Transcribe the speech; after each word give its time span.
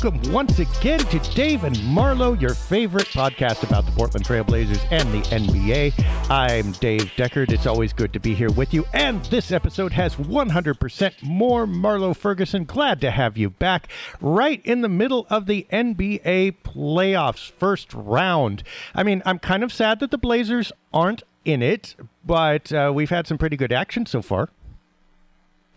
Welcome 0.00 0.32
once 0.32 0.60
again 0.60 1.00
to 1.00 1.18
Dave 1.34 1.64
and 1.64 1.82
Marlow, 1.86 2.34
your 2.34 2.54
favorite 2.54 3.06
podcast 3.06 3.64
about 3.64 3.84
the 3.84 3.90
Portland 3.90 4.24
Trailblazers 4.24 4.86
and 4.92 5.12
the 5.12 5.22
NBA. 5.28 5.92
I'm 6.30 6.70
Dave 6.70 7.10
Deckard. 7.16 7.50
It's 7.50 7.66
always 7.66 7.92
good 7.92 8.12
to 8.12 8.20
be 8.20 8.32
here 8.32 8.52
with 8.52 8.72
you. 8.72 8.84
And 8.92 9.24
this 9.24 9.50
episode 9.50 9.92
has 9.94 10.14
100% 10.14 11.22
more 11.24 11.66
Marlow 11.66 12.14
Ferguson. 12.14 12.64
Glad 12.64 13.00
to 13.00 13.10
have 13.10 13.36
you 13.36 13.50
back 13.50 13.88
right 14.20 14.64
in 14.64 14.82
the 14.82 14.88
middle 14.88 15.26
of 15.30 15.46
the 15.46 15.66
NBA 15.72 16.58
playoffs, 16.62 17.50
first 17.50 17.92
round. 17.92 18.62
I 18.94 19.02
mean, 19.02 19.20
I'm 19.26 19.40
kind 19.40 19.64
of 19.64 19.72
sad 19.72 19.98
that 19.98 20.12
the 20.12 20.18
Blazers 20.18 20.70
aren't 20.94 21.24
in 21.44 21.60
it, 21.60 21.96
but 22.24 22.72
uh, 22.72 22.92
we've 22.94 23.10
had 23.10 23.26
some 23.26 23.36
pretty 23.36 23.56
good 23.56 23.72
action 23.72 24.06
so 24.06 24.22
far. 24.22 24.48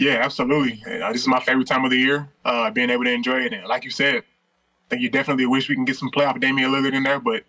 Yeah, 0.01 0.13
absolutely. 0.23 0.83
Uh, 0.83 1.11
this 1.11 1.21
is 1.21 1.27
my 1.27 1.39
favorite 1.39 1.67
time 1.67 1.85
of 1.85 1.91
the 1.91 1.97
year, 1.97 2.27
uh, 2.43 2.71
being 2.71 2.89
able 2.89 3.03
to 3.03 3.11
enjoy 3.11 3.41
it. 3.41 3.53
And 3.53 3.67
like 3.67 3.83
you 3.83 3.91
said, 3.91 4.15
I 4.15 4.89
think 4.89 5.03
you 5.03 5.11
definitely 5.11 5.45
wish 5.45 5.69
we 5.69 5.75
can 5.75 5.85
get 5.85 5.95
some 5.95 6.09
playoff 6.09 6.39
Damian 6.39 6.71
Lillard 6.71 6.95
in 6.95 7.03
there, 7.03 7.19
but 7.19 7.43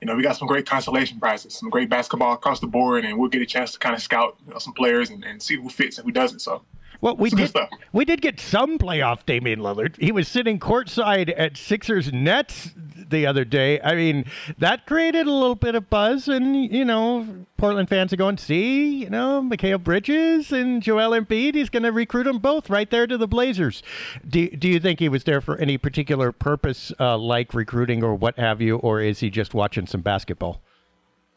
you 0.00 0.06
know 0.06 0.14
we 0.14 0.22
got 0.22 0.36
some 0.36 0.46
great 0.46 0.66
consolation 0.66 1.18
prizes, 1.18 1.54
some 1.54 1.68
great 1.68 1.90
basketball 1.90 2.34
across 2.34 2.60
the 2.60 2.68
board, 2.68 3.04
and 3.04 3.18
we'll 3.18 3.28
get 3.28 3.42
a 3.42 3.46
chance 3.46 3.72
to 3.72 3.80
kind 3.80 3.92
of 3.92 4.00
scout 4.00 4.36
you 4.46 4.52
know, 4.52 4.58
some 4.60 4.72
players 4.72 5.10
and, 5.10 5.24
and 5.24 5.42
see 5.42 5.56
who 5.56 5.68
fits 5.68 5.98
and 5.98 6.06
who 6.06 6.12
doesn't. 6.12 6.38
So 6.38 6.62
well, 7.00 7.16
we 7.16 7.30
did. 7.30 7.54
We 7.92 8.04
did 8.04 8.20
get 8.20 8.40
some 8.40 8.78
playoff 8.78 9.24
Damian 9.26 9.60
Lillard. 9.60 9.96
He 10.00 10.12
was 10.12 10.28
sitting 10.28 10.58
courtside 10.58 11.32
at 11.36 11.56
Sixers 11.56 12.12
Nets 12.12 12.70
the 13.08 13.26
other 13.26 13.44
day. 13.44 13.80
I 13.80 13.94
mean, 13.94 14.24
that 14.58 14.86
created 14.86 15.26
a 15.26 15.32
little 15.32 15.54
bit 15.54 15.74
of 15.74 15.88
buzz, 15.88 16.28
and 16.28 16.70
you 16.72 16.84
know, 16.84 17.26
Portland 17.56 17.88
fans 17.88 18.12
are 18.12 18.16
going, 18.16 18.38
"See, 18.38 19.02
you 19.02 19.10
know, 19.10 19.42
Mikal 19.42 19.82
Bridges 19.82 20.52
and 20.52 20.82
Joel 20.82 21.12
Embiid. 21.18 21.54
He's 21.54 21.70
going 21.70 21.84
to 21.84 21.92
recruit 21.92 22.24
them 22.24 22.38
both 22.38 22.68
right 22.70 22.90
there 22.90 23.06
to 23.06 23.16
the 23.16 23.28
Blazers." 23.28 23.82
Do 24.28 24.48
Do 24.48 24.68
you 24.68 24.80
think 24.80 25.00
he 25.00 25.08
was 25.08 25.24
there 25.24 25.40
for 25.40 25.56
any 25.58 25.78
particular 25.78 26.32
purpose, 26.32 26.92
uh, 26.98 27.16
like 27.18 27.54
recruiting 27.54 28.02
or 28.02 28.14
what 28.14 28.38
have 28.38 28.60
you, 28.60 28.76
or 28.76 29.00
is 29.00 29.20
he 29.20 29.30
just 29.30 29.54
watching 29.54 29.86
some 29.86 30.00
basketball? 30.00 30.62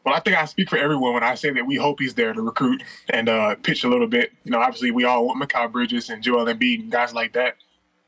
Well, 0.04 0.14
I 0.14 0.20
think 0.20 0.36
I 0.36 0.46
speak 0.46 0.70
for 0.70 0.78
everyone 0.78 1.12
when 1.14 1.22
I 1.22 1.34
say 1.34 1.50
that 1.50 1.66
we 1.66 1.76
hope 1.76 2.00
he's 2.00 2.14
there 2.14 2.32
to 2.32 2.40
recruit 2.40 2.82
and 3.10 3.28
uh, 3.28 3.54
pitch 3.56 3.84
a 3.84 3.88
little 3.88 4.06
bit. 4.06 4.32
You 4.44 4.50
know, 4.50 4.60
obviously 4.60 4.90
we 4.90 5.04
all 5.04 5.26
want 5.26 5.42
Mikal 5.42 5.70
Bridges 5.70 6.08
and 6.08 6.22
Joel 6.22 6.46
Embiid 6.46 6.80
and 6.80 6.90
guys 6.90 7.12
like 7.12 7.34
that. 7.34 7.56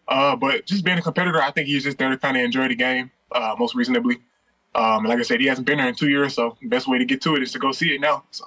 Uh, 0.08 0.34
but 0.36 0.66
just 0.66 0.84
being 0.84 0.98
a 0.98 1.02
competitor, 1.02 1.40
I 1.40 1.50
think 1.50 1.68
he's 1.68 1.84
just 1.84 1.98
there 1.98 2.10
to 2.10 2.16
kind 2.16 2.36
of 2.36 2.42
enjoy 2.42 2.68
the 2.68 2.74
game 2.74 3.10
uh, 3.30 3.54
most 3.58 3.74
reasonably. 3.74 4.18
Um, 4.74 5.04
like 5.04 5.18
I 5.18 5.22
said, 5.22 5.40
he 5.40 5.46
hasn't 5.46 5.66
been 5.66 5.78
there 5.78 5.88
in 5.88 5.94
two 5.94 6.08
years, 6.08 6.34
so 6.34 6.56
the 6.60 6.68
best 6.68 6.88
way 6.88 6.98
to 6.98 7.04
get 7.04 7.20
to 7.22 7.36
it 7.36 7.42
is 7.42 7.52
to 7.52 7.58
go 7.58 7.72
see 7.72 7.94
it 7.94 8.00
now. 8.00 8.24
So. 8.30 8.46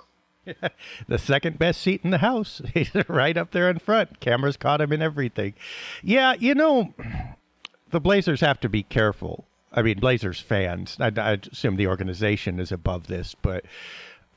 the 1.07 1.17
second 1.17 1.59
best 1.59 1.81
seat 1.81 2.01
in 2.03 2.09
the 2.09 2.19
house. 2.19 2.61
He's 2.73 2.91
right 3.07 3.37
up 3.37 3.51
there 3.51 3.69
in 3.69 3.79
front. 3.79 4.19
Cameras 4.19 4.57
caught 4.57 4.81
him 4.81 4.91
in 4.91 5.01
everything. 5.01 5.53
Yeah, 6.03 6.33
you 6.33 6.55
know, 6.55 6.93
the 7.91 7.99
Blazers 7.99 8.41
have 8.41 8.59
to 8.61 8.69
be 8.69 8.83
careful 8.83 9.45
I 9.75 9.81
mean, 9.81 9.99
Blazers 9.99 10.39
fans. 10.39 10.97
I, 10.99 11.11
I 11.17 11.37
assume 11.51 11.75
the 11.75 11.87
organization 11.87 12.59
is 12.59 12.71
above 12.71 13.07
this, 13.07 13.35
but 13.41 13.65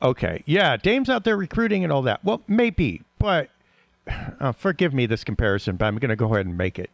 okay, 0.01 0.43
yeah, 0.45 0.77
Dame's 0.77 1.09
out 1.09 1.23
there 1.23 1.37
recruiting 1.37 1.83
and 1.83 1.91
all 1.93 2.01
that. 2.03 2.23
Well, 2.23 2.41
maybe, 2.47 3.01
but 3.17 3.49
uh, 4.39 4.51
forgive 4.51 4.93
me 4.93 5.05
this 5.05 5.23
comparison, 5.23 5.77
but 5.77 5.85
I'm 5.85 5.97
going 5.97 6.09
to 6.09 6.15
go 6.15 6.33
ahead 6.33 6.45
and 6.45 6.57
make 6.57 6.77
it. 6.77 6.91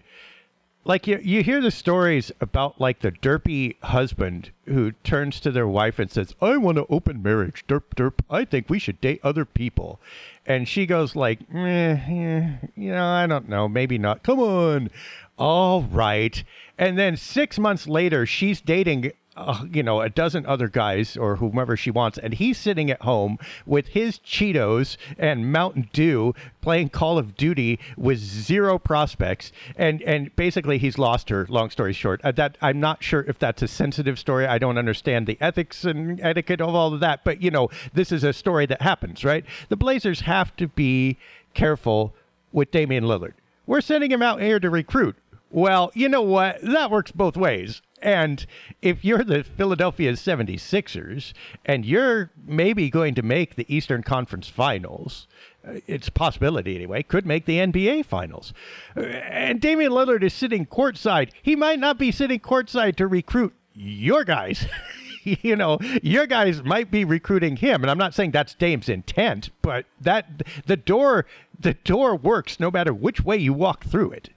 Like 0.87 1.07
you, 1.07 1.19
you 1.23 1.41
hear 1.41 1.61
the 1.61 1.71
stories 1.71 2.31
about 2.39 2.79
like 2.79 2.99
the 2.99 3.11
derpy 3.11 3.81
husband 3.81 4.51
who 4.65 4.91
turns 5.03 5.39
to 5.39 5.49
their 5.49 5.67
wife 5.67 5.97
and 5.97 6.11
says, 6.11 6.35
"I 6.39 6.57
want 6.57 6.77
to 6.77 6.85
open 6.91 7.23
marriage, 7.23 7.65
derp 7.67 7.95
derp. 7.95 8.19
I 8.29 8.45
think 8.45 8.69
we 8.69 8.77
should 8.77 9.01
date 9.01 9.19
other 9.23 9.45
people," 9.45 9.99
and 10.45 10.67
she 10.67 10.85
goes 10.85 11.15
like, 11.15 11.39
eh, 11.51 11.97
eh, 11.97 12.49
"You 12.75 12.91
know, 12.91 13.03
I 13.03 13.25
don't 13.25 13.49
know, 13.49 13.67
maybe 13.67 13.97
not. 13.97 14.21
Come 14.21 14.39
on, 14.39 14.91
all 15.37 15.81
right." 15.81 16.43
And 16.77 16.97
then 16.97 17.15
six 17.15 17.57
months 17.57 17.87
later, 17.87 18.25
she's 18.25 18.61
dating 18.61 19.11
uh, 19.35 19.65
you 19.71 19.83
know, 19.83 20.01
a 20.01 20.09
dozen 20.09 20.45
other 20.45 20.67
guys 20.67 21.17
or 21.17 21.35
whomever 21.35 21.75
she 21.75 21.91
wants, 21.91 22.17
and 22.17 22.33
he's 22.33 22.57
sitting 22.57 22.89
at 22.89 23.01
home 23.01 23.37
with 23.65 23.87
his 23.87 24.19
Cheetos 24.19 24.97
and 25.17 25.51
Mountain 25.51 25.89
Dew 25.91 26.33
playing 26.61 26.89
Call 26.89 27.17
of 27.17 27.35
Duty 27.35 27.79
with 27.97 28.17
zero 28.19 28.79
prospects, 28.79 29.51
and 29.75 30.01
and 30.03 30.33
basically 30.35 30.77
he's 30.77 30.97
lost 30.97 31.29
her. 31.29 31.45
Long 31.49 31.69
story 31.69 31.93
short, 31.93 32.21
uh, 32.23 32.31
that 32.33 32.57
I'm 32.61 32.79
not 32.79 33.03
sure 33.03 33.25
if 33.27 33.37
that's 33.37 33.61
a 33.61 33.67
sensitive 33.67 34.17
story. 34.17 34.47
I 34.47 34.57
don't 34.57 34.77
understand 34.77 35.27
the 35.27 35.37
ethics 35.41 35.83
and 35.83 36.19
etiquette 36.21 36.61
of 36.61 36.73
all 36.73 36.93
of 36.93 37.01
that, 37.01 37.23
but 37.25 37.41
you 37.41 37.51
know, 37.51 37.69
this 37.93 38.11
is 38.11 38.23
a 38.23 38.31
story 38.31 38.65
that 38.67 38.81
happens, 38.81 39.25
right? 39.25 39.43
The 39.69 39.75
Blazers 39.75 40.21
have 40.21 40.55
to 40.55 40.67
be 40.67 41.17
careful 41.53 42.15
with 42.53 42.71
Damian 42.71 43.03
Lillard. 43.03 43.33
We're 43.67 43.81
sending 43.81 44.11
him 44.11 44.21
out 44.21 44.41
here 44.41 44.59
to 44.59 44.69
recruit. 44.69 45.15
Well, 45.55 45.89
you 45.93 46.09
know 46.09 46.21
what? 46.21 46.59
That 46.63 46.91
works 46.91 47.13
both 47.13 47.37
ways. 47.37 47.81
And 48.01 48.45
if 48.81 49.05
you're 49.05 49.23
the 49.23 49.41
Philadelphia 49.41 50.11
76ers 50.11 51.31
and 51.63 51.85
you're 51.85 52.29
maybe 52.45 52.89
going 52.89 53.15
to 53.15 53.21
make 53.21 53.55
the 53.55 53.65
Eastern 53.73 54.03
Conference 54.03 54.49
Finals, 54.49 55.27
uh, 55.65 55.79
it's 55.87 56.09
a 56.09 56.11
possibility 56.11 56.75
anyway, 56.75 57.03
could 57.03 57.25
make 57.25 57.45
the 57.45 57.59
NBA 57.59 58.05
Finals. 58.05 58.51
Uh, 58.97 59.03
and 59.03 59.61
Damian 59.61 59.93
Lillard 59.93 60.23
is 60.23 60.33
sitting 60.33 60.65
courtside. 60.65 61.29
He 61.41 61.55
might 61.55 61.79
not 61.79 61.97
be 61.97 62.11
sitting 62.11 62.41
courtside 62.41 62.97
to 62.97 63.07
recruit 63.07 63.53
your 63.73 64.25
guys. 64.25 64.67
you 65.23 65.55
know, 65.55 65.79
your 66.03 66.27
guys 66.27 66.63
might 66.65 66.91
be 66.91 67.05
recruiting 67.05 67.55
him, 67.55 67.81
and 67.81 67.89
I'm 67.89 67.97
not 67.97 68.13
saying 68.13 68.31
that's 68.31 68.55
Dame's 68.55 68.89
intent, 68.89 69.51
but 69.61 69.85
that 70.01 70.43
the 70.65 70.75
door 70.75 71.25
the 71.57 71.75
door 71.75 72.17
works 72.17 72.59
no 72.59 72.69
matter 72.69 72.93
which 72.93 73.21
way 73.21 73.37
you 73.37 73.53
walk 73.53 73.85
through 73.85 74.11
it. 74.11 74.31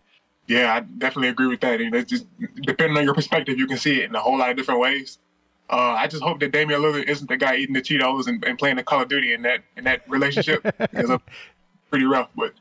Yeah, 0.49 0.75
I 0.75 0.81
definitely 0.81 1.29
agree 1.29 1.47
with 1.47 1.61
that. 1.61 1.81
And 1.81 1.95
it's 1.95 2.11
just 2.11 2.27
depending 2.63 2.97
on 2.97 3.05
your 3.05 3.15
perspective, 3.15 3.59
you 3.59 3.67
can 3.67 3.77
see 3.77 4.01
it 4.01 4.07
in 4.09 4.15
a 4.15 4.21
whole 4.21 4.39
lot 4.39 4.51
of 4.51 4.57
different 4.57 4.81
ways. 4.81 5.19
Uh, 5.71 5.95
I 5.99 6.07
just 6.07 6.23
hope 6.23 6.41
that 6.41 6.51
Damian 6.51 6.81
Lillard 6.81 7.05
isn't 7.05 7.29
the 7.29 7.37
guy 7.37 7.57
eating 7.57 7.75
the 7.75 7.83
Cheetos 7.83 8.27
and, 8.27 8.43
and 8.45 8.59
playing 8.59 8.77
the 8.77 8.83
Call 8.83 9.03
of 9.03 9.09
Duty 9.09 9.35
in 9.35 9.43
that 9.43 9.61
in 9.77 9.85
that 9.85 10.09
relationship 10.09 10.65
it's 10.81 11.23
pretty 11.91 12.07
rough. 12.07 12.31
But 12.35 12.55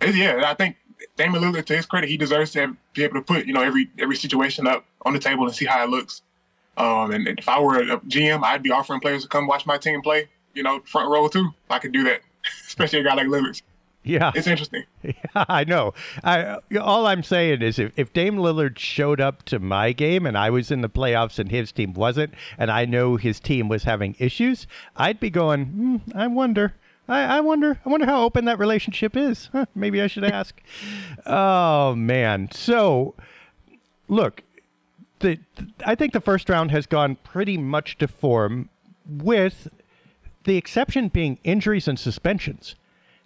yeah, 0.00 0.44
I 0.46 0.54
think 0.54 0.76
Damian 1.16 1.42
Lillard, 1.42 1.64
to 1.66 1.76
his 1.76 1.86
credit, 1.86 2.08
he 2.08 2.16
deserves 2.16 2.52
to 2.52 2.60
have, 2.60 2.76
be 2.94 3.02
able 3.02 3.14
to 3.14 3.22
put 3.22 3.46
you 3.46 3.52
know 3.52 3.62
every 3.62 3.90
every 3.98 4.14
situation 4.14 4.68
up 4.68 4.84
on 5.02 5.12
the 5.12 5.18
table 5.18 5.44
and 5.44 5.54
see 5.54 5.64
how 5.64 5.82
it 5.82 5.90
looks. 5.90 6.22
Um, 6.76 7.10
and 7.10 7.26
if 7.26 7.48
I 7.48 7.58
were 7.58 7.80
a 7.80 7.98
GM, 8.02 8.44
I'd 8.44 8.62
be 8.62 8.70
offering 8.70 9.00
players 9.00 9.24
to 9.24 9.28
come 9.28 9.48
watch 9.48 9.66
my 9.66 9.76
team 9.76 10.00
play. 10.00 10.28
You 10.54 10.62
know, 10.62 10.80
front 10.84 11.10
row 11.10 11.26
too. 11.26 11.50
I 11.68 11.80
could 11.80 11.90
do 11.90 12.04
that, 12.04 12.20
especially 12.68 13.00
a 13.00 13.02
guy 13.02 13.14
like 13.14 13.26
Lillard. 13.26 13.60
Yeah, 14.04 14.32
it's 14.34 14.46
interesting. 14.46 14.84
Yeah, 15.02 15.44
I 15.48 15.64
know. 15.64 15.94
I 16.24 16.58
all 16.80 17.06
I'm 17.06 17.22
saying 17.22 17.62
is 17.62 17.78
if, 17.78 17.92
if 17.96 18.12
Dame 18.12 18.36
Lillard 18.36 18.78
showed 18.78 19.20
up 19.20 19.44
to 19.44 19.58
my 19.58 19.92
game 19.92 20.26
and 20.26 20.36
I 20.36 20.50
was 20.50 20.70
in 20.70 20.80
the 20.80 20.88
playoffs 20.88 21.38
and 21.38 21.50
his 21.50 21.70
team 21.70 21.92
wasn't, 21.94 22.34
and 22.58 22.70
I 22.70 22.84
know 22.84 23.16
his 23.16 23.38
team 23.38 23.68
was 23.68 23.84
having 23.84 24.16
issues, 24.18 24.66
I'd 24.96 25.20
be 25.20 25.30
going, 25.30 25.66
hmm, 25.66 25.96
I 26.14 26.26
wonder. 26.26 26.74
I, 27.08 27.38
I 27.38 27.40
wonder. 27.40 27.78
I 27.84 27.88
wonder 27.88 28.06
how 28.06 28.22
open 28.22 28.44
that 28.46 28.58
relationship 28.58 29.16
is. 29.16 29.50
Huh, 29.52 29.66
maybe 29.74 30.02
I 30.02 30.08
should 30.08 30.24
ask. 30.24 30.60
oh 31.26 31.94
man. 31.94 32.50
So, 32.50 33.14
look, 34.08 34.42
the, 35.20 35.38
I 35.84 35.94
think 35.94 36.12
the 36.12 36.20
first 36.20 36.48
round 36.48 36.70
has 36.70 36.86
gone 36.86 37.16
pretty 37.24 37.56
much 37.56 37.98
to 37.98 38.08
form, 38.08 38.68
with 39.08 39.68
the 40.44 40.56
exception 40.56 41.08
being 41.08 41.38
injuries 41.44 41.88
and 41.88 41.98
suspensions 41.98 42.74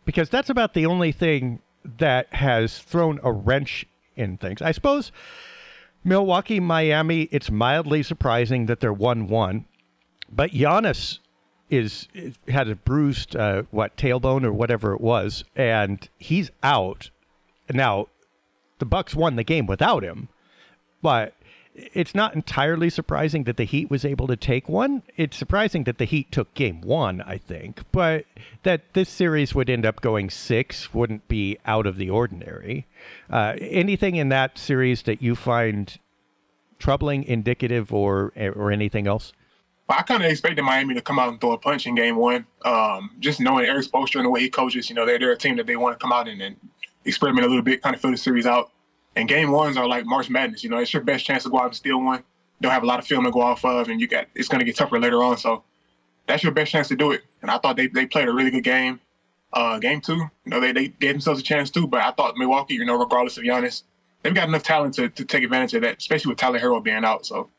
because 0.04 0.28
that's 0.28 0.50
about 0.50 0.74
the 0.74 0.86
only 0.86 1.12
thing 1.12 1.60
that 1.98 2.32
has 2.34 2.78
thrown 2.78 3.20
a 3.22 3.32
wrench 3.32 3.86
in 4.16 4.36
things. 4.36 4.62
I 4.62 4.72
suppose 4.72 5.12
Milwaukee, 6.04 6.60
Miami, 6.60 7.22
it's 7.30 7.50
mildly 7.50 8.02
surprising 8.02 8.66
that 8.66 8.80
they're 8.80 8.92
1 8.92 9.28
1, 9.28 9.64
but 10.30 10.50
Giannis 10.50 11.18
is, 11.70 12.08
had 12.48 12.68
a 12.68 12.74
bruised, 12.74 13.36
uh, 13.36 13.62
what, 13.70 13.96
tailbone 13.96 14.44
or 14.44 14.52
whatever 14.52 14.92
it 14.94 15.00
was, 15.00 15.44
and 15.56 16.08
he's 16.18 16.50
out. 16.62 17.10
Now, 17.72 18.08
the 18.78 18.84
Bucks 18.84 19.14
won 19.14 19.36
the 19.36 19.44
game 19.44 19.66
without 19.66 20.02
him, 20.02 20.28
but 21.00 21.34
it's 21.74 22.14
not 22.14 22.34
entirely 22.34 22.90
surprising 22.90 23.44
that 23.44 23.56
the 23.56 23.64
Heat 23.64 23.90
was 23.90 24.04
able 24.04 24.26
to 24.26 24.36
take 24.36 24.68
one. 24.68 25.02
It's 25.16 25.36
surprising 25.36 25.84
that 25.84 25.98
the 25.98 26.04
Heat 26.04 26.30
took 26.30 26.52
game 26.54 26.80
one, 26.82 27.22
I 27.22 27.38
think, 27.38 27.80
but 27.92 28.26
that 28.62 28.92
this 28.92 29.08
series 29.08 29.54
would 29.54 29.70
end 29.70 29.86
up 29.86 30.00
going 30.00 30.30
six 30.30 30.92
wouldn't 30.92 31.28
be 31.28 31.58
out 31.64 31.86
of 31.86 31.96
the 31.96 32.10
ordinary. 32.10 32.86
Uh, 33.30 33.54
anything 33.60 34.16
in 34.16 34.28
that 34.28 34.58
series 34.58 35.02
that 35.02 35.22
you 35.22 35.34
find 35.34 35.98
troubling, 36.78 37.24
indicative, 37.24 37.92
or 37.92 38.32
or 38.36 38.70
anything 38.70 39.06
else? 39.06 39.32
I 39.88 40.02
kind 40.02 40.22
of 40.22 40.30
expected 40.30 40.62
Miami 40.62 40.94
to 40.94 41.02
come 41.02 41.18
out 41.18 41.28
and 41.28 41.40
throw 41.40 41.52
a 41.52 41.58
punch 41.58 41.86
in 41.86 41.94
game 41.94 42.16
one. 42.16 42.46
Um, 42.64 43.10
just 43.18 43.40
knowing 43.40 43.66
Erik 43.66 43.86
Spoelstra 43.86 44.16
and 44.16 44.26
the 44.26 44.30
way 44.30 44.40
he 44.40 44.48
coaches, 44.48 44.88
you 44.88 44.94
know, 44.94 45.04
they're, 45.04 45.18
they're 45.18 45.32
a 45.32 45.38
team 45.38 45.56
that 45.56 45.66
they 45.66 45.76
want 45.76 45.98
to 45.98 46.02
come 46.02 46.12
out 46.12 46.28
and, 46.28 46.40
and 46.40 46.56
experiment 47.04 47.44
a 47.44 47.48
little 47.48 47.62
bit, 47.62 47.82
kind 47.82 47.94
of 47.94 48.00
fill 48.00 48.10
the 48.10 48.16
series 48.16 48.46
out. 48.46 48.70
And 49.14 49.28
game 49.28 49.50
ones 49.50 49.76
are 49.76 49.86
like 49.86 50.06
March 50.06 50.30
Madness. 50.30 50.64
You 50.64 50.70
know, 50.70 50.78
it's 50.78 50.92
your 50.92 51.02
best 51.02 51.24
chance 51.24 51.42
to 51.44 51.50
go 51.50 51.58
out 51.58 51.66
and 51.66 51.74
steal 51.74 52.00
one. 52.00 52.22
Don't 52.60 52.72
have 52.72 52.82
a 52.82 52.86
lot 52.86 52.98
of 52.98 53.06
film 53.06 53.24
to 53.24 53.30
go 53.30 53.40
off 53.40 53.64
of, 53.64 53.88
and 53.88 54.00
you 54.00 54.06
got 54.06 54.26
it's 54.34 54.48
going 54.48 54.60
to 54.60 54.64
get 54.64 54.76
tougher 54.76 54.98
later 54.98 55.22
on. 55.22 55.36
So 55.36 55.64
that's 56.26 56.42
your 56.42 56.52
best 56.52 56.72
chance 56.72 56.88
to 56.88 56.96
do 56.96 57.10
it. 57.10 57.22
And 57.42 57.50
I 57.50 57.58
thought 57.58 57.76
they, 57.76 57.88
they 57.88 58.06
played 58.06 58.28
a 58.28 58.32
really 58.32 58.50
good 58.50 58.64
game. 58.64 59.00
Uh, 59.52 59.78
game 59.78 60.00
two, 60.00 60.16
you 60.16 60.30
know, 60.46 60.60
they, 60.60 60.72
they 60.72 60.88
gave 60.88 61.12
themselves 61.12 61.40
a 61.40 61.42
chance 61.42 61.70
too. 61.70 61.86
But 61.86 62.00
I 62.00 62.10
thought 62.12 62.36
Milwaukee, 62.36 62.74
you 62.74 62.86
know, 62.86 62.98
regardless 62.98 63.36
of 63.36 63.44
Giannis, 63.44 63.82
they've 64.22 64.34
got 64.34 64.48
enough 64.48 64.62
talent 64.62 64.94
to, 64.94 65.08
to 65.10 65.24
take 65.24 65.44
advantage 65.44 65.74
of 65.74 65.82
that, 65.82 65.98
especially 65.98 66.30
with 66.30 66.38
Tyler 66.38 66.58
Herro 66.58 66.82
being 66.82 67.04
out. 67.04 67.26
So 67.26 67.50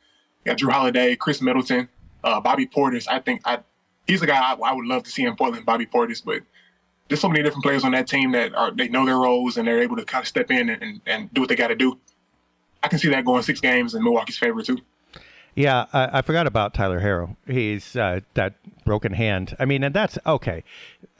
you 0.44 0.52
got 0.52 0.58
Jrue 0.58 0.72
Holiday, 0.72 1.16
Khris 1.16 1.42
Middleton, 1.42 1.88
uh, 2.24 2.40
Bobby 2.42 2.66
Portis. 2.66 3.08
I 3.08 3.20
think 3.20 3.42
I, 3.46 3.60
he's 4.08 4.22
a 4.22 4.26
guy 4.26 4.38
I, 4.38 4.54
I, 4.54 4.74
would 4.74 4.86
love 4.86 5.04
to 5.04 5.12
see 5.12 5.24
in 5.24 5.36
Portland, 5.36 5.66
Bobby 5.66 5.86
Portis. 5.86 6.24
But 6.24 6.42
there's 7.14 7.22
so 7.22 7.30
many 7.30 7.44
different 7.44 7.64
players 7.64 7.84
on 7.84 7.92
that 7.92 8.08
team 8.08 8.32
that 8.32 8.56
are 8.56 8.72
they 8.72 8.88
know 8.88 9.06
their 9.06 9.20
roles 9.20 9.56
and 9.56 9.68
they're 9.68 9.84
able 9.84 9.96
to 9.96 10.04
kind 10.04 10.24
of 10.24 10.28
step 10.28 10.50
in 10.50 10.68
and, 10.68 11.00
and, 11.06 11.32
do 11.32 11.42
what 11.42 11.48
they 11.48 11.56
got 11.56 11.68
to 11.68 11.76
do. 11.76 12.00
I 12.82 12.88
can 12.88 12.98
see 12.98 13.08
that 13.10 13.24
going 13.24 13.44
six 13.44 13.60
games 13.60 13.94
in 13.94 14.04
Milwaukee's 14.04 14.40
favor 14.40 14.64
too. 14.64 14.80
Yeah, 15.54 15.86
I, 15.94 16.18
I 16.18 16.22
forgot 16.24 16.48
about 16.48 16.74
Tyler 16.74 17.02
Herro. 17.02 17.36
He's 17.46 17.96
uh, 17.96 18.22
that 18.34 18.56
broken 18.84 19.14
hand. 19.14 19.56
I 19.60 19.66
mean, 19.66 19.84
and 19.84 19.94
that's 19.94 20.18
okay. 20.26 20.64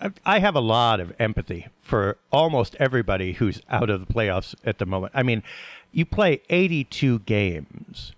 I, 0.02 0.12
I 0.26 0.40
have 0.40 0.56
a 0.56 0.62
lot 0.62 1.00
of 1.00 1.14
empathy 1.20 1.68
for 1.84 2.18
almost 2.32 2.76
everybody 2.80 3.34
who's 3.34 3.62
out 3.70 3.92
of 3.92 4.00
the 4.00 4.12
playoffs 4.12 4.56
at 4.66 4.80
the 4.80 4.88
moment. 4.88 5.14
I 5.16 5.22
mean, 5.22 5.44
you 5.92 6.08
play 6.08 6.42
82 6.50 7.20
games, 7.20 8.14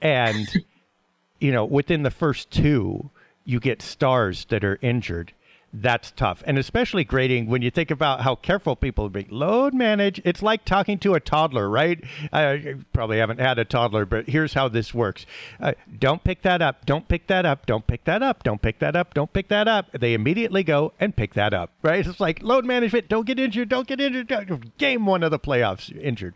and 0.00 0.48
you 1.40 1.52
know 1.52 1.66
within 1.66 2.04
the 2.04 2.10
first 2.10 2.50
two, 2.50 3.10
you 3.44 3.60
get 3.60 3.82
stars 3.82 4.46
that 4.46 4.64
are 4.64 4.78
injured 4.80 5.34
that's 5.72 6.10
tough. 6.12 6.42
And 6.46 6.56
especially 6.58 7.04
grading 7.04 7.46
when 7.46 7.62
you 7.62 7.70
think 7.70 7.90
about 7.90 8.22
how 8.22 8.34
careful 8.34 8.74
people 8.74 9.08
be. 9.10 9.26
Load 9.30 9.74
manage. 9.74 10.20
It's 10.24 10.42
like 10.42 10.64
talking 10.64 10.98
to 11.00 11.14
a 11.14 11.20
toddler, 11.20 11.68
right? 11.68 12.02
I 12.32 12.76
probably 12.92 13.18
haven't 13.18 13.40
had 13.40 13.58
a 13.58 13.64
toddler, 13.64 14.06
but 14.06 14.28
here's 14.28 14.54
how 14.54 14.68
this 14.68 14.94
works. 14.94 15.26
Uh, 15.60 15.72
don't 15.98 16.24
pick 16.24 16.42
that 16.42 16.62
up. 16.62 16.86
Don't 16.86 17.06
pick 17.06 17.26
that 17.26 17.44
up. 17.44 17.66
Don't 17.66 17.86
pick 17.86 18.04
that 18.04 18.22
up. 18.22 18.42
Don't 18.44 18.62
pick 18.62 18.78
that 18.78 18.96
up. 18.96 19.12
Don't 19.12 19.32
pick 19.32 19.48
that 19.48 19.68
up. 19.68 19.92
They 19.92 20.14
immediately 20.14 20.62
go 20.62 20.92
and 20.98 21.14
pick 21.14 21.34
that 21.34 21.52
up, 21.52 21.70
right? 21.82 22.06
It's 22.06 22.20
like 22.20 22.42
load 22.42 22.64
management. 22.64 23.08
Don't 23.08 23.26
get 23.26 23.38
injured. 23.38 23.68
Don't 23.68 23.86
get 23.86 24.00
injured. 24.00 24.72
Game 24.78 25.04
one 25.04 25.22
of 25.22 25.30
the 25.30 25.38
playoffs, 25.38 25.94
injured. 26.00 26.34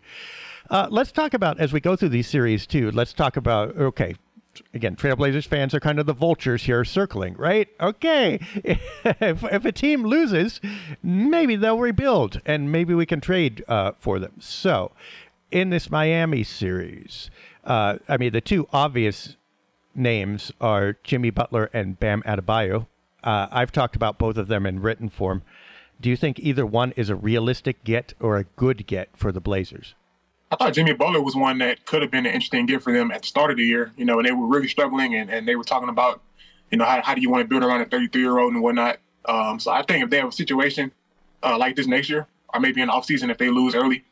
Uh, 0.71 0.89
let's 0.91 1.13
talk 1.13 1.35
about, 1.35 1.59
as 1.59 1.73
we 1.73 1.81
go 1.81 1.97
through 1.97 2.09
these 2.11 2.29
series 2.29 2.67
too, 2.67 2.91
let's 2.93 3.13
talk 3.13 3.37
about, 3.37 3.77
okay, 3.77 4.15
again, 4.75 4.97
Trailblazers 4.97 5.47
fans 5.47 5.75
are 5.75 5.81
kind 5.81 5.99
of 5.99 6.07
the 6.07 6.13
vultures 6.13 6.65
here 6.65 6.85
circling, 6.85 7.35
right? 7.35 7.69
Okay, 7.81 8.41
if, 8.65 9.45
if 9.45 9.65
a 9.65 9.73
team 9.73 10.05
loses, 10.05 10.61
maybe 11.03 11.57
they'll 11.57 11.79
rebuild 11.79 12.41
and 12.45 12.71
maybe 12.71 12.95
we 12.95 13.07
can 13.07 13.21
trade 13.21 13.65
uh, 13.69 13.93
for 13.99 14.19
them. 14.19 14.35
So, 14.41 14.93
in 15.51 15.71
this 15.71 15.91
Miami 15.91 16.45
series, 16.45 17.31
uh, 17.65 17.99
I 18.09 18.17
mean, 18.17 18.33
the 18.33 18.41
two 18.41 18.69
obvious 18.73 19.37
names 19.95 20.53
are 20.61 20.97
Jimmy 21.05 21.31
Butler 21.31 21.71
and 21.73 21.99
Bam 21.99 22.23
Adebayo. 22.23 22.87
Uh, 23.23 23.47
I've 23.51 23.73
talked 23.73 23.97
about 23.97 24.19
both 24.19 24.37
of 24.37 24.49
them 24.49 24.67
in 24.67 24.81
written 24.81 25.09
form. 25.09 25.43
Do 26.01 26.11
you 26.11 26.17
think 26.17 26.41
either 26.41 26.67
one 26.67 26.93
is 26.97 27.11
a 27.11 27.15
realistic 27.15 27.85
get 27.85 28.15
or 28.19 28.37
a 28.37 28.45
good 28.45 28.87
get 28.87 29.11
for 29.15 29.31
the 29.31 29.41
Blazers? 29.41 29.95
I 30.53 30.57
thought 30.57 30.75
Jimmy 30.75 30.93
Butler 30.93 31.23
was 31.23 31.35
one 31.35 31.57
that 31.59 31.87
could 31.87 32.03
have 32.03 32.11
been 32.11 32.27
an 32.27 32.35
interesting 32.35 32.67
gift 32.67 32.85
for 32.85 32.93
them 32.93 33.11
at 33.11 33.23
the 33.23 33.27
start 33.27 33.51
of 33.51 33.57
the 33.57 33.65
year. 33.65 33.91
You 33.97 34.05
know, 34.05 34.19
and 34.19 34.29
they 34.29 34.33
were 34.33 34.47
really 34.47 34.69
struggling, 34.69 35.15
and, 35.15 35.31
and 35.31 35.49
they 35.49 35.57
were 35.57 35.65
talking 35.65 35.89
about, 35.89 36.21
you 36.71 36.77
know, 36.77 36.85
how, 36.85 37.01
how 37.01 37.15
do 37.15 37.23
you 37.23 37.31
want 37.31 37.43
to 37.43 37.49
build 37.49 37.65
around 37.65 37.81
a 37.81 37.87
33 37.87 38.21
year 38.21 38.39
old 38.39 38.53
and 38.53 38.63
whatnot. 38.63 38.99
Um, 39.25 39.59
so 39.59 39.71
I 39.71 39.83
think 39.83 40.05
if 40.05 40.11
they 40.11 40.19
have 40.19 40.29
a 40.29 40.33
situation 40.33 40.93
uh, 41.43 41.57
like 41.57 41.75
this 41.75 41.87
next 41.87 42.11
year, 42.11 42.27
or 42.53 42.61
maybe 42.61 42.83
in 42.83 42.89
the 42.89 42.93
offseason 42.93 43.31
if 43.31 43.39
they 43.39 43.49
lose 43.49 43.75
early, 43.75 44.05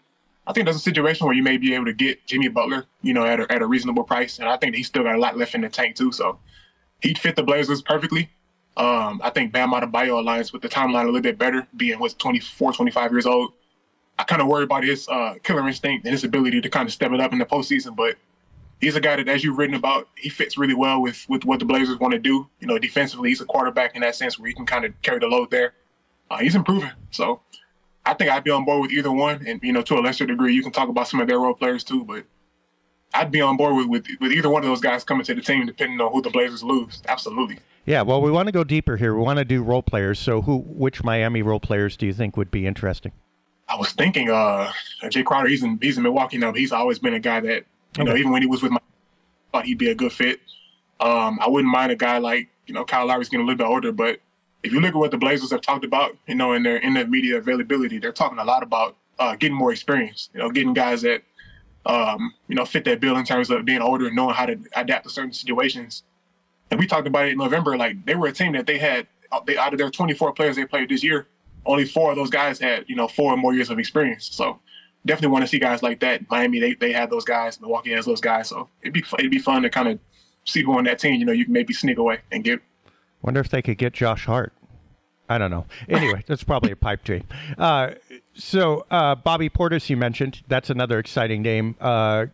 I 0.46 0.54
think 0.54 0.64
there's 0.64 0.76
a 0.76 0.80
situation 0.80 1.26
where 1.26 1.36
you 1.36 1.42
may 1.42 1.58
be 1.58 1.74
able 1.74 1.84
to 1.84 1.92
get 1.92 2.26
Jimmy 2.26 2.48
Butler, 2.48 2.86
you 3.02 3.12
know, 3.12 3.26
at 3.26 3.40
a, 3.40 3.52
at 3.52 3.60
a 3.60 3.66
reasonable 3.66 4.04
price. 4.04 4.38
And 4.38 4.48
I 4.48 4.56
think 4.56 4.74
he's 4.74 4.86
still 4.86 5.02
got 5.02 5.16
a 5.16 5.18
lot 5.18 5.36
left 5.36 5.54
in 5.54 5.60
the 5.60 5.68
tank, 5.68 5.94
too. 5.94 6.10
So 6.10 6.38
he'd 7.02 7.18
fit 7.18 7.36
the 7.36 7.42
Blazers 7.42 7.82
perfectly. 7.82 8.30
Um, 8.78 9.20
I 9.22 9.28
think 9.28 9.52
Bam 9.52 9.72
Adebayo 9.72 10.22
aligns 10.24 10.54
with 10.54 10.62
the 10.62 10.68
timeline 10.70 11.02
a 11.02 11.06
little 11.06 11.20
bit 11.20 11.36
better, 11.36 11.66
being 11.76 11.98
what's 11.98 12.14
24, 12.14 12.72
25 12.72 13.12
years 13.12 13.26
old. 13.26 13.52
I 14.20 14.24
kind 14.24 14.42
of 14.42 14.48
worry 14.48 14.64
about 14.64 14.84
his 14.84 15.08
uh, 15.08 15.36
killer 15.42 15.66
instinct 15.66 16.04
and 16.04 16.12
his 16.12 16.24
ability 16.24 16.60
to 16.60 16.68
kind 16.68 16.86
of 16.86 16.92
step 16.92 17.10
it 17.10 17.20
up 17.20 17.32
in 17.32 17.38
the 17.38 17.46
postseason. 17.46 17.96
But 17.96 18.16
he's 18.78 18.94
a 18.94 19.00
guy 19.00 19.16
that, 19.16 19.28
as 19.28 19.42
you've 19.42 19.56
written 19.56 19.74
about, 19.74 20.08
he 20.14 20.28
fits 20.28 20.58
really 20.58 20.74
well 20.74 21.00
with 21.00 21.24
with 21.26 21.46
what 21.46 21.58
the 21.58 21.64
Blazers 21.64 21.98
want 21.98 22.12
to 22.12 22.18
do. 22.18 22.46
You 22.60 22.66
know, 22.66 22.78
defensively, 22.78 23.30
he's 23.30 23.40
a 23.40 23.46
quarterback 23.46 23.94
in 23.94 24.02
that 24.02 24.14
sense 24.14 24.38
where 24.38 24.46
he 24.46 24.54
can 24.54 24.66
kind 24.66 24.84
of 24.84 24.92
carry 25.00 25.20
the 25.20 25.26
load 25.26 25.50
there. 25.50 25.72
Uh, 26.30 26.36
he's 26.36 26.54
improving, 26.54 26.90
so 27.10 27.40
I 28.04 28.12
think 28.12 28.30
I'd 28.30 28.44
be 28.44 28.50
on 28.50 28.66
board 28.66 28.82
with 28.82 28.92
either 28.92 29.10
one. 29.10 29.42
And 29.46 29.58
you 29.62 29.72
know, 29.72 29.80
to 29.82 29.94
a 29.98 30.00
lesser 30.00 30.26
degree, 30.26 30.52
you 30.52 30.62
can 30.62 30.70
talk 30.70 30.90
about 30.90 31.08
some 31.08 31.20
of 31.20 31.26
their 31.26 31.40
role 31.40 31.54
players 31.54 31.82
too, 31.82 32.04
but. 32.04 32.24
I'd 33.12 33.32
be 33.32 33.40
on 33.40 33.56
board 33.56 33.74
with, 33.74 33.88
with, 33.88 34.06
with 34.20 34.30
either 34.30 34.48
one 34.48 34.62
of 34.62 34.68
those 34.68 34.80
guys 34.80 35.02
coming 35.02 35.24
to 35.24 35.34
the 35.34 35.40
team, 35.40 35.66
depending 35.66 36.00
on 36.00 36.12
who 36.12 36.22
the 36.22 36.30
Blazers 36.30 36.62
lose. 36.62 37.02
Absolutely. 37.08 37.58
Yeah, 37.84 38.02
well, 38.02 38.22
we 38.22 38.30
want 38.30 38.46
to 38.46 38.52
go 38.52 38.62
deeper 38.62 38.96
here. 38.96 39.16
We 39.16 39.22
want 39.22 39.40
to 39.40 39.44
do 39.44 39.64
role 39.64 39.82
players. 39.82 40.20
So, 40.20 40.42
who, 40.42 40.58
which 40.58 41.02
Miami 41.02 41.42
role 41.42 41.58
players 41.58 41.96
do 41.96 42.06
you 42.06 42.12
think 42.12 42.36
would 42.36 42.52
be 42.52 42.68
interesting? 42.68 43.10
I 43.70 43.76
was 43.76 43.92
thinking, 43.92 44.28
uh, 44.30 44.72
Jae 45.04 45.24
Crowder. 45.24 45.48
He's 45.48 45.62
in 45.62 45.78
he's 45.80 45.96
in 45.96 46.02
Milwaukee 46.02 46.38
now. 46.38 46.52
He's 46.52 46.72
always 46.72 46.98
been 46.98 47.14
a 47.14 47.20
guy 47.20 47.40
that 47.40 47.64
you 47.96 48.02
okay. 48.02 48.04
know, 48.04 48.16
even 48.16 48.32
when 48.32 48.42
he 48.42 48.48
was 48.48 48.62
with 48.62 48.72
my, 48.72 48.80
thought 49.52 49.64
he'd 49.64 49.78
be 49.78 49.90
a 49.90 49.94
good 49.94 50.12
fit. 50.12 50.40
Um, 50.98 51.38
I 51.40 51.48
wouldn't 51.48 51.72
mind 51.72 51.92
a 51.92 51.96
guy 51.96 52.18
like 52.18 52.48
you 52.66 52.74
know 52.74 52.84
Kyle 52.84 53.06
Lowry's 53.06 53.28
getting 53.28 53.44
a 53.44 53.46
little 53.46 53.58
bit 53.58 53.66
older, 53.66 53.92
but 53.92 54.20
if 54.62 54.72
you 54.72 54.80
look 54.80 54.90
at 54.90 54.96
what 54.96 55.12
the 55.12 55.18
Blazers 55.18 55.50
have 55.52 55.60
talked 55.60 55.84
about, 55.84 56.16
you 56.26 56.34
know, 56.34 56.52
in 56.52 56.64
their 56.64 56.76
in 56.76 56.94
their 56.94 57.06
media 57.06 57.38
availability, 57.38 57.98
they're 57.98 58.12
talking 58.12 58.38
a 58.38 58.44
lot 58.44 58.62
about 58.62 58.96
uh, 59.18 59.36
getting 59.36 59.56
more 59.56 59.72
experience. 59.72 60.30
You 60.34 60.40
know, 60.40 60.50
getting 60.50 60.74
guys 60.74 61.02
that 61.02 61.22
um, 61.86 62.34
you 62.48 62.56
know 62.56 62.64
fit 62.64 62.84
that 62.86 63.00
bill 63.00 63.16
in 63.16 63.24
terms 63.24 63.50
of 63.50 63.64
being 63.64 63.80
older 63.80 64.06
and 64.06 64.16
knowing 64.16 64.34
how 64.34 64.46
to 64.46 64.58
adapt 64.74 65.04
to 65.04 65.10
certain 65.10 65.32
situations. 65.32 66.02
And 66.72 66.78
we 66.78 66.86
talked 66.86 67.06
about 67.06 67.26
it 67.26 67.32
in 67.32 67.38
November. 67.38 67.76
Like 67.76 68.04
they 68.04 68.14
were 68.14 68.26
a 68.26 68.32
team 68.32 68.52
that 68.52 68.66
they 68.66 68.78
had 68.78 69.06
they 69.46 69.56
out 69.56 69.72
of 69.72 69.78
their 69.78 69.90
24 69.90 70.32
players 70.32 70.56
they 70.56 70.64
played 70.64 70.88
this 70.88 71.04
year, 71.04 71.28
only 71.66 71.84
four 71.84 72.10
of 72.10 72.16
those 72.16 72.30
guys 72.30 72.58
had, 72.58 72.84
you 72.88 72.96
know, 72.96 73.08
four 73.08 73.32
or 73.32 73.36
more 73.36 73.54
years 73.54 73.70
of 73.70 73.78
experience. 73.78 74.28
So 74.32 74.60
definitely 75.06 75.32
want 75.32 75.44
to 75.44 75.48
see 75.48 75.58
guys 75.58 75.82
like 75.82 76.00
that. 76.00 76.28
Miami, 76.30 76.60
they, 76.60 76.74
they 76.74 76.92
had 76.92 77.10
those 77.10 77.24
guys. 77.24 77.60
Milwaukee 77.60 77.92
has 77.92 78.06
those 78.06 78.20
guys. 78.20 78.48
So 78.48 78.68
it'd 78.82 78.92
be 78.92 79.04
it'd 79.18 79.30
be 79.30 79.38
fun 79.38 79.62
to 79.62 79.70
kind 79.70 79.88
of 79.88 79.98
see 80.44 80.62
who 80.62 80.76
on 80.76 80.84
that 80.84 80.98
team, 80.98 81.14
you 81.14 81.24
know, 81.24 81.32
you 81.32 81.44
can 81.44 81.52
maybe 81.52 81.72
sneak 81.72 81.98
away 81.98 82.20
and 82.32 82.44
get. 82.44 82.60
Wonder 83.22 83.40
if 83.40 83.48
they 83.48 83.62
could 83.62 83.78
get 83.78 83.92
Josh 83.92 84.26
Hart. 84.26 84.52
I 85.28 85.38
don't 85.38 85.50
know. 85.50 85.66
Anyway, 85.88 86.24
that's 86.26 86.42
probably 86.42 86.72
a 86.72 86.76
pipe 86.76 87.04
dream. 87.04 87.24
Uh, 87.56 87.92
so 88.34 88.86
uh, 88.90 89.14
Bobby 89.14 89.48
Portis, 89.48 89.88
you 89.88 89.96
mentioned, 89.96 90.42
that's 90.48 90.70
another 90.70 90.98
exciting 90.98 91.42
name. 91.42 91.76
Uh, 91.80 92.26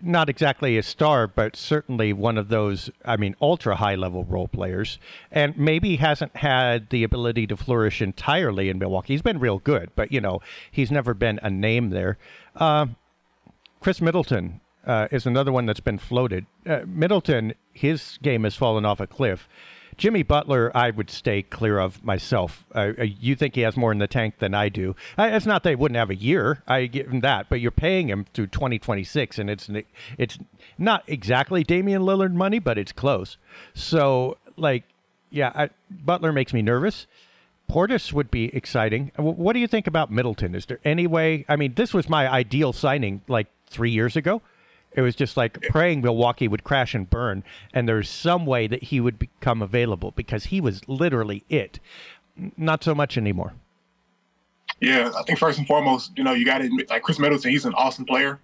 not 0.00 0.28
exactly 0.28 0.76
a 0.76 0.82
star, 0.82 1.26
but 1.26 1.56
certainly 1.56 2.12
one 2.12 2.36
of 2.36 2.48
those, 2.48 2.90
I 3.04 3.16
mean, 3.16 3.34
ultra 3.40 3.76
high 3.76 3.94
level 3.94 4.24
role 4.24 4.48
players. 4.48 4.98
And 5.30 5.56
maybe 5.56 5.96
hasn't 5.96 6.36
had 6.36 6.90
the 6.90 7.02
ability 7.02 7.46
to 7.48 7.56
flourish 7.56 8.02
entirely 8.02 8.68
in 8.68 8.78
Milwaukee. 8.78 9.14
He's 9.14 9.22
been 9.22 9.38
real 9.38 9.58
good, 9.58 9.90
but, 9.96 10.12
you 10.12 10.20
know, 10.20 10.40
he's 10.70 10.90
never 10.90 11.14
been 11.14 11.40
a 11.42 11.50
name 11.50 11.90
there. 11.90 12.18
Uh, 12.54 12.86
Khris 13.80 14.00
Middleton 14.00 14.60
uh, 14.86 15.08
is 15.10 15.26
another 15.26 15.52
one 15.52 15.66
that's 15.66 15.80
been 15.80 15.98
floated. 15.98 16.46
Uh, 16.66 16.80
Middleton, 16.86 17.54
his 17.72 18.18
game 18.22 18.44
has 18.44 18.54
fallen 18.54 18.84
off 18.84 19.00
a 19.00 19.06
cliff. 19.06 19.48
Jimmy 19.96 20.22
Butler, 20.22 20.70
I 20.76 20.90
would 20.90 21.10
stay 21.10 21.42
clear 21.42 21.78
of 21.78 22.04
myself. 22.04 22.66
Uh, 22.74 22.92
uh 22.98 23.02
you 23.02 23.34
think 23.34 23.54
he 23.54 23.62
has 23.62 23.76
more 23.76 23.92
in 23.92 23.98
the 23.98 24.06
tank 24.06 24.38
than 24.38 24.54
I 24.54 24.68
do. 24.68 24.94
I, 25.16 25.30
it's 25.30 25.46
not 25.46 25.62
that 25.62 25.70
he 25.70 25.76
wouldn't 25.76 25.96
have 25.96 26.10
a 26.10 26.16
year. 26.16 26.62
I 26.66 26.86
give 26.86 27.08
him 27.08 27.20
that, 27.20 27.48
but 27.48 27.60
you're 27.60 27.70
paying 27.70 28.08
him 28.08 28.26
through 28.34 28.48
2026, 28.48 29.38
and 29.38 29.48
it's 29.48 29.70
it's 30.18 30.38
not 30.78 31.02
exactly 31.06 31.64
Damian 31.64 32.02
Lillard 32.02 32.34
money, 32.34 32.58
but 32.58 32.78
it's 32.78 32.92
close. 32.92 33.38
So, 33.74 34.36
like, 34.56 34.84
yeah, 35.30 35.52
I, 35.54 35.70
Butler 35.90 36.32
makes 36.32 36.52
me 36.52 36.62
nervous. 36.62 37.06
Portis 37.70 38.12
would 38.12 38.30
be 38.30 38.54
exciting. 38.54 39.10
What 39.16 39.54
do 39.54 39.58
you 39.58 39.66
think 39.66 39.86
about 39.86 40.10
Middleton? 40.10 40.54
Is 40.54 40.66
there 40.66 40.78
any 40.84 41.06
way? 41.06 41.44
I 41.48 41.56
mean, 41.56 41.74
this 41.74 41.92
was 41.92 42.08
my 42.08 42.30
ideal 42.30 42.72
signing 42.72 43.22
like 43.28 43.48
three 43.66 43.90
years 43.90 44.14
ago. 44.14 44.40
It 44.96 45.02
was 45.02 45.14
just 45.14 45.36
like 45.36 45.60
praying 45.68 46.00
Milwaukee 46.00 46.48
would 46.48 46.64
crash 46.64 46.94
and 46.94 47.08
burn, 47.08 47.44
and 47.72 47.88
there's 47.88 48.08
some 48.08 48.46
way 48.46 48.66
that 48.66 48.84
he 48.84 48.98
would 48.98 49.18
become 49.18 49.62
available 49.62 50.12
because 50.16 50.46
he 50.46 50.60
was 50.60 50.80
literally 50.88 51.44
it. 51.48 51.78
Not 52.56 52.82
so 52.82 52.94
much 52.94 53.16
anymore. 53.16 53.52
Yeah, 54.80 55.10
I 55.16 55.22
think 55.22 55.38
first 55.38 55.58
and 55.58 55.66
foremost, 55.66 56.12
you 56.16 56.24
know, 56.24 56.32
you 56.32 56.44
got 56.44 56.58
to 56.58 56.66
admit, 56.66 56.90
like 56.90 57.02
Khris 57.02 57.18
Middleton, 57.18 57.50
he's 57.50 57.64
an 57.64 57.74
awesome 57.74 58.04
player. 58.04 58.40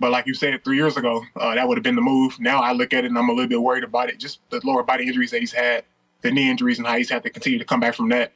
But 0.00 0.10
like 0.10 0.26
you 0.26 0.34
said, 0.34 0.62
three 0.64 0.76
years 0.76 0.96
ago, 0.96 1.22
uh, 1.36 1.54
that 1.54 1.68
would 1.68 1.76
have 1.76 1.82
been 1.82 1.94
the 1.94 2.02
move. 2.02 2.38
Now 2.40 2.60
I 2.60 2.72
look 2.72 2.92
at 2.92 3.04
it 3.04 3.08
and 3.08 3.18
I'm 3.18 3.28
a 3.28 3.32
little 3.32 3.48
bit 3.48 3.62
worried 3.62 3.84
about 3.84 4.08
it. 4.08 4.18
Just 4.18 4.40
the 4.50 4.60
lower 4.64 4.82
body 4.82 5.06
injuries 5.06 5.30
that 5.30 5.40
he's 5.40 5.52
had, 5.52 5.84
the 6.22 6.30
knee 6.30 6.50
injuries, 6.50 6.78
and 6.78 6.86
how 6.86 6.96
he's 6.96 7.10
had 7.10 7.22
to 7.22 7.30
continue 7.30 7.58
to 7.58 7.64
come 7.64 7.80
back 7.80 7.94
from 7.94 8.08
that. 8.08 8.32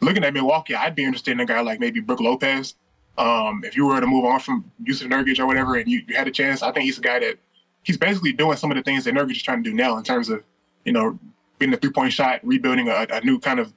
Looking 0.00 0.24
at 0.24 0.34
Milwaukee, 0.34 0.74
I'd 0.74 0.94
be 0.94 1.04
interested 1.04 1.32
in 1.32 1.40
a 1.40 1.46
guy 1.46 1.60
like 1.60 1.78
maybe 1.80 2.00
Brook 2.00 2.20
Lopez. 2.20 2.74
Um, 3.18 3.62
if 3.64 3.76
you 3.76 3.84
were 3.84 4.00
to 4.00 4.06
move 4.06 4.24
on 4.24 4.38
from 4.40 4.70
Jusuf 4.84 5.08
Nurkic 5.08 5.38
or 5.40 5.46
whatever, 5.46 5.74
and 5.76 5.90
you, 5.90 6.02
you, 6.06 6.14
had 6.14 6.28
a 6.28 6.30
chance, 6.30 6.62
I 6.62 6.70
think 6.70 6.84
he's 6.84 6.98
a 6.98 7.02
guy 7.02 7.18
that 7.18 7.38
he's 7.82 7.96
basically 7.96 8.32
doing 8.32 8.56
some 8.56 8.70
of 8.70 8.76
the 8.76 8.82
things 8.82 9.04
that 9.04 9.14
Nurkic 9.14 9.32
is 9.32 9.42
trying 9.42 9.62
to 9.64 9.70
do 9.70 9.74
now 9.74 9.96
in 9.96 10.04
terms 10.04 10.28
of, 10.28 10.44
you 10.84 10.92
know, 10.92 11.18
getting 11.58 11.74
a 11.74 11.76
three 11.76 11.90
point 11.90 12.12
shot, 12.12 12.40
rebuilding 12.44 12.88
a, 12.88 13.06
a, 13.10 13.20
new 13.22 13.40
kind 13.40 13.58
of 13.58 13.72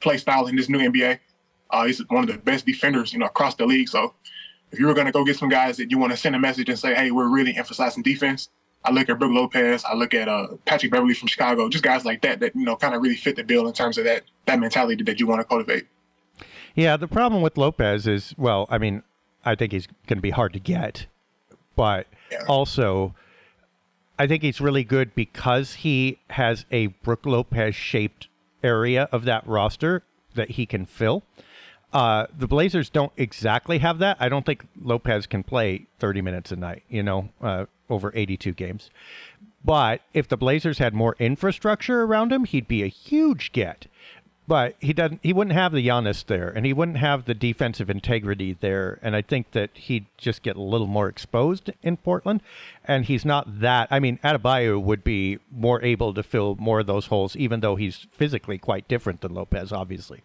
play 0.00 0.16
style 0.16 0.46
in 0.46 0.56
this 0.56 0.70
new 0.70 0.78
NBA. 0.78 1.18
Uh, 1.70 1.84
he's 1.84 2.00
one 2.08 2.24
of 2.24 2.30
the 2.34 2.38
best 2.38 2.64
defenders, 2.64 3.12
you 3.12 3.18
know, 3.18 3.26
across 3.26 3.54
the 3.56 3.66
league. 3.66 3.90
So 3.90 4.14
if 4.72 4.78
you 4.78 4.86
were 4.86 4.94
going 4.94 5.06
to 5.06 5.12
go 5.12 5.22
get 5.22 5.36
some 5.36 5.50
guys 5.50 5.76
that 5.76 5.90
you 5.90 5.98
want 5.98 6.12
to 6.12 6.16
send 6.16 6.34
a 6.34 6.38
message 6.38 6.70
and 6.70 6.78
say, 6.78 6.94
hey, 6.94 7.10
we're 7.10 7.28
really 7.28 7.56
emphasizing 7.56 8.02
defense, 8.02 8.48
I 8.84 8.90
look 8.90 9.08
at 9.08 9.18
Brook 9.18 9.32
Lopez, 9.32 9.84
I 9.84 9.94
look 9.94 10.14
at 10.14 10.28
uh, 10.28 10.48
Patrick 10.64 10.92
Beverley 10.92 11.14
from 11.14 11.28
Chicago, 11.28 11.68
just 11.68 11.84
guys 11.84 12.04
like 12.04 12.22
that 12.22 12.40
that 12.40 12.54
you 12.54 12.64
know 12.64 12.76
kind 12.76 12.94
of 12.94 13.02
really 13.02 13.16
fit 13.16 13.36
the 13.36 13.44
bill 13.44 13.66
in 13.66 13.72
terms 13.72 13.98
of 13.98 14.04
that 14.04 14.22
that 14.46 14.58
mentality 14.60 15.02
that 15.04 15.20
you 15.20 15.26
want 15.26 15.40
to 15.40 15.44
cultivate. 15.44 15.86
Yeah, 16.78 16.96
the 16.96 17.08
problem 17.08 17.42
with 17.42 17.58
Lopez 17.58 18.06
is, 18.06 18.36
well, 18.38 18.68
I 18.70 18.78
mean, 18.78 19.02
I 19.44 19.56
think 19.56 19.72
he's 19.72 19.88
going 20.06 20.18
to 20.18 20.22
be 20.22 20.30
hard 20.30 20.52
to 20.52 20.60
get, 20.60 21.06
but 21.74 22.06
yeah. 22.30 22.44
also, 22.46 23.16
I 24.16 24.28
think 24.28 24.44
he's 24.44 24.60
really 24.60 24.84
good 24.84 25.12
because 25.16 25.74
he 25.74 26.20
has 26.30 26.66
a 26.70 26.86
Brook 26.86 27.26
Lopez 27.26 27.74
shaped 27.74 28.28
area 28.62 29.08
of 29.10 29.24
that 29.24 29.44
roster 29.44 30.04
that 30.36 30.50
he 30.50 30.66
can 30.66 30.86
fill. 30.86 31.24
Uh, 31.92 32.26
the 32.38 32.46
Blazers 32.46 32.90
don't 32.90 33.12
exactly 33.16 33.78
have 33.78 33.98
that. 33.98 34.16
I 34.20 34.28
don't 34.28 34.46
think 34.46 34.64
Lopez 34.80 35.26
can 35.26 35.42
play 35.42 35.86
30 35.98 36.20
minutes 36.20 36.52
a 36.52 36.56
night, 36.56 36.84
you 36.88 37.02
know, 37.02 37.30
uh, 37.42 37.64
over 37.90 38.12
82 38.14 38.52
games. 38.52 38.88
But 39.64 40.02
if 40.14 40.28
the 40.28 40.36
Blazers 40.36 40.78
had 40.78 40.94
more 40.94 41.16
infrastructure 41.18 42.02
around 42.02 42.32
him, 42.32 42.44
he'd 42.44 42.68
be 42.68 42.84
a 42.84 42.88
huge 42.88 43.50
get 43.50 43.88
but 44.48 44.76
he 44.80 44.94
doesn't. 44.94 45.20
He 45.22 45.34
wouldn't 45.34 45.54
have 45.54 45.72
the 45.72 45.86
Giannis 45.86 46.24
there, 46.24 46.48
and 46.48 46.64
he 46.64 46.72
wouldn't 46.72 46.96
have 46.96 47.26
the 47.26 47.34
defensive 47.34 47.90
integrity 47.90 48.56
there. 48.58 48.98
And 49.02 49.14
I 49.14 49.20
think 49.20 49.50
that 49.52 49.70
he'd 49.74 50.06
just 50.16 50.42
get 50.42 50.56
a 50.56 50.62
little 50.62 50.86
more 50.86 51.06
exposed 51.06 51.70
in 51.82 51.98
Portland. 51.98 52.40
And 52.82 53.04
he's 53.04 53.26
not 53.26 53.60
that. 53.60 53.88
I 53.90 54.00
mean, 54.00 54.18
Adebayo 54.24 54.82
would 54.82 55.04
be 55.04 55.38
more 55.52 55.84
able 55.84 56.14
to 56.14 56.22
fill 56.22 56.56
more 56.58 56.80
of 56.80 56.86
those 56.86 57.06
holes, 57.06 57.36
even 57.36 57.60
though 57.60 57.76
he's 57.76 58.06
physically 58.10 58.56
quite 58.56 58.88
different 58.88 59.20
than 59.20 59.34
Lopez, 59.34 59.70
obviously. 59.70 60.22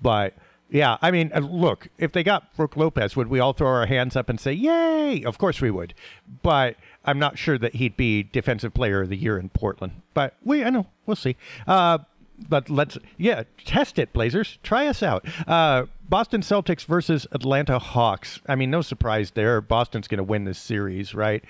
But 0.00 0.34
yeah, 0.70 0.96
I 1.02 1.10
mean, 1.10 1.32
uh, 1.34 1.40
look, 1.40 1.88
if 1.98 2.12
they 2.12 2.22
got 2.22 2.54
Brook 2.56 2.76
Lopez, 2.76 3.16
would 3.16 3.28
we 3.28 3.40
all 3.40 3.52
throw 3.52 3.68
our 3.68 3.86
hands 3.86 4.14
up 4.14 4.28
and 4.28 4.38
say, 4.38 4.52
"Yay!" 4.52 5.24
Of 5.24 5.36
course 5.36 5.60
we 5.60 5.72
would. 5.72 5.94
But 6.42 6.76
I'm 7.04 7.18
not 7.18 7.38
sure 7.38 7.58
that 7.58 7.74
he'd 7.74 7.96
be 7.96 8.22
defensive 8.22 8.72
player 8.72 9.02
of 9.02 9.08
the 9.08 9.16
year 9.16 9.36
in 9.36 9.48
Portland. 9.48 10.02
But 10.14 10.34
we, 10.44 10.62
I 10.64 10.70
know, 10.70 10.86
we'll 11.06 11.16
see. 11.16 11.36
Uh, 11.66 11.98
but 12.48 12.70
let's 12.70 12.98
yeah 13.16 13.44
test 13.64 13.98
it 13.98 14.12
blazers. 14.12 14.58
Try 14.62 14.86
us 14.86 15.02
out. 15.02 15.26
Uh, 15.46 15.86
boston 16.08 16.40
celtics 16.40 16.84
versus 16.84 17.26
atlanta 17.32 17.78
hawks. 17.78 18.40
I 18.46 18.54
mean 18.54 18.70
no 18.70 18.82
surprise 18.82 19.32
there. 19.32 19.60
Boston's 19.60 20.08
going 20.08 20.18
to 20.18 20.24
win 20.24 20.44
this 20.44 20.58
series 20.58 21.14
right? 21.14 21.44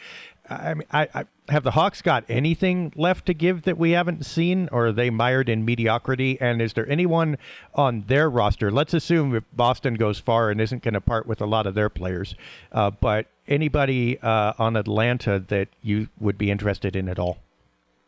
I 0.49 0.75
mean 0.75 0.87
I, 0.91 1.09
I, 1.15 1.25
have 1.51 1.63
the 1.63 1.73
hawks 1.73 2.01
got 2.01 2.25
anything 2.29 2.91
left 2.97 3.27
to 3.27 3.35
give 3.35 3.63
that 3.63 3.77
we 3.77 3.91
haven't 3.91 4.25
seen 4.25 4.69
or 4.73 4.87
are 4.87 4.93
they 4.93 5.11
mired 5.11 5.51
in 5.51 5.65
mediocrity? 5.65 6.39
And 6.41 6.63
is 6.63 6.73
there 6.73 6.89
anyone 6.89 7.37
on 7.75 8.05
their 8.07 8.31
roster? 8.31 8.71
Let's 8.71 8.95
assume 8.95 9.35
if 9.35 9.45
boston 9.53 9.95
goes 9.95 10.19
far 10.19 10.51
and 10.51 10.61
isn't 10.61 10.83
going 10.83 10.95
to 10.95 11.01
part 11.01 11.27
with 11.27 11.41
a 11.41 11.47
lot 11.47 11.67
of 11.67 11.75
their 11.75 11.91
players 11.91 12.35
uh, 12.73 12.91
but 12.91 13.27
anybody 13.47 14.19
uh, 14.21 14.55
on 14.59 14.77
atlanta 14.77 15.39
that 15.49 15.69
you 15.83 16.09
would 16.19 16.39
be 16.39 16.51
interested 16.51 16.97
in 16.97 17.09
at 17.09 17.19
all 17.19 17.39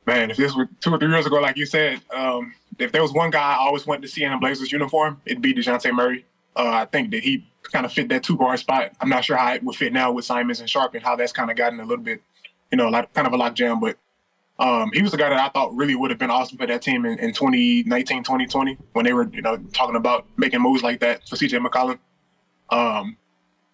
man, 0.07 0.31
if 0.31 0.37
this 0.37 0.55
were 0.55 0.69
two 0.81 0.93
or 0.93 0.99
three 0.99 1.09
years 1.09 1.27
ago, 1.27 1.37
like 1.37 1.57
you 1.57 1.67
said, 1.67 2.01
um, 2.15 2.55
if 2.79 2.93
there 2.93 3.03
was 3.03 3.13
one 3.13 3.31
guy 3.31 3.55
I 3.55 3.57
always 3.57 3.87
wanted 3.87 4.03
to 4.03 4.09
see 4.09 4.23
in 4.23 4.33
a 4.33 4.39
Blazers 4.39 4.71
uniform, 4.73 5.21
it'd 5.27 5.43
be 5.43 5.53
Dejounte 5.53 5.93
Murray. 5.93 6.25
Uh, 6.55 6.71
I 6.71 6.85
think 6.87 7.11
that 7.11 7.23
he 7.23 7.47
kind 7.63 7.85
of 7.85 7.93
fit 7.93 8.09
that 8.09 8.23
two 8.23 8.37
guard 8.37 8.59
spot. 8.59 8.93
I'm 9.01 9.09
not 9.09 9.25
sure 9.25 9.37
how 9.37 9.55
it 9.55 9.63
would 9.63 9.77
fit 9.77 9.93
now 9.93 10.13
with 10.13 10.25
Simons 10.25 10.61
and 10.61 10.71
Sharpe 10.71 10.95
and 10.95 11.03
how 11.03 11.17
that's 11.17 11.33
kind 11.33 11.51
of 11.51 11.57
gotten 11.57 11.81
a 11.81 11.85
little 11.85 12.05
bit, 12.05 12.23
you 12.71 12.79
know, 12.79 12.89
like 12.89 13.13
kind 13.13 13.27
of 13.27 13.33
a 13.33 13.37
lockjam. 13.37 13.81
But 13.81 13.99
um, 14.59 14.91
he 14.93 15.03
was 15.03 15.13
a 15.13 15.17
guy 15.17 15.29
that 15.29 15.39
I 15.39 15.49
thought 15.49 15.75
really 15.75 15.95
would 15.95 16.11
have 16.11 16.19
been 16.19 16.31
awesome 16.31 16.57
for 16.57 16.67
that 16.67 16.83
team 16.83 17.05
in, 17.05 17.19
in 17.19 17.33
2019, 17.33 18.23
2020 18.23 18.79
when 18.93 19.05
they 19.05 19.13
were, 19.13 19.29
you 19.33 19.43
know, 19.43 19.57
talking 19.73 19.97
about 19.97 20.27
making 20.37 20.63
moves 20.63 20.83
like 20.83 21.01
that 21.01 21.29
for 21.29 21.37
CJ 21.37 21.65
McCollum. 21.67 21.99
Um, 22.71 23.17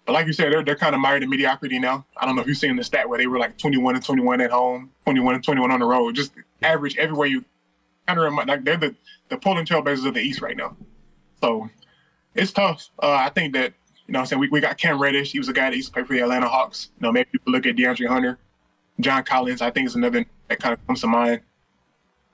but 0.05 0.13
like 0.13 0.27
you 0.27 0.33
said, 0.33 0.53
they're, 0.53 0.65
they're 0.65 0.77
kind 0.77 0.95
of 0.95 1.01
mired 1.01 1.23
in 1.23 1.31
mediocrity 1.31 1.79
now. 1.79 2.05
I 2.17 2.27
don't 2.27 2.35
know 2.35 2.43
if 2.43 2.49
you've 2.49 2.57
seen 2.57 2.75
the 2.77 2.85
stat 2.85 3.09
where 3.09 3.19
they 3.19 3.27
were 3.27 3.39
like 3.39 3.57
21 3.57 3.95
and 3.95 4.05
21 4.05 4.41
at 4.41 4.51
home, 4.51 4.91
21 5.05 5.37
and 5.37 5.45
21 5.45 5.71
on 5.71 5.81
the 5.81 5.87
road, 5.87 6.15
just 6.17 6.33
average 6.61 6.97
everywhere 6.99 7.29
you 7.29 7.45
kind 8.07 8.19
of 8.19 8.25
remind, 8.25 8.49
like 8.49 8.65
they're 8.65 8.77
the, 8.77 8.95
the 9.29 9.37
Portland 9.37 9.69
Trailblazers 9.69 10.07
of 10.07 10.15
the 10.15 10.21
East 10.21 10.41
right 10.41 10.57
now. 10.57 10.77
So 11.41 11.71
it's 12.35 12.53
tough. 12.53 12.89
Uh, 13.01 13.13
I 13.13 13.29
think 13.31 13.55
that, 13.55 13.75
you 14.07 14.13
know 14.13 14.21
I'm 14.21 14.27
saying, 14.27 14.41
we, 14.41 14.49
we 14.49 14.61
got 14.61 14.77
Cam 14.77 15.01
Reddish. 15.01 15.31
He 15.31 15.39
was 15.39 15.49
a 15.49 15.53
guy 15.53 15.71
that 15.71 15.77
used 15.77 15.89
to 15.89 15.95
play 15.95 16.03
for 16.03 16.15
the 16.15 16.21
Atlanta 16.21 16.49
Hawks. 16.49 16.91
You 16.99 17.07
know, 17.07 17.13
maybe 17.13 17.31
people 17.31 17.53
look 17.53 17.67
at 17.67 17.77
DeAndre 17.77 18.09
Hunter. 18.09 18.39
John 19.01 19.23
Collins, 19.25 19.63
I 19.63 19.71
think, 19.71 19.87
is 19.87 19.95
another 19.95 20.27
that 20.49 20.59
kind 20.59 20.73
of 20.75 20.87
comes 20.87 21.01
to 21.01 21.07
mind. 21.07 21.41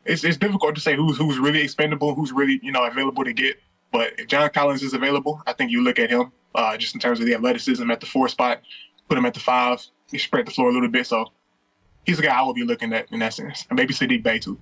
It's, 0.05 0.25
it's 0.25 0.37
difficult 0.39 0.75
to 0.75 0.81
say 0.81 0.97
who's 0.97 1.19
who's 1.19 1.39
really 1.39 1.61
expendable, 1.61 2.15
who's 2.15 2.33
really, 2.33 2.59
you 2.63 2.73
know, 2.73 2.85
available 2.85 3.25
to 3.25 3.33
get. 3.33 3.59
But 3.93 4.19
if 4.19 4.29
John 4.29 4.51
Collins 4.51 4.83
is 4.83 4.95
available, 4.95 5.43
I 5.47 5.53
think 5.53 5.71
you 5.71 5.83
look 5.83 5.99
at 5.99 6.11
him 6.11 6.33
uh, 6.55 6.77
just 6.77 6.95
in 6.95 7.01
terms 7.01 7.21
of 7.21 7.27
the 7.27 7.35
athleticism 7.35 7.91
at 7.91 8.01
the 8.01 8.07
four 8.07 8.29
spot, 8.29 8.61
put 9.09 9.19
him 9.19 9.25
at 9.25 9.35
the 9.35 9.41
five, 9.41 9.85
he 10.11 10.19
spread 10.19 10.47
the 10.47 10.51
floor 10.51 10.71
a 10.71 10.73
little 10.73 10.89
bit. 10.89 11.07
So 11.07 11.33
he's 12.05 12.19
a 12.19 12.23
guy 12.23 12.39
I 12.39 12.43
will 12.43 12.55
be 12.55 12.65
looking 12.65 12.93
at 12.93 13.11
in 13.13 13.19
that 13.21 13.35
sense, 13.35 13.67
and 13.69 13.77
maybe 13.77 13.95
Saddiq 13.95 14.23
Bey 14.23 14.39
too. 14.39 14.59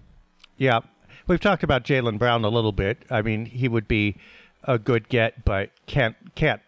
Yeah, 0.56 0.80
we've 1.26 1.40
talked 1.40 1.62
about 1.62 1.84
Jaylen 1.84 2.18
Brown 2.18 2.44
a 2.44 2.48
little 2.48 2.72
bit. 2.72 3.04
I 3.10 3.22
mean, 3.22 3.46
he 3.46 3.68
would 3.68 3.88
be 3.88 4.16
a 4.64 4.78
good 4.78 5.08
get, 5.08 5.44
but 5.44 5.70
can't 5.86 6.16
can't. 6.34 6.60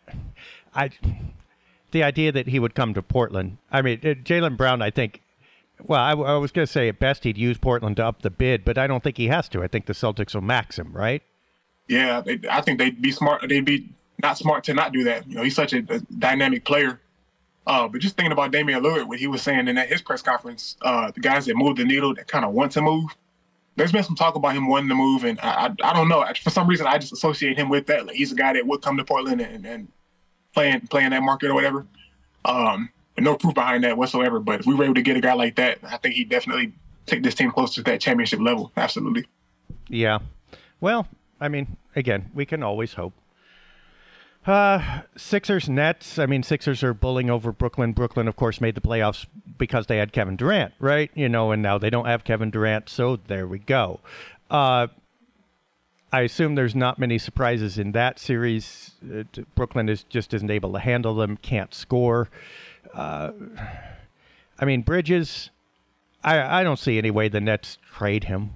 I 0.75 0.91
the 1.91 2.03
idea 2.03 2.33
that 2.33 2.49
he 2.49 2.59
would 2.59 2.75
come 2.75 2.95
to 2.95 3.03
Portland. 3.03 3.59
I 3.71 3.83
mean, 3.83 4.01
Jaylen 4.01 4.57
Brown. 4.57 4.83
I 4.83 4.91
think. 4.91 5.23
Well, 5.81 6.01
I, 6.01 6.11
I 6.11 6.37
was 6.39 6.51
going 6.51 6.67
to 6.67 6.73
say 6.73 6.89
at 6.89 6.99
best 6.99 7.23
he'd 7.23 7.39
use 7.39 7.57
Portland 7.57 7.99
to 7.99 8.05
up 8.05 8.23
the 8.23 8.31
bid, 8.31 8.65
but 8.65 8.77
I 8.77 8.89
don't 8.89 9.01
think 9.01 9.17
he 9.17 9.29
has 9.29 9.49
to. 9.51 9.63
I 9.63 9.69
think 9.69 9.87
the 9.87 9.93
Celtics 9.93 10.35
will 10.35 10.43
max 10.43 10.77
him, 10.77 10.93
right? 10.93 11.23
Yeah, 11.89 12.21
they, 12.21 12.41
I 12.51 12.61
think 12.61 12.79
they'd 12.79 13.01
be 13.01 13.11
smart. 13.11 13.49
They'd 13.49 13.65
be 13.65 13.89
not 14.23 14.39
smart 14.39 14.65
to 14.65 14.75
not 14.75 14.93
do 14.93 15.05
that. 15.05 15.27
You 15.27 15.37
know, 15.37 15.43
he's 15.43 15.55
such 15.57 15.73
a, 15.73 15.79
a 15.89 16.01
dynamic 16.01 16.65
player. 16.65 17.01
Uh, 17.67 17.87
but 17.87 18.01
just 18.01 18.17
thinking 18.17 18.33
about 18.33 18.51
Damian 18.51 18.83
Lillard, 18.83 19.09
what 19.09 19.19
he 19.19 19.27
was 19.27 19.43
saying 19.43 19.69
in 19.69 19.75
that, 19.75 19.89
his 19.89 20.01
press 20.01 20.23
conference, 20.23 20.77
uh, 20.83 21.11
the 21.11 21.21
guys 21.21 21.45
that 21.47 21.55
move 21.55 21.77
the 21.77 21.85
needle, 21.85 22.15
that 22.15 22.27
kind 22.27 22.45
of 22.45 22.53
want 22.53 22.73
to 22.73 22.81
move. 22.81 23.15
There's 23.77 23.93
been 23.93 24.03
some 24.03 24.17
talk 24.17 24.35
about 24.35 24.55
him 24.55 24.69
wanting 24.69 24.89
to 24.89 24.95
move, 24.95 25.25
and 25.25 25.39
I, 25.41 25.67
I, 25.67 25.91
I, 25.91 25.93
don't 25.93 26.09
know. 26.09 26.25
For 26.43 26.51
some 26.51 26.67
reason, 26.67 26.87
I 26.87 26.99
just 26.99 27.13
associate 27.13 27.57
him 27.57 27.69
with 27.69 27.87
that. 27.87 28.07
Like 28.07 28.17
he's 28.17 28.33
a 28.33 28.35
guy 28.35 28.55
that 28.55 28.67
would 28.67 28.83
come 28.83 28.97
to 28.97 29.05
Portland 29.05 29.41
and, 29.41 29.65
and 29.67 29.89
playing 30.53 30.81
playing 30.89 31.11
that 31.11 31.23
market 31.23 31.51
or 31.51 31.55
whatever. 31.55 31.87
Um, 32.45 32.91
no 33.19 33.37
proof 33.37 33.55
behind 33.55 33.85
that 33.85 33.97
whatsoever. 33.97 34.41
But 34.41 34.61
if 34.61 34.67
we 34.67 34.75
were 34.75 34.85
able 34.85 34.95
to 34.95 35.03
get 35.03 35.17
a 35.17 35.21
guy 35.21 35.35
like 35.35 35.57
that, 35.57 35.79
I 35.83 35.99
think 35.99 36.15
he'd 36.15 36.29
definitely 36.29 36.73
take 37.07 37.23
this 37.23 37.35
team 37.35 37.53
closer 37.53 37.77
to 37.77 37.91
that 37.91 38.01
championship 38.01 38.41
level. 38.41 38.73
Absolutely. 38.77 39.27
Yeah. 39.89 40.19
Well, 40.81 41.07
I 41.41 41.49
mean, 41.49 41.77
again, 41.95 42.31
we 42.35 42.45
can 42.47 42.63
always 42.63 42.95
hope. 42.95 43.15
Uh, 44.47 45.03
Sixers 45.17 45.69
Nets. 45.69 46.19
I 46.19 46.27
mean, 46.27 46.43
Sixers 46.43 46.83
are 46.83 46.95
bullying 46.95 47.29
over 47.29 47.53
Brooklyn. 47.53 47.93
Brooklyn, 47.93 48.29
of 48.29 48.37
course, 48.37 48.61
made 48.61 48.75
the 48.75 48.81
playoffs 48.81 49.27
because 49.59 49.87
they 49.87 49.99
had 49.99 50.13
Kevin 50.13 50.37
Durant, 50.37 50.73
right? 50.79 51.11
You 51.15 51.29
know, 51.29 51.53
and 51.53 51.61
now 51.61 51.77
they 51.77 51.91
don't 51.91 52.07
have 52.07 52.25
Kevin 52.25 52.51
Durant, 52.51 52.89
so 52.89 53.17
there 53.17 53.47
we 53.47 53.59
go. 53.59 54.01
Uh, 54.51 54.87
I 56.11 56.23
assume 56.23 56.55
there's 56.55 56.75
not 56.75 56.99
many 56.99 57.19
surprises 57.19 57.79
in 57.79 57.93
that 57.93 58.19
series. 58.19 58.93
Uh, 59.05 59.25
Brooklyn 59.55 59.89
is 59.89 60.05
just 60.05 60.33
isn't 60.33 60.51
able 60.51 60.73
to 60.73 60.79
handle 60.79 61.15
them, 61.15 61.37
can't 61.37 61.75
score. 61.75 62.31
Uh, 62.95 63.33
I 64.59 64.65
mean, 64.65 64.83
Bridges. 64.83 65.51
I 66.25 66.61
I 66.61 66.65
don't 66.65 66.79
see 66.79 66.97
any 66.97 67.11
way 67.11 67.29
the 67.29 67.41
Nets 67.41 67.79
trade 67.95 68.25
him. 68.25 68.55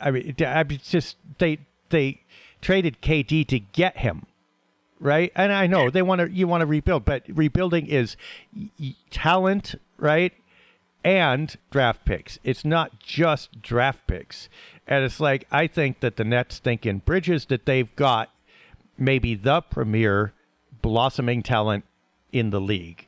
I 0.00 0.10
mean, 0.10 0.34
I 0.40 0.62
just 0.64 1.16
they 1.38 1.58
they 1.90 2.20
traded 2.60 3.00
KD 3.00 3.46
to 3.48 3.58
get 3.58 3.98
him 3.98 4.26
right? 5.04 5.32
And 5.36 5.52
I 5.52 5.66
know 5.66 5.90
they 5.90 6.02
want 6.02 6.20
to 6.20 6.30
you 6.30 6.48
want 6.48 6.62
to 6.62 6.66
rebuild, 6.66 7.04
but 7.04 7.22
rebuilding 7.28 7.86
is 7.86 8.16
talent, 9.10 9.74
right? 9.98 10.32
And 11.04 11.54
draft 11.70 12.04
picks. 12.06 12.38
It's 12.42 12.64
not 12.64 12.98
just 12.98 13.60
draft 13.60 14.06
picks. 14.06 14.48
And 14.86 15.04
it's 15.04 15.20
like 15.20 15.46
I 15.52 15.66
think 15.66 16.00
that 16.00 16.16
the 16.16 16.24
Nets 16.24 16.58
think 16.58 16.86
in 16.86 16.98
Bridges 16.98 17.46
that 17.46 17.66
they've 17.66 17.94
got 17.96 18.30
maybe 18.96 19.34
the 19.34 19.60
premier 19.60 20.32
blossoming 20.80 21.42
talent 21.42 21.84
in 22.32 22.50
the 22.50 22.60
league 22.60 23.06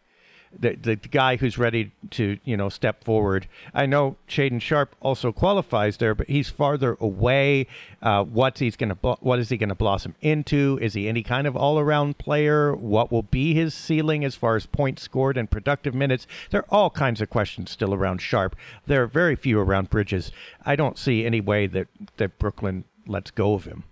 the, 0.58 0.74
the 0.74 0.96
guy 0.96 1.36
who's 1.36 1.58
ready 1.58 1.92
to 2.10 2.38
you 2.44 2.56
know 2.56 2.68
step 2.68 3.04
forward. 3.04 3.46
I 3.74 3.86
know 3.86 4.16
Shaedon 4.28 4.60
Sharpe 4.60 4.94
also 5.00 5.32
qualifies 5.32 5.96
there, 5.98 6.14
but 6.14 6.28
he's 6.28 6.48
farther 6.48 6.96
away. 7.00 7.66
Uh, 8.02 8.24
what 8.24 8.58
he's 8.58 8.76
going 8.76 8.90
to 8.90 9.16
what 9.20 9.38
is 9.38 9.48
he 9.48 9.56
going 9.56 9.68
to 9.68 9.74
blossom 9.74 10.14
into? 10.20 10.78
Is 10.80 10.94
he 10.94 11.08
any 11.08 11.22
kind 11.22 11.46
of 11.46 11.56
all 11.56 11.78
around 11.78 12.18
player? 12.18 12.74
What 12.74 13.10
will 13.10 13.22
be 13.22 13.54
his 13.54 13.74
ceiling 13.74 14.24
as 14.24 14.34
far 14.34 14.56
as 14.56 14.66
points 14.66 15.02
scored 15.02 15.36
and 15.36 15.50
productive 15.50 15.94
minutes? 15.94 16.26
There 16.50 16.60
are 16.60 16.74
all 16.74 16.90
kinds 16.90 17.20
of 17.20 17.30
questions 17.30 17.70
still 17.70 17.94
around 17.94 18.20
Sharpe. 18.20 18.56
There 18.86 19.02
are 19.02 19.06
very 19.06 19.36
few 19.36 19.60
around 19.60 19.90
Bridges. 19.90 20.30
I 20.64 20.76
don't 20.76 20.98
see 20.98 21.24
any 21.24 21.40
way 21.40 21.66
that 21.66 21.88
that 22.16 22.38
Brooklyn 22.38 22.84
lets 23.06 23.30
go 23.30 23.54
of 23.54 23.64
him. 23.64 23.84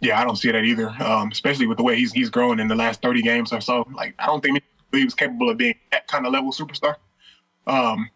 Yeah, 0.00 0.18
I 0.18 0.24
don't 0.24 0.36
see 0.36 0.50
that 0.50 0.64
either. 0.64 0.88
Um, 0.98 1.30
especially 1.30 1.66
with 1.66 1.76
the 1.76 1.84
way 1.84 1.96
he's 1.96 2.12
he's 2.12 2.30
grown 2.30 2.58
in 2.58 2.68
the 2.68 2.74
last 2.74 3.02
thirty 3.02 3.22
games 3.22 3.52
or 3.52 3.60
so. 3.60 3.86
Like, 3.94 4.14
I 4.18 4.26
don't 4.26 4.42
think 4.42 4.62
he 4.92 5.04
was 5.04 5.14
capable 5.14 5.50
of 5.50 5.56
being 5.56 5.74
that 5.92 6.06
kind 6.08 6.26
of 6.26 6.32
level 6.32 6.52
superstar. 6.52 6.96
Um, 7.66 8.10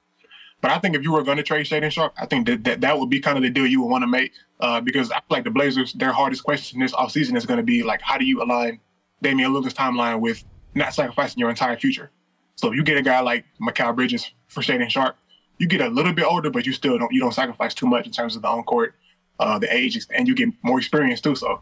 but 0.61 0.71
I 0.71 0.79
think 0.79 0.97
if 0.97 1.03
you 1.03 1.13
were 1.13 1.23
going 1.23 1.37
to 1.37 1.43
trade 1.43 1.67
Shaedon 1.67 1.91
Sharpe, 1.91 2.15
I 2.17 2.25
think 2.27 2.47
that, 2.47 2.65
that 2.65 2.81
that 2.81 2.99
would 2.99 3.11
be 3.11 3.21
kind 3.21 3.37
of 3.37 3.43
the 3.43 3.51
deal 3.51 3.67
you 3.67 3.83
would 3.83 3.91
want 3.91 4.03
to 4.03 4.09
make 4.09 4.33
uh, 4.61 4.81
because 4.81 5.11
I 5.11 5.17
feel 5.17 5.25
like 5.29 5.45
the 5.45 5.51
Blazers, 5.51 5.93
their 5.93 6.13
hardest 6.13 6.43
question 6.43 6.81
this 6.81 6.95
offseason 6.95 7.37
is 7.37 7.45
going 7.45 7.59
to 7.59 7.65
be 7.65 7.83
like, 7.83 8.01
how 8.01 8.17
do 8.17 8.25
you 8.25 8.43
align 8.43 8.81
Damian 9.21 9.53
Lillard's 9.53 9.75
timeline 9.75 10.21
with 10.21 10.43
not 10.75 10.95
sacrificing 10.95 11.39
your 11.39 11.51
entire 11.51 11.77
future? 11.77 12.11
So 12.57 12.69
if 12.69 12.77
you 12.77 12.83
get 12.83 12.97
a 12.97 13.03
guy 13.03 13.21
like 13.21 13.45
Mikal 13.61 13.95
Bridges 13.95 14.31
for 14.49 14.63
Shaedon 14.63 14.89
Sharpe, 14.89 15.17
you 15.59 15.67
get 15.67 15.81
a 15.81 15.89
little 15.89 16.13
bit 16.13 16.25
older, 16.25 16.51
but 16.51 16.67
you 16.67 16.73
still 16.73 16.99
don't 16.99 17.13
you 17.13 17.21
don't 17.21 17.35
sacrifice 17.35 17.75
too 17.75 17.87
much 17.87 18.07
in 18.07 18.13
terms 18.13 18.35
of 18.35 18.43
the 18.43 18.49
on 18.49 18.65
court, 18.65 18.95
uh, 19.39 19.59
the 19.59 19.73
age, 19.73 19.99
and 20.11 20.27
you 20.27 20.35
get 20.35 20.49
more 20.63 20.79
experience 20.79 21.21
too. 21.21 21.37
So 21.37 21.61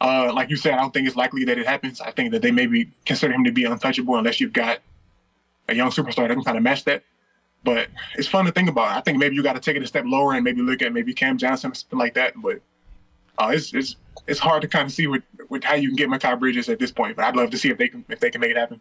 uh, 0.00 0.32
like 0.32 0.50
you 0.50 0.56
said, 0.56 0.74
I 0.74 0.76
don't 0.78 0.92
think 0.92 1.06
it's 1.06 1.16
likely 1.16 1.44
that 1.44 1.58
it 1.58 1.66
happens. 1.66 2.00
I 2.00 2.10
think 2.12 2.30
that 2.30 2.42
they 2.42 2.50
maybe 2.50 2.90
consider 3.04 3.32
him 3.34 3.44
to 3.44 3.52
be 3.52 3.64
untouchable 3.64 4.16
unless 4.16 4.40
you've 4.40 4.52
got 4.52 4.78
a 5.68 5.74
young 5.74 5.90
superstar 5.90 6.28
that 6.28 6.34
can 6.34 6.44
kind 6.44 6.56
of 6.56 6.62
match 6.62 6.84
that. 6.84 7.02
But 7.64 7.88
it's 8.14 8.28
fun 8.28 8.44
to 8.44 8.52
think 8.52 8.68
about. 8.68 8.96
I 8.96 9.00
think 9.00 9.18
maybe 9.18 9.34
you 9.34 9.42
got 9.42 9.54
to 9.54 9.60
take 9.60 9.76
it 9.76 9.82
a 9.82 9.86
step 9.86 10.04
lower 10.06 10.34
and 10.34 10.44
maybe 10.44 10.62
look 10.62 10.80
at 10.82 10.92
maybe 10.92 11.12
Cam 11.12 11.36
Johnson 11.36 11.72
or 11.72 11.74
something 11.74 11.98
like 11.98 12.14
that. 12.14 12.34
But 12.40 12.60
uh, 13.38 13.50
it's 13.52 13.74
it's 13.74 13.96
it's 14.28 14.38
hard 14.38 14.62
to 14.62 14.68
kind 14.68 14.86
of 14.86 14.92
see 14.92 15.08
with, 15.08 15.24
what 15.48 15.64
how 15.64 15.74
you 15.74 15.88
can 15.88 15.96
get 15.96 16.08
Mikal 16.08 16.38
Bridges 16.38 16.68
at 16.68 16.78
this 16.78 16.92
point. 16.92 17.16
But 17.16 17.24
I'd 17.24 17.36
love 17.36 17.50
to 17.50 17.58
see 17.58 17.68
if 17.68 17.78
they 17.78 17.88
can 17.88 18.04
if 18.08 18.20
they 18.20 18.30
can 18.30 18.40
make 18.40 18.52
it 18.52 18.56
happen. 18.56 18.80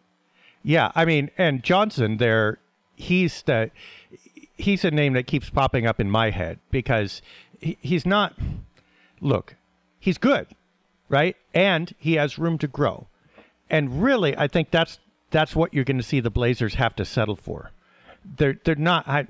Yeah, 0.62 0.92
I 0.94 1.06
mean, 1.06 1.32
and 1.38 1.64
Johnson 1.64 2.18
there, 2.18 2.60
he's 2.96 3.42
the 3.42 3.72
he's 4.58 4.86
a 4.86 4.92
name 4.92 5.14
that 5.14 5.26
keeps 5.26 5.50
popping 5.50 5.88
up 5.88 6.00
in 6.00 6.12
my 6.12 6.30
head 6.30 6.60
because 6.70 7.24
he, 7.60 7.78
he's 7.82 8.06
not. 8.06 8.36
Look, 9.20 9.56
he's 10.00 10.20
good 10.20 10.48
right? 11.10 11.36
And 11.54 11.94
he 11.98 12.14
has 12.14 12.38
room 12.38 12.58
to 12.60 12.68
grow. 12.68 13.08
And 13.70 14.02
really, 14.02 14.38
I 14.38 14.48
think 14.48 14.72
that's 14.72 15.00
that's 15.30 15.56
what 15.56 15.74
you're 15.74 15.84
going 15.84 15.98
to 15.98 16.04
see 16.04 16.20
the 16.20 16.30
Blazers 16.30 16.76
have 16.76 16.96
to 16.96 17.06
settle 17.06 17.36
for. 17.36 17.72
They're 18.24 18.60
they're 18.64 18.76
not. 18.76 19.08
I 19.08 19.26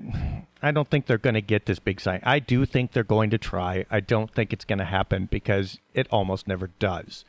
I 0.62 0.70
don't 0.70 0.88
think 0.88 1.06
they're 1.06 1.18
going 1.18 1.34
to 1.34 1.40
get 1.40 1.66
this 1.66 1.78
big 1.78 2.00
sign. 2.00 2.20
I 2.22 2.38
do 2.38 2.64
think 2.64 2.92
they're 2.92 3.04
going 3.04 3.30
to 3.30 3.38
try. 3.38 3.84
I 3.90 4.00
don't 4.00 4.32
think 4.32 4.52
it's 4.52 4.64
going 4.64 4.78
to 4.78 4.84
happen 4.84 5.26
because 5.30 5.78
it 5.94 6.06
almost 6.10 6.48
never 6.48 6.68
does. 6.78 7.24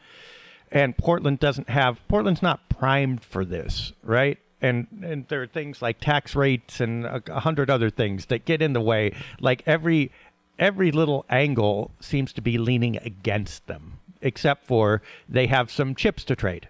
And 0.71 0.97
Portland 0.97 1.39
doesn't 1.39 1.69
have. 1.69 1.99
Portland's 2.07 2.43
not 2.43 2.69
primed 2.69 3.23
for 3.23 3.45
this, 3.45 3.93
right? 4.03 4.38
and 4.62 4.88
and 5.03 5.25
there 5.29 5.41
are 5.41 5.47
things 5.47 5.81
like 5.81 5.99
tax 5.99 6.35
rates 6.35 6.81
and 6.81 7.05
a, 7.05 7.39
hundred 7.39 7.69
other 7.69 7.89
things 7.89 8.25
that 8.25 8.45
get 8.45 8.62
in 8.62 8.73
the 8.73 8.81
way. 8.81 9.13
Like 9.39 9.63
every 9.65 10.12
every 10.57 10.91
little 10.91 11.25
angle 11.29 11.91
seems 11.99 12.33
to 12.33 12.41
be 12.41 12.57
leaning 12.57 12.97
against 12.97 13.67
them 13.67 13.99
except 14.21 14.65
for 14.65 15.01
they 15.27 15.47
have 15.47 15.71
some 15.71 15.95
chips 15.95 16.23
to 16.25 16.36
trade. 16.36 16.67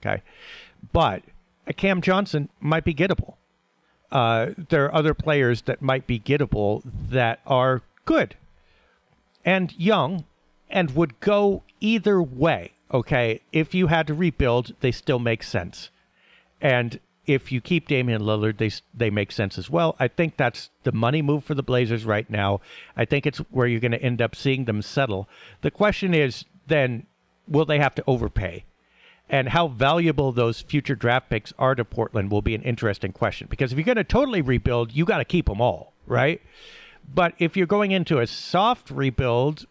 Okay. 0.00 0.22
But 0.92 1.22
a 1.66 1.72
Cam 1.72 2.00
Johnson 2.02 2.48
might 2.60 2.84
be 2.84 2.94
gettable. 2.94 3.34
Uh, 4.10 4.50
there 4.68 4.84
are 4.84 4.94
other 4.94 5.14
players 5.14 5.62
that 5.62 5.80
might 5.80 6.06
be 6.06 6.18
gettable 6.18 6.82
that 6.84 7.40
are 7.46 7.82
good 8.04 8.36
and 9.44 9.72
young 9.78 10.24
and 10.68 10.94
would 10.94 11.18
go 11.20 11.62
either 11.80 12.22
way. 12.22 12.72
Okay. 12.92 13.40
If 13.52 13.74
you 13.74 13.86
had 13.86 14.06
to 14.08 14.14
rebuild, 14.14 14.74
they 14.80 14.92
still 14.92 15.18
make 15.18 15.42
sense. 15.42 15.90
And 16.60 17.00
if 17.26 17.52
you 17.52 17.60
keep 17.60 17.88
Damian 17.88 18.22
Lillard, 18.22 18.58
they 18.58 18.70
they 18.92 19.10
make 19.10 19.30
sense 19.30 19.56
as 19.56 19.70
well. 19.70 19.94
I 19.98 20.08
think 20.08 20.36
that's 20.36 20.70
the 20.82 20.92
money 20.92 21.22
move 21.22 21.44
for 21.44 21.54
the 21.54 21.62
Blazers 21.62 22.04
right 22.04 22.28
now. 22.28 22.60
I 22.96 23.04
think 23.04 23.26
it's 23.26 23.38
where 23.38 23.66
you're 23.66 23.80
going 23.80 23.92
to 23.92 24.02
end 24.02 24.20
up 24.20 24.34
seeing 24.34 24.64
them 24.64 24.82
settle. 24.82 25.28
The 25.60 25.70
question 25.70 26.14
is, 26.14 26.44
then 26.72 27.06
will 27.46 27.64
they 27.64 27.78
have 27.78 27.94
to 27.96 28.04
overpay? 28.06 28.64
And 29.28 29.48
how 29.48 29.68
valuable 29.68 30.32
those 30.32 30.60
future 30.60 30.94
draft 30.94 31.30
picks 31.30 31.52
are 31.58 31.74
to 31.74 31.84
Portland 31.84 32.30
will 32.30 32.42
be 32.42 32.54
an 32.54 32.62
interesting 32.62 33.12
question. 33.12 33.46
Because 33.48 33.72
if 33.72 33.78
you're 33.78 33.84
going 33.84 33.96
to 33.96 34.04
totally 34.04 34.42
rebuild, 34.42 34.92
you 34.92 35.04
got 35.04 35.18
to 35.18 35.24
keep 35.24 35.46
them 35.46 35.60
all, 35.60 35.92
right? 36.06 36.40
But 37.14 37.34
if 37.38 37.56
you're 37.56 37.66
going 37.66 37.92
into 37.92 38.18
a 38.18 38.26
soft 38.26 38.90
rebuild, 38.90 39.66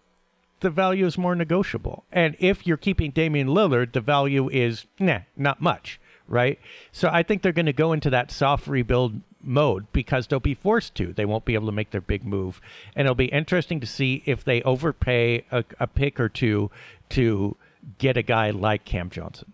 the 0.62 0.70
value 0.70 1.06
is 1.06 1.18
more 1.18 1.36
negotiable. 1.36 2.06
And 2.12 2.36
if 2.40 2.66
you're 2.66 2.78
keeping 2.78 3.12
Damian 3.12 3.48
Lillard, 3.48 3.94
the 3.94 4.02
value 4.02 4.50
is 4.50 4.86
nah, 5.00 5.20
not 5.36 5.62
much, 5.62 6.00
right? 6.28 6.60
So 6.92 7.10
I 7.12 7.24
think 7.24 7.42
they're 7.42 7.52
going 7.52 7.66
to 7.66 7.74
go 7.74 7.94
into 7.94 8.10
that 8.10 8.32
soft 8.32 8.68
rebuild 8.68 9.22
mode 9.44 9.86
because 9.92 10.28
they'll 10.28 10.40
be 10.40 10.54
forced 10.54 10.96
to. 10.96 11.14
They 11.14 11.26
won't 11.26 11.46
be 11.46 11.54
able 11.54 11.68
to 11.68 11.72
make 11.72 11.92
their 11.92 12.02
big 12.02 12.26
move. 12.26 12.62
And 12.96 13.06
it'll 13.06 13.16
be 13.16 13.26
interesting 13.26 13.80
to 13.80 13.88
see 13.88 14.24
if 14.26 14.44
they 14.44 14.62
overpay 14.64 15.46
a, 15.52 15.64
a 15.80 15.88
pick 15.88 16.20
or 16.20 16.30
two 16.30 16.72
to 17.10 17.56
get 17.98 18.18
a 18.18 18.22
guy 18.22 18.52
like 18.52 18.86
Cam 18.86 19.10
Johnson. 19.10 19.54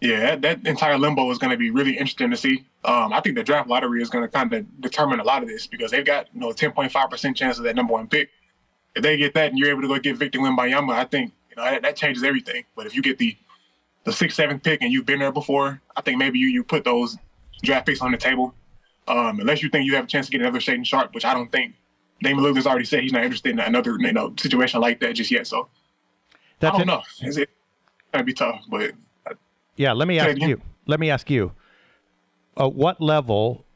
Yeah, 0.00 0.36
that, 0.36 0.66
entire 0.66 0.98
limbo 0.98 1.30
is 1.30 1.38
going 1.38 1.50
to 1.50 1.56
be 1.56 1.70
really 1.70 1.92
interesting 1.92 2.30
to 2.30 2.36
see. 2.36 2.66
Um, 2.84 3.12
I 3.12 3.20
think 3.20 3.34
the 3.34 3.42
draft 3.42 3.68
lottery 3.68 4.02
is 4.02 4.10
going 4.10 4.24
to 4.24 4.28
kind 4.28 4.52
of 4.52 4.80
determine 4.80 5.20
a 5.20 5.24
lot 5.24 5.42
of 5.42 5.48
this 5.48 5.66
because 5.66 5.90
they've 5.90 6.04
got 6.04 6.26
you 6.34 6.40
know 6.40 6.50
10.5% 6.50 7.36
chance 7.36 7.58
of 7.58 7.64
that 7.64 7.74
number 7.74 7.94
one 7.94 8.06
pick. 8.06 8.30
If 8.94 9.02
they 9.02 9.16
get 9.16 9.34
that 9.34 9.50
and 9.50 9.58
you're 9.58 9.70
able 9.70 9.82
to 9.82 9.88
go 9.88 9.98
get 9.98 10.16
Victor 10.16 10.38
Wembanyama, 10.38 10.92
I 10.92 11.04
think 11.04 11.32
you 11.50 11.56
know 11.56 11.64
that, 11.64 11.82
that 11.82 11.96
changes 11.96 12.22
everything. 12.22 12.64
But 12.76 12.86
if 12.86 12.94
you 12.94 13.02
get 13.02 13.18
the 13.18 13.36
the 14.04 14.12
sixth, 14.12 14.36
seventh 14.36 14.62
pick 14.62 14.82
and 14.82 14.92
you've 14.92 15.06
been 15.06 15.18
there 15.18 15.32
before, 15.32 15.80
I 15.96 16.02
think 16.02 16.18
maybe 16.18 16.38
you 16.38 16.48
you 16.48 16.62
put 16.62 16.84
those 16.84 17.16
draft 17.62 17.86
picks 17.86 18.02
on 18.02 18.12
the 18.12 18.18
table. 18.18 18.54
Um, 19.08 19.40
unless 19.40 19.62
you 19.62 19.68
think 19.68 19.86
you 19.86 19.94
have 19.94 20.04
a 20.04 20.08
chance 20.08 20.26
to 20.26 20.32
get 20.32 20.40
another 20.40 20.58
Shaedon 20.58 20.84
Sharpe, 20.84 21.14
which 21.14 21.24
I 21.24 21.34
don't 21.34 21.50
think. 21.50 21.74
Damian 22.22 22.44
Lillard's 22.44 22.66
already 22.66 22.86
said 22.86 23.02
he's 23.02 23.12
not 23.12 23.24
interested 23.24 23.50
in 23.50 23.60
another 23.60 23.96
you 24.00 24.12
know 24.12 24.32
situation 24.38 24.80
like 24.80 25.00
that 25.00 25.14
just 25.14 25.30
yet. 25.30 25.46
So 25.46 25.68
That's 26.60 26.74
I 26.74 26.78
don't 26.78 26.88
it. 26.88 26.92
know. 26.92 27.02
Is 27.28 27.36
it 27.36 27.50
gonna 28.12 28.24
be 28.24 28.32
tough? 28.32 28.62
But 28.68 28.92
yeah, 29.76 29.92
let 29.92 30.08
me 30.08 30.18
ask 30.18 30.40
you. 30.40 30.60
Let 30.86 30.98
me 30.98 31.10
ask 31.10 31.28
you. 31.30 31.52
At 32.56 32.72
what 32.72 33.00
level 33.02 33.66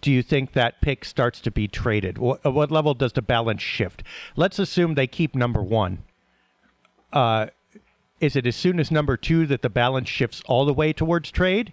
do 0.00 0.12
you 0.12 0.22
think 0.22 0.52
that 0.52 0.80
pick 0.80 1.04
starts 1.04 1.40
to 1.40 1.50
be 1.50 1.66
traded? 1.66 2.18
What, 2.18 2.40
at 2.46 2.52
what 2.52 2.70
level 2.70 2.94
does 2.94 3.12
the 3.12 3.22
balance 3.22 3.62
shift? 3.62 4.02
Let's 4.36 4.58
assume 4.58 4.94
they 4.94 5.08
keep 5.08 5.34
number 5.34 5.62
one. 5.62 6.04
Uh, 7.12 7.46
is 8.20 8.36
it 8.36 8.46
as 8.46 8.56
soon 8.56 8.78
as 8.78 8.90
number 8.90 9.16
two 9.16 9.46
that 9.46 9.62
the 9.62 9.70
balance 9.70 10.08
shifts 10.08 10.42
all 10.46 10.64
the 10.64 10.72
way 10.72 10.92
towards 10.92 11.30
trade? 11.30 11.72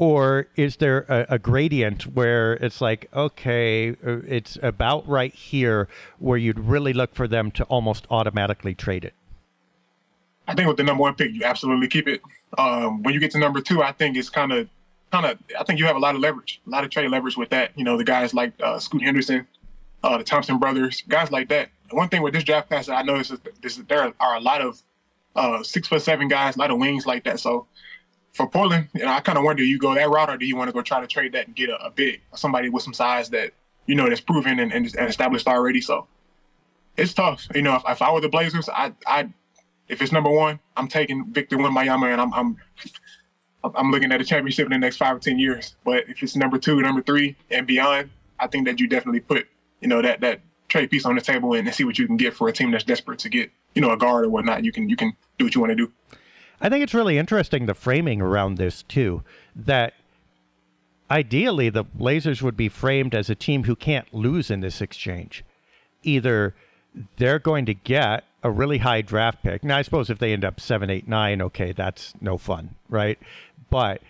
Or 0.00 0.46
is 0.56 0.76
there 0.76 1.04
a, 1.10 1.34
a, 1.34 1.38
gradient 1.38 2.04
where 2.14 2.54
it's 2.54 2.80
like 2.80 3.06
okay 3.14 3.90
uh, 3.90 4.20
it's 4.26 4.58
about 4.62 5.06
right 5.06 5.34
here 5.34 5.88
where 6.18 6.38
you'd 6.38 6.58
really 6.58 6.94
look 6.94 7.14
for 7.14 7.28
them 7.28 7.50
to 7.50 7.64
almost 7.64 8.06
automatically 8.10 8.74
trade 8.74 9.04
it? 9.04 9.12
I 10.48 10.54
think 10.54 10.68
with 10.68 10.78
the 10.78 10.84
number 10.84 11.02
one 11.02 11.14
pick 11.14 11.32
you 11.34 11.44
absolutely 11.44 11.86
keep 11.86 12.08
it. 12.08 12.22
Um, 12.56 13.02
when 13.02 13.12
you 13.12 13.20
get 13.20 13.30
to 13.32 13.38
number 13.38 13.60
two 13.60 13.82
i 13.82 13.92
think 13.92 14.16
it's 14.16 14.30
kind 14.30 14.52
of 14.52 14.68
kind 15.12 15.26
of 15.26 15.38
i 15.58 15.64
think 15.64 15.78
you 15.78 15.84
have 15.84 15.96
a 15.96 16.00
lot 16.00 16.14
of 16.14 16.22
leverage 16.22 16.62
a 16.66 16.70
lot 16.70 16.82
of 16.82 16.88
trade 16.88 17.10
leverage 17.10 17.36
with 17.36 17.50
that. 17.50 17.72
You 17.76 17.84
know 17.84 17.98
the 17.98 18.04
guys 18.04 18.32
like 18.32 18.54
uh, 18.62 18.78
scoot 18.78 19.02
henderson 19.02 19.46
uh, 20.02 20.16
the 20.16 20.24
thompson 20.24 20.58
brothers 20.58 21.04
guys 21.08 21.30
like 21.30 21.50
that. 21.50 21.68
One 21.90 22.08
thing 22.08 22.22
with 22.22 22.32
this 22.32 22.44
draft 22.44 22.68
class 22.68 22.86
that 22.86 22.96
i 22.96 23.02
noticed 23.02 23.32
is, 23.32 23.40
is 23.62 23.84
there 23.84 24.14
are 24.18 24.36
a 24.36 24.40
lot 24.40 24.62
of 24.62 24.80
uh, 25.36 25.62
six 25.62 25.88
foot 25.88 26.02
seven 26.02 26.28
guys, 26.28 26.56
a 26.56 26.58
lot 26.58 26.70
of 26.70 26.78
wings 26.78 27.06
like 27.06 27.24
that. 27.24 27.38
So 27.38 27.66
for 28.32 28.48
Portland, 28.48 28.88
you 28.94 29.04
know, 29.04 29.10
I 29.10 29.20
kind 29.20 29.38
of 29.38 29.44
wonder, 29.44 29.62
do 29.62 29.68
you 29.68 29.78
go 29.78 29.94
that 29.94 30.08
route 30.08 30.30
or 30.30 30.36
do 30.36 30.46
you 30.46 30.56
want 30.56 30.68
to 30.68 30.72
go 30.72 30.82
try 30.82 31.00
to 31.00 31.06
trade 31.06 31.32
that 31.32 31.46
and 31.46 31.56
get 31.56 31.68
a, 31.68 31.84
a 31.84 31.90
big 31.90 32.20
somebody 32.34 32.68
with 32.68 32.82
some 32.82 32.94
size 32.94 33.30
that 33.30 33.52
you 33.86 33.94
know 33.94 34.08
that's 34.08 34.20
proven 34.20 34.58
and, 34.58 34.72
and, 34.72 34.94
and 34.96 35.08
established 35.08 35.46
already? 35.46 35.80
So 35.80 36.06
it's 36.96 37.12
tough. 37.12 37.48
You 37.54 37.62
know, 37.62 37.76
if, 37.76 37.82
if 37.88 38.02
I 38.02 38.12
were 38.12 38.20
the 38.20 38.28
Blazers, 38.28 38.68
I 38.68 38.92
I 39.06 39.30
if 39.88 40.00
it's 40.00 40.12
number 40.12 40.30
one, 40.30 40.60
I'm 40.76 40.88
taking 40.88 41.26
Victor 41.32 41.56
Wembanyama 41.56 42.12
and 42.12 42.20
I'm 42.20 42.32
I'm 42.32 42.56
I'm 43.74 43.90
looking 43.90 44.12
at 44.12 44.20
a 44.20 44.24
championship 44.24 44.66
in 44.66 44.72
the 44.72 44.78
next 44.78 44.96
five 44.96 45.16
or 45.16 45.18
ten 45.18 45.38
years. 45.38 45.74
But 45.84 46.08
if 46.08 46.22
it's 46.22 46.36
number 46.36 46.58
two, 46.58 46.80
number 46.80 47.02
three, 47.02 47.36
and 47.50 47.66
beyond, 47.66 48.10
I 48.38 48.46
think 48.46 48.66
that 48.66 48.80
you 48.80 48.86
definitely 48.86 49.20
put 49.20 49.46
you 49.80 49.88
know 49.88 50.00
that 50.02 50.20
that 50.20 50.40
trade 50.68 50.90
piece 50.90 51.04
on 51.04 51.16
the 51.16 51.20
table 51.20 51.54
and, 51.54 51.66
and 51.66 51.74
see 51.74 51.84
what 51.84 51.98
you 51.98 52.06
can 52.06 52.16
get 52.16 52.34
for 52.34 52.48
a 52.48 52.52
team 52.52 52.70
that's 52.70 52.84
desperate 52.84 53.18
to 53.20 53.28
get 53.28 53.50
you 53.74 53.82
know 53.82 53.90
a 53.90 53.96
guard 53.96 54.24
or 54.24 54.30
whatnot. 54.30 54.64
You 54.64 54.72
can 54.72 54.88
you 54.88 54.96
can 54.96 55.12
do 55.38 55.44
what 55.44 55.54
you 55.54 55.60
want 55.60 55.70
to 55.70 55.76
do. 55.76 55.92
I 56.60 56.68
think 56.68 56.82
it's 56.82 56.94
really 56.94 57.18
interesting 57.18 57.66
the 57.66 57.74
framing 57.74 58.20
around 58.20 58.56
this 58.56 58.82
too. 58.82 59.22
That 59.56 59.94
ideally 61.10 61.70
the 61.70 61.84
Blazers 61.84 62.42
would 62.42 62.56
be 62.56 62.68
framed 62.68 63.14
as 63.14 63.30
a 63.30 63.34
team 63.34 63.64
who 63.64 63.74
can't 63.74 64.12
lose 64.12 64.50
in 64.50 64.60
this 64.60 64.80
exchange. 64.80 65.44
Either 66.02 66.54
they're 67.16 67.38
going 67.38 67.66
to 67.66 67.74
get 67.74 68.24
a 68.42 68.50
really 68.50 68.78
high 68.78 69.02
draft 69.02 69.42
pick. 69.42 69.62
Now, 69.62 69.76
I 69.76 69.82
suppose 69.82 70.10
if 70.10 70.18
they 70.18 70.32
end 70.32 70.44
up 70.44 70.60
seven, 70.60 70.90
eight, 70.90 71.06
nine, 71.06 71.42
okay, 71.42 71.72
that's 71.72 72.14
no 72.20 72.38
fun, 72.38 72.74
right? 72.88 73.18
But 73.68 74.02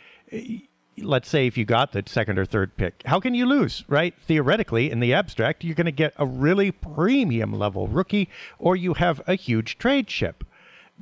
let's 0.98 1.28
say 1.28 1.46
if 1.46 1.56
you 1.56 1.64
got 1.64 1.92
the 1.92 2.02
second 2.06 2.38
or 2.38 2.44
third 2.44 2.76
pick, 2.76 3.02
how 3.06 3.20
can 3.20 3.34
you 3.34 3.46
lose, 3.46 3.84
right? 3.88 4.14
Theoretically, 4.22 4.90
in 4.90 5.00
the 5.00 5.14
abstract, 5.14 5.64
you're 5.64 5.74
going 5.74 5.86
to 5.86 5.92
get 5.92 6.14
a 6.16 6.26
really 6.26 6.70
premium 6.70 7.52
level 7.52 7.88
rookie, 7.88 8.28
or 8.58 8.76
you 8.76 8.94
have 8.94 9.20
a 9.26 9.34
huge 9.34 9.78
trade 9.78 10.06
chip. 10.06 10.44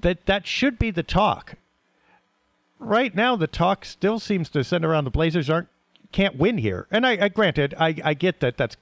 That 0.01 0.27
that 0.27 0.47
should 0.47 0.79
be 0.79 0.91
the 0.91 1.03
talk. 1.03 1.55
Right 2.79 3.15
now, 3.15 3.35
the 3.35 3.47
talk 3.47 3.85
still 3.85 4.19
seems 4.19 4.49
to 4.51 4.63
center 4.63 4.91
around 4.91 5.05
the 5.05 5.11
Blazers 5.11 5.51
aren't 5.51 5.69
can't 6.13 6.37
win 6.37 6.59
here, 6.59 6.87
and 6.91 7.07
I, 7.07 7.25
I 7.25 7.29
granted 7.29 7.75
I, 7.79 7.97
I 8.05 8.15
get 8.15 8.41
that 8.41 8.57
that's 8.57 8.77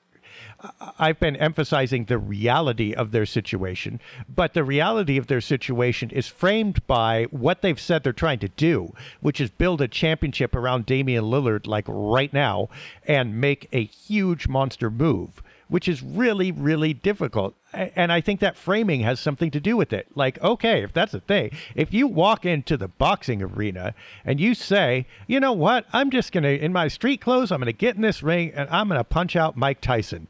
I've 0.98 1.20
been 1.20 1.36
emphasizing 1.36 2.04
the 2.04 2.18
reality 2.18 2.92
of 2.94 3.10
their 3.10 3.26
situation, 3.26 4.00
but 4.28 4.54
the 4.54 4.64
reality 4.64 5.16
of 5.16 5.26
their 5.26 5.40
situation 5.40 6.10
is 6.10 6.28
framed 6.28 6.86
by 6.86 7.24
what 7.30 7.62
they've 7.62 7.80
said 7.80 8.02
they're 8.02 8.12
trying 8.12 8.38
to 8.40 8.48
do, 8.48 8.92
which 9.20 9.40
is 9.40 9.50
build 9.50 9.80
a 9.80 9.88
championship 9.88 10.54
around 10.54 10.86
Damian 10.86 11.24
Lillard 11.24 11.66
like 11.66 11.84
right 11.88 12.32
now 12.32 12.68
and 13.06 13.40
make 13.40 13.68
a 13.72 13.84
huge 13.84 14.48
monster 14.48 14.90
move 14.90 15.42
which 15.68 15.88
is 15.88 16.02
really, 16.02 16.52
really 16.52 16.94
difficult. 16.94 17.54
And 17.72 18.12
I 18.12 18.20
think 18.20 18.40
that 18.40 18.56
framing 18.56 19.00
has 19.00 19.18
something 19.20 19.50
to 19.50 19.60
do 19.60 19.76
with 19.76 19.92
it. 19.92 20.06
Like, 20.14 20.42
okay, 20.42 20.82
if 20.82 20.92
that's 20.92 21.12
the 21.12 21.20
thing, 21.20 21.50
if 21.74 21.92
you 21.92 22.06
walk 22.06 22.46
into 22.46 22.76
the 22.76 22.88
boxing 22.88 23.42
arena 23.42 23.94
and 24.24 24.40
you 24.40 24.54
say, 24.54 25.06
you 25.26 25.40
know 25.40 25.52
what, 25.52 25.86
I'm 25.92 26.10
just 26.10 26.32
going 26.32 26.44
to, 26.44 26.58
in 26.58 26.72
my 26.72 26.88
street 26.88 27.20
clothes, 27.20 27.50
I'm 27.50 27.60
going 27.60 27.66
to 27.66 27.72
get 27.72 27.96
in 27.96 28.02
this 28.02 28.22
ring 28.22 28.52
and 28.54 28.68
I'm 28.70 28.88
going 28.88 29.00
to 29.00 29.04
punch 29.04 29.34
out 29.36 29.56
Mike 29.56 29.80
Tyson. 29.80 30.28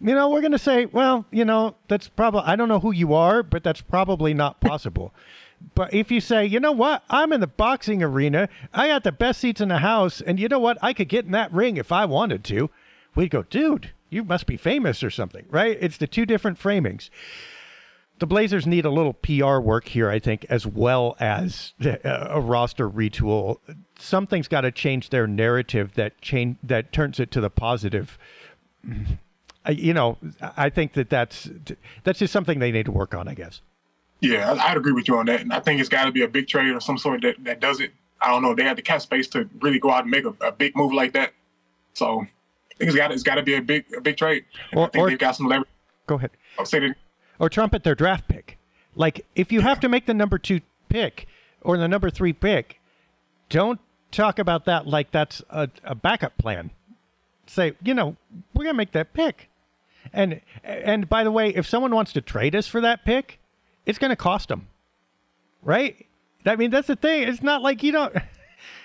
You 0.00 0.14
know, 0.14 0.28
we're 0.28 0.40
going 0.40 0.52
to 0.52 0.58
say, 0.58 0.86
well, 0.86 1.26
you 1.30 1.44
know, 1.44 1.74
that's 1.88 2.08
probably, 2.08 2.42
I 2.44 2.56
don't 2.56 2.68
know 2.68 2.80
who 2.80 2.92
you 2.92 3.14
are, 3.14 3.42
but 3.42 3.64
that's 3.64 3.80
probably 3.80 4.32
not 4.32 4.60
possible. 4.60 5.12
But 5.74 5.92
if 5.92 6.12
you 6.12 6.20
say, 6.20 6.46
you 6.46 6.60
know 6.60 6.70
what, 6.70 7.02
I'm 7.10 7.32
in 7.32 7.40
the 7.40 7.48
boxing 7.48 8.00
arena, 8.00 8.48
I 8.72 8.88
got 8.88 9.02
the 9.02 9.10
best 9.10 9.40
seats 9.40 9.60
in 9.60 9.68
the 9.68 9.78
house, 9.78 10.20
and 10.20 10.38
you 10.38 10.48
know 10.48 10.60
what, 10.60 10.78
I 10.80 10.92
could 10.92 11.08
get 11.08 11.24
in 11.24 11.32
that 11.32 11.52
ring 11.52 11.76
if 11.76 11.90
I 11.90 12.04
wanted 12.04 12.44
to, 12.44 12.70
we'd 13.16 13.30
go, 13.30 13.42
dude, 13.42 13.90
you 14.10 14.24
must 14.24 14.46
be 14.46 14.56
famous 14.56 15.02
or 15.02 15.10
something, 15.10 15.46
right? 15.50 15.76
It's 15.80 15.96
the 15.96 16.06
two 16.06 16.26
different 16.26 16.58
framings. 16.58 17.10
The 18.18 18.26
Blazers 18.26 18.66
need 18.66 18.84
a 18.84 18.90
little 18.90 19.12
PR 19.12 19.58
work 19.58 19.88
here, 19.88 20.10
I 20.10 20.18
think, 20.18 20.44
as 20.48 20.66
well 20.66 21.16
as 21.20 21.72
uh, 21.84 21.96
a 22.04 22.40
roster 22.40 22.88
retool. 22.90 23.58
Something's 23.98 24.48
got 24.48 24.62
to 24.62 24.72
change 24.72 25.10
their 25.10 25.26
narrative 25.26 25.94
that 25.94 26.20
change 26.20 26.56
that 26.62 26.92
turns 26.92 27.20
it 27.20 27.30
to 27.32 27.40
the 27.40 27.50
positive. 27.50 28.18
You 29.68 29.92
know, 29.92 30.18
I 30.56 30.70
think 30.70 30.94
that 30.94 31.10
that's 31.10 31.48
that's 32.02 32.18
just 32.18 32.32
something 32.32 32.58
they 32.58 32.72
need 32.72 32.86
to 32.86 32.92
work 32.92 33.14
on. 33.14 33.28
I 33.28 33.34
guess. 33.34 33.60
Yeah, 34.20 34.52
I'd 34.64 34.76
agree 34.76 34.92
with 34.92 35.06
you 35.06 35.16
on 35.16 35.26
that, 35.26 35.42
and 35.42 35.52
I 35.52 35.60
think 35.60 35.78
it's 35.78 35.88
got 35.88 36.06
to 36.06 36.12
be 36.12 36.22
a 36.22 36.28
big 36.28 36.48
trade 36.48 36.74
or 36.74 36.80
some 36.80 36.98
sort 36.98 37.22
that 37.22 37.36
that 37.44 37.60
does 37.60 37.78
it. 37.78 37.92
I 38.20 38.30
don't 38.30 38.42
know. 38.42 38.54
They 38.54 38.64
have 38.64 38.76
the 38.76 38.82
cap 38.82 39.00
space 39.00 39.28
to 39.28 39.48
really 39.60 39.78
go 39.78 39.90
out 39.90 40.02
and 40.02 40.10
make 40.10 40.24
a, 40.24 40.34
a 40.40 40.50
big 40.50 40.74
move 40.74 40.92
like 40.92 41.12
that. 41.12 41.34
So 41.92 42.26
think 42.78 42.88
it's 42.88 42.96
got 42.96 43.12
it's 43.12 43.22
got 43.22 43.36
to 43.36 43.42
be 43.42 43.54
a 43.54 43.62
big 43.62 43.84
a 43.96 44.00
big 44.00 44.16
trade. 44.16 44.44
Or, 44.72 44.86
I 44.86 44.90
think 44.90 45.02
or, 45.02 45.10
they've 45.10 45.18
got 45.18 45.36
some 45.36 45.46
leverage. 45.46 45.68
Go 46.06 46.16
ahead. 46.16 46.30
I'll 46.58 46.64
say 46.64 46.80
that. 46.80 46.96
Or 47.38 47.48
trumpet 47.48 47.84
their 47.84 47.94
draft 47.94 48.28
pick. 48.28 48.58
Like 48.94 49.26
if 49.34 49.52
you 49.52 49.60
yeah. 49.60 49.68
have 49.68 49.80
to 49.80 49.88
make 49.88 50.06
the 50.06 50.14
number 50.14 50.38
two 50.38 50.60
pick 50.88 51.26
or 51.60 51.76
the 51.76 51.88
number 51.88 52.10
three 52.10 52.32
pick, 52.32 52.80
don't 53.48 53.80
talk 54.10 54.38
about 54.38 54.64
that 54.64 54.86
like 54.86 55.10
that's 55.10 55.42
a, 55.50 55.68
a 55.84 55.94
backup 55.94 56.36
plan. 56.38 56.70
Say, 57.46 57.74
you 57.82 57.94
know, 57.94 58.16
we're 58.54 58.64
gonna 58.64 58.74
make 58.74 58.92
that 58.92 59.12
pick. 59.12 59.48
And 60.12 60.40
and 60.64 61.08
by 61.08 61.24
the 61.24 61.30
way, 61.30 61.50
if 61.50 61.66
someone 61.66 61.94
wants 61.94 62.12
to 62.14 62.20
trade 62.20 62.54
us 62.54 62.66
for 62.66 62.80
that 62.80 63.04
pick, 63.04 63.38
it's 63.88 63.98
going 63.98 64.10
to 64.10 64.16
cost 64.16 64.48
them, 64.48 64.68
right? 65.62 66.06
I 66.46 66.56
mean, 66.56 66.70
that's 66.70 66.86
the 66.86 66.96
thing. 66.96 67.26
It's 67.26 67.42
not 67.42 67.62
like 67.62 67.82
you 67.82 67.90
don't, 67.92 68.14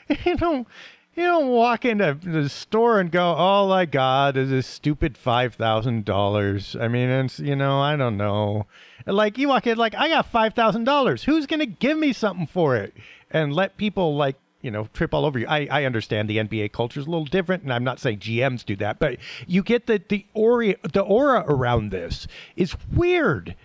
you 0.25 0.35
know, 0.35 0.65
you 1.15 1.23
don't 1.23 1.49
walk 1.49 1.85
into 1.85 2.17
the 2.23 2.49
store 2.49 2.99
and 2.99 3.11
go, 3.11 3.35
"Oh 3.37 3.67
my 3.67 3.85
God, 3.85 4.37
is 4.37 4.49
this 4.49 4.67
stupid 4.67 5.17
five 5.17 5.55
thousand 5.55 6.05
dollars?" 6.05 6.75
I 6.79 6.87
mean, 6.87 7.09
it's 7.09 7.39
you 7.39 7.55
know, 7.55 7.79
I 7.79 7.95
don't 7.95 8.17
know. 8.17 8.65
Like 9.05 9.37
you 9.37 9.49
walk 9.49 9.67
in, 9.67 9.77
like 9.77 9.95
I 9.95 10.07
got 10.07 10.25
five 10.27 10.53
thousand 10.53 10.85
dollars. 10.85 11.23
Who's 11.23 11.45
gonna 11.45 11.65
give 11.65 11.97
me 11.97 12.13
something 12.13 12.47
for 12.47 12.75
it? 12.75 12.95
And 13.29 13.53
let 13.53 13.77
people 13.77 14.15
like 14.15 14.37
you 14.61 14.71
know 14.71 14.87
trip 14.93 15.13
all 15.13 15.25
over 15.25 15.37
you. 15.37 15.47
I, 15.47 15.67
I 15.69 15.85
understand 15.85 16.29
the 16.29 16.37
NBA 16.37 16.71
culture 16.71 16.99
is 16.99 17.05
a 17.05 17.09
little 17.09 17.25
different, 17.25 17.63
and 17.63 17.71
I'm 17.71 17.83
not 17.83 17.99
saying 17.99 18.19
GMs 18.19 18.65
do 18.65 18.75
that, 18.77 18.97
but 18.97 19.17
you 19.45 19.61
get 19.61 19.85
the 19.85 20.01
the 20.07 20.25
aura 20.33 20.75
the 20.81 21.01
aura 21.01 21.45
around 21.47 21.91
this 21.91 22.27
is 22.55 22.75
weird 22.91 23.55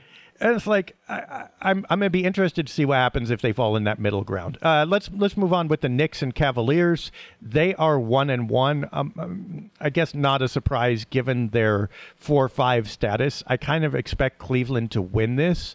and 0.41 0.55
it's 0.55 0.67
like 0.67 0.97
I, 1.09 1.19
am 1.19 1.49
I'm, 1.61 1.87
I'm 1.91 1.99
gonna 2.01 2.11
be 2.11 2.25
interested 2.25 2.67
to 2.67 2.73
see 2.73 2.85
what 2.85 2.97
happens 2.97 3.31
if 3.31 3.41
they 3.41 3.53
fall 3.53 3.77
in 3.77 3.85
that 3.85 3.99
middle 3.99 4.23
ground. 4.23 4.59
Uh, 4.63 4.87
let's 4.89 5.11
let's 5.13 5.37
move 5.37 5.53
on 5.53 5.69
with 5.69 5.81
the 5.81 5.89
Knicks 5.89 6.23
and 6.23 6.35
Cavaliers. 6.35 7.11
They 7.43 7.75
are 7.75 7.99
one 7.99 8.31
and 8.31 8.49
one. 8.49 8.89
Um, 8.93 9.15
um, 9.19 9.71
I 9.81 9.91
guess 9.91 10.15
not 10.15 10.43
a 10.43 10.49
surprise 10.49 11.05
given 11.05 11.49
their 11.49 11.91
four 12.17 12.49
five 12.49 12.89
status. 12.89 13.43
I 13.47 13.57
kind 13.57 13.85
of 13.85 13.95
expect 13.95 14.39
Cleveland 14.39 14.91
to 14.93 15.03
win 15.03 15.37
this, 15.37 15.75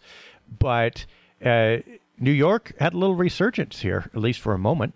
but 0.59 1.05
uh, 1.43 1.77
New 2.19 2.31
York 2.31 2.73
had 2.79 2.93
a 2.93 2.97
little 2.97 3.15
resurgence 3.15 3.81
here, 3.81 4.09
at 4.13 4.19
least 4.19 4.39
for 4.39 4.53
a 4.53 4.59
moment. 4.59 4.93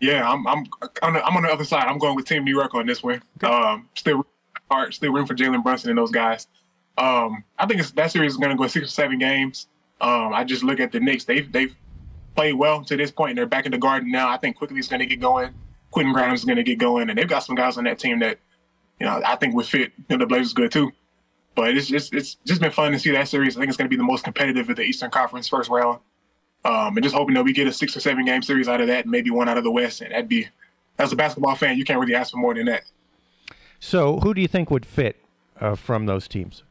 Yeah, 0.00 0.30
I'm 0.30 0.46
I'm 0.46 0.64
on 1.02 1.14
the, 1.14 1.24
I'm 1.24 1.36
on 1.36 1.42
the 1.42 1.50
other 1.50 1.64
side. 1.64 1.84
I'm 1.84 1.98
going 1.98 2.14
with 2.14 2.26
Team 2.26 2.44
New 2.44 2.54
York 2.54 2.74
on 2.74 2.86
this 2.86 3.02
one. 3.02 3.22
Okay. 3.42 3.52
Um, 3.52 3.88
still, 3.94 4.24
still 4.90 5.12
room 5.12 5.26
for 5.26 5.34
Jalen 5.34 5.62
Brunson 5.64 5.90
and 5.90 5.98
those 5.98 6.12
guys. 6.12 6.46
Um, 6.98 7.44
I 7.58 7.66
think 7.66 7.80
that 7.80 8.10
series 8.10 8.32
is 8.32 8.38
going 8.38 8.50
to 8.50 8.56
go 8.56 8.66
six 8.66 8.86
or 8.86 8.90
seven 8.90 9.18
games. 9.18 9.68
Um, 10.00 10.32
I 10.34 10.44
just 10.44 10.64
look 10.64 10.80
at 10.80 10.92
the 10.92 11.00
Knicks; 11.00 11.24
they've 11.24 11.50
they've 11.50 11.74
played 12.34 12.54
well 12.54 12.84
to 12.84 12.96
this 12.96 13.10
point, 13.10 13.30
and 13.30 13.38
they're 13.38 13.46
back 13.46 13.66
in 13.66 13.72
the 13.72 13.78
Garden 13.78 14.10
now. 14.10 14.28
I 14.28 14.36
think 14.36 14.56
Quickley 14.56 14.78
is 14.78 14.88
going 14.88 15.00
to 15.00 15.06
get 15.06 15.20
going. 15.20 15.54
Quentin 15.90 16.12
Grimes 16.12 16.40
is 16.40 16.44
going 16.44 16.56
to 16.56 16.62
get 16.62 16.78
going, 16.78 17.08
and 17.08 17.18
they've 17.18 17.28
got 17.28 17.44
some 17.44 17.54
guys 17.54 17.78
on 17.78 17.84
that 17.84 17.98
team 17.98 18.18
that 18.18 18.38
you 18.98 19.06
know 19.06 19.22
I 19.24 19.36
think 19.36 19.54
would 19.54 19.66
fit 19.66 19.92
you 19.96 20.04
know, 20.10 20.18
the 20.18 20.26
Blazers 20.26 20.52
good 20.52 20.72
too. 20.72 20.92
But 21.54 21.76
it's 21.76 21.86
just 21.86 22.12
it's 22.12 22.34
just 22.44 22.60
been 22.60 22.72
fun 22.72 22.92
to 22.92 22.98
see 22.98 23.12
that 23.12 23.28
series. 23.28 23.56
I 23.56 23.60
think 23.60 23.68
it's 23.68 23.76
going 23.76 23.86
to 23.86 23.90
be 23.90 23.96
the 23.96 24.02
most 24.02 24.24
competitive 24.24 24.68
of 24.68 24.76
the 24.76 24.82
Eastern 24.82 25.10
Conference 25.10 25.48
first 25.48 25.70
round. 25.70 26.00
Um, 26.64 26.96
and 26.96 27.02
just 27.04 27.14
hoping 27.14 27.34
that 27.34 27.44
we 27.44 27.52
get 27.52 27.68
a 27.68 27.72
six 27.72 27.96
or 27.96 28.00
seven 28.00 28.24
game 28.24 28.42
series 28.42 28.68
out 28.68 28.80
of 28.80 28.88
that, 28.88 29.04
and 29.04 29.12
maybe 29.12 29.30
one 29.30 29.48
out 29.48 29.56
of 29.56 29.64
the 29.64 29.70
West, 29.70 30.00
and 30.00 30.10
that'd 30.10 30.28
be 30.28 30.48
as 30.98 31.12
a 31.12 31.16
basketball 31.16 31.54
fan, 31.54 31.78
you 31.78 31.84
can't 31.84 32.00
really 32.00 32.14
ask 32.14 32.32
for 32.32 32.38
more 32.38 32.54
than 32.54 32.66
that. 32.66 32.82
So, 33.78 34.18
who 34.18 34.34
do 34.34 34.40
you 34.40 34.48
think 34.48 34.70
would 34.70 34.84
fit 34.84 35.22
uh, 35.60 35.76
from 35.76 36.06
those 36.06 36.26
teams? 36.26 36.64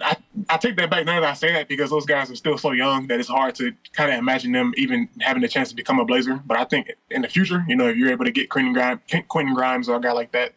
I, 0.00 0.16
I, 0.48 0.56
take 0.56 0.76
that 0.76 0.90
back 0.90 1.06
now 1.06 1.20
that 1.20 1.30
I 1.30 1.34
say 1.34 1.52
that 1.52 1.68
because 1.68 1.90
those 1.90 2.06
guys 2.06 2.30
are 2.30 2.36
still 2.36 2.58
so 2.58 2.72
young 2.72 3.06
that 3.06 3.20
it's 3.20 3.28
hard 3.28 3.54
to 3.56 3.72
kind 3.92 4.10
of 4.10 4.18
imagine 4.18 4.52
them 4.52 4.72
even 4.76 5.08
having 5.20 5.42
a 5.44 5.48
chance 5.48 5.68
to 5.70 5.76
become 5.76 5.98
a 5.98 6.04
Blazer. 6.04 6.40
But 6.44 6.58
I 6.58 6.64
think 6.64 6.92
in 7.10 7.22
the 7.22 7.28
future, 7.28 7.64
you 7.68 7.76
know, 7.76 7.88
if 7.88 7.96
you're 7.96 8.10
able 8.10 8.24
to 8.24 8.30
get 8.30 8.50
Quentin 8.50 8.72
Grimes, 8.72 9.00
Quentin 9.28 9.54
Grimes 9.54 9.88
or 9.88 9.96
a 9.96 10.00
guy 10.00 10.12
like 10.12 10.32
that, 10.32 10.54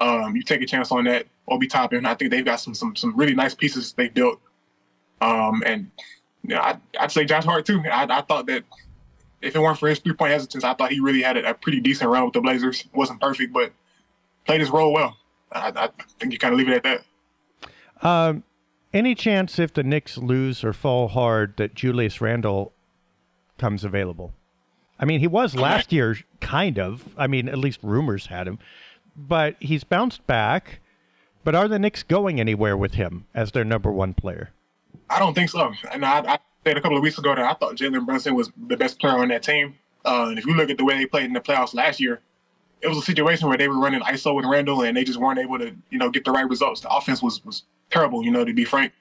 um, 0.00 0.34
you 0.34 0.42
take 0.42 0.62
a 0.62 0.66
chance 0.66 0.90
on 0.90 1.04
that. 1.04 1.26
Obi 1.48 1.66
Toppin, 1.66 2.06
I 2.06 2.14
think 2.14 2.30
they've 2.30 2.44
got 2.44 2.60
some 2.60 2.74
some 2.74 2.94
some 2.96 3.16
really 3.16 3.34
nice 3.34 3.54
pieces 3.54 3.92
they 3.92 4.08
built. 4.08 4.40
Um, 5.20 5.62
and 5.66 5.90
you 6.42 6.54
know, 6.54 6.60
I, 6.60 6.78
would 7.00 7.10
say 7.10 7.24
Josh 7.24 7.44
Hart 7.44 7.64
too. 7.66 7.82
I, 7.90 8.04
I, 8.04 8.22
thought 8.22 8.46
that 8.46 8.64
if 9.40 9.54
it 9.54 9.58
weren't 9.58 9.78
for 9.78 9.88
his 9.88 9.98
three 9.98 10.14
point 10.14 10.32
hesitance, 10.32 10.64
I 10.64 10.74
thought 10.74 10.90
he 10.92 11.00
really 11.00 11.22
had 11.22 11.36
a, 11.36 11.50
a, 11.50 11.54
pretty 11.54 11.80
decent 11.80 12.10
run 12.10 12.24
with 12.24 12.32
the 12.32 12.40
Blazers. 12.40 12.84
Wasn't 12.92 13.20
perfect, 13.20 13.52
but 13.52 13.72
played 14.46 14.60
his 14.60 14.70
role 14.70 14.92
well. 14.92 15.16
I, 15.52 15.72
I 15.74 15.88
think 16.18 16.32
you 16.32 16.38
kind 16.38 16.54
of 16.54 16.58
leave 16.58 16.68
it 16.68 16.74
at 16.74 16.82
that. 16.84 17.02
Um, 18.02 18.42
any 18.92 19.14
chance 19.14 19.58
if 19.58 19.72
the 19.72 19.82
Knicks 19.82 20.18
lose 20.18 20.62
or 20.62 20.72
fall 20.72 21.08
hard 21.08 21.56
that 21.56 21.74
Julius 21.74 22.20
Randle 22.20 22.72
comes 23.58 23.84
available? 23.84 24.34
I 24.98 25.04
mean, 25.04 25.20
he 25.20 25.26
was 25.26 25.56
last 25.56 25.92
year, 25.92 26.16
kind 26.40 26.78
of. 26.78 27.08
I 27.16 27.26
mean, 27.26 27.48
at 27.48 27.58
least 27.58 27.80
rumors 27.82 28.26
had 28.26 28.46
him, 28.46 28.58
but 29.16 29.56
he's 29.60 29.82
bounced 29.82 30.26
back. 30.26 30.80
But 31.44 31.56
are 31.56 31.66
the 31.66 31.78
Knicks 31.78 32.02
going 32.02 32.38
anywhere 32.38 32.76
with 32.76 32.94
him 32.94 33.26
as 33.34 33.50
their 33.50 33.64
number 33.64 33.90
one 33.90 34.14
player? 34.14 34.52
I 35.10 35.18
don't 35.18 35.34
think 35.34 35.50
so. 35.50 35.72
And 35.90 36.04
I, 36.04 36.20
I 36.20 36.38
said 36.64 36.76
a 36.76 36.80
couple 36.80 36.96
of 36.96 37.02
weeks 37.02 37.18
ago 37.18 37.34
that 37.34 37.44
I 37.44 37.54
thought 37.54 37.74
Jalen 37.74 38.06
Brunson 38.06 38.34
was 38.34 38.52
the 38.68 38.76
best 38.76 39.00
player 39.00 39.18
on 39.18 39.28
that 39.28 39.42
team. 39.42 39.74
Uh, 40.04 40.26
and 40.28 40.38
if 40.38 40.46
you 40.46 40.54
look 40.54 40.70
at 40.70 40.78
the 40.78 40.84
way 40.84 40.96
they 40.98 41.06
played 41.06 41.24
in 41.24 41.32
the 41.32 41.40
playoffs 41.40 41.74
last 41.74 41.98
year, 41.98 42.20
it 42.82 42.88
was 42.88 42.98
a 42.98 43.02
situation 43.02 43.48
where 43.48 43.56
they 43.56 43.68
were 43.68 43.78
running 43.78 44.00
ISO 44.00 44.34
with 44.34 44.44
Randle 44.44 44.82
and 44.82 44.96
they 44.96 45.04
just 45.04 45.18
weren't 45.18 45.38
able 45.38 45.58
to, 45.58 45.74
you 45.90 45.98
know, 45.98 46.10
get 46.10 46.24
the 46.24 46.32
right 46.32 46.48
results. 46.48 46.80
The 46.80 46.90
offense 46.90 47.22
was 47.22 47.44
was 47.44 47.62
terrible, 47.90 48.24
you 48.24 48.30
know, 48.30 48.44
to 48.44 48.52
be 48.52 48.64
frank. 48.64 48.92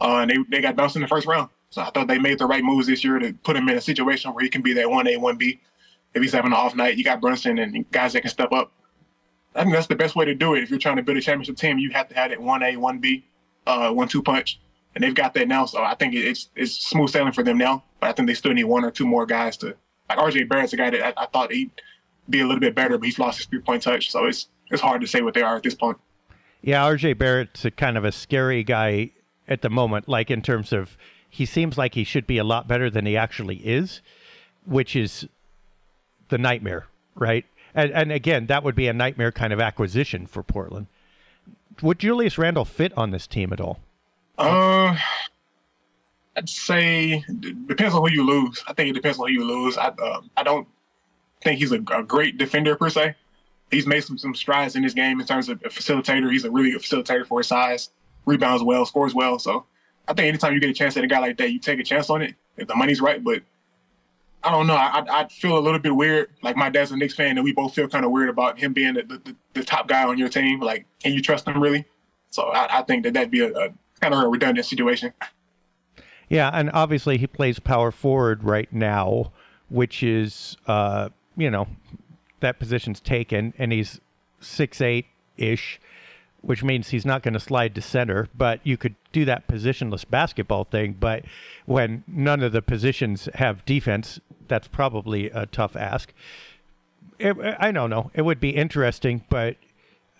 Uh, 0.00 0.18
and 0.18 0.30
they, 0.30 0.36
they 0.50 0.60
got 0.60 0.76
bounced 0.76 0.96
in 0.96 1.02
the 1.02 1.08
first 1.08 1.26
round. 1.26 1.50
So 1.70 1.82
I 1.82 1.90
thought 1.90 2.06
they 2.06 2.18
made 2.18 2.38
the 2.38 2.46
right 2.46 2.62
moves 2.62 2.86
this 2.86 3.02
year 3.02 3.18
to 3.18 3.32
put 3.42 3.56
him 3.56 3.68
in 3.68 3.76
a 3.76 3.80
situation 3.80 4.32
where 4.32 4.44
he 4.44 4.48
can 4.48 4.62
be 4.62 4.72
that 4.74 4.88
one 4.88 5.08
A, 5.08 5.16
one 5.16 5.36
B. 5.36 5.60
If 6.14 6.22
he's 6.22 6.32
having 6.32 6.52
an 6.52 6.56
off 6.56 6.76
night, 6.76 6.96
you 6.96 7.02
got 7.02 7.20
Brunson 7.20 7.58
and 7.58 7.90
guys 7.90 8.12
that 8.12 8.20
can 8.20 8.30
step 8.30 8.52
up. 8.52 8.72
I 9.56 9.62
think 9.62 9.74
that's 9.74 9.88
the 9.88 9.96
best 9.96 10.14
way 10.14 10.24
to 10.24 10.34
do 10.34 10.54
it. 10.54 10.62
If 10.62 10.70
you're 10.70 10.78
trying 10.78 10.96
to 10.96 11.02
build 11.02 11.18
a 11.18 11.20
championship 11.20 11.56
team, 11.56 11.78
you 11.78 11.90
have 11.90 12.08
to 12.08 12.14
have 12.14 12.30
that 12.30 12.40
one 12.40 12.62
A, 12.62 12.76
one 12.76 12.98
B, 12.98 13.26
uh, 13.66 13.90
one 13.90 14.06
two 14.06 14.22
punch, 14.22 14.60
and 14.94 15.02
they've 15.02 15.14
got 15.14 15.34
that 15.34 15.48
now. 15.48 15.66
So 15.66 15.82
I 15.82 15.94
think 15.96 16.14
it's 16.14 16.50
it's 16.54 16.74
smooth 16.74 17.10
sailing 17.10 17.32
for 17.32 17.42
them 17.42 17.58
now. 17.58 17.82
But 17.98 18.10
I 18.10 18.12
think 18.12 18.28
they 18.28 18.34
still 18.34 18.52
need 18.52 18.64
one 18.64 18.84
or 18.84 18.92
two 18.92 19.06
more 19.06 19.26
guys 19.26 19.56
to. 19.58 19.74
Like 20.08 20.18
RJ 20.18 20.48
Barrett's 20.48 20.74
a 20.74 20.76
guy 20.76 20.90
that 20.90 21.18
I, 21.18 21.22
I 21.24 21.26
thought 21.26 21.50
he'd 21.50 21.70
be 22.28 22.40
a 22.40 22.46
little 22.46 22.60
bit 22.60 22.74
better, 22.74 22.98
but 22.98 23.04
he's 23.04 23.18
lost 23.18 23.38
his 23.38 23.46
three 23.46 23.60
point 23.60 23.82
touch. 23.82 24.10
So 24.10 24.26
it's 24.26 24.48
it's 24.70 24.82
hard 24.82 25.00
to 25.00 25.06
say 25.06 25.22
what 25.22 25.34
they 25.34 25.42
are 25.42 25.56
at 25.56 25.62
this 25.62 25.74
point. 25.74 25.98
Yeah, 26.62 26.82
RJ 26.84 27.18
Barrett's 27.18 27.64
a 27.64 27.70
kind 27.70 27.98
of 27.98 28.04
a 28.04 28.12
scary 28.12 28.64
guy 28.64 29.10
at 29.46 29.62
the 29.62 29.70
moment. 29.70 30.08
Like 30.08 30.30
in 30.30 30.40
terms 30.40 30.72
of, 30.72 30.96
he 31.28 31.44
seems 31.44 31.76
like 31.76 31.94
he 31.94 32.04
should 32.04 32.26
be 32.26 32.38
a 32.38 32.44
lot 32.44 32.66
better 32.66 32.88
than 32.88 33.04
he 33.04 33.16
actually 33.16 33.56
is, 33.56 34.00
which 34.64 34.96
is 34.96 35.28
the 36.28 36.38
nightmare, 36.38 36.86
right? 37.14 37.44
And, 37.74 37.90
and 37.92 38.12
again, 38.12 38.46
that 38.46 38.64
would 38.64 38.74
be 38.74 38.88
a 38.88 38.92
nightmare 38.92 39.32
kind 39.32 39.52
of 39.52 39.60
acquisition 39.60 40.26
for 40.26 40.42
Portland. 40.42 40.86
Would 41.82 41.98
Julius 41.98 42.38
Randle 42.38 42.64
fit 42.64 42.96
on 42.96 43.10
this 43.10 43.26
team 43.26 43.52
at 43.52 43.60
all? 43.60 43.80
Uh, 44.38 44.96
I'd 46.36 46.48
say 46.48 47.24
depends 47.66 47.94
on 47.94 48.00
who 48.00 48.10
you 48.10 48.24
lose. 48.24 48.62
I 48.66 48.72
think 48.72 48.90
it 48.90 48.94
depends 48.94 49.18
on 49.18 49.28
who 49.28 49.34
you 49.34 49.44
lose. 49.44 49.76
I 49.76 49.88
uh, 49.88 50.20
I 50.36 50.42
don't 50.42 50.66
think 51.44 51.60
he's 51.60 51.72
a, 51.72 51.80
a, 51.92 52.02
great 52.02 52.38
defender 52.38 52.74
per 52.74 52.90
se. 52.90 53.14
He's 53.70 53.86
made 53.86 54.02
some 54.02 54.18
some 54.18 54.34
strides 54.34 54.76
in 54.76 54.82
his 54.82 54.94
game 54.94 55.20
in 55.20 55.26
terms 55.26 55.48
of 55.48 55.60
a 55.64 55.68
facilitator. 55.68 56.30
He's 56.32 56.44
a 56.44 56.50
really 56.50 56.72
good 56.72 56.80
facilitator 56.80 57.26
for 57.26 57.40
his 57.40 57.46
size. 57.46 57.90
Rebounds 58.26 58.62
well, 58.62 58.86
scores 58.86 59.14
well. 59.14 59.38
So 59.38 59.66
I 60.08 60.14
think 60.14 60.28
anytime 60.28 60.54
you 60.54 60.60
get 60.60 60.70
a 60.70 60.74
chance 60.74 60.96
at 60.96 61.04
a 61.04 61.06
guy 61.06 61.20
like 61.20 61.36
that, 61.38 61.52
you 61.52 61.58
take 61.58 61.78
a 61.78 61.84
chance 61.84 62.10
on 62.10 62.22
it 62.22 62.34
if 62.56 62.66
the 62.66 62.74
money's 62.74 63.00
right. 63.00 63.22
But 63.22 63.42
I 64.42 64.50
don't 64.50 64.66
know. 64.66 64.74
I 64.74 65.04
I 65.08 65.28
feel 65.28 65.58
a 65.58 65.60
little 65.60 65.80
bit 65.80 65.94
weird. 65.94 66.30
Like 66.42 66.56
my 66.56 66.70
dad's 66.70 66.90
a 66.90 66.96
Knicks 66.96 67.14
fan, 67.14 67.36
and 67.36 67.44
we 67.44 67.52
both 67.52 67.74
feel 67.74 67.88
kind 67.88 68.04
of 68.04 68.10
weird 68.10 68.28
about 68.28 68.58
him 68.58 68.72
being 68.72 68.94
the, 68.94 69.02
the, 69.02 69.36
the, 69.54 69.64
top 69.64 69.88
guy 69.88 70.04
on 70.04 70.18
your 70.18 70.28
team. 70.28 70.60
Like, 70.60 70.86
can 71.02 71.12
you 71.12 71.22
trust 71.22 71.46
him 71.46 71.60
really? 71.60 71.84
So 72.30 72.44
I, 72.48 72.80
I 72.80 72.82
think 72.82 73.04
that 73.04 73.14
that'd 73.14 73.30
be 73.30 73.40
a, 73.40 73.52
a 73.52 73.68
kind 74.00 74.14
of 74.14 74.22
a 74.22 74.28
redundant 74.28 74.66
situation. 74.66 75.12
Yeah, 76.28 76.50
and 76.52 76.70
obviously 76.72 77.18
he 77.18 77.26
plays 77.26 77.58
power 77.58 77.90
forward 77.90 78.44
right 78.44 78.72
now, 78.72 79.32
which 79.68 80.02
is 80.02 80.56
uh, 80.66 81.10
you 81.36 81.50
know 81.50 81.66
that 82.40 82.58
position's 82.58 83.00
taken, 83.00 83.54
and 83.58 83.72
he's 83.72 84.00
six 84.40 84.80
eight 84.80 85.06
ish 85.36 85.80
which 86.46 86.62
means 86.62 86.88
he's 86.88 87.06
not 87.06 87.22
going 87.22 87.34
to 87.34 87.40
slide 87.40 87.74
to 87.74 87.80
center. 87.80 88.28
But 88.36 88.60
you 88.64 88.76
could 88.76 88.94
do 89.12 89.24
that 89.24 89.48
positionless 89.48 90.08
basketball 90.08 90.64
thing. 90.64 90.96
But 90.98 91.24
when 91.66 92.04
none 92.06 92.42
of 92.42 92.52
the 92.52 92.62
positions 92.62 93.28
have 93.34 93.64
defense, 93.64 94.20
that's 94.48 94.68
probably 94.68 95.30
a 95.30 95.46
tough 95.46 95.76
ask. 95.76 96.12
It, 97.18 97.36
I 97.58 97.70
don't 97.72 97.90
know. 97.90 98.10
It 98.14 98.22
would 98.22 98.40
be 98.40 98.50
interesting, 98.50 99.24
but 99.28 99.56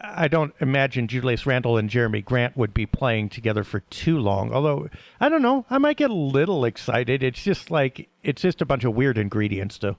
I 0.01 0.29
don't 0.29 0.55
imagine 0.61 1.09
Julius 1.09 1.47
Randle 1.47 1.77
and 1.77 1.91
Jerami 1.91 2.25
Grant 2.25 2.57
would 2.57 2.73
be 2.73 2.87
playing 2.87 3.29
together 3.29 3.65
for 3.65 3.81
too 3.81 4.19
long. 4.19 4.53
Although 4.53 4.89
I 5.21 5.29
don't 5.29 5.43
know, 5.43 5.67
I 5.71 5.79
might 5.79 5.97
get 5.97 6.11
a 6.11 6.15
little 6.15 6.65
excited. 6.65 7.23
It's 7.23 7.43
just 7.43 7.71
like 7.71 8.09
it's 8.23 8.43
just 8.43 8.63
a 8.63 8.67
bunch 8.67 8.85
of 8.85 8.95
weird 8.95 9.19
ingredients, 9.19 9.79
though. 9.79 9.97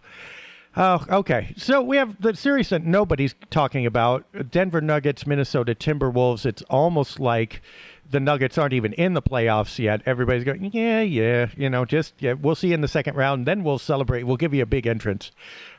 Oh, 0.77 1.05
okay. 1.09 1.53
So 1.55 1.81
we 1.81 1.95
have 1.95 2.21
the 2.21 2.35
series 2.35 2.69
that 2.69 2.83
nobody's 2.83 3.33
talking 3.49 3.85
about 3.85 4.25
Denver 4.51 4.81
Nuggets, 4.81 5.25
Minnesota 5.25 5.73
Timberwolves. 5.73 6.45
It's 6.45 6.63
almost 6.63 7.19
like 7.19 7.61
the 8.09 8.19
Nuggets 8.19 8.57
aren't 8.57 8.73
even 8.73 8.91
in 8.93 9.13
the 9.13 9.21
playoffs 9.21 9.79
yet. 9.79 10.01
Everybody's 10.05 10.43
going, 10.43 10.71
yeah, 10.73 11.01
yeah, 11.01 11.47
you 11.55 11.69
know, 11.69 11.85
just, 11.85 12.13
yeah, 12.19 12.33
we'll 12.33 12.55
see 12.55 12.69
you 12.69 12.73
in 12.73 12.81
the 12.81 12.89
second 12.89 13.15
round. 13.15 13.45
Then 13.45 13.63
we'll 13.63 13.79
celebrate. 13.79 14.23
We'll 14.23 14.35
give 14.35 14.53
you 14.53 14.63
a 14.63 14.67
big 14.67 14.85
entrance. 14.85 15.31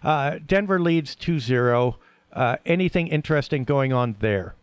Uh, 0.02 0.38
Denver 0.44 0.80
leads 0.80 1.14
2 1.14 1.40
0. 1.40 1.98
Uh, 2.32 2.56
anything 2.64 3.09
interesting 3.09 3.64
going 3.64 3.92
on 3.92 4.16
there? 4.20 4.54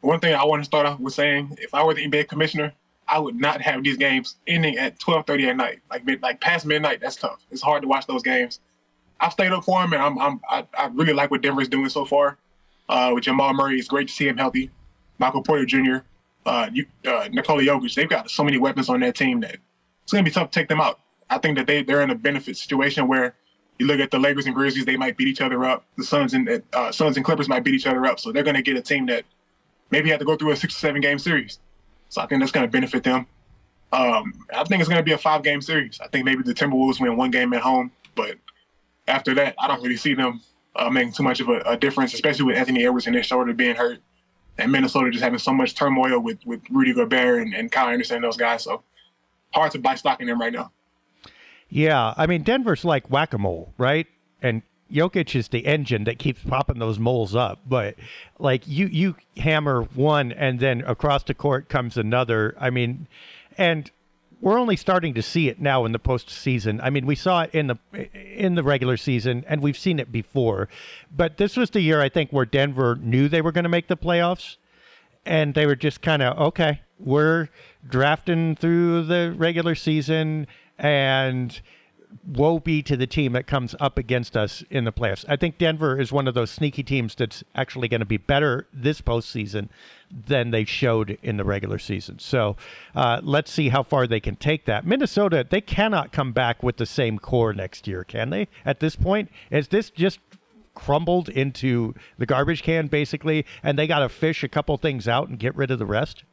One 0.00 0.20
thing 0.20 0.34
I 0.34 0.44
want 0.44 0.60
to 0.60 0.64
start 0.64 0.86
off 0.86 0.98
with 0.98 1.12
saying 1.12 1.58
if 1.60 1.74
I 1.74 1.84
were 1.84 1.92
the 1.92 2.06
NBA 2.06 2.28
commissioner, 2.28 2.72
I 3.06 3.18
would 3.18 3.34
not 3.34 3.60
have 3.60 3.82
these 3.82 3.96
games 3.96 4.36
ending 4.46 4.78
at 4.78 4.98
12:30 4.98 5.48
at 5.48 5.56
night. 5.56 5.80
Like 5.90 6.04
like 6.22 6.40
past 6.40 6.64
midnight, 6.64 7.00
that's 7.00 7.16
tough. 7.16 7.44
It's 7.50 7.60
hard 7.60 7.82
to 7.82 7.88
watch 7.88 8.06
those 8.06 8.22
games. 8.22 8.60
I've 9.20 9.32
stayed 9.32 9.52
up 9.52 9.64
for 9.64 9.82
him, 9.82 9.92
and 9.92 10.02
I'm, 10.02 10.18
I'm 10.18 10.40
I, 10.48 10.66
I 10.76 10.86
really 10.86 11.12
like 11.12 11.30
what 11.30 11.42
Denver's 11.42 11.68
doing 11.68 11.88
so 11.88 12.04
far. 12.04 12.38
Uh, 12.88 13.12
with 13.14 13.24
Jamal 13.24 13.54
Murray, 13.54 13.78
it's 13.78 13.88
great 13.88 14.08
to 14.08 14.14
see 14.14 14.26
him 14.26 14.36
healthy. 14.36 14.70
Michael 15.18 15.42
Porter 15.42 15.64
Jr., 15.64 15.98
uh, 16.46 16.68
you, 16.72 16.86
uh, 17.06 17.28
Nikola 17.30 17.62
Jokic, 17.62 17.94
they've 17.94 18.08
got 18.08 18.30
so 18.30 18.42
many 18.42 18.58
weapons 18.58 18.88
on 18.88 19.00
that 19.00 19.14
team 19.14 19.40
that 19.40 19.58
it's 20.02 20.12
going 20.12 20.24
to 20.24 20.28
be 20.28 20.34
tough 20.34 20.50
to 20.50 20.58
take 20.58 20.68
them 20.68 20.80
out. 20.80 20.98
I 21.28 21.38
think 21.38 21.56
that 21.58 21.66
they 21.66 21.82
they're 21.82 22.02
in 22.02 22.10
a 22.10 22.14
benefit 22.14 22.56
situation 22.56 23.06
where 23.06 23.36
you 23.78 23.86
look 23.86 24.00
at 24.00 24.10
the 24.10 24.18
Lakers 24.18 24.46
and 24.46 24.54
Grizzlies, 24.54 24.84
they 24.84 24.96
might 24.96 25.16
beat 25.16 25.28
each 25.28 25.40
other 25.40 25.64
up. 25.64 25.84
The 25.96 26.04
Suns 26.04 26.34
and 26.34 26.62
uh, 26.72 26.90
Suns 26.90 27.16
and 27.16 27.24
Clippers 27.24 27.48
might 27.48 27.62
beat 27.62 27.74
each 27.74 27.86
other 27.86 28.04
up, 28.06 28.18
so 28.18 28.32
they're 28.32 28.42
going 28.42 28.56
to 28.56 28.62
get 28.62 28.76
a 28.76 28.82
team 28.82 29.06
that 29.06 29.24
maybe 29.90 30.10
have 30.10 30.18
to 30.18 30.24
go 30.24 30.36
through 30.36 30.50
a 30.52 30.56
six 30.56 30.74
or 30.74 30.78
seven 30.78 31.00
game 31.00 31.18
series. 31.18 31.60
So 32.08 32.20
I 32.20 32.26
think 32.26 32.40
that's 32.40 32.52
going 32.52 32.66
to 32.66 32.70
benefit 32.70 33.04
them. 33.04 33.26
Um, 33.92 34.34
I 34.52 34.64
think 34.64 34.80
it's 34.80 34.88
going 34.88 34.98
to 34.98 35.04
be 35.04 35.12
a 35.12 35.18
five 35.18 35.42
game 35.42 35.60
series. 35.60 36.00
I 36.00 36.08
think 36.08 36.24
maybe 36.24 36.42
the 36.42 36.54
Timberwolves 36.54 37.00
win 37.00 37.16
one 37.16 37.30
game 37.30 37.52
at 37.52 37.62
home, 37.62 37.90
but 38.14 38.36
after 39.10 39.34
that, 39.34 39.54
I 39.58 39.68
don't 39.68 39.82
really 39.82 39.96
see 39.96 40.14
them 40.14 40.40
uh, 40.76 40.88
making 40.88 41.12
too 41.12 41.22
much 41.22 41.40
of 41.40 41.48
a, 41.48 41.60
a, 41.66 41.76
difference, 41.76 42.14
especially 42.14 42.44
with 42.44 42.56
Anthony 42.56 42.84
Edwards 42.84 43.06
and 43.06 43.16
his 43.16 43.26
shoulder 43.26 43.52
being 43.52 43.76
hurt, 43.76 44.00
and 44.58 44.70
Minnesota 44.70 45.10
just 45.10 45.22
having 45.22 45.38
so 45.38 45.52
much 45.52 45.74
turmoil 45.74 46.20
with 46.20 46.38
with 46.46 46.60
Rudy 46.70 46.94
Gobert 46.94 47.42
and, 47.42 47.54
and 47.54 47.70
Kyle 47.70 47.88
Anderson 47.88 48.16
and 48.16 48.24
those 48.24 48.36
guys. 48.36 48.64
So 48.64 48.82
hard 49.52 49.72
to 49.72 49.78
buy 49.78 49.96
stock 49.96 50.20
in 50.20 50.28
them 50.28 50.40
right 50.40 50.52
now. 50.52 50.70
Yeah, 51.68 52.14
I 52.16 52.26
mean 52.26 52.42
Denver's 52.42 52.84
like 52.84 53.10
whack 53.10 53.32
a 53.34 53.38
mole, 53.38 53.72
right? 53.78 54.06
And 54.42 54.62
Jokic 54.92 55.34
is 55.34 55.48
the 55.48 55.66
engine 55.66 56.04
that 56.04 56.18
keeps 56.18 56.42
popping 56.42 56.78
those 56.78 56.98
moles 56.98 57.34
up. 57.34 57.60
But 57.66 57.96
like 58.38 58.66
you, 58.66 58.86
you 58.86 59.16
hammer 59.36 59.82
one, 59.94 60.32
and 60.32 60.60
then 60.60 60.82
across 60.82 61.22
the 61.22 61.34
court 61.34 61.68
comes 61.68 61.96
another. 61.96 62.54
I 62.58 62.70
mean, 62.70 63.06
and 63.56 63.90
we're 64.40 64.58
only 64.58 64.76
starting 64.76 65.14
to 65.14 65.22
see 65.22 65.48
it 65.48 65.60
now 65.60 65.84
in 65.84 65.92
the 65.92 65.98
postseason. 65.98 66.80
I 66.82 66.90
mean, 66.90 67.06
we 67.06 67.14
saw 67.14 67.42
it 67.42 67.50
in 67.54 67.66
the 67.66 67.78
in 68.12 68.54
the 68.54 68.62
regular 68.62 68.96
season, 68.96 69.44
and 69.46 69.62
we've 69.62 69.78
seen 69.78 69.98
it 69.98 70.10
before. 70.10 70.68
But 71.14 71.36
this 71.36 71.56
was 71.56 71.70
the 71.70 71.80
year 71.80 72.00
I 72.00 72.08
think 72.08 72.30
where 72.30 72.46
Denver 72.46 72.96
knew 72.96 73.28
they 73.28 73.42
were 73.42 73.52
going 73.52 73.64
to 73.64 73.70
make 73.70 73.88
the 73.88 73.96
playoffs, 73.96 74.56
and 75.26 75.54
they 75.54 75.66
were 75.66 75.76
just 75.76 76.00
kind 76.00 76.22
of 76.22 76.38
okay. 76.38 76.80
We're 76.98 77.48
drafting 77.86 78.56
through 78.56 79.04
the 79.04 79.34
regular 79.36 79.74
season, 79.74 80.46
and 80.78 81.60
woe 82.26 82.58
be 82.58 82.82
to 82.82 82.96
the 82.96 83.06
team 83.06 83.32
that 83.32 83.46
comes 83.46 83.74
up 83.80 83.98
against 83.98 84.36
us 84.36 84.62
in 84.70 84.84
the 84.84 84.92
playoffs. 84.92 85.24
I 85.28 85.36
think 85.36 85.58
Denver 85.58 85.98
is 85.98 86.12
one 86.12 86.28
of 86.28 86.34
those 86.34 86.50
sneaky 86.50 86.82
teams 86.82 87.14
that's 87.14 87.44
actually 87.54 87.88
going 87.88 88.00
to 88.00 88.06
be 88.06 88.16
better 88.16 88.66
this 88.72 89.00
postseason 89.00 89.68
than 90.10 90.50
they 90.50 90.64
showed 90.64 91.18
in 91.22 91.36
the 91.36 91.44
regular 91.44 91.78
season. 91.78 92.18
So 92.18 92.56
uh, 92.94 93.20
let's 93.22 93.50
see 93.50 93.68
how 93.68 93.82
far 93.82 94.06
they 94.06 94.20
can 94.20 94.36
take 94.36 94.64
that. 94.64 94.84
Minnesota, 94.84 95.46
they 95.48 95.60
cannot 95.60 96.12
come 96.12 96.32
back 96.32 96.62
with 96.62 96.76
the 96.76 96.86
same 96.86 97.18
core 97.18 97.52
next 97.52 97.86
year, 97.86 98.04
can 98.04 98.30
they? 98.30 98.48
At 98.64 98.80
this 98.80 98.96
point, 98.96 99.30
is 99.50 99.68
this 99.68 99.90
just 99.90 100.18
crumbled 100.74 101.28
into 101.28 101.94
the 102.18 102.26
garbage 102.26 102.62
can 102.62 102.86
basically, 102.86 103.44
and 103.62 103.78
they 103.78 103.86
got 103.86 104.00
to 104.00 104.08
fish 104.08 104.42
a 104.42 104.48
couple 104.48 104.76
things 104.76 105.06
out 105.06 105.28
and 105.28 105.38
get 105.38 105.54
rid 105.54 105.70
of 105.70 105.78
the 105.78 105.86
rest? 105.86 106.24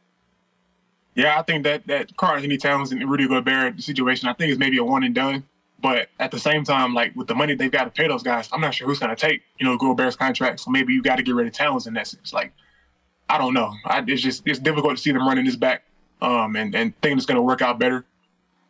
Yeah, 1.14 1.38
I 1.38 1.42
think 1.42 1.64
that 1.64 1.86
that 1.88 2.16
Karl-Anthony 2.16 2.56
Towns 2.58 2.92
and 2.92 3.08
Rudy 3.10 3.26
Gobert 3.26 3.80
situation, 3.82 4.28
I 4.28 4.34
think 4.34 4.52
is 4.52 4.58
maybe 4.58 4.78
a 4.78 4.84
one 4.84 5.02
and 5.02 5.14
done. 5.14 5.44
But 5.80 6.08
at 6.18 6.30
the 6.30 6.38
same 6.40 6.64
time, 6.64 6.92
like 6.92 7.14
with 7.14 7.28
the 7.28 7.34
money 7.34 7.54
they've 7.54 7.70
got 7.70 7.84
to 7.84 7.90
pay 7.90 8.08
those 8.08 8.22
guys, 8.22 8.48
I'm 8.52 8.60
not 8.60 8.74
sure 8.74 8.88
who's 8.88 8.98
going 8.98 9.14
to 9.14 9.16
take, 9.16 9.42
you 9.58 9.66
know, 9.66 9.78
Gobert's 9.78 10.16
contract. 10.16 10.60
So 10.60 10.70
maybe 10.70 10.92
you 10.92 11.02
got 11.02 11.16
to 11.16 11.22
get 11.22 11.34
rid 11.34 11.46
of 11.46 11.52
Towns 11.52 11.86
in 11.86 11.94
that 11.94 12.08
sense. 12.08 12.32
Like, 12.32 12.52
I 13.28 13.38
don't 13.38 13.54
know. 13.54 13.72
I, 13.84 14.02
it's 14.06 14.22
just 14.22 14.42
it's 14.46 14.58
difficult 14.58 14.96
to 14.96 15.02
see 15.02 15.12
them 15.12 15.26
running 15.26 15.44
this 15.44 15.56
back, 15.56 15.84
um, 16.20 16.56
and 16.56 16.74
and 16.74 17.00
think 17.00 17.16
it's 17.16 17.26
going 17.26 17.36
to 17.36 17.42
work 17.42 17.62
out 17.62 17.78
better. 17.78 18.04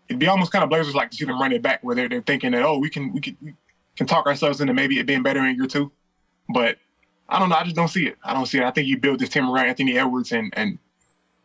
It'd 0.09 0.18
be 0.18 0.27
almost 0.27 0.53
kind 0.53 0.64
of 0.64 0.71
Blazers 0.71 0.94
like 0.94 1.11
to 1.11 1.16
see 1.16 1.25
them 1.25 1.40
run 1.40 1.53
it 1.53 1.62
back, 1.62 1.83
where 1.83 1.94
they're, 1.94 2.09
they're 2.09 2.23
thinking 2.23 2.53
that 2.53 2.62
oh 2.62 2.79
we 2.79 2.90
can 2.90 3.12
we 3.12 3.21
can 3.21 3.37
we 3.40 3.55
can 3.97 4.07
talk 4.07 4.27
ourselves 4.27 4.61
into 4.61 4.75
maybe 4.75 4.99
it 4.99 5.07
being 5.07 5.23
better 5.23 5.44
in 5.44 5.57
year 5.57 5.66
two, 5.66 5.90
but 6.49 6.77
I 7.29 7.38
don't 7.38 7.49
know. 7.49 7.57
I 7.57 7.64
just 7.64 7.77
don't 7.77 7.88
see 7.88 8.07
it. 8.07 8.18
I 8.23 8.35
don't 8.35 8.47
see 8.47 8.59
it. 8.59 8.64
I 8.64 8.71
think 8.71 8.88
you 8.88 8.99
build 8.99 9.21
this 9.21 9.29
team 9.29 9.49
around 9.49 9.66
Anthony 9.66 9.99
Edwards 9.99 10.33
and 10.33 10.53
and 10.57 10.79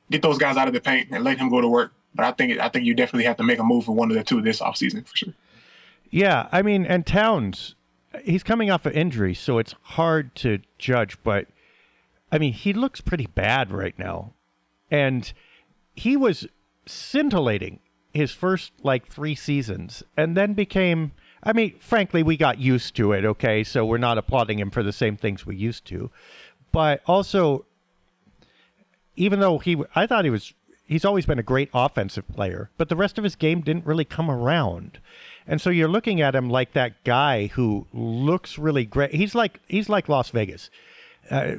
get 0.09 0.21
those 0.21 0.37
guys 0.37 0.57
out 0.57 0.67
of 0.67 0.73
the 0.73 0.81
paint 0.81 1.09
and 1.11 1.23
let 1.23 1.37
him 1.37 1.49
go 1.49 1.61
to 1.61 1.67
work. 1.67 1.93
But 2.15 2.25
I 2.25 2.31
think 2.31 2.59
I 2.59 2.69
think 2.69 2.85
you 2.85 2.93
definitely 2.93 3.25
have 3.25 3.37
to 3.37 3.43
make 3.43 3.59
a 3.59 3.63
move 3.63 3.85
for 3.85 3.93
one 3.93 4.09
of 4.11 4.17
the 4.17 4.23
two 4.23 4.41
this 4.41 4.59
offseason 4.59 5.07
for 5.07 5.15
sure. 5.15 5.33
Yeah, 6.13 6.47
I 6.51 6.61
mean, 6.61 6.85
and 6.85 7.07
Towns, 7.07 7.73
he's 8.23 8.43
coming 8.43 8.69
off 8.69 8.85
an 8.85 8.93
injury, 8.93 9.33
so 9.33 9.57
it's 9.57 9.73
hard 9.81 10.35
to 10.35 10.59
judge. 10.77 11.17
But 11.23 11.47
I 12.31 12.37
mean, 12.37 12.53
he 12.53 12.71
looks 12.71 13.01
pretty 13.01 13.25
bad 13.25 13.71
right 13.71 13.97
now, 13.97 14.33
and 14.91 15.33
he 15.95 16.15
was 16.15 16.45
scintillating 16.85 17.79
his 18.13 18.31
first 18.31 18.73
like 18.83 19.07
three 19.07 19.33
seasons 19.33 20.03
and 20.15 20.37
then 20.37 20.53
became 20.53 21.13
I 21.41 21.51
mean, 21.51 21.79
frankly, 21.79 22.21
we 22.21 22.37
got 22.37 22.59
used 22.59 22.95
to 22.97 23.11
it, 23.13 23.25
okay? 23.25 23.63
So 23.63 23.83
we're 23.83 23.97
not 23.97 24.19
applauding 24.19 24.59
him 24.59 24.69
for 24.69 24.83
the 24.83 24.93
same 24.93 25.17
things 25.17 25.47
we 25.47 25.55
used 25.55 25.83
to. 25.85 26.11
But 26.71 27.01
also 27.07 27.65
even 29.15 29.39
though 29.39 29.57
he 29.57 29.81
I 29.95 30.05
thought 30.05 30.25
he 30.25 30.29
was 30.29 30.53
he's 30.85 31.05
always 31.05 31.25
been 31.25 31.39
a 31.39 31.43
great 31.43 31.71
offensive 31.73 32.27
player, 32.27 32.69
but 32.77 32.89
the 32.89 32.95
rest 32.95 33.17
of 33.17 33.23
his 33.23 33.35
game 33.35 33.61
didn't 33.61 33.87
really 33.87 34.05
come 34.05 34.29
around. 34.29 34.99
And 35.47 35.59
so 35.59 35.69
you're 35.69 35.89
looking 35.89 36.21
at 36.21 36.35
him 36.35 36.49
like 36.49 36.73
that 36.73 37.03
guy 37.03 37.47
who 37.47 37.87
looks 37.93 38.57
really 38.57 38.85
great. 38.85 39.13
He's 39.13 39.35
like 39.35 39.59
he's 39.67 39.89
like 39.89 40.09
Las 40.09 40.29
Vegas. 40.29 40.69
Uh, 41.29 41.55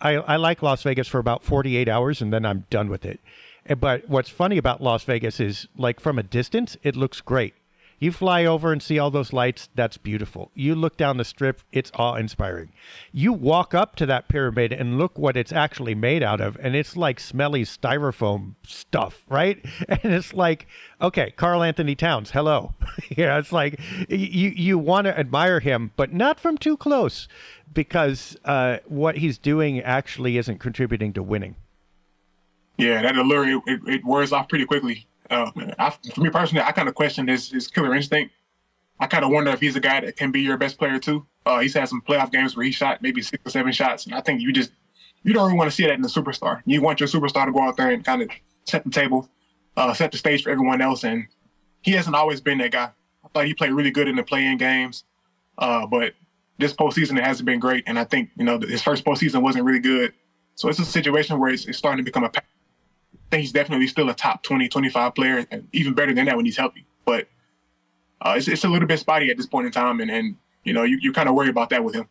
I, 0.00 0.14
I 0.14 0.36
like 0.36 0.62
Las 0.62 0.82
Vegas 0.82 1.08
for 1.08 1.18
about 1.18 1.42
48 1.42 1.88
hours 1.88 2.22
and 2.22 2.32
then 2.32 2.46
I'm 2.46 2.66
done 2.70 2.88
with 2.88 3.04
it. 3.04 3.20
Eh, 3.66 3.74
but 3.74 4.08
what's 4.08 4.28
funny 4.28 4.56
about 4.56 4.82
Las 4.82 5.04
Vegas 5.04 5.40
is 5.40 5.66
like 5.76 6.00
from 6.00 6.18
a 6.18 6.22
distance, 6.22 6.76
it 6.82 6.96
looks 6.96 7.20
great. 7.20 7.54
You 7.98 8.12
fly 8.12 8.44
over 8.44 8.72
and 8.72 8.82
see 8.82 8.98
all 8.98 9.10
those 9.10 9.32
lights, 9.32 9.68
that's 9.74 9.96
beautiful. 9.96 10.50
You 10.54 10.74
look 10.74 10.96
down 10.96 11.16
the 11.16 11.24
strip, 11.24 11.62
it's 11.72 11.90
awe 11.94 12.14
inspiring. 12.14 12.72
You 13.12 13.32
walk 13.32 13.74
up 13.74 13.96
to 13.96 14.06
that 14.06 14.28
pyramid 14.28 14.72
and 14.72 14.98
look 14.98 15.18
what 15.18 15.36
it's 15.36 15.52
actually 15.52 15.94
made 15.94 16.22
out 16.22 16.40
of, 16.40 16.56
and 16.60 16.76
it's 16.76 16.96
like 16.96 17.18
smelly 17.18 17.64
styrofoam 17.64 18.54
stuff, 18.66 19.24
right? 19.28 19.64
And 19.88 20.12
it's 20.12 20.32
like, 20.32 20.68
okay, 21.00 21.32
Karl-Anthony 21.36 21.94
Towns, 21.94 22.30
hello. 22.30 22.74
yeah, 23.16 23.38
it's 23.38 23.52
like 23.52 23.80
you 24.08 24.50
you 24.50 24.78
want 24.78 25.06
to 25.06 25.18
admire 25.18 25.60
him, 25.60 25.92
but 25.96 26.12
not 26.12 26.38
from 26.38 26.56
too 26.56 26.76
close 26.76 27.26
because 27.72 28.36
uh, 28.44 28.78
what 28.86 29.18
he's 29.18 29.38
doing 29.38 29.80
actually 29.80 30.36
isn't 30.36 30.58
contributing 30.58 31.12
to 31.14 31.22
winning. 31.22 31.56
Yeah, 32.76 33.02
that 33.02 33.16
allure 33.16 33.48
it, 33.48 33.62
it, 33.66 33.80
it 33.86 34.04
wears 34.04 34.32
off 34.32 34.48
pretty 34.48 34.66
quickly. 34.66 35.06
Uh, 35.30 35.50
I, 35.78 35.90
for 36.14 36.20
me 36.20 36.30
personally, 36.30 36.64
I 36.64 36.72
kind 36.72 36.88
of 36.88 36.94
question 36.94 37.28
his 37.28 37.50
his 37.50 37.68
killer 37.68 37.94
instinct. 37.94 38.32
I 39.00 39.06
kind 39.06 39.24
of 39.24 39.30
wonder 39.30 39.50
if 39.50 39.60
he's 39.60 39.76
a 39.76 39.80
guy 39.80 40.00
that 40.00 40.16
can 40.16 40.32
be 40.32 40.40
your 40.40 40.56
best 40.56 40.78
player 40.78 40.98
too. 40.98 41.26
Uh, 41.46 41.60
he's 41.60 41.74
had 41.74 41.88
some 41.88 42.02
playoff 42.02 42.32
games 42.32 42.56
where 42.56 42.64
he 42.64 42.72
shot 42.72 43.00
maybe 43.00 43.22
six 43.22 43.42
or 43.46 43.50
seven 43.50 43.72
shots, 43.72 44.06
and 44.06 44.14
I 44.14 44.20
think 44.20 44.40
you 44.40 44.52
just 44.52 44.72
you 45.22 45.32
don't 45.32 45.46
really 45.46 45.58
want 45.58 45.70
to 45.70 45.74
see 45.74 45.84
that 45.84 45.94
in 45.94 46.04
a 46.04 46.08
superstar. 46.08 46.62
You 46.66 46.82
want 46.82 47.00
your 47.00 47.08
superstar 47.08 47.46
to 47.46 47.52
go 47.52 47.62
out 47.62 47.76
there 47.76 47.90
and 47.90 48.04
kind 48.04 48.22
of 48.22 48.30
set 48.64 48.84
the 48.84 48.90
table, 48.90 49.28
uh, 49.76 49.94
set 49.94 50.12
the 50.12 50.18
stage 50.18 50.42
for 50.42 50.50
everyone 50.50 50.80
else, 50.80 51.04
and 51.04 51.26
he 51.82 51.92
hasn't 51.92 52.16
always 52.16 52.40
been 52.40 52.58
that 52.58 52.72
guy. 52.72 52.90
I 53.24 53.28
thought 53.32 53.46
he 53.46 53.54
played 53.54 53.72
really 53.72 53.90
good 53.90 54.08
in 54.08 54.16
the 54.16 54.22
play-in 54.22 54.56
games, 54.56 55.04
uh, 55.58 55.86
but 55.86 56.14
this 56.58 56.72
postseason 56.72 57.18
it 57.18 57.24
hasn't 57.24 57.46
been 57.46 57.60
great, 57.60 57.84
and 57.86 57.98
I 57.98 58.04
think 58.04 58.30
you 58.36 58.44
know 58.44 58.58
his 58.58 58.82
first 58.82 59.04
postseason 59.04 59.42
wasn't 59.42 59.64
really 59.64 59.80
good. 59.80 60.12
So 60.54 60.68
it's 60.68 60.80
a 60.80 60.84
situation 60.84 61.38
where 61.38 61.50
it's, 61.50 61.66
it's 61.66 61.78
starting 61.78 61.98
to 61.98 62.02
become 62.02 62.24
a 62.24 62.30
think 63.30 63.42
he's 63.42 63.52
definitely 63.52 63.86
still 63.86 64.08
a 64.08 64.14
top 64.14 64.42
20, 64.42 64.68
25 64.68 65.14
player, 65.14 65.46
and 65.50 65.68
even 65.72 65.94
better 65.94 66.14
than 66.14 66.26
that 66.26 66.36
when 66.36 66.44
he's 66.44 66.56
healthy. 66.56 66.86
But 67.04 67.28
uh, 68.20 68.34
it's, 68.36 68.48
it's 68.48 68.64
a 68.64 68.68
little 68.68 68.88
bit 68.88 68.98
spotty 68.98 69.30
at 69.30 69.36
this 69.36 69.46
point 69.46 69.66
in 69.66 69.72
time, 69.72 70.00
and, 70.00 70.10
and 70.10 70.36
you 70.64 70.72
know, 70.72 70.82
you, 70.82 70.98
you 71.00 71.12
kind 71.12 71.28
of 71.28 71.34
worry 71.34 71.48
about 71.48 71.70
that 71.70 71.84
with 71.84 71.94
him. 71.94 72.08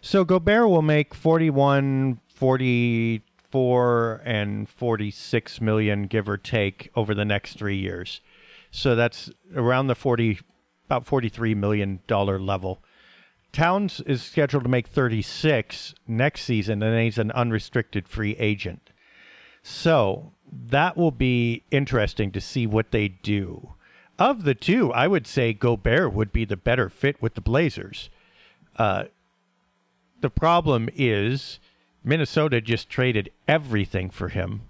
So 0.00 0.24
Gobert 0.24 0.68
will 0.68 0.82
make 0.82 1.14
41, 1.14 2.20
44, 2.28 4.22
and 4.24 4.68
46 4.68 5.60
million, 5.60 6.04
give 6.04 6.28
or 6.28 6.38
take, 6.38 6.90
over 6.96 7.14
the 7.14 7.24
next 7.24 7.58
three 7.58 7.76
years. 7.76 8.20
So 8.70 8.94
that's 8.94 9.30
around 9.54 9.88
the 9.88 9.94
40, 9.94 10.40
about 10.86 11.06
43 11.06 11.54
million 11.54 12.00
dollar 12.06 12.38
level. 12.38 12.82
Towns 13.52 14.00
is 14.02 14.22
scheduled 14.22 14.62
to 14.62 14.68
make 14.68 14.86
36 14.86 15.94
next 16.06 16.42
season, 16.42 16.82
and 16.82 17.02
he's 17.02 17.18
an 17.18 17.32
unrestricted 17.32 18.08
free 18.08 18.36
agent. 18.38 18.89
So 19.62 20.32
that 20.50 20.96
will 20.96 21.10
be 21.10 21.62
interesting 21.70 22.30
to 22.32 22.40
see 22.40 22.66
what 22.66 22.90
they 22.90 23.08
do. 23.08 23.74
Of 24.18 24.44
the 24.44 24.54
two, 24.54 24.92
I 24.92 25.06
would 25.06 25.26
say 25.26 25.52
Gobert 25.52 26.12
would 26.12 26.32
be 26.32 26.44
the 26.44 26.56
better 26.56 26.88
fit 26.88 27.22
with 27.22 27.34
the 27.34 27.40
Blazers. 27.40 28.10
Uh, 28.76 29.04
the 30.20 30.30
problem 30.30 30.90
is 30.94 31.58
Minnesota 32.04 32.60
just 32.60 32.90
traded 32.90 33.30
everything 33.48 34.10
for 34.10 34.28
him. 34.28 34.62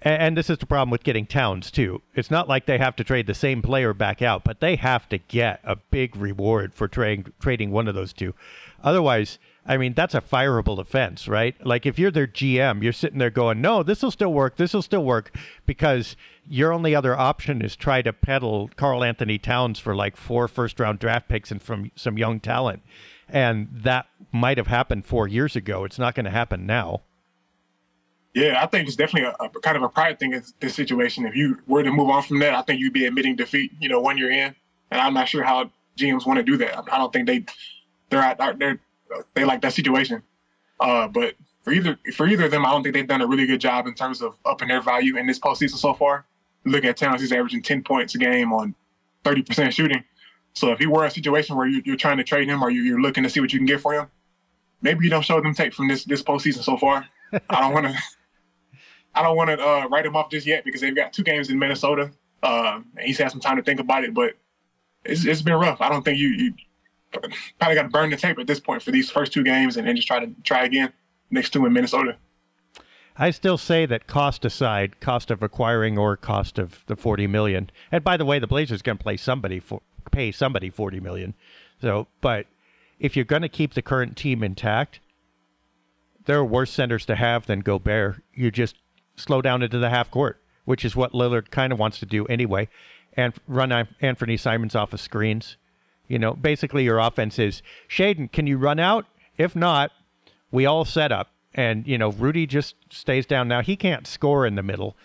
And, 0.00 0.22
and 0.22 0.36
this 0.36 0.48
is 0.48 0.58
the 0.58 0.66
problem 0.66 0.90
with 0.90 1.04
getting 1.04 1.26
Towns, 1.26 1.70
too. 1.70 2.02
It's 2.14 2.30
not 2.30 2.48
like 2.48 2.66
they 2.66 2.78
have 2.78 2.96
to 2.96 3.04
trade 3.04 3.26
the 3.26 3.34
same 3.34 3.62
player 3.62 3.92
back 3.92 4.22
out, 4.22 4.44
but 4.44 4.60
they 4.60 4.76
have 4.76 5.08
to 5.10 5.18
get 5.18 5.60
a 5.64 5.76
big 5.76 6.16
reward 6.16 6.72
for 6.72 6.88
tra- 6.88 7.24
trading 7.40 7.70
one 7.70 7.88
of 7.88 7.94
those 7.94 8.12
two. 8.12 8.34
Otherwise, 8.82 9.38
I 9.68 9.76
mean, 9.76 9.92
that's 9.92 10.14
a 10.14 10.22
fireable 10.22 10.78
offense, 10.78 11.28
right? 11.28 11.54
Like 11.64 11.84
if 11.84 11.98
you're 11.98 12.10
their 12.10 12.26
GM, 12.26 12.82
you're 12.82 12.92
sitting 12.92 13.18
there 13.18 13.28
going, 13.28 13.60
no, 13.60 13.82
this 13.82 14.02
will 14.02 14.10
still 14.10 14.32
work. 14.32 14.56
This 14.56 14.72
will 14.72 14.80
still 14.80 15.04
work 15.04 15.36
because 15.66 16.16
your 16.48 16.72
only 16.72 16.94
other 16.94 17.14
option 17.14 17.60
is 17.60 17.76
try 17.76 18.00
to 18.00 18.14
peddle 18.14 18.70
Karl-Anthony 18.76 19.36
Towns 19.36 19.78
for 19.78 19.94
like 19.94 20.16
four 20.16 20.48
first 20.48 20.80
round 20.80 20.98
draft 20.98 21.28
picks 21.28 21.50
and 21.50 21.62
from 21.62 21.90
some 21.94 22.16
young 22.16 22.40
talent. 22.40 22.82
And 23.28 23.68
that 23.70 24.06
might 24.32 24.56
have 24.56 24.68
happened 24.68 25.04
four 25.04 25.28
years 25.28 25.54
ago. 25.54 25.84
It's 25.84 25.98
not 25.98 26.14
going 26.14 26.24
to 26.24 26.30
happen 26.30 26.64
now. 26.64 27.02
Yeah, 28.32 28.62
I 28.62 28.66
think 28.66 28.86
it's 28.86 28.96
definitely 28.96 29.28
a, 29.28 29.44
a, 29.44 29.50
kind 29.60 29.76
of 29.76 29.82
a 29.82 29.88
pride 29.90 30.18
thing 30.18 30.32
in 30.32 30.42
this 30.60 30.74
situation. 30.74 31.26
If 31.26 31.36
you 31.36 31.58
were 31.66 31.82
to 31.82 31.90
move 31.90 32.08
on 32.08 32.22
from 32.22 32.38
that, 32.38 32.54
I 32.54 32.62
think 32.62 32.80
you'd 32.80 32.94
be 32.94 33.04
admitting 33.04 33.36
defeat, 33.36 33.72
you 33.80 33.88
know, 33.90 34.00
when 34.00 34.16
you're 34.16 34.30
in. 34.30 34.54
And 34.90 35.00
I'm 35.00 35.12
not 35.12 35.28
sure 35.28 35.42
how 35.42 35.70
GMs 35.98 36.26
want 36.26 36.38
to 36.38 36.42
do 36.42 36.56
that. 36.58 36.90
I 36.90 36.96
don't 36.96 37.12
think 37.12 37.26
they 37.26 37.44
they're 38.10 38.34
they're 38.58 38.80
they 39.34 39.44
like 39.44 39.60
that 39.62 39.72
situation. 39.72 40.22
Uh, 40.80 41.08
but 41.08 41.34
for 41.62 41.72
either 41.72 41.98
for 42.14 42.26
either 42.26 42.46
of 42.46 42.50
them, 42.50 42.64
I 42.64 42.70
don't 42.70 42.82
think 42.82 42.94
they've 42.94 43.06
done 43.06 43.20
a 43.20 43.26
really 43.26 43.46
good 43.46 43.60
job 43.60 43.86
in 43.86 43.94
terms 43.94 44.22
of 44.22 44.36
upping 44.44 44.68
their 44.68 44.80
value 44.80 45.16
in 45.16 45.26
this 45.26 45.38
postseason 45.38 45.76
so 45.76 45.94
far. 45.94 46.24
Look 46.64 46.84
at 46.84 46.96
Towns; 46.96 47.20
he's 47.20 47.32
averaging 47.32 47.62
ten 47.62 47.82
points 47.82 48.14
a 48.14 48.18
game 48.18 48.52
on 48.52 48.74
thirty 49.24 49.42
percent 49.42 49.74
shooting. 49.74 50.04
So 50.54 50.72
if 50.72 50.78
he 50.78 50.86
were 50.86 51.04
a 51.04 51.10
situation 51.10 51.56
where 51.56 51.66
you, 51.66 51.92
are 51.92 51.96
trying 51.96 52.16
to 52.16 52.24
trade 52.24 52.48
him 52.48 52.62
or 52.62 52.70
you're 52.70 53.00
looking 53.00 53.22
to 53.22 53.30
see 53.30 53.40
what 53.40 53.52
you 53.52 53.58
can 53.58 53.66
get 53.66 53.80
for 53.80 53.92
him, 53.92 54.08
maybe 54.82 55.04
you 55.04 55.10
don't 55.10 55.24
show 55.24 55.40
them 55.40 55.54
tape 55.54 55.74
from 55.74 55.88
this 55.88 56.04
this 56.04 56.22
postseason 56.22 56.62
so 56.62 56.76
far. 56.76 57.06
I 57.50 57.60
don't 57.60 57.72
want 57.72 57.86
to. 57.86 57.94
I 59.14 59.22
don't 59.22 59.36
want 59.36 59.50
to 59.50 59.60
uh, 59.60 59.88
write 59.88 60.06
him 60.06 60.16
off 60.16 60.30
just 60.30 60.46
yet 60.46 60.64
because 60.64 60.80
they've 60.80 60.94
got 60.94 61.12
two 61.12 61.24
games 61.24 61.50
in 61.50 61.58
Minnesota. 61.58 62.10
Uh, 62.42 62.80
he's 63.00 63.18
had 63.18 63.30
some 63.30 63.40
time 63.40 63.56
to 63.56 63.62
think 63.62 63.80
about 63.80 64.04
it, 64.04 64.14
but 64.14 64.34
it's, 65.04 65.24
it's 65.24 65.42
been 65.42 65.54
rough. 65.54 65.80
I 65.80 65.88
don't 65.88 66.04
think 66.04 66.18
you, 66.18 66.28
you 66.28 66.54
probably 67.12 67.74
got 67.74 67.82
to 67.82 67.88
burn 67.88 68.10
the 68.10 68.16
tape 68.16 68.38
at 68.38 68.46
this 68.46 68.60
point 68.60 68.82
for 68.82 68.90
these 68.90 69.10
first 69.10 69.32
two 69.32 69.42
games 69.42 69.76
and 69.76 69.86
then 69.86 69.96
just 69.96 70.08
try 70.08 70.20
to 70.20 70.30
try 70.44 70.64
again 70.64 70.92
next 71.30 71.50
two 71.50 71.64
in 71.66 71.72
Minnesota. 71.72 72.16
I 73.16 73.30
still 73.30 73.58
say 73.58 73.84
that 73.86 74.06
cost 74.06 74.44
aside, 74.44 75.00
cost 75.00 75.30
of 75.30 75.42
acquiring 75.42 75.98
or 75.98 76.16
cost 76.16 76.58
of 76.58 76.84
the 76.86 76.94
40 76.94 77.26
million. 77.26 77.70
And 77.90 78.04
by 78.04 78.16
the 78.16 78.24
way, 78.24 78.38
the 78.38 78.46
Blazers 78.46 78.80
going 78.80 78.98
to 78.98 79.02
play 79.02 79.16
somebody 79.16 79.58
for 79.58 79.82
pay 80.12 80.30
somebody 80.32 80.70
40 80.70 81.00
million. 81.00 81.34
So, 81.80 82.06
but 82.20 82.46
if 82.98 83.16
you're 83.16 83.24
going 83.24 83.42
to 83.42 83.48
keep 83.48 83.74
the 83.74 83.82
current 83.82 84.16
team 84.16 84.42
intact, 84.42 85.00
there 86.26 86.38
are 86.38 86.44
worse 86.44 86.70
centers 86.70 87.04
to 87.06 87.16
have 87.16 87.46
than 87.46 87.60
Gobert. 87.60 88.22
You 88.32 88.50
just 88.50 88.76
slow 89.16 89.42
down 89.42 89.62
into 89.62 89.78
the 89.78 89.90
half 89.90 90.10
court, 90.10 90.40
which 90.64 90.84
is 90.84 90.94
what 90.94 91.12
Lillard 91.12 91.50
kind 91.50 91.72
of 91.72 91.78
wants 91.78 91.98
to 91.98 92.06
do 92.06 92.24
anyway, 92.26 92.68
and 93.14 93.34
run 93.48 93.72
Anthony 94.00 94.36
Simons 94.36 94.76
off 94.76 94.92
of 94.92 95.00
screens 95.00 95.56
you 96.08 96.18
know, 96.18 96.32
basically 96.34 96.84
your 96.84 96.98
offense 96.98 97.38
is 97.38 97.62
Shaedon, 97.88 98.32
can 98.32 98.46
you 98.46 98.58
run 98.58 98.78
out? 98.80 99.06
If 99.36 99.54
not, 99.54 99.92
we 100.50 100.66
all 100.66 100.84
set 100.84 101.12
up. 101.12 101.28
And, 101.54 101.86
you 101.86 101.98
know, 101.98 102.10
Rudy 102.12 102.46
just 102.46 102.76
stays 102.90 103.26
down. 103.26 103.48
Now, 103.48 103.62
he 103.62 103.76
can't 103.76 104.06
score 104.06 104.46
in 104.46 104.54
the 104.54 104.62
middle, 104.62 104.96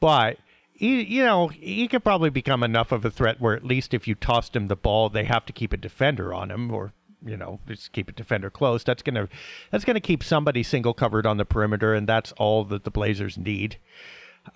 but, 0.00 0.38
he, 0.72 1.02
you 1.02 1.24
know, 1.24 1.48
he 1.48 1.86
could 1.86 2.02
probably 2.02 2.30
become 2.30 2.62
enough 2.62 2.92
of 2.92 3.04
a 3.04 3.10
threat 3.10 3.40
where 3.40 3.54
at 3.54 3.64
least 3.64 3.94
if 3.94 4.08
you 4.08 4.14
tossed 4.14 4.56
him 4.56 4.68
the 4.68 4.76
ball, 4.76 5.08
they 5.08 5.24
have 5.24 5.46
to 5.46 5.52
keep 5.52 5.72
a 5.72 5.76
defender 5.76 6.34
on 6.34 6.50
him 6.50 6.72
or, 6.72 6.92
you 7.24 7.36
know, 7.36 7.60
just 7.68 7.92
keep 7.92 8.08
a 8.08 8.12
defender 8.12 8.50
close. 8.50 8.82
That's 8.82 9.02
going 9.02 9.14
to 9.14 9.28
that's 9.70 9.84
going 9.84 9.94
to 9.94 10.00
keep 10.00 10.24
somebody 10.24 10.62
single 10.62 10.94
covered 10.94 11.26
on 11.26 11.36
the 11.36 11.44
perimeter, 11.44 11.94
and 11.94 12.08
that's 12.08 12.32
all 12.32 12.64
that 12.64 12.84
the 12.84 12.90
Blazers 12.90 13.38
need. 13.38 13.76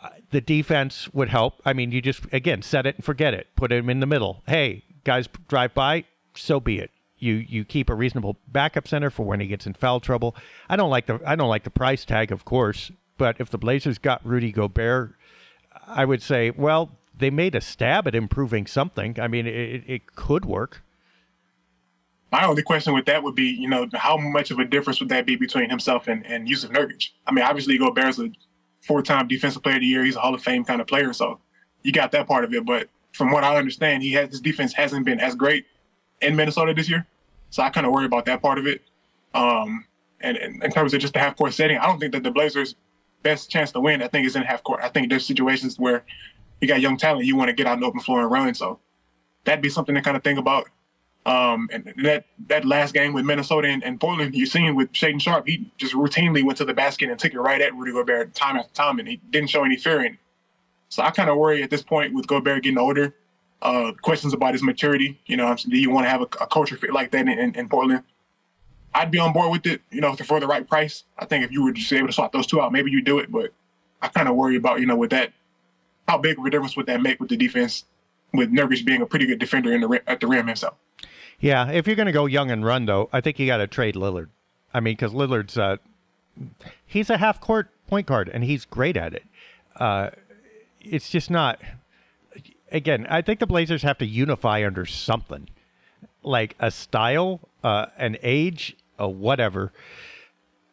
Uh, 0.03 0.09
the 0.31 0.41
defense 0.41 1.09
would 1.15 1.29
help. 1.29 1.61
I 1.65 1.73
mean, 1.73 1.93
you 1.93 2.03
just 2.03 2.25
again 2.33 2.63
set 2.63 2.87
it 2.87 2.97
and 2.97 3.05
forget 3.05 3.35
it. 3.35 3.49
Put 3.55 3.71
him 3.71 3.89
in 3.89 4.01
the 4.01 4.07
middle. 4.07 4.43
Hey, 4.49 4.83
guys 5.07 5.29
drive 5.49 5.73
by, 5.73 6.05
so 6.35 6.61
be 6.61 6.79
it. 6.79 6.91
You 7.19 7.35
you 7.35 7.65
keep 7.65 7.89
a 7.89 7.95
reasonable 7.95 8.37
backup 8.49 8.87
center 8.87 9.09
for 9.09 9.25
when 9.25 9.41
he 9.41 9.47
gets 9.47 9.67
in 9.67 9.73
foul 9.73 10.01
trouble. 10.01 10.37
I 10.69 10.77
don't 10.77 10.91
like 10.91 11.07
the 11.07 11.21
I 11.25 11.35
don't 11.37 11.49
like 11.49 11.65
the 11.65 11.71
price 11.71 12.05
tag, 12.05 12.31
of 12.31 12.45
course, 12.45 12.93
but 13.17 13.41
if 13.41 13.49
the 13.49 13.59
Blazers 13.59 13.97
got 13.97 14.27
Rudy 14.27 14.53
Gobert, 14.53 15.15
I 15.87 16.05
would 16.05 16.23
say, 16.23 16.51
well, 16.51 16.91
they 17.17 17.31
made 17.31 17.55
a 17.55 17.61
stab 17.63 18.07
at 18.07 18.15
improving 18.15 18.67
something. 18.67 19.19
I 19.19 19.29
mean, 19.29 19.47
it, 19.47 19.85
it 19.87 20.15
could 20.15 20.45
work. 20.45 20.83
My 22.33 22.45
only 22.45 22.63
question 22.63 22.93
with 22.93 23.07
that 23.07 23.23
would 23.23 23.35
be, 23.35 23.45
you 23.45 23.69
know, 23.69 23.89
how 23.95 24.17
much 24.19 24.51
of 24.51 24.59
a 24.59 24.65
difference 24.65 25.01
would 25.01 25.09
that 25.09 25.25
be 25.25 25.37
between 25.37 25.71
himself 25.71 26.09
and, 26.09 26.27
and 26.27 26.47
Jusuf 26.47 26.71
Nurkic? 26.71 27.11
I 27.27 27.33
mean, 27.33 27.45
obviously 27.45 27.79
Gobert's 27.79 28.19
a 28.19 28.31
four-time 28.83 29.29
Defensive 29.29 29.63
Player 29.63 29.77
of 29.77 29.81
the 29.81 29.87
Year. 29.87 30.05
He's 30.05 30.17
a 30.17 30.21
Hall 30.21 30.35
of 30.35 30.43
Fame 30.43 30.65
kind 30.65 30.81
of 30.81 30.87
player, 30.87 31.13
so 31.13 31.41
you 31.83 31.93
got 31.93 32.13
that 32.13 32.27
part 32.27 32.45
of 32.45 32.53
it. 32.53 32.67
But 32.67 32.89
from 33.17 33.31
what 33.31 33.45
I 33.45 33.57
understand, 33.57 34.03
he 34.03 34.13
has 34.13 34.31
his 34.31 34.41
defense 34.41 34.75
hasn't 34.75 35.07
been 35.07 35.21
as 35.21 35.35
great 35.35 35.67
in 36.21 36.37
Minnesota 36.37 36.75
this 36.75 36.89
year. 36.89 37.07
So 37.51 37.63
I 37.63 37.71
kind 37.71 37.87
of 37.87 37.93
worry 37.93 38.05
about 38.05 38.27
that 38.27 38.43
part 38.43 38.59
of 38.59 38.67
it. 38.67 38.83
Um, 39.35 39.87
and, 40.21 40.37
and, 40.37 40.63
in 40.63 40.71
terms 40.71 40.93
of 40.95 41.01
just 41.01 41.15
the 41.15 41.19
half 41.19 41.37
court 41.37 41.55
setting, 41.55 41.79
I 41.79 41.87
don't 41.87 41.99
think 41.99 42.13
that 42.13 42.23
the 42.23 42.31
Blazers' 42.31 42.75
best 43.23 43.51
chance 43.51 43.73
to 43.73 43.81
win, 43.81 44.03
I 44.03 44.09
think, 44.09 44.27
is 44.27 44.37
in 44.37 44.43
half 44.43 44.63
court. 44.63 44.81
I 44.83 44.89
think 44.89 45.09
there's 45.09 45.27
situations 45.27 45.79
where 45.79 46.05
you 46.61 46.69
got 46.69 46.81
young 46.81 46.97
talent, 46.97 47.27
you 47.27 47.37
want 47.37 47.49
to 47.49 47.55
get 47.55 47.67
out 47.67 47.75
in 47.75 47.81
the 47.81 47.87
open 47.87 48.01
floor 48.01 48.21
and 48.21 48.31
run. 48.31 48.55
So 48.55 48.81
that'd 49.45 49.63
be 49.63 49.69
something 49.69 49.95
to 49.95 50.03
kind 50.03 50.17
of 50.17 50.23
think 50.23 50.39
about. 50.39 50.69
Um, 51.25 51.69
and 51.73 51.93
that 52.05 52.27
that 52.47 52.65
last 52.65 52.95
game 52.95 53.13
with 53.13 53.25
Minnesota 53.25 53.67
and, 53.67 53.83
and 53.83 53.99
Portland, 53.99 54.35
you're 54.35 54.47
seeing 54.47 54.77
with 54.77 54.93
Shaedon 54.93 55.21
Sharpe, 55.21 55.49
he 55.49 55.73
just 55.77 55.93
routinely 55.93 56.45
went 56.45 56.57
to 56.59 56.65
the 56.65 56.75
basket 56.75 57.11
and 57.11 57.19
took 57.19 57.35
it 57.35 57.41
right 57.41 57.61
at 57.61 57.75
Rudy 57.75 57.93
Gobert 57.93 58.33
time 58.35 58.57
after 58.57 58.73
time, 58.73 59.01
and 59.01 59.09
he 59.09 59.17
didn't 59.31 59.51
show 59.51 59.65
any 59.65 59.77
fear 59.77 60.01
in 60.05 60.13
it. 60.15 60.19
So 60.89 61.03
I 61.03 61.11
kind 61.11 61.29
of 61.29 61.37
worry 61.37 61.63
at 61.63 61.71
this 61.71 61.83
point 61.83 62.15
with 62.15 62.27
Gobert 62.27 62.63
getting 62.63 62.79
older. 62.79 63.15
Uh, 63.63 63.93
questions 64.03 64.35
about 64.35 64.53
his 64.53 64.63
maturity. 64.63 65.19
You 65.27 65.37
know, 65.37 65.55
do 65.57 65.77
you 65.77 65.91
want 65.91 66.07
to 66.07 66.11
have 66.11 66.21
a, 66.21 66.29
a 66.41 66.47
culture 66.47 66.77
fit 66.77 66.93
like 66.93 67.11
that 67.13 67.21
in, 67.21 67.29
in, 67.29 67.55
in, 67.55 67.69
Portland? 67.69 68.05
I'd 68.95 69.11
be 69.11 69.19
on 69.19 69.33
board 69.33 69.51
with 69.51 69.67
it, 69.67 69.81
you 69.91 70.01
know, 70.01 70.15
for 70.15 70.41
the 70.41 70.47
right 70.47 70.67
price. 70.67 71.05
I 71.19 71.25
think 71.25 71.45
if 71.45 71.51
you 71.51 71.65
were 71.65 71.73
just 71.73 71.93
able 71.93 72.07
to 72.09 72.13
swap 72.13 72.33
those 72.33 72.47
two 72.47 72.61
out, 72.61 72.71
maybe 72.71 72.91
you 72.91 73.03
do 73.03 73.19
it. 73.19 73.33
But 73.33 73.53
I 74.03 74.09
kind 74.09 74.29
of 74.29 74.37
worry 74.37 74.57
about, 74.57 74.81
you 74.81 74.87
know, 74.87 74.97
with 74.97 75.11
that, 75.11 75.33
how 76.07 76.19
big 76.19 76.39
of 76.39 76.45
a 76.45 76.51
difference 76.51 76.77
would 76.77 76.87
that 76.87 77.01
make 77.01 77.19
with 77.19 77.31
the 77.31 77.37
defense, 77.37 77.85
with 78.33 78.53
Nurkic 78.53 78.85
being 78.85 79.01
a 79.01 79.07
pretty 79.07 79.27
good 79.27 79.39
defender 79.39 79.73
in 79.73 79.81
the 79.81 80.03
at 80.07 80.21
the 80.21 80.27
rim 80.27 80.47
himself. 80.47 80.75
Yeah, 81.41 81.71
if 81.71 81.87
you're 81.87 81.97
going 81.97 82.07
to 82.07 82.13
go 82.13 82.27
young 82.27 82.51
and 82.51 82.65
run, 82.65 82.87
though, 82.87 83.09
I 83.13 83.21
think 83.21 83.39
you 83.39 83.47
got 83.47 83.59
to 83.59 83.67
trade 83.67 83.95
Lillard. 83.95 84.29
I 84.73 84.81
mean, 84.81 84.95
because 84.95 85.13
Lillard's 85.13 85.57
uh, 85.57 85.77
he's 86.85 87.11
a 87.11 87.17
half 87.17 87.41
court 87.41 87.71
point 87.89 88.07
guard 88.07 88.29
and 88.29 88.45
he's 88.45 88.65
great 88.65 88.97
at 88.97 89.15
it. 89.15 89.25
Uh, 89.77 90.11
it's 90.91 91.11
just 91.11 91.31
not. 91.31 91.61
Again, 92.73 93.07
I 93.09 93.23
think 93.23 93.41
the 93.41 93.47
Blazers 93.47 93.83
have 93.83 93.99
to 93.99 94.07
unify 94.07 94.67
under 94.67 94.85
something, 94.87 95.49
like 96.23 96.57
a 96.59 96.71
style, 96.71 97.41
uh, 97.63 97.87
an 97.97 98.17
age, 98.23 98.77
a 98.99 99.09
whatever. 99.09 99.73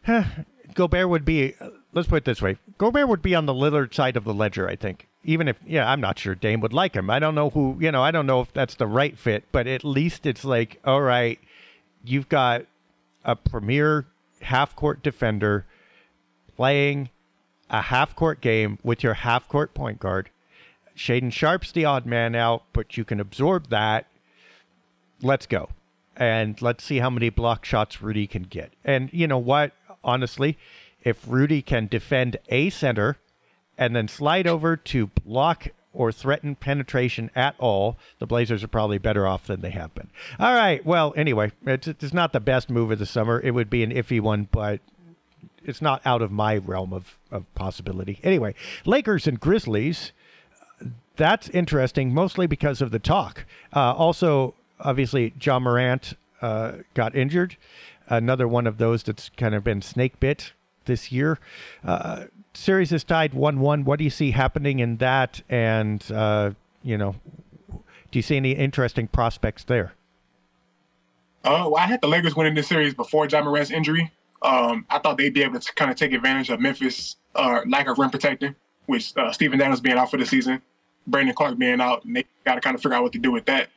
Gobert 0.74 1.10
would 1.10 1.26
be. 1.26 1.56
Let's 1.94 2.08
put 2.08 2.18
it 2.18 2.26
this 2.26 2.42
way: 2.42 2.58
Gobert 2.78 3.08
would 3.08 3.22
be 3.22 3.36
on 3.36 3.46
the 3.46 3.54
Lillard 3.54 3.94
side 3.94 4.18
of 4.18 4.24
the 4.24 4.34
ledger. 4.34 4.68
I 4.68 4.76
think 4.76 5.08
even 5.24 5.48
if 5.48 5.58
yeah, 5.66 5.90
I'm 5.90 6.02
not 6.02 6.20
sure 6.20 6.36
Dame 6.36 6.60
would 6.62 6.74
like 6.74 6.96
him. 6.96 7.10
I 7.10 7.20
don't 7.20 7.36
know 7.36 7.50
who 7.50 7.78
you 7.80 7.92
know. 7.92 8.04
I 8.04 8.12
don't 8.12 8.26
know 8.26 8.42
if 8.42 8.52
that's 8.54 8.76
the 8.76 8.88
right 8.88 9.18
fit, 9.18 9.46
but 9.52 9.68
at 9.68 9.84
least 9.84 10.26
it's 10.26 10.44
like, 10.44 10.80
all 10.84 11.02
right, 11.02 11.40
you've 12.04 12.30
got 12.30 12.66
a 13.24 13.36
premier 13.36 14.06
half 14.42 14.76
court 14.76 15.02
defender 15.02 15.66
playing 16.56 17.10
a 17.74 17.82
half 17.82 18.16
court 18.16 18.40
game 18.40 18.78
with 18.84 19.04
your 19.04 19.16
half 19.16 19.50
court 19.50 19.74
point 19.74 20.00
guard. 20.00 20.30
Shaedon 20.96 21.34
Sharpe's 21.34 21.72
the 21.72 21.86
odd 21.86 22.06
man 22.06 22.36
out, 22.36 22.64
but 22.72 22.96
you 22.96 23.04
can 23.04 23.20
absorb 23.20 23.70
that. 23.70 24.06
Let's 25.22 25.48
go. 25.48 25.70
And 26.16 26.62
let's 26.62 26.84
see 26.84 27.00
how 27.00 27.10
many 27.10 27.30
block 27.30 27.66
shots 27.66 28.02
Rudy 28.02 28.28
can 28.28 28.44
get. 28.44 28.72
And 28.86 29.10
you 29.12 29.26
know 29.26 29.40
what? 29.40 29.72
Honestly, 30.04 30.58
if 31.02 31.26
Rudy 31.28 31.64
can 31.64 31.88
defend 31.88 32.38
a 32.50 32.70
center 32.70 33.18
and 33.76 33.96
then 33.96 34.08
slide 34.08 34.46
over 34.46 34.78
to 34.78 35.08
block 35.26 35.70
or 35.92 36.12
threaten 36.12 36.56
penetration 36.56 37.32
at 37.36 37.56
all, 37.58 37.98
the 38.20 38.28
Blazers 38.28 38.64
are 38.64 38.68
probably 38.68 39.00
better 39.00 39.26
off 39.26 39.48
than 39.48 39.62
they 39.62 39.72
have 39.72 39.96
been. 39.96 40.12
All 40.40 40.54
right. 40.54 40.86
Well, 40.86 41.14
anyway, 41.18 41.52
it's, 41.66 41.88
it's 41.88 42.14
not 42.14 42.34
the 42.34 42.40
best 42.40 42.70
move 42.70 42.92
of 42.92 43.00
the 43.00 43.08
summer. 43.08 43.42
It 43.42 43.52
would 43.52 43.72
be 43.72 43.84
an 43.84 43.92
iffy 43.92 44.22
one, 44.22 44.48
but 44.52 44.80
it's 45.64 45.82
not 45.82 46.02
out 46.06 46.22
of 46.22 46.32
my 46.32 46.58
realm 46.58 46.94
of, 46.94 47.18
of 47.32 47.54
possibility. 47.56 48.20
Anyway, 48.24 48.56
Lakers 48.86 49.28
and 49.28 49.40
Grizzlies. 49.40 50.12
That's 51.16 51.48
interesting, 51.50 52.14
mostly 52.14 52.48
because 52.48 52.82
of 52.82 52.90
the 52.92 53.00
talk. 53.00 53.46
Uh, 53.76 53.94
also, 53.94 54.56
obviously, 54.80 55.34
Ja 55.40 55.60
Morant 55.60 56.14
uh, 56.42 56.74
got 56.96 57.16
injured. 57.16 57.56
Another 58.10 58.48
one 58.48 58.66
of 58.66 58.78
those 58.80 59.04
that's 59.04 59.30
kind 59.38 59.54
of 59.54 59.64
been 59.64 59.82
snake 59.82 60.20
bit 60.20 60.54
this 60.86 61.12
year. 61.12 61.40
Uh, 61.86 62.26
series 62.54 62.92
is 62.92 63.04
tied 63.04 63.34
one-one. 63.34 63.86
What 63.86 64.00
do 64.00 64.04
you 64.04 64.10
see 64.10 64.32
happening 64.32 64.80
in 64.80 64.98
that? 64.98 65.42
And 65.50 66.04
uh, 66.12 66.52
you 66.84 66.98
know, 66.98 67.16
do 67.72 68.20
you 68.20 68.22
see 68.22 68.38
any 68.38 68.52
interesting 68.52 69.08
prospects 69.08 69.64
there? 69.64 69.94
Well, 71.44 71.76
I 71.76 71.88
had 71.88 72.02
the 72.02 72.08
Lakers 72.08 72.36
winning 72.36 72.56
this 72.56 72.68
series 72.68 72.94
before 72.94 73.28
Ja 73.28 73.44
Morant's 73.44 73.72
injury. 73.72 74.12
Um, 74.44 74.86
I 74.90 75.00
thought 75.00 75.18
they'd 75.18 75.34
be 75.34 75.44
able 75.44 75.60
to 75.60 75.74
kind 75.74 75.90
of 75.90 75.98
take 75.98 76.12
advantage 76.14 76.50
of 76.50 76.60
Memphis' 76.60 77.16
uh, 77.34 77.62
lack 77.66 77.88
of 77.88 77.98
rim 77.98 78.10
protecting, 78.10 78.56
with 78.88 79.14
uh, 79.18 79.32
Steven 79.32 79.62
Adams 79.62 79.82
being 79.82 79.98
out 79.98 80.12
for 80.12 80.18
the 80.18 80.26
season, 80.26 80.62
Brandon 81.08 81.36
Clarke 81.36 81.58
being 81.58 81.82
out, 81.82 82.04
and 82.06 82.16
they 82.16 82.26
got 82.46 82.56
to 82.56 82.62
kind 82.62 82.76
of 82.76 82.82
figure 82.82 82.96
out 82.96 83.04
what 83.04 83.14
to 83.14 83.20
do 83.20 83.32
with 83.32 83.46
that. 83.46 83.70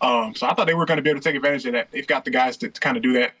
Um, 0.00 0.34
so 0.34 0.46
I 0.46 0.54
thought 0.54 0.66
they 0.66 0.74
were 0.74 0.86
going 0.86 0.96
to 0.96 1.02
be 1.02 1.10
able 1.10 1.20
to 1.20 1.24
take 1.24 1.36
advantage 1.36 1.66
of 1.66 1.72
that. 1.72 1.90
They've 1.90 2.06
got 2.06 2.24
the 2.24 2.30
guys 2.30 2.56
to, 2.58 2.68
to 2.68 2.80
kind 2.80 2.96
of 2.96 3.02
do 3.02 3.12
that. 3.14 3.32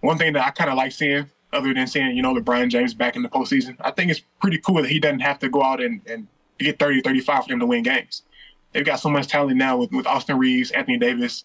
One 0.00 0.16
thing 0.16 0.32
that 0.32 0.46
I 0.46 0.50
kind 0.50 0.70
of 0.70 0.76
like 0.76 0.92
seeing 0.92 1.28
other 1.52 1.74
than 1.74 1.86
seeing, 1.86 2.16
you 2.16 2.22
know, 2.22 2.34
LeBron 2.34 2.68
James 2.68 2.94
back 2.94 3.16
in 3.16 3.22
the 3.22 3.28
postseason. 3.28 3.76
I 3.80 3.90
think 3.90 4.10
it's 4.10 4.22
pretty 4.40 4.58
cool 4.58 4.82
that 4.82 4.90
he 4.90 5.00
doesn't 5.00 5.20
have 5.20 5.38
to 5.40 5.48
go 5.48 5.62
out 5.62 5.82
and, 5.82 6.00
and 6.06 6.26
get 6.58 6.78
30, 6.78 7.02
35 7.02 7.42
for 7.42 7.48
them 7.48 7.60
to 7.60 7.66
win 7.66 7.82
games. 7.82 8.22
They've 8.72 8.84
got 8.84 9.00
so 9.00 9.10
much 9.10 9.26
talent 9.26 9.56
now 9.56 9.76
with, 9.76 9.90
with 9.90 10.06
Austin 10.06 10.38
Reaves, 10.38 10.70
Anthony 10.70 10.96
Davis. 10.96 11.44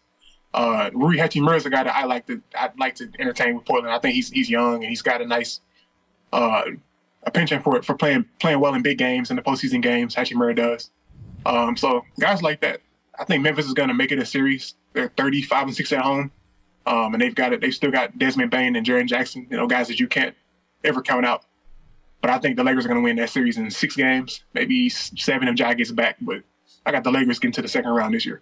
Uh, 0.55 0.89
Rui 0.93 1.17
Hachimura 1.17 1.57
is 1.57 1.65
a 1.65 1.69
guy 1.69 1.83
that 1.83 1.93
I 1.93 2.05
like 2.05 2.25
to 2.27 2.41
I'd 2.57 2.79
like 2.79 2.95
to 2.95 3.09
entertain 3.19 3.55
with 3.55 3.65
Portland. 3.65 3.93
I 3.93 3.99
think 3.99 4.15
he's 4.15 4.29
he's 4.29 4.49
young 4.49 4.75
and 4.75 4.85
he's 4.85 5.01
got 5.01 5.21
a 5.21 5.25
nice 5.25 5.59
uh, 6.31 6.63
a 7.23 7.31
penchant 7.31 7.61
for 7.61 7.81
for 7.81 7.93
playing 7.93 8.23
playing 8.39 8.61
well 8.61 8.73
in 8.73 8.81
big 8.81 8.97
games 8.97 9.29
in 9.29 9.35
the 9.35 9.41
postseason 9.41 9.81
games. 9.81 10.15
Hachimura 10.15 10.55
does. 10.55 10.91
Um, 11.45 11.75
so 11.75 12.05
guys 12.21 12.41
like 12.41 12.61
that, 12.61 12.79
I 13.19 13.25
think 13.25 13.43
Memphis 13.43 13.65
is 13.65 13.73
going 13.73 13.89
to 13.89 13.93
make 13.93 14.13
it 14.13 14.17
a 14.17 14.25
series. 14.25 14.75
They're 14.93 15.11
35 15.17 15.67
and 15.67 15.75
six 15.75 15.91
at 15.91 16.01
home. 16.01 16.31
Um, 16.85 17.13
and 17.13 17.21
they've 17.21 17.35
got 17.35 17.51
it. 17.51 17.59
They've 17.59 17.73
still 17.73 17.91
got 17.91 18.17
Desmond 18.17 18.49
Bane 18.49 18.75
and 18.77 18.85
Jaren 18.85 19.07
Jackson. 19.07 19.47
You 19.49 19.57
know, 19.57 19.67
guys 19.67 19.89
that 19.89 19.99
you 19.99 20.07
can't 20.07 20.35
ever 20.85 21.01
count 21.01 21.25
out. 21.25 21.43
But 22.21 22.29
I 22.29 22.37
think 22.37 22.55
the 22.55 22.63
Lakers 22.63 22.85
are 22.85 22.87
going 22.87 23.01
to 23.01 23.03
win 23.03 23.17
that 23.17 23.29
series 23.29 23.57
in 23.57 23.69
six 23.69 23.95
games, 23.95 24.43
maybe 24.53 24.87
seven 24.89 25.47
if 25.47 25.59
Ja 25.59 25.73
gets 25.73 25.91
back. 25.91 26.15
But 26.21 26.43
I 26.85 26.91
got 26.91 27.03
the 27.03 27.11
Lakers 27.11 27.39
getting 27.39 27.53
to 27.53 27.61
the 27.61 27.67
second 27.67 27.91
round 27.91 28.13
this 28.13 28.25
year. 28.25 28.41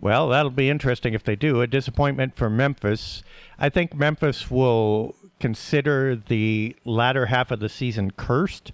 Well, 0.00 0.28
that'll 0.28 0.50
be 0.50 0.70
interesting 0.70 1.14
if 1.14 1.24
they 1.24 1.36
do. 1.36 1.60
A 1.60 1.66
disappointment 1.66 2.36
for 2.36 2.48
Memphis. 2.48 3.22
I 3.58 3.68
think 3.68 3.94
Memphis 3.94 4.50
will 4.50 5.16
consider 5.40 6.16
the 6.16 6.76
latter 6.84 7.26
half 7.26 7.50
of 7.50 7.60
the 7.60 7.68
season 7.68 8.12
cursed 8.12 8.72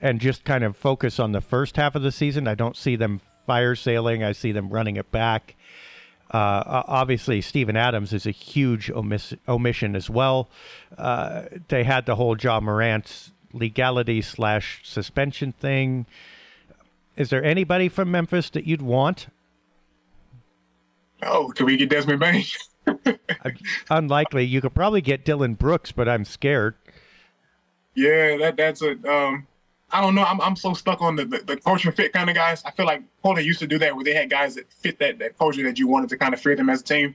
and 0.00 0.20
just 0.20 0.44
kind 0.44 0.64
of 0.64 0.76
focus 0.76 1.18
on 1.18 1.32
the 1.32 1.40
first 1.40 1.76
half 1.76 1.94
of 1.94 2.02
the 2.02 2.12
season. 2.12 2.48
I 2.48 2.54
don't 2.54 2.76
see 2.76 2.96
them 2.96 3.20
fire 3.46 3.74
sailing. 3.74 4.22
I 4.22 4.32
see 4.32 4.52
them 4.52 4.68
running 4.68 4.96
it 4.96 5.10
back. 5.10 5.54
Uh, 6.30 6.82
obviously, 6.88 7.40
Steven 7.40 7.76
Adams 7.76 8.12
is 8.12 8.26
a 8.26 8.32
huge 8.32 8.88
omiss- 8.88 9.38
omission 9.46 9.94
as 9.94 10.10
well. 10.10 10.48
Uh, 10.98 11.44
they 11.68 11.84
had 11.84 12.06
the 12.06 12.16
whole 12.16 12.36
Ja 12.36 12.58
Morant 12.58 13.30
legality 13.52 14.20
slash 14.20 14.80
suspension 14.82 15.52
thing. 15.52 16.06
Is 17.16 17.30
there 17.30 17.44
anybody 17.44 17.88
from 17.88 18.10
Memphis 18.10 18.50
that 18.50 18.66
you'd 18.66 18.82
want? 18.82 19.28
Oh, 21.22 21.52
can 21.54 21.66
we 21.66 21.76
get 21.76 21.88
Desmond 21.88 22.20
Bane? 22.20 22.44
Unlikely. 23.90 24.44
You 24.44 24.60
could 24.60 24.74
probably 24.74 25.00
get 25.00 25.24
Dillon 25.24 25.54
Brooks, 25.54 25.92
but 25.92 26.08
I'm 26.08 26.24
scared. 26.24 26.74
Yeah, 27.94 28.36
that 28.38 28.56
that's 28.56 28.82
a 28.82 28.92
um, 29.10 29.46
I 29.90 30.00
don't 30.00 30.16
know. 30.16 30.24
I'm, 30.24 30.40
I'm 30.40 30.56
so 30.56 30.74
stuck 30.74 31.00
on 31.00 31.14
the, 31.14 31.24
the, 31.24 31.38
the 31.38 31.56
culture 31.56 31.92
fit 31.92 32.12
kind 32.12 32.28
of 32.28 32.34
guys. 32.34 32.62
I 32.64 32.72
feel 32.72 32.84
like 32.84 33.02
Portland 33.22 33.46
used 33.46 33.60
to 33.60 33.66
do 33.66 33.78
that 33.78 33.94
where 33.94 34.04
they 34.04 34.12
had 34.12 34.28
guys 34.28 34.56
that 34.56 34.72
fit 34.72 34.98
that, 34.98 35.20
that 35.20 35.38
culture 35.38 35.62
that 35.62 35.78
you 35.78 35.86
wanted 35.86 36.08
to 36.10 36.18
kind 36.18 36.34
of 36.34 36.40
fear 36.40 36.56
them 36.56 36.68
as 36.68 36.80
a 36.80 36.84
team. 36.84 37.14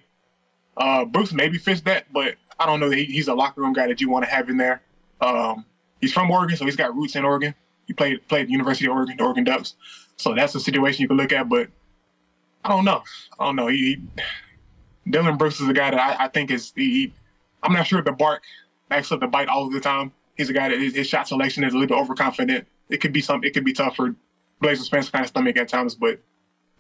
Uh, 0.77 1.03
Bruce 1.03 1.33
maybe 1.33 1.57
fits 1.57 1.81
that, 1.81 2.11
but 2.13 2.35
I 2.57 2.65
don't 2.65 2.79
know 2.79 2.89
that 2.89 2.97
he, 2.97 3.05
he's 3.05 3.27
a 3.27 3.33
locker 3.33 3.59
room 3.61 3.73
guy 3.73 3.87
that 3.87 3.99
you 3.99 4.09
want 4.09 4.23
to 4.23 4.31
have 4.31 4.49
in 4.49 4.55
there. 4.55 4.81
Um, 5.19 5.65
he's 5.99 6.13
from 6.13 6.31
Oregon, 6.31 6.55
so 6.55 6.63
he's 6.63 6.77
got 6.77 6.95
roots 6.95 7.17
in 7.17 7.25
Oregon. 7.25 7.53
He 7.85 7.93
played 7.93 8.25
played 8.29 8.49
University 8.49 8.85
of 8.85 8.93
Oregon, 8.93 9.17
the 9.17 9.23
Oregon 9.25 9.43
Ducks. 9.43 9.75
So 10.15 10.33
that's 10.33 10.55
a 10.55 10.59
situation 10.61 11.01
you 11.01 11.09
can 11.09 11.17
look 11.17 11.33
at, 11.33 11.49
but 11.49 11.67
I 12.63 12.69
don't 12.69 12.85
know. 12.85 13.03
I 13.39 13.45
don't 13.45 13.55
know. 13.55 13.67
He, 13.67 13.77
he 13.77 14.01
Dillon 15.11 15.37
Brooks 15.37 15.59
is 15.59 15.67
a 15.67 15.73
guy 15.73 15.91
that 15.91 15.99
I, 15.99 16.25
I 16.25 16.27
think 16.27 16.51
is 16.51 16.73
I'm 17.63 17.73
not 17.73 17.87
sure 17.87 17.99
if 17.99 18.05
the 18.05 18.11
bark 18.11 18.43
backs 18.89 19.11
up 19.11 19.19
the 19.19 19.27
bite 19.27 19.47
all 19.47 19.67
of 19.67 19.73
the 19.73 19.79
time 19.79 20.11
he's 20.39 20.49
a 20.49 20.53
guy 20.53 20.69
that 20.69 20.79
his, 20.79 20.95
his 20.95 21.07
shot 21.07 21.27
selection 21.27 21.63
is 21.63 21.73
a 21.73 21.77
little 21.77 21.95
bit 21.95 22.01
overconfident. 22.01 22.65
It 22.89 23.01
could 23.01 23.13
be 23.13 23.21
some. 23.21 23.43
It 23.43 23.53
could 23.53 23.65
be 23.65 23.73
tough 23.73 23.95
for 23.95 24.15
Blazers 24.61 24.89
fans 24.89 25.07
to 25.07 25.11
kind 25.11 25.23
of 25.23 25.29
stomach 25.29 25.57
at 25.57 25.67
times, 25.67 25.93
but 25.93 26.19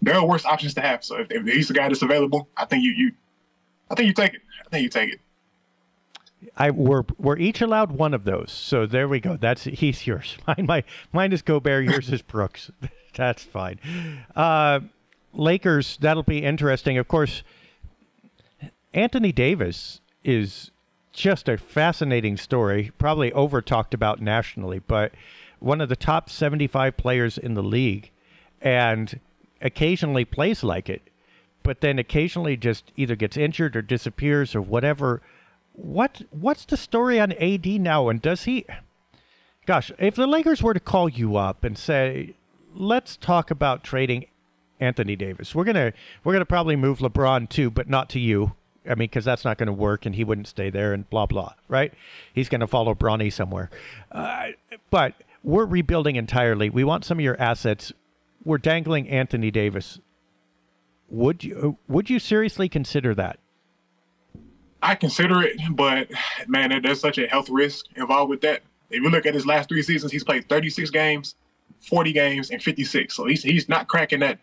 there 0.01 0.15
are 0.15 0.25
worse 0.25 0.45
options 0.45 0.73
to 0.75 0.81
have. 0.81 1.03
So 1.03 1.17
if, 1.17 1.27
if 1.29 1.45
he's 1.45 1.67
the 1.67 1.75
guy 1.75 1.87
that's 1.87 2.01
available, 2.01 2.47
I 2.57 2.65
think 2.65 2.83
you 2.83 2.91
you, 2.91 3.11
I 3.91 3.95
think 3.95 4.07
you 4.07 4.13
take 4.13 4.33
it. 4.33 4.41
I 4.65 4.69
think 4.69 4.83
you 4.83 4.89
take 4.89 5.13
it. 5.13 5.19
I 6.57 6.71
we're 6.71 7.03
we're 7.17 7.37
each 7.37 7.61
allowed 7.61 7.91
one 7.91 8.13
of 8.13 8.23
those. 8.23 8.51
So 8.51 8.87
there 8.87 9.07
we 9.07 9.19
go. 9.19 9.37
That's 9.37 9.65
he's 9.65 10.07
yours. 10.07 10.37
Mine 10.47 10.65
my 10.65 10.83
mine 11.11 11.33
is 11.33 11.41
Gobert. 11.41 11.85
Yours 11.85 12.09
is 12.09 12.21
Brooks. 12.21 12.71
That's 13.15 13.43
fine. 13.43 13.79
Uh, 14.35 14.79
Lakers. 15.33 15.97
That'll 16.01 16.23
be 16.23 16.43
interesting. 16.43 16.97
Of 16.97 17.07
course, 17.07 17.43
Anthony 18.93 19.31
Davis 19.31 20.01
is 20.23 20.71
just 21.11 21.49
a 21.49 21.57
fascinating 21.57 22.37
story, 22.37 22.91
probably 22.97 23.31
over 23.33 23.61
talked 23.61 23.93
about 23.93 24.21
nationally, 24.21 24.79
but 24.79 25.11
one 25.59 25.81
of 25.81 25.89
the 25.89 25.95
top 25.95 26.29
75 26.29 26.95
players 26.97 27.37
in 27.37 27.53
the 27.53 27.63
league 27.63 28.11
and 28.61 29.19
occasionally 29.61 30.25
plays 30.25 30.63
like 30.63 30.89
it, 30.89 31.01
but 31.63 31.81
then 31.81 31.99
occasionally 31.99 32.55
just 32.55 32.91
either 32.95 33.15
gets 33.15 33.37
injured 33.37 33.75
or 33.75 33.81
disappears 33.81 34.55
or 34.55 34.61
whatever. 34.61 35.21
What 35.73 36.21
what's 36.31 36.65
the 36.65 36.77
story 36.77 37.19
on 37.19 37.33
AD 37.33 37.65
now 37.65 38.09
and 38.09 38.21
does 38.21 38.43
he 38.43 38.65
Gosh, 39.65 39.91
if 39.99 40.15
the 40.15 40.25
Lakers 40.25 40.63
were 40.63 40.73
to 40.73 40.79
call 40.79 41.07
you 41.07 41.35
up 41.35 41.63
and 41.63 41.77
say, 41.77 42.33
let's 42.73 43.15
talk 43.17 43.51
about 43.51 43.83
trading 43.83 44.25
Anthony 44.79 45.15
Davis. 45.15 45.53
We're 45.53 45.65
gonna 45.65 45.93
we're 46.23 46.33
gonna 46.33 46.45
probably 46.45 46.75
move 46.75 46.99
LeBron 46.99 47.49
too, 47.49 47.69
but 47.69 47.89
not 47.89 48.09
to 48.09 48.19
you. 48.19 48.53
I 48.85 48.95
mean, 48.95 49.09
because 49.09 49.25
that's 49.25 49.43
not 49.43 49.57
going 49.57 49.67
to 49.67 49.73
work, 49.73 50.05
and 50.05 50.15
he 50.15 50.23
wouldn't 50.23 50.47
stay 50.47 50.69
there, 50.69 50.93
and 50.93 51.07
blah 51.09 51.25
blah. 51.25 51.53
Right? 51.67 51.93
He's 52.33 52.49
going 52.49 52.61
to 52.61 52.67
follow 52.67 52.95
Bronny 52.95 53.31
somewhere. 53.31 53.69
Uh, 54.11 54.49
but 54.89 55.13
we're 55.43 55.65
rebuilding 55.65 56.15
entirely. 56.15 56.69
We 56.69 56.83
want 56.83 57.05
some 57.05 57.19
of 57.19 57.23
your 57.23 57.39
assets. 57.39 57.91
We're 58.43 58.57
dangling 58.57 59.09
Anthony 59.09 59.51
Davis. 59.51 59.99
Would 61.09 61.43
you 61.43 61.77
would 61.87 62.09
you 62.09 62.19
seriously 62.19 62.69
consider 62.69 63.13
that? 63.15 63.39
I 64.81 64.95
consider 64.95 65.41
it, 65.41 65.57
but 65.71 66.09
man, 66.47 66.81
there's 66.81 67.01
such 67.01 67.17
a 67.17 67.27
health 67.27 67.49
risk 67.49 67.85
involved 67.95 68.29
with 68.29 68.41
that. 68.41 68.61
If 68.89 69.03
you 69.03 69.09
look 69.09 69.25
at 69.25 69.33
his 69.33 69.45
last 69.45 69.69
three 69.69 69.83
seasons, 69.83 70.11
he's 70.11 70.23
played 70.23 70.47
36 70.47 70.89
games, 70.89 71.35
40 71.81 72.13
games, 72.13 72.49
and 72.49 72.63
56. 72.63 73.13
So 73.13 73.25
he's 73.25 73.43
he's 73.43 73.67
not 73.67 73.87
cracking 73.87 74.19
that 74.21 74.39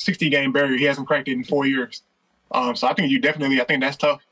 60 0.00 0.30
game 0.30 0.50
barrier. 0.50 0.78
He 0.78 0.84
hasn't 0.84 1.06
cracked 1.06 1.28
it 1.28 1.32
in 1.32 1.44
four 1.44 1.66
years. 1.66 2.02
Um, 2.50 2.74
so 2.74 2.88
I 2.88 2.94
think 2.94 3.10
you 3.10 3.20
definitely, 3.20 3.60
I 3.60 3.64
think 3.64 3.82
that's 3.82 3.96
tough. 3.96 4.22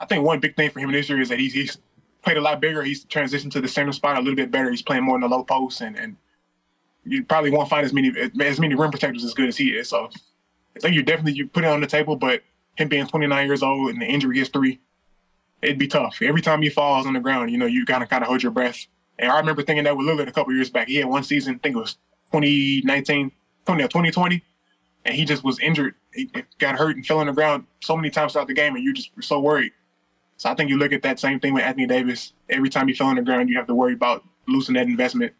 I 0.00 0.06
think 0.06 0.24
one 0.24 0.40
big 0.40 0.56
thing 0.56 0.70
for 0.70 0.80
him 0.80 0.90
this 0.90 1.08
year 1.08 1.20
is 1.20 1.28
that 1.28 1.38
he's, 1.38 1.52
he's 1.52 1.78
played 2.22 2.38
a 2.38 2.40
lot 2.40 2.60
bigger. 2.60 2.82
He's 2.82 3.04
transitioned 3.04 3.50
to 3.52 3.60
the 3.60 3.68
center 3.68 3.92
spot 3.92 4.16
a 4.16 4.20
little 4.20 4.34
bit 4.34 4.50
better. 4.50 4.70
He's 4.70 4.82
playing 4.82 5.04
more 5.04 5.14
in 5.16 5.20
the 5.20 5.28
low 5.28 5.44
post, 5.44 5.80
and, 5.80 5.96
and 5.96 6.16
you 7.04 7.24
probably 7.24 7.50
won't 7.50 7.68
find 7.68 7.84
as 7.84 7.92
many 7.92 8.12
as 8.40 8.58
many 8.58 8.74
rim 8.74 8.90
protectors 8.90 9.24
as 9.24 9.32
good 9.32 9.48
as 9.48 9.56
he 9.56 9.70
is. 9.70 9.88
So 9.88 10.10
I 10.76 10.80
think 10.80 10.94
you 10.94 11.02
definitely 11.02 11.34
you 11.34 11.46
put 11.46 11.64
it 11.64 11.68
on 11.68 11.80
the 11.80 11.86
table, 11.86 12.16
but 12.16 12.42
him 12.74 12.88
being 12.88 13.06
29 13.06 13.46
years 13.46 13.62
old 13.62 13.90
and 13.90 14.02
the 14.02 14.06
injury 14.06 14.38
history, 14.38 14.80
it'd 15.62 15.78
be 15.78 15.86
tough. 15.86 16.20
Every 16.20 16.42
time 16.42 16.62
he 16.62 16.68
falls 16.68 17.06
on 17.06 17.12
the 17.12 17.20
ground, 17.20 17.50
you 17.50 17.58
know, 17.58 17.66
you 17.66 17.84
gotta 17.84 18.06
kind 18.06 18.22
of 18.22 18.28
hold 18.28 18.42
your 18.42 18.52
breath. 18.52 18.86
And 19.18 19.30
I 19.30 19.38
remember 19.38 19.62
thinking 19.62 19.84
that 19.84 19.96
with 19.96 20.06
Lillard 20.06 20.28
a 20.28 20.32
couple 20.32 20.52
years 20.52 20.68
back. 20.68 20.88
He 20.88 20.96
had 20.96 21.06
one 21.06 21.22
season, 21.22 21.54
I 21.54 21.58
think 21.58 21.76
it 21.76 21.78
was 21.78 21.94
2019, 22.32 23.30
2020, 23.66 24.42
and 25.06 25.14
he 25.14 25.24
just 25.24 25.44
was 25.44 25.58
injured. 25.60 25.94
He 26.12 26.30
got 26.58 26.76
hurt 26.76 26.96
and 26.96 27.06
fell 27.06 27.20
on 27.20 27.28
the 27.28 27.32
ground 27.32 27.66
so 27.80 27.96
many 27.96 28.10
times 28.10 28.32
throughout 28.32 28.48
the 28.48 28.54
game, 28.54 28.74
and 28.74 28.84
you 28.84 28.92
just 28.92 29.10
so 29.20 29.40
worried. 29.40 29.72
So 30.36 30.50
I 30.50 30.54
think 30.54 30.68
you 30.68 30.76
look 30.76 30.92
at 30.92 31.02
that 31.02 31.20
same 31.20 31.38
thing 31.38 31.54
with 31.54 31.62
Anthony 31.62 31.86
Davis. 31.86 32.32
Every 32.50 32.68
time 32.68 32.88
he 32.88 32.94
fell 32.94 33.06
on 33.06 33.16
the 33.16 33.22
ground, 33.22 33.48
you 33.48 33.56
have 33.56 33.68
to 33.68 33.74
worry 33.74 33.94
about 33.94 34.24
losing 34.48 34.74
that 34.74 34.86
investment. 34.86 35.32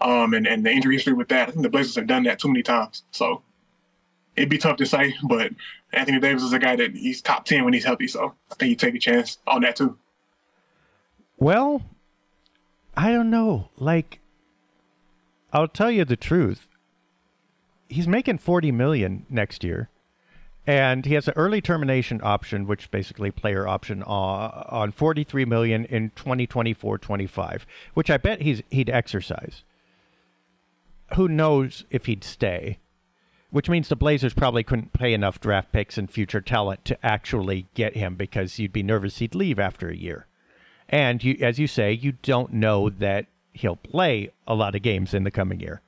Um, 0.00 0.34
and, 0.34 0.46
and 0.46 0.66
the 0.66 0.70
injury 0.70 0.96
history 0.96 1.12
with 1.12 1.28
that. 1.28 1.48
I 1.48 1.50
think 1.52 1.62
the 1.62 1.70
Blazers 1.70 1.94
have 1.96 2.06
done 2.06 2.24
that 2.24 2.38
too 2.38 2.48
many 2.48 2.62
times. 2.62 3.04
So 3.10 3.42
it'd 4.36 4.48
be 4.48 4.58
tough 4.58 4.76
to 4.76 4.86
say, 4.86 5.14
but 5.22 5.52
Anthony 5.92 6.20
Davis 6.20 6.42
is 6.42 6.52
a 6.52 6.58
guy 6.58 6.76
that 6.76 6.96
he's 6.96 7.22
top 7.22 7.44
10 7.44 7.64
when 7.64 7.72
he's 7.72 7.84
healthy. 7.84 8.06
So 8.06 8.34
I 8.50 8.54
think 8.54 8.70
you 8.70 8.76
take 8.76 8.94
a 8.94 9.00
chance 9.00 9.38
on 9.46 9.62
that 9.62 9.76
too. 9.76 9.96
Well, 11.36 11.82
I 12.96 13.12
don't 13.12 13.30
know. 13.30 13.70
Like, 13.76 14.20
I'll 15.52 15.68
tell 15.68 15.90
you 15.90 16.04
the 16.04 16.16
truth 16.16 16.67
he's 17.88 18.08
making 18.08 18.38
40 18.38 18.72
million 18.72 19.26
next 19.28 19.64
year 19.64 19.88
and 20.66 21.06
he 21.06 21.14
has 21.14 21.26
an 21.26 21.34
early 21.36 21.62
termination 21.62 22.20
option 22.22 22.66
which 22.66 22.90
basically 22.90 23.30
player 23.30 23.66
option 23.66 24.02
uh, 24.02 24.06
on 24.06 24.92
43 24.92 25.44
million 25.46 25.84
in 25.86 26.10
2024-25 26.10 27.62
which 27.94 28.10
i 28.10 28.16
bet 28.16 28.42
he's 28.42 28.62
he'd 28.70 28.90
exercise. 28.90 29.62
Who 31.14 31.26
knows 31.26 31.84
if 31.90 32.06
he'd 32.06 32.24
stay 32.24 32.78
which 33.50 33.70
means 33.70 33.88
the 33.88 33.96
blazers 33.96 34.34
probably 34.34 34.62
couldn't 34.62 34.92
pay 34.92 35.14
enough 35.14 35.40
draft 35.40 35.72
picks 35.72 35.96
and 35.96 36.10
future 36.10 36.42
talent 36.42 36.84
to 36.84 37.06
actually 37.06 37.66
get 37.74 37.96
him 37.96 38.14
because 38.14 38.58
you'd 38.58 38.72
be 38.72 38.82
nervous 38.82 39.18
he'd 39.18 39.34
leave 39.34 39.58
after 39.58 39.88
a 39.88 39.96
year. 39.96 40.26
And 40.88 41.24
you 41.24 41.38
as 41.40 41.58
you 41.58 41.66
say 41.66 41.92
you 41.92 42.12
don't 42.12 42.52
know 42.52 42.90
that 42.90 43.26
he'll 43.54 43.76
play 43.76 44.30
a 44.46 44.54
lot 44.54 44.74
of 44.74 44.82
games 44.82 45.14
in 45.14 45.24
the 45.24 45.30
coming 45.30 45.60
year 45.60 45.80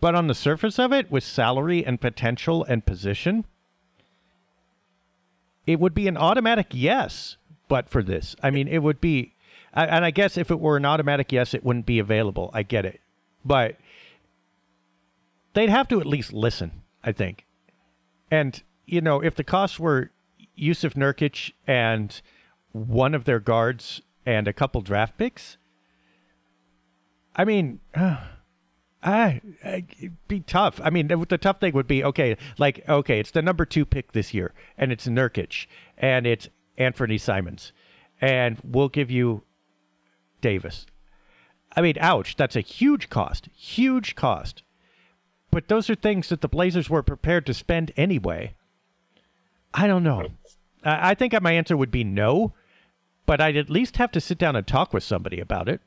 but 0.00 0.14
on 0.14 0.26
the 0.26 0.34
surface 0.34 0.78
of 0.78 0.92
it, 0.92 1.10
with 1.10 1.24
salary 1.24 1.84
and 1.84 2.00
potential 2.00 2.64
and 2.64 2.84
position, 2.84 3.44
it 5.66 5.80
would 5.80 5.94
be 5.94 6.08
an 6.08 6.16
automatic 6.16 6.68
yes. 6.70 7.36
But 7.68 7.88
for 7.88 8.02
this, 8.02 8.36
I 8.42 8.50
mean, 8.50 8.68
it 8.68 8.82
would 8.82 9.00
be, 9.00 9.34
and 9.72 10.04
I 10.04 10.10
guess 10.10 10.36
if 10.36 10.50
it 10.50 10.60
were 10.60 10.76
an 10.76 10.84
automatic 10.84 11.32
yes, 11.32 11.54
it 11.54 11.64
wouldn't 11.64 11.86
be 11.86 11.98
available. 11.98 12.50
I 12.54 12.62
get 12.62 12.84
it. 12.84 13.00
But 13.44 13.76
they'd 15.54 15.70
have 15.70 15.88
to 15.88 16.00
at 16.00 16.06
least 16.06 16.32
listen, 16.32 16.82
I 17.02 17.12
think. 17.12 17.44
And, 18.30 18.62
you 18.84 19.00
know, 19.00 19.20
if 19.20 19.34
the 19.34 19.44
costs 19.44 19.80
were 19.80 20.10
Jusuf 20.56 20.94
Nurkic 20.94 21.52
and 21.66 22.20
one 22.72 23.14
of 23.14 23.24
their 23.24 23.40
guards 23.40 24.02
and 24.24 24.46
a 24.46 24.52
couple 24.52 24.80
draft 24.80 25.18
picks, 25.18 25.56
I 27.34 27.44
mean, 27.44 27.80
uh, 27.94 28.18
Ah, 29.06 29.34
it'd 29.64 30.16
be 30.26 30.40
tough. 30.40 30.80
I 30.82 30.90
mean, 30.90 31.06
the, 31.06 31.38
tough 31.38 31.60
thing 31.60 31.72
would 31.74 31.86
be 31.86 32.02
okay, 32.02 32.36
like 32.58 32.86
okay, 32.88 33.20
it's 33.20 33.30
the 33.30 33.40
number 33.40 33.64
two 33.64 33.84
pick 33.84 34.10
this 34.10 34.34
year, 34.34 34.52
and 34.76 34.90
it's 34.90 35.06
Nurkic, 35.06 35.68
and 35.96 36.26
it's 36.26 36.48
Anthony 36.76 37.16
Simons, 37.16 37.72
and 38.20 38.58
we'll 38.64 38.88
give 38.88 39.08
you 39.08 39.44
Davis. 40.40 40.86
I 41.76 41.82
mean, 41.82 41.94
ouch, 42.00 42.34
that's 42.34 42.56
a 42.56 42.60
huge 42.60 43.08
cost, 43.08 43.48
huge 43.54 44.16
cost. 44.16 44.64
But 45.52 45.68
those 45.68 45.88
are 45.88 45.94
things 45.94 46.28
that 46.30 46.40
the 46.40 46.48
Blazers 46.48 46.90
were 46.90 47.04
prepared 47.04 47.46
to 47.46 47.54
spend 47.54 47.92
anyway. 47.96 48.54
I 49.72 49.86
don't 49.86 50.02
know. 50.02 50.30
I, 50.82 51.10
I 51.10 51.14
think 51.14 51.40
my 51.40 51.52
answer 51.52 51.76
would 51.76 51.92
be 51.92 52.02
no, 52.02 52.54
but 53.24 53.40
I'd 53.40 53.56
at 53.56 53.70
least 53.70 53.98
have 53.98 54.10
to 54.12 54.20
sit 54.20 54.36
down 54.36 54.56
and 54.56 54.66
talk 54.66 54.92
with 54.92 55.04
somebody 55.04 55.38
about 55.38 55.68
it. 55.68 55.80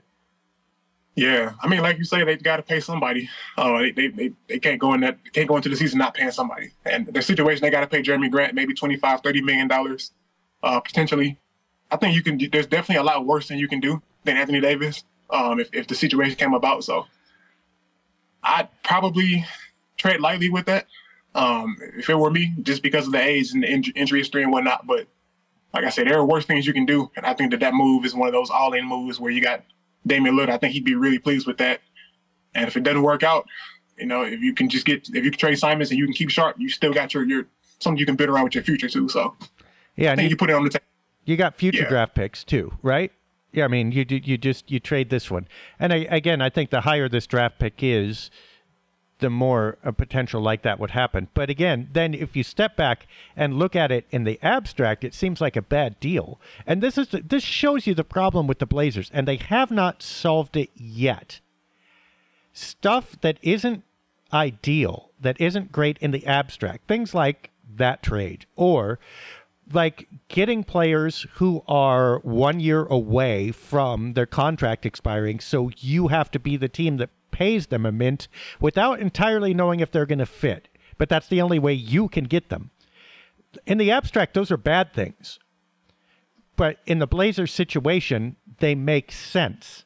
Yeah, 1.20 1.52
I 1.62 1.68
mean, 1.68 1.82
like 1.82 1.98
you 1.98 2.06
say, 2.06 2.24
they've 2.24 2.42
got 2.42 2.58
to 2.58 2.64
pay 2.64 2.80
somebody. 2.80 3.30
Oh, 3.58 3.78
they, 3.80 3.92
they, 3.92 4.08
they, 4.08 4.32
they 4.48 4.58
can't 4.58 4.80
go 4.80 4.94
in 4.94 5.02
that 5.02 5.18
can't 5.34 5.50
go 5.50 5.58
into 5.58 5.68
the 5.68 5.76
season 5.76 6.00
not 6.00 6.14
paying 6.14 6.32
somebody. 6.32 6.72
And 6.86 7.08
the 7.08 7.22
situation 7.22 7.62
they 7.62 7.70
got 7.70 7.82
to 7.82 7.88
pay 7.88 8.02
Jerami 8.02 8.32
Grant 8.32 8.56
maybe 8.56 8.74
25 8.74 9.20
30 9.20 9.42
million 9.42 9.68
dollars, 9.68 10.12
uh, 10.64 10.80
potentially. 10.80 11.38
I 11.92 11.98
think 11.98 12.16
you 12.16 12.24
can. 12.24 12.40
There's 12.50 12.68
definitely 12.68 13.02
a 13.02 13.04
lot 13.04 13.26
worse 13.26 13.50
than 13.50 13.58
you 13.58 13.68
can 13.68 13.82
do 13.82 14.02
than 14.24 14.38
Anthony 14.38 14.62
Davis. 14.62 15.04
Um, 15.30 15.60
if 15.60 15.70
if 15.74 15.88
the 15.88 15.96
situation 15.96 16.38
came 16.38 16.54
about, 16.54 16.86
so 16.86 17.06
I'd 18.42 18.70
probably 18.84 19.46
tread 19.98 20.22
lightly 20.22 20.50
with 20.50 20.68
that. 20.68 20.88
Um, 21.36 21.76
if 21.98 22.10
it 22.10 22.16
were 22.16 22.32
me, 22.32 22.54
just 22.62 22.82
because 22.82 23.08
of 23.08 23.12
the 23.12 23.22
age 23.22 23.52
and 23.52 23.64
the 23.64 23.68
injury 23.68 24.20
history 24.20 24.44
and 24.44 24.54
whatnot. 24.54 24.88
But 24.88 25.08
like 25.74 25.84
I 25.84 25.90
said, 25.90 26.08
there 26.08 26.18
are 26.18 26.26
worse 26.26 26.46
things 26.46 26.66
you 26.66 26.74
can 26.74 26.86
do, 26.86 27.12
and 27.18 27.26
I 27.26 27.34
think 27.34 27.52
that 27.52 27.60
that 27.60 27.74
move 27.74 28.06
is 28.06 28.16
one 28.16 28.28
of 28.30 28.34
those 28.34 28.50
all-in 28.50 28.86
moves 28.86 29.20
where 29.20 29.32
you 29.32 29.42
got 29.42 29.66
Damian 30.10 30.36
Lillard, 30.36 30.50
I 30.50 30.58
think 30.58 30.74
he'd 30.74 30.84
be 30.84 30.96
really 30.96 31.20
pleased 31.20 31.48
with 31.48 31.58
that. 31.60 31.80
And 32.54 32.68
if 32.68 32.76
it 32.76 32.84
doesn't 32.84 33.04
work 33.04 33.24
out, 33.24 33.48
you 33.98 34.06
know, 34.06 34.24
if 34.24 34.42
you 34.42 34.54
can 34.54 34.68
just 34.68 34.86
get 34.86 35.08
if 35.10 35.24
you 35.24 35.32
can 35.32 35.40
trade 35.40 35.58
Simons 35.58 35.92
and 35.92 36.00
you 36.00 36.06
can 36.06 36.14
keep 36.14 36.30
Sharpe, 36.30 36.60
you 36.60 36.70
still 36.70 36.94
got 36.94 37.14
your 37.14 37.24
your 37.24 37.46
something 37.80 37.98
you 37.98 38.06
can 38.06 38.16
bid 38.16 38.30
around 38.30 38.46
with 38.46 38.56
your 38.56 38.64
future 38.64 38.90
too. 38.90 39.08
So 39.08 39.36
yeah, 39.96 40.12
I 40.12 40.16
think 40.16 40.26
you, 40.26 40.30
you, 40.32 40.38
put 40.38 40.50
it 40.50 40.54
on 40.54 40.64
the 40.64 40.70
table. 40.70 40.86
You 41.26 41.38
got 41.38 41.56
future 41.56 41.84
yeah. 41.84 41.90
draft 41.90 42.16
picks 42.16 42.44
too, 42.44 42.74
right? 42.82 43.12
Yeah, 43.52 43.66
I 43.66 43.68
mean, 43.68 43.92
you 43.92 44.06
do 44.06 44.18
you 44.18 44.38
just 44.38 44.70
you 44.70 44.80
trade 44.80 45.10
this 45.10 45.32
one, 45.32 45.48
and 45.80 45.92
I, 45.92 46.08
again, 46.10 46.42
I 46.42 46.50
think 46.50 46.70
the 46.70 46.82
higher 46.82 47.10
this 47.10 47.26
draft 47.26 47.60
pick 47.60 47.82
is, 47.82 48.30
the 49.20 49.30
more 49.30 49.78
a 49.84 49.94
potential 49.94 50.42
like 50.42 50.64
that 50.64 50.80
would 50.80 50.92
happen. 50.92 51.28
But 51.34 51.50
again, 51.50 51.90
then 51.94 52.14
if 52.14 52.36
you 52.36 52.44
step 52.44 52.76
back 52.76 53.08
and 53.36 53.60
look 53.60 53.76
at 53.76 53.92
it 53.92 54.06
in 54.12 54.24
the 54.24 54.40
abstract, 54.42 55.04
it 55.04 55.14
seems 55.14 55.40
like 55.40 55.56
a 55.56 55.62
bad 55.62 56.00
deal. 56.00 56.40
And 56.66 56.82
this 56.82 56.98
is 56.98 57.10
this 57.10 57.44
shows 57.44 57.86
you 57.86 57.94
the 57.94 58.04
problem 58.04 58.48
with 58.48 58.60
the 58.60 58.66
Blazers, 58.66 59.12
and 59.14 59.28
they 59.28 59.38
have 59.38 59.72
not 59.72 60.02
solved 60.02 60.58
it 60.58 60.72
yet. 60.76 61.40
Stuff 62.54 63.20
that 63.22 63.38
isn't 63.42 63.84
ideal, 64.34 65.12
that 65.20 65.40
isn't 65.40 65.72
great 65.72 65.98
in 66.00 66.12
the 66.12 66.26
abstract, 66.26 66.88
things 66.88 67.14
like 67.14 67.52
that 67.76 68.02
trade, 68.02 68.46
or 68.56 69.00
like 69.72 70.08
getting 70.30 70.64
players 70.64 71.28
who 71.36 71.64
are 71.68 72.20
one 72.20 72.60
year 72.60 72.86
away 72.86 73.52
from 73.52 74.14
their 74.14 74.26
contract 74.26 74.86
expiring, 74.86 75.40
so 75.40 75.70
you 75.78 76.08
have 76.08 76.32
to 76.32 76.40
be 76.40 76.58
the 76.58 76.68
team 76.68 76.98
that 76.98 77.10
pays 77.40 77.68
them 77.68 77.86
a 77.86 77.92
mint 77.92 78.28
without 78.60 79.00
entirely 79.00 79.54
knowing 79.54 79.80
if 79.80 79.90
they're 79.90 80.06
going 80.06 80.20
to 80.20 80.26
fit. 80.26 80.68
But 80.98 81.08
that's 81.08 81.30
the 81.30 81.42
only 81.42 81.58
way 81.58 81.72
you 81.72 82.10
can 82.10 82.26
get 82.26 82.50
them. 82.50 82.72
In 83.66 83.78
the 83.78 83.92
abstract, 83.92 84.34
those 84.34 84.52
are 84.52 84.58
bad 84.58 84.94
things. 84.94 85.40
But 86.58 86.80
in 86.86 87.00
the 87.00 87.08
Blazer 87.08 87.48
situation, 87.48 88.36
they 88.60 88.76
make 88.76 89.14
sense. 89.14 89.86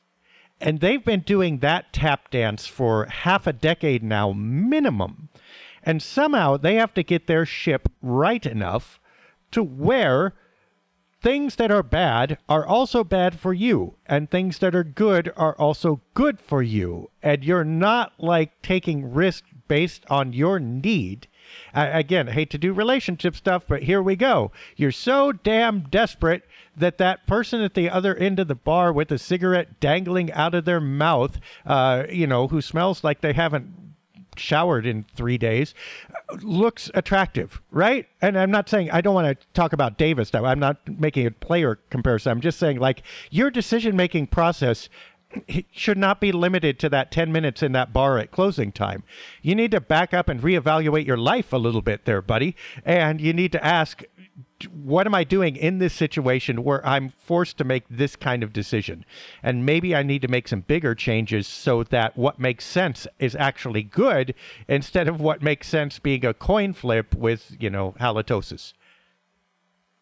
And 0.60 0.80
they've 0.80 1.06
been 1.06 1.20
doing 1.20 1.60
that 1.60 1.94
tap 1.94 2.32
dance 2.32 2.66
for 2.66 3.06
half 3.06 3.46
a 3.46 3.54
decade 3.54 4.02
now, 4.02 4.32
minimum. 4.32 5.30
And 5.84 6.02
somehow 6.02 6.58
they 6.58 6.76
have 6.76 6.96
to 6.96 7.04
get 7.04 7.28
their 7.28 7.46
ship 7.46 7.88
right 8.02 8.44
enough 8.48 9.00
to 9.52 9.62
where 9.62 10.34
things 11.24 11.56
that 11.56 11.72
are 11.72 11.82
bad 11.82 12.38
are 12.50 12.66
also 12.66 13.04
bad 13.04 13.40
for 13.40 13.54
you, 13.54 13.96
and 14.06 14.30
things 14.30 14.60
that 14.60 14.76
are 14.76 14.84
good 14.84 15.32
are 15.38 15.56
also 15.58 16.02
good 16.14 16.40
for 16.40 16.62
you. 16.62 17.10
And 17.24 17.44
you're 17.44 17.64
not 17.64 18.12
like 18.20 18.62
taking 18.62 19.14
risk 19.14 19.46
based 19.70 20.04
on 20.10 20.34
your 20.34 20.60
need. 20.60 21.28
I, 21.74 21.88
again, 21.88 22.28
hate 22.28 22.50
to 22.52 22.58
do 22.58 22.74
relationship 22.74 23.36
stuff, 23.36 23.64
but 23.68 23.84
here 23.84 24.02
we 24.02 24.16
go. 24.16 24.52
You're 24.76 24.92
so 24.92 25.32
damn 25.32 25.82
desperate 25.82 26.44
that 26.76 26.98
that 26.98 27.26
person 27.26 27.62
at 27.62 27.74
the 27.74 27.90
other 27.90 28.16
end 28.16 28.40
of 28.40 28.48
the 28.48 28.56
bar 28.56 28.92
with 28.92 29.12
a 29.12 29.18
cigarette 29.18 29.80
dangling 29.80 30.32
out 30.32 30.56
of 30.56 30.66
their 30.66 30.82
mouth, 30.82 31.40
uh, 31.66 32.04
you 32.10 32.28
know, 32.28 32.48
who 32.48 32.62
smells 32.62 33.04
like 33.04 33.22
they 33.22 33.34
haven't 33.34 33.93
showered 34.36 34.86
in 34.86 35.06
three 35.16 35.38
days 35.38 35.74
looks 36.42 36.90
attractive, 36.94 37.62
right? 37.72 38.08
And 38.22 38.38
I'm 38.38 38.52
not 38.52 38.70
saying 38.70 38.92
I 38.92 39.02
don't 39.02 39.14
want 39.14 39.40
to 39.40 39.48
talk 39.54 39.74
about 39.74 39.98
Davis. 39.98 40.34
I'm 40.34 40.60
not 40.60 40.78
making 41.00 41.28
a 41.28 41.32
player 41.32 41.80
comparison. 41.90 42.32
I'm 42.32 42.42
just 42.42 42.60
saying 42.60 42.80
like 42.80 43.04
your 43.30 43.52
decision 43.52 43.96
making 43.96 44.28
process 44.28 44.90
should 45.72 45.98
not 45.98 46.22
be 46.22 46.32
limited 46.32 46.80
to 46.80 46.90
that 46.90 47.12
10 47.12 47.32
minutes 47.32 47.64
in 47.64 47.72
that 47.72 47.92
bar 47.92 48.18
at 48.20 48.32
closing 48.32 48.72
time. 48.72 49.04
You 49.42 49.56
need 49.56 49.72
to 49.72 49.82
back 49.82 50.14
up 50.14 50.30
and 50.30 50.42
reevaluate 50.42 51.06
your 51.06 51.18
life 51.18 51.52
a 51.54 51.58
little 51.58 51.82
bit 51.82 52.06
there, 52.06 52.22
buddy. 52.22 52.56
And 52.86 53.20
you 53.20 53.34
need 53.34 53.52
to 53.54 53.66
ask 53.66 54.04
what 54.72 55.06
am 55.06 55.14
I 55.14 55.24
doing 55.24 55.56
in 55.56 55.80
this 55.80 55.94
situation 55.94 56.64
where 56.64 56.86
I'm 56.86 57.10
forced 57.10 57.58
to 57.58 57.64
make 57.64 57.84
this 57.90 58.16
kind 58.16 58.44
of 58.44 58.54
decision? 58.54 59.06
And 59.42 59.66
maybe 59.66 59.96
I 59.96 60.04
need 60.04 60.22
to 60.22 60.28
make 60.28 60.48
some 60.48 60.62
bigger 60.62 60.96
changes 60.96 61.48
so 61.48 61.84
that 61.84 62.18
what 62.18 62.40
makes 62.40 62.66
sense 62.66 63.06
is 63.20 63.36
actually 63.36 63.84
good 63.84 64.34
instead 64.68 65.08
of 65.08 65.20
what 65.20 65.42
makes 65.42 65.68
sense 65.68 66.00
being 66.00 66.26
a 66.26 66.34
coin 66.34 66.74
flip 66.74 67.14
with, 67.14 67.56
you 67.60 67.70
know, 67.70 67.94
halitosis. 68.00 68.74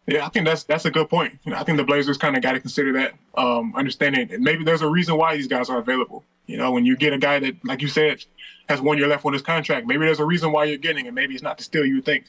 Yeah, 0.07 0.25
I 0.25 0.29
think 0.29 0.45
that's 0.45 0.63
that's 0.63 0.86
a 0.86 0.91
good 0.91 1.09
point. 1.09 1.39
You 1.43 1.51
know, 1.51 1.57
I 1.57 1.63
think 1.63 1.77
the 1.77 1.84
Blazers 1.84 2.17
kind 2.17 2.36
of 2.36 2.41
got 2.41 2.53
to 2.53 2.59
consider 2.59 2.91
that, 2.93 3.13
um, 3.36 3.73
understanding 3.75 4.29
maybe 4.39 4.63
there's 4.63 4.82
a 4.82 4.88
reason 4.88 5.15
why 5.15 5.36
these 5.38 5.47
guys 5.47 5.69
are 5.69 5.77
available. 5.77 6.23
You 6.47 6.57
know, 6.57 6.71
when 6.71 6.86
you 6.86 6.97
get 6.97 7.13
a 7.13 7.17
guy 7.17 7.39
that, 7.39 7.63
like 7.63 7.82
you 7.82 7.88
said, 7.88 8.25
has 8.67 8.82
one 8.82 8.97
year 8.97 9.07
left 9.07 9.25
on 9.25 9.34
his 9.34 9.41
contract, 9.41 9.86
maybe 9.88 10.05
there's 10.05 10.19
a 10.19 10.25
reason 10.25 10.51
why 10.51 10.65
you're 10.65 10.77
getting 10.77 11.05
it. 11.05 11.13
Maybe 11.13 11.34
it's 11.34 11.43
not 11.43 11.57
the 11.57 11.63
steal 11.63 11.86
you 11.86 12.01
think. 12.01 12.25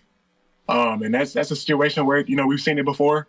Um, 0.69 1.03
and 1.03 1.15
that's 1.15 1.33
that's 1.33 1.51
a 1.51 1.57
situation 1.57 2.07
where 2.07 2.21
you 2.21 2.37
know 2.37 2.47
we've 2.47 2.61
seen 2.61 2.79
it 2.79 2.85
before. 2.85 3.29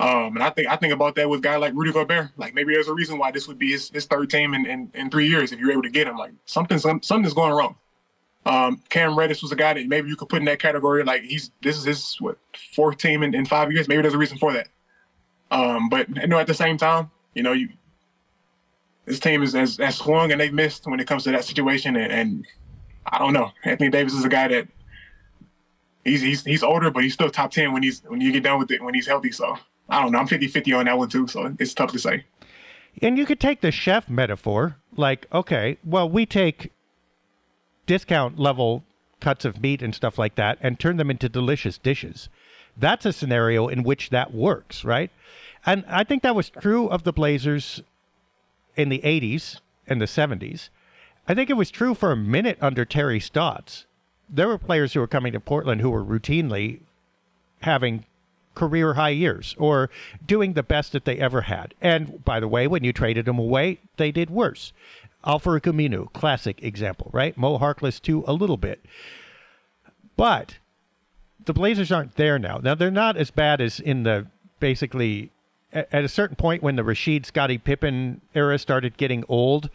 Um, 0.00 0.36
and 0.36 0.42
I 0.42 0.50
think 0.50 0.68
I 0.68 0.76
think 0.76 0.92
about 0.92 1.14
that 1.16 1.28
with 1.28 1.40
a 1.40 1.42
guy 1.42 1.56
like 1.56 1.74
Rudy 1.74 1.92
Gobert. 1.92 2.30
Like 2.36 2.54
maybe 2.54 2.72
there's 2.74 2.88
a 2.88 2.94
reason 2.94 3.18
why 3.18 3.30
this 3.30 3.46
would 3.46 3.58
be 3.58 3.72
his, 3.72 3.90
his 3.90 4.06
third 4.06 4.30
team 4.30 4.54
in, 4.54 4.66
in, 4.66 4.90
in 4.94 5.10
three 5.10 5.28
years 5.28 5.52
if 5.52 5.60
you're 5.60 5.70
able 5.70 5.82
to 5.82 5.90
get 5.90 6.06
him. 6.06 6.16
Like 6.16 6.32
something 6.44 6.78
something's 6.78 7.34
going 7.34 7.52
wrong. 7.52 7.76
Um, 8.44 8.82
Cam 8.88 9.16
Reddish 9.16 9.42
was 9.42 9.52
a 9.52 9.56
guy 9.56 9.74
that 9.74 9.86
maybe 9.86 10.08
you 10.08 10.16
could 10.16 10.28
put 10.28 10.40
in 10.40 10.46
that 10.46 10.58
category. 10.58 11.04
Like 11.04 11.22
he's 11.22 11.52
this 11.62 11.76
is 11.76 11.84
his 11.84 12.16
what 12.20 12.38
fourth 12.74 12.98
team 12.98 13.22
in, 13.22 13.34
in 13.34 13.46
five 13.46 13.70
years. 13.70 13.86
Maybe 13.86 14.02
there's 14.02 14.14
a 14.14 14.18
reason 14.18 14.38
for 14.38 14.52
that. 14.52 14.68
Um, 15.50 15.88
but 15.88 16.08
you 16.08 16.26
know 16.26 16.38
at 16.38 16.46
the 16.46 16.54
same 16.54 16.78
time, 16.78 17.10
you 17.34 17.42
know 17.42 17.52
you 17.52 17.68
this 19.04 19.20
team 19.20 19.42
is 19.42 19.54
as, 19.54 19.78
swung 19.96 20.32
and 20.32 20.40
they've 20.40 20.52
missed 20.52 20.86
when 20.86 21.00
it 21.00 21.06
comes 21.06 21.24
to 21.24 21.32
that 21.32 21.44
situation. 21.44 21.96
And, 21.96 22.12
and 22.12 22.46
I 23.06 23.18
don't 23.18 23.32
know. 23.32 23.50
Anthony 23.64 23.90
Davis 23.90 24.14
is 24.14 24.24
a 24.24 24.28
guy 24.28 24.48
that 24.48 24.68
he's 26.04 26.22
he's 26.22 26.44
he's 26.44 26.62
older, 26.62 26.90
but 26.90 27.02
he's 27.02 27.14
still 27.14 27.30
top 27.30 27.50
ten 27.50 27.72
when 27.72 27.82
he's 27.82 28.02
when 28.06 28.20
you 28.20 28.32
get 28.32 28.42
done 28.42 28.58
with 28.58 28.70
it 28.70 28.82
when 28.82 28.94
he's 28.94 29.06
healthy. 29.06 29.32
So 29.32 29.58
I 29.88 30.00
don't 30.00 30.12
know. 30.12 30.18
I'm 30.18 30.28
50-50 30.28 30.78
on 30.78 30.84
that 30.86 30.98
one 30.98 31.08
too. 31.08 31.26
So 31.26 31.54
it's 31.58 31.74
tough 31.74 31.92
to 31.92 31.98
say. 31.98 32.24
And 33.00 33.16
you 33.16 33.24
could 33.24 33.40
take 33.40 33.60
the 33.60 33.70
chef 33.70 34.08
metaphor, 34.08 34.76
like 34.96 35.26
okay, 35.32 35.78
well 35.84 36.08
we 36.08 36.26
take 36.26 36.72
discount 37.86 38.38
level 38.38 38.84
cuts 39.20 39.44
of 39.44 39.60
meat 39.60 39.82
and 39.82 39.94
stuff 39.94 40.18
like 40.18 40.34
that 40.34 40.58
and 40.60 40.78
turn 40.78 40.96
them 40.96 41.10
into 41.10 41.28
delicious 41.28 41.78
dishes. 41.78 42.28
That's 42.76 43.06
a 43.06 43.12
scenario 43.12 43.68
in 43.68 43.82
which 43.82 44.10
that 44.10 44.34
works, 44.34 44.84
right? 44.84 45.10
And 45.64 45.84
I 45.86 46.04
think 46.04 46.22
that 46.22 46.34
was 46.34 46.50
true 46.50 46.88
of 46.88 47.04
the 47.04 47.12
Blazers 47.12 47.82
in 48.76 48.88
the 48.88 49.00
80s 49.00 49.60
and 49.86 50.00
the 50.00 50.06
70s. 50.06 50.70
I 51.28 51.34
think 51.34 51.50
it 51.50 51.56
was 51.56 51.70
true 51.70 51.94
for 51.94 52.10
a 52.10 52.16
minute 52.16 52.58
under 52.60 52.84
Terry 52.84 53.20
Stotts 53.20 53.86
there 54.32 54.48
were 54.48 54.58
players 54.58 54.94
who 54.94 55.00
were 55.00 55.06
coming 55.06 55.32
to 55.34 55.40
Portland 55.40 55.82
who 55.82 55.90
were 55.90 56.04
routinely 56.04 56.80
having 57.60 58.06
career 58.54 58.94
high 58.94 59.10
years 59.10 59.54
or 59.58 59.90
doing 60.26 60.54
the 60.54 60.62
best 60.62 60.92
that 60.92 61.04
they 61.04 61.18
ever 61.18 61.42
had. 61.42 61.74
And 61.80 62.24
by 62.24 62.40
the 62.40 62.48
way, 62.48 62.66
when 62.66 62.82
you 62.82 62.92
traded 62.92 63.26
them 63.26 63.38
away, 63.38 63.78
they 63.98 64.10
did 64.10 64.30
worse. 64.30 64.72
Al-Farouq 65.24 65.60
Aminu, 65.60 66.12
classic 66.12 66.62
example, 66.62 67.10
right? 67.12 67.36
Mo 67.36 67.58
Harkless 67.58 68.00
too, 68.00 68.24
a 68.26 68.32
little 68.32 68.56
bit. 68.56 68.84
But 70.16 70.56
the 71.44 71.52
Blazers 71.52 71.92
aren't 71.92 72.16
there 72.16 72.38
now. 72.38 72.58
Now 72.58 72.74
they're 72.74 72.90
not 72.90 73.16
as 73.16 73.30
bad 73.30 73.60
as 73.60 73.78
in 73.78 74.02
the 74.02 74.26
basically 74.60 75.30
at, 75.72 75.88
at 75.92 76.04
a 76.04 76.08
certain 76.08 76.36
point 76.36 76.62
when 76.62 76.76
the 76.76 76.82
Rasheed 76.82 77.26
Scottie 77.26 77.58
Pippen 77.58 78.20
era 78.34 78.58
started 78.58 78.96
getting 78.96 79.24
old, 79.28 79.70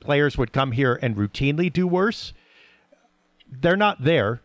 players 0.00 0.38
would 0.38 0.52
come 0.52 0.72
here 0.72 0.98
and 1.02 1.16
routinely 1.16 1.72
do 1.72 1.86
worse 1.86 2.32
they're 3.50 3.76
not 3.76 4.02
there, 4.02 4.40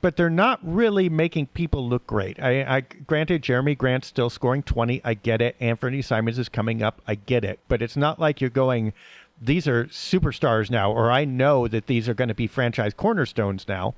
but 0.00 0.16
they're 0.16 0.30
not 0.30 0.60
really 0.62 1.08
making 1.08 1.46
people 1.46 1.88
look 1.88 2.06
great. 2.06 2.40
I, 2.40 2.76
I 2.76 2.80
granted 2.80 3.42
Jerami 3.42 3.76
Grant's 3.76 4.08
still 4.08 4.30
scoring 4.30 4.62
20. 4.62 5.00
I 5.04 5.14
get 5.14 5.40
it. 5.40 5.56
Anthony 5.60 6.02
Simons 6.02 6.38
is 6.38 6.48
coming 6.48 6.82
up. 6.82 7.00
I 7.06 7.16
get 7.16 7.44
it. 7.44 7.60
But 7.68 7.82
it's 7.82 7.96
not 7.96 8.20
like 8.20 8.40
you're 8.40 8.50
going, 8.50 8.92
these 9.40 9.66
are 9.66 9.86
superstars 9.86 10.70
now, 10.70 10.92
or 10.92 11.10
I 11.10 11.24
know 11.24 11.66
that 11.68 11.86
these 11.86 12.08
are 12.08 12.14
going 12.14 12.28
to 12.28 12.34
be 12.34 12.46
franchise 12.46 12.94
cornerstones 12.94 13.66
now. 13.68 13.94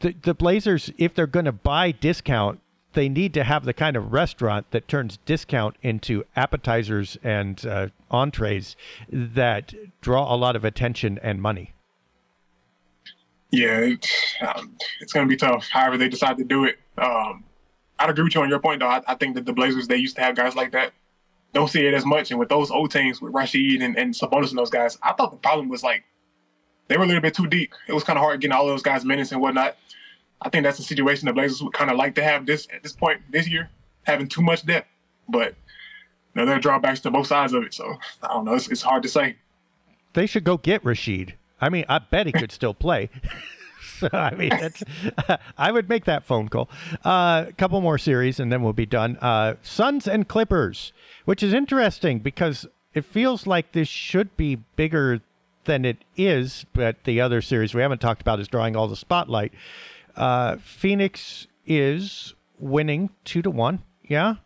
The, 0.00 0.14
the 0.22 0.34
Blazers, 0.34 0.90
if 0.98 1.14
they're 1.14 1.26
going 1.26 1.44
to 1.44 1.52
buy 1.52 1.92
discount, 1.92 2.60
they 2.94 3.08
need 3.10 3.34
to 3.34 3.44
have 3.44 3.64
the 3.64 3.74
kind 3.74 3.96
of 3.96 4.12
restaurant 4.12 4.70
that 4.70 4.88
turns 4.88 5.18
discount 5.26 5.76
into 5.82 6.24
appetizers 6.34 7.18
and 7.22 7.64
uh, 7.66 7.88
entrees 8.10 8.74
that 9.10 9.74
draw 10.00 10.34
a 10.34 10.36
lot 10.36 10.56
of 10.56 10.64
attention 10.64 11.18
and 11.22 11.42
money. 11.42 11.72
Yeah, 13.56 13.78
it, 13.78 14.06
um, 14.46 14.76
it's 15.00 15.14
going 15.14 15.26
to 15.26 15.30
be 15.30 15.36
tough. 15.36 15.66
However, 15.70 15.96
they 15.96 16.10
decide 16.10 16.36
to 16.36 16.44
do 16.44 16.64
it. 16.64 16.76
Um, 16.98 17.42
I'd 17.98 18.10
agree 18.10 18.24
with 18.24 18.34
you 18.34 18.42
on 18.42 18.50
your 18.50 18.58
point, 18.58 18.80
though. 18.80 18.88
I, 18.88 19.00
I, 19.08 19.14
think 19.14 19.34
that 19.34 19.46
the 19.46 19.54
Blazers 19.54 19.88
they 19.88 19.96
used 19.96 20.16
to 20.16 20.22
have 20.22 20.36
guys 20.36 20.54
like 20.54 20.72
that. 20.72 20.92
Don't 21.54 21.68
see 21.68 21.86
it 21.86 21.94
as 21.94 22.04
much, 22.04 22.30
and 22.30 22.38
with 22.38 22.50
those 22.50 22.70
old 22.70 22.90
teams 22.90 23.22
with 23.22 23.32
Rasheed 23.32 23.82
and, 23.82 23.96
and 23.96 24.12
Sabonis 24.12 24.50
and 24.50 24.58
those 24.58 24.68
guys, 24.68 24.98
I 25.02 25.14
thought 25.14 25.30
the 25.30 25.38
problem 25.38 25.70
was 25.70 25.82
like 25.82 26.04
they 26.88 26.98
were 26.98 27.04
a 27.04 27.06
little 27.06 27.22
bit 27.22 27.32
too 27.32 27.46
deep. 27.46 27.72
It 27.88 27.94
was 27.94 28.04
kind 28.04 28.18
of 28.18 28.22
hard 28.22 28.42
getting 28.42 28.54
all 28.54 28.66
those 28.66 28.82
guys 28.82 29.06
minutes 29.06 29.32
and 29.32 29.40
whatnot. 29.40 29.76
I 30.42 30.50
think 30.50 30.64
that's 30.64 30.76
the 30.76 30.84
situation 30.84 31.26
the 31.26 31.32
Blazers 31.32 31.62
would 31.62 31.72
kind 31.72 31.90
of 31.90 31.96
like 31.96 32.14
to 32.16 32.22
have 32.22 32.44
this 32.44 32.68
at 32.74 32.82
this 32.82 32.92
point 32.92 33.22
this 33.30 33.48
year, 33.48 33.70
having 34.02 34.28
too 34.28 34.42
much 34.42 34.66
depth. 34.66 34.88
But 35.30 35.54
you 36.34 36.42
know, 36.42 36.44
there 36.44 36.56
are 36.56 36.60
drawbacks 36.60 37.00
to 37.00 37.10
both 37.10 37.28
sides 37.28 37.54
of 37.54 37.62
it. 37.62 37.72
So 37.72 37.96
I 38.22 38.28
don't 38.28 38.44
know. 38.44 38.54
It's, 38.54 38.68
it's 38.68 38.82
hard 38.82 39.02
to 39.04 39.08
say. 39.08 39.36
They 40.12 40.26
should 40.26 40.44
go 40.44 40.58
get 40.58 40.84
Rasheed. 40.84 41.32
I 41.60 41.68
mean, 41.68 41.84
I 41.88 41.98
bet 41.98 42.26
he 42.26 42.32
could 42.32 42.52
still 42.52 42.74
play. 42.74 43.10
so, 43.98 44.08
I 44.12 44.34
mean, 44.34 44.52
I 45.58 45.72
would 45.72 45.88
make 45.88 46.04
that 46.04 46.24
phone 46.24 46.48
call. 46.48 46.68
A 47.04 47.08
uh, 47.08 47.50
couple 47.56 47.80
more 47.80 47.98
series, 47.98 48.40
and 48.40 48.52
then 48.52 48.62
we'll 48.62 48.72
be 48.72 48.86
done. 48.86 49.16
Uh, 49.20 49.54
Suns 49.62 50.06
and 50.06 50.28
Clippers, 50.28 50.92
which 51.24 51.42
is 51.42 51.52
interesting 51.52 52.18
because 52.18 52.66
it 52.94 53.04
feels 53.04 53.46
like 53.46 53.72
this 53.72 53.88
should 53.88 54.36
be 54.36 54.56
bigger 54.76 55.20
than 55.64 55.84
it 55.84 55.98
is, 56.16 56.64
but 56.72 57.04
the 57.04 57.20
other 57.20 57.42
series 57.42 57.74
we 57.74 57.82
haven't 57.82 58.00
talked 58.00 58.22
about 58.22 58.40
is 58.40 58.48
drawing 58.48 58.76
all 58.76 58.88
the 58.88 58.96
spotlight. 58.96 59.52
Uh, 60.16 60.56
Phoenix 60.56 61.46
is 61.66 62.34
winning 62.58 63.10
two 63.24 63.42
to 63.42 63.50
one, 63.50 63.82
yeah, 64.04 64.36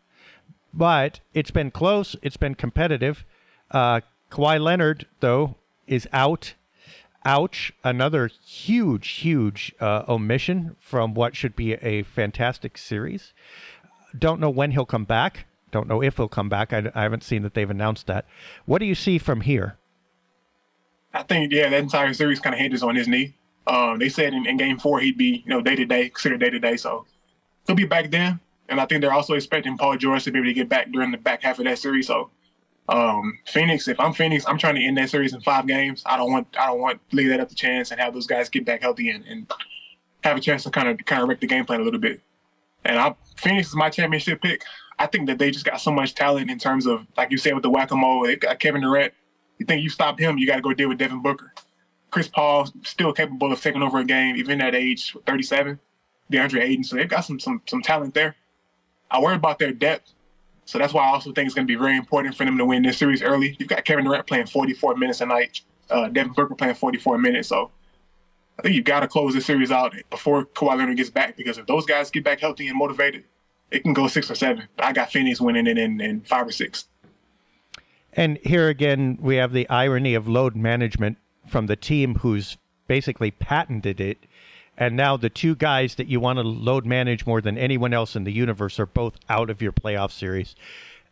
but 0.74 1.20
it's 1.34 1.50
been 1.50 1.70
close. 1.70 2.16
It's 2.22 2.36
been 2.36 2.54
competitive. 2.54 3.24
Uh, 3.70 4.00
Kawhi 4.30 4.60
Leonard, 4.60 5.06
though, 5.20 5.56
is 5.86 6.08
out 6.12 6.54
ouch, 7.24 7.72
another 7.84 8.30
huge, 8.44 9.08
huge 9.08 9.74
uh, 9.80 10.04
omission 10.08 10.76
from 10.78 11.14
what 11.14 11.36
should 11.36 11.54
be 11.54 11.74
a 11.74 12.02
fantastic 12.02 12.78
series. 12.78 13.32
Don't 14.18 14.40
know 14.40 14.50
when 14.50 14.72
he'll 14.72 14.86
come 14.86 15.04
back. 15.04 15.46
Don't 15.70 15.88
know 15.88 16.02
if 16.02 16.16
he'll 16.16 16.28
come 16.28 16.48
back. 16.48 16.72
I, 16.72 16.90
I 16.94 17.02
haven't 17.02 17.22
seen 17.22 17.42
that 17.42 17.54
they've 17.54 17.70
announced 17.70 18.06
that. 18.06 18.26
What 18.66 18.78
do 18.78 18.86
you 18.86 18.94
see 18.94 19.18
from 19.18 19.42
here? 19.42 19.78
I 21.12 21.22
think, 21.22 21.52
yeah, 21.52 21.68
that 21.68 21.80
entire 21.80 22.12
series 22.14 22.40
kind 22.40 22.54
of 22.54 22.60
hinges 22.60 22.82
on 22.82 22.96
his 22.96 23.08
knee. 23.08 23.34
Um, 23.66 23.98
they 23.98 24.08
said 24.08 24.32
in, 24.32 24.46
in, 24.46 24.56
game 24.56 24.78
four 24.78 25.00
he'd 25.00 25.18
be, 25.18 25.42
you 25.44 25.50
know, 25.50 25.60
day 25.60 25.76
to 25.76 25.84
day, 25.84 26.08
considered 26.08 26.40
day 26.40 26.50
to 26.50 26.58
day. 26.58 26.76
So 26.76 27.06
he'll 27.66 27.76
be 27.76 27.84
back 27.84 28.10
then. 28.10 28.40
And 28.68 28.80
I 28.80 28.86
think 28.86 29.00
they're 29.00 29.12
also 29.12 29.34
expecting 29.34 29.76
Paul 29.76 29.96
George 29.96 30.24
to 30.24 30.30
be 30.30 30.38
able 30.38 30.48
to 30.48 30.54
get 30.54 30.68
back 30.68 30.90
during 30.92 31.10
the 31.10 31.18
back 31.18 31.42
half 31.42 31.58
of 31.58 31.64
that 31.64 31.78
series. 31.78 32.06
So 32.06 32.30
um, 32.90 33.38
Phoenix, 33.46 33.86
if 33.88 33.98
I'm 34.00 34.12
Phoenix, 34.12 34.44
I'm 34.46 34.58
trying 34.58 34.74
to 34.74 34.84
end 34.84 34.98
that 34.98 35.10
series 35.10 35.32
in 35.32 35.40
five 35.40 35.66
games. 35.66 36.02
I 36.04 36.16
don't 36.16 36.30
want 36.30 36.48
I 36.58 36.66
don't 36.66 36.80
want 36.80 37.00
leave 37.12 37.28
that 37.28 37.40
up 37.40 37.48
to 37.48 37.54
chance 37.54 37.90
and 37.90 38.00
have 38.00 38.12
those 38.12 38.26
guys 38.26 38.48
get 38.48 38.64
back 38.64 38.82
healthy 38.82 39.10
and, 39.10 39.24
and 39.26 39.50
have 40.24 40.36
a 40.36 40.40
chance 40.40 40.64
to 40.64 40.70
kind 40.70 40.88
of 40.88 40.98
kind 41.06 41.22
of 41.22 41.28
wreck 41.28 41.40
the 41.40 41.46
game 41.46 41.64
plan 41.64 41.80
a 41.80 41.84
little 41.84 42.00
bit. 42.00 42.20
And 42.84 42.98
I, 42.98 43.14
Phoenix 43.36 43.68
is 43.68 43.76
my 43.76 43.90
championship 43.90 44.42
pick. 44.42 44.62
I 44.98 45.06
think 45.06 45.28
that 45.28 45.38
they 45.38 45.50
just 45.50 45.64
got 45.64 45.80
so 45.80 45.90
much 45.90 46.14
talent 46.14 46.50
in 46.50 46.58
terms 46.58 46.86
of, 46.86 47.06
like 47.16 47.30
you 47.30 47.38
said, 47.38 47.54
with 47.54 47.62
the 47.62 47.70
whack 47.70 47.90
a 47.90 47.96
mole. 47.96 48.26
They 48.26 48.36
got 48.36 48.58
Kevin 48.58 48.82
Durant. 48.82 49.14
You 49.58 49.66
think 49.66 49.82
you 49.82 49.90
stop 49.90 50.18
him, 50.18 50.38
you 50.38 50.46
got 50.46 50.56
to 50.56 50.62
go 50.62 50.74
deal 50.74 50.88
with 50.88 50.98
Devin 50.98 51.22
Booker. 51.22 51.52
Chris 52.10 52.28
Paul 52.28 52.68
still 52.82 53.12
capable 53.12 53.52
of 53.52 53.60
taking 53.60 53.82
over 53.82 53.98
a 53.98 54.04
game, 54.04 54.36
even 54.36 54.60
at 54.60 54.74
age 54.74 55.16
37. 55.26 55.78
DeAndre 56.32 56.62
Ayton, 56.62 56.84
so 56.84 56.96
they've 56.96 57.08
got 57.08 57.22
some 57.22 57.40
some 57.40 57.60
some 57.66 57.82
talent 57.82 58.14
there. 58.14 58.36
I 59.10 59.20
worry 59.20 59.34
about 59.34 59.58
their 59.58 59.72
depth. 59.72 60.12
So 60.70 60.78
that's 60.78 60.94
why 60.94 61.02
I 61.02 61.08
also 61.08 61.32
think 61.32 61.46
it's 61.46 61.54
going 61.56 61.66
to 61.66 61.72
be 61.72 61.74
very 61.74 61.96
important 61.96 62.36
for 62.36 62.44
them 62.44 62.56
to 62.56 62.64
win 62.64 62.84
this 62.84 62.96
series 62.96 63.22
early. 63.22 63.56
You've 63.58 63.68
got 63.68 63.84
Kevin 63.84 64.04
Durant 64.04 64.28
playing 64.28 64.46
44 64.46 64.94
minutes 64.94 65.20
a 65.20 65.26
night, 65.26 65.62
uh, 65.90 66.08
Devin 66.08 66.32
Booker 66.32 66.54
playing 66.54 66.76
44 66.76 67.18
minutes. 67.18 67.48
So 67.48 67.72
I 68.56 68.62
think 68.62 68.76
you've 68.76 68.84
got 68.84 69.00
to 69.00 69.08
close 69.08 69.34
the 69.34 69.40
series 69.40 69.72
out 69.72 69.96
before 70.10 70.44
Kawhi 70.44 70.78
Leonard 70.78 70.96
gets 70.96 71.10
back 71.10 71.36
because 71.36 71.58
if 71.58 71.66
those 71.66 71.86
guys 71.86 72.08
get 72.12 72.22
back 72.22 72.38
healthy 72.38 72.68
and 72.68 72.78
motivated, 72.78 73.24
it 73.72 73.82
can 73.82 73.92
go 73.92 74.06
six 74.06 74.30
or 74.30 74.36
seven. 74.36 74.68
But 74.76 74.84
I 74.84 74.92
got 74.92 75.10
Phoenix 75.10 75.40
winning 75.40 75.66
it 75.66 75.76
in, 75.76 76.00
in 76.00 76.20
five 76.20 76.46
or 76.46 76.52
six. 76.52 76.86
And 78.12 78.38
here 78.44 78.68
again, 78.68 79.18
we 79.20 79.36
have 79.36 79.52
the 79.52 79.68
irony 79.68 80.14
of 80.14 80.28
load 80.28 80.54
management 80.54 81.18
from 81.48 81.66
the 81.66 81.74
team 81.74 82.14
who's 82.16 82.58
basically 82.86 83.32
patented 83.32 84.00
it. 84.00 84.18
And 84.80 84.96
now 84.96 85.18
the 85.18 85.28
two 85.28 85.54
guys 85.54 85.96
that 85.96 86.08
you 86.08 86.20
want 86.20 86.38
to 86.38 86.42
load 86.42 86.86
manage 86.86 87.26
more 87.26 87.42
than 87.42 87.58
anyone 87.58 87.92
else 87.92 88.16
in 88.16 88.24
the 88.24 88.32
universe 88.32 88.80
are 88.80 88.86
both 88.86 89.14
out 89.28 89.50
of 89.50 89.60
your 89.60 89.72
playoff 89.72 90.10
series. 90.10 90.56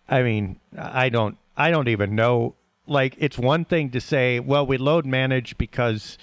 I 0.08 0.22
mean, 0.22 0.58
I 0.76 1.10
don't, 1.10 1.36
I 1.54 1.70
don't 1.70 1.88
even 1.88 2.14
know. 2.14 2.54
Like, 2.86 3.14
it's 3.18 3.36
one 3.36 3.66
thing 3.66 3.90
to 3.90 4.00
say, 4.00 4.40
well, 4.40 4.66
we 4.66 4.78
load 4.78 5.04
manage 5.04 5.58
because 5.58 6.16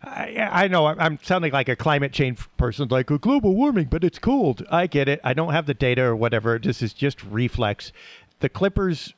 I, 0.00 0.48
I 0.50 0.68
know 0.68 0.86
I'm 0.86 1.18
sounding 1.22 1.50
like 1.50 1.68
a 1.68 1.74
climate 1.74 2.12
change 2.12 2.38
person, 2.56 2.86
like 2.88 3.06
global 3.06 3.56
warming, 3.56 3.86
but 3.86 4.04
it's 4.04 4.20
cold. 4.20 4.64
I 4.70 4.86
get 4.86 5.08
it. 5.08 5.20
I 5.24 5.34
don't 5.34 5.52
have 5.52 5.66
the 5.66 5.74
data 5.74 6.02
or 6.02 6.14
whatever. 6.14 6.60
This 6.60 6.82
is 6.82 6.92
just 6.94 7.24
reflex. 7.24 7.90
The 8.38 8.48
Clippers 8.48 9.12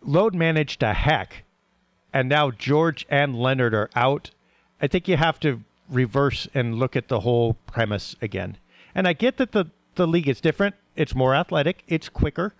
load 0.00 0.32
managed 0.32 0.78
to 0.80 0.92
heck, 0.92 1.42
and 2.12 2.28
now 2.28 2.52
George 2.52 3.04
and 3.08 3.34
Leonard 3.34 3.74
are 3.74 3.90
out. 3.96 4.30
I 4.80 4.86
think 4.86 5.08
you 5.08 5.16
have 5.16 5.40
to 5.40 5.62
reverse 5.92 6.48
and 6.54 6.76
look 6.76 6.96
at 6.96 7.08
the 7.08 7.20
whole 7.20 7.54
premise 7.66 8.16
again. 8.20 8.56
And 8.94 9.06
I 9.06 9.12
get 9.12 9.36
that 9.36 9.52
the, 9.52 9.66
the 9.94 10.06
league 10.06 10.28
is 10.28 10.40
different. 10.40 10.74
It's 10.96 11.14
more 11.14 11.34
athletic. 11.34 11.82
It's 11.86 12.08
quicker. 12.08 12.54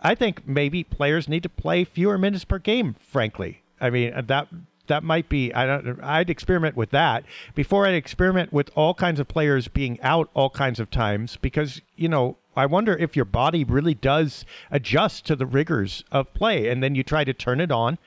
I 0.00 0.14
think 0.14 0.46
maybe 0.46 0.82
players 0.82 1.28
need 1.28 1.42
to 1.42 1.48
play 1.48 1.84
fewer 1.84 2.18
minutes 2.18 2.44
per 2.44 2.58
game, 2.58 2.96
frankly. 2.98 3.62
I 3.80 3.90
mean, 3.90 4.12
uh, 4.12 4.22
that 4.22 4.48
that 4.90 5.04
might 5.04 5.28
be 5.28 5.54
I 5.54 5.66
don't 5.66 6.02
I'd 6.02 6.28
experiment 6.28 6.76
with 6.76 6.90
that 6.90 7.24
before 7.54 7.86
I'd 7.86 7.94
experiment 7.94 8.52
with 8.52 8.70
all 8.74 8.92
kinds 8.92 9.20
of 9.20 9.28
players 9.28 9.68
being 9.68 10.00
out 10.02 10.28
all 10.34 10.50
kinds 10.50 10.80
of 10.80 10.90
times 10.90 11.38
because 11.40 11.80
you 11.96 12.08
know 12.08 12.36
I 12.56 12.66
wonder 12.66 12.96
if 12.96 13.14
your 13.14 13.24
body 13.24 13.62
really 13.62 13.94
does 13.94 14.44
adjust 14.70 15.24
to 15.26 15.36
the 15.36 15.46
rigors 15.46 16.02
of 16.10 16.34
play 16.34 16.68
and 16.68 16.82
then 16.82 16.96
you 16.96 17.04
try 17.04 17.22
to 17.22 17.32
turn 17.32 17.60
it 17.60 17.70
on 17.70 17.98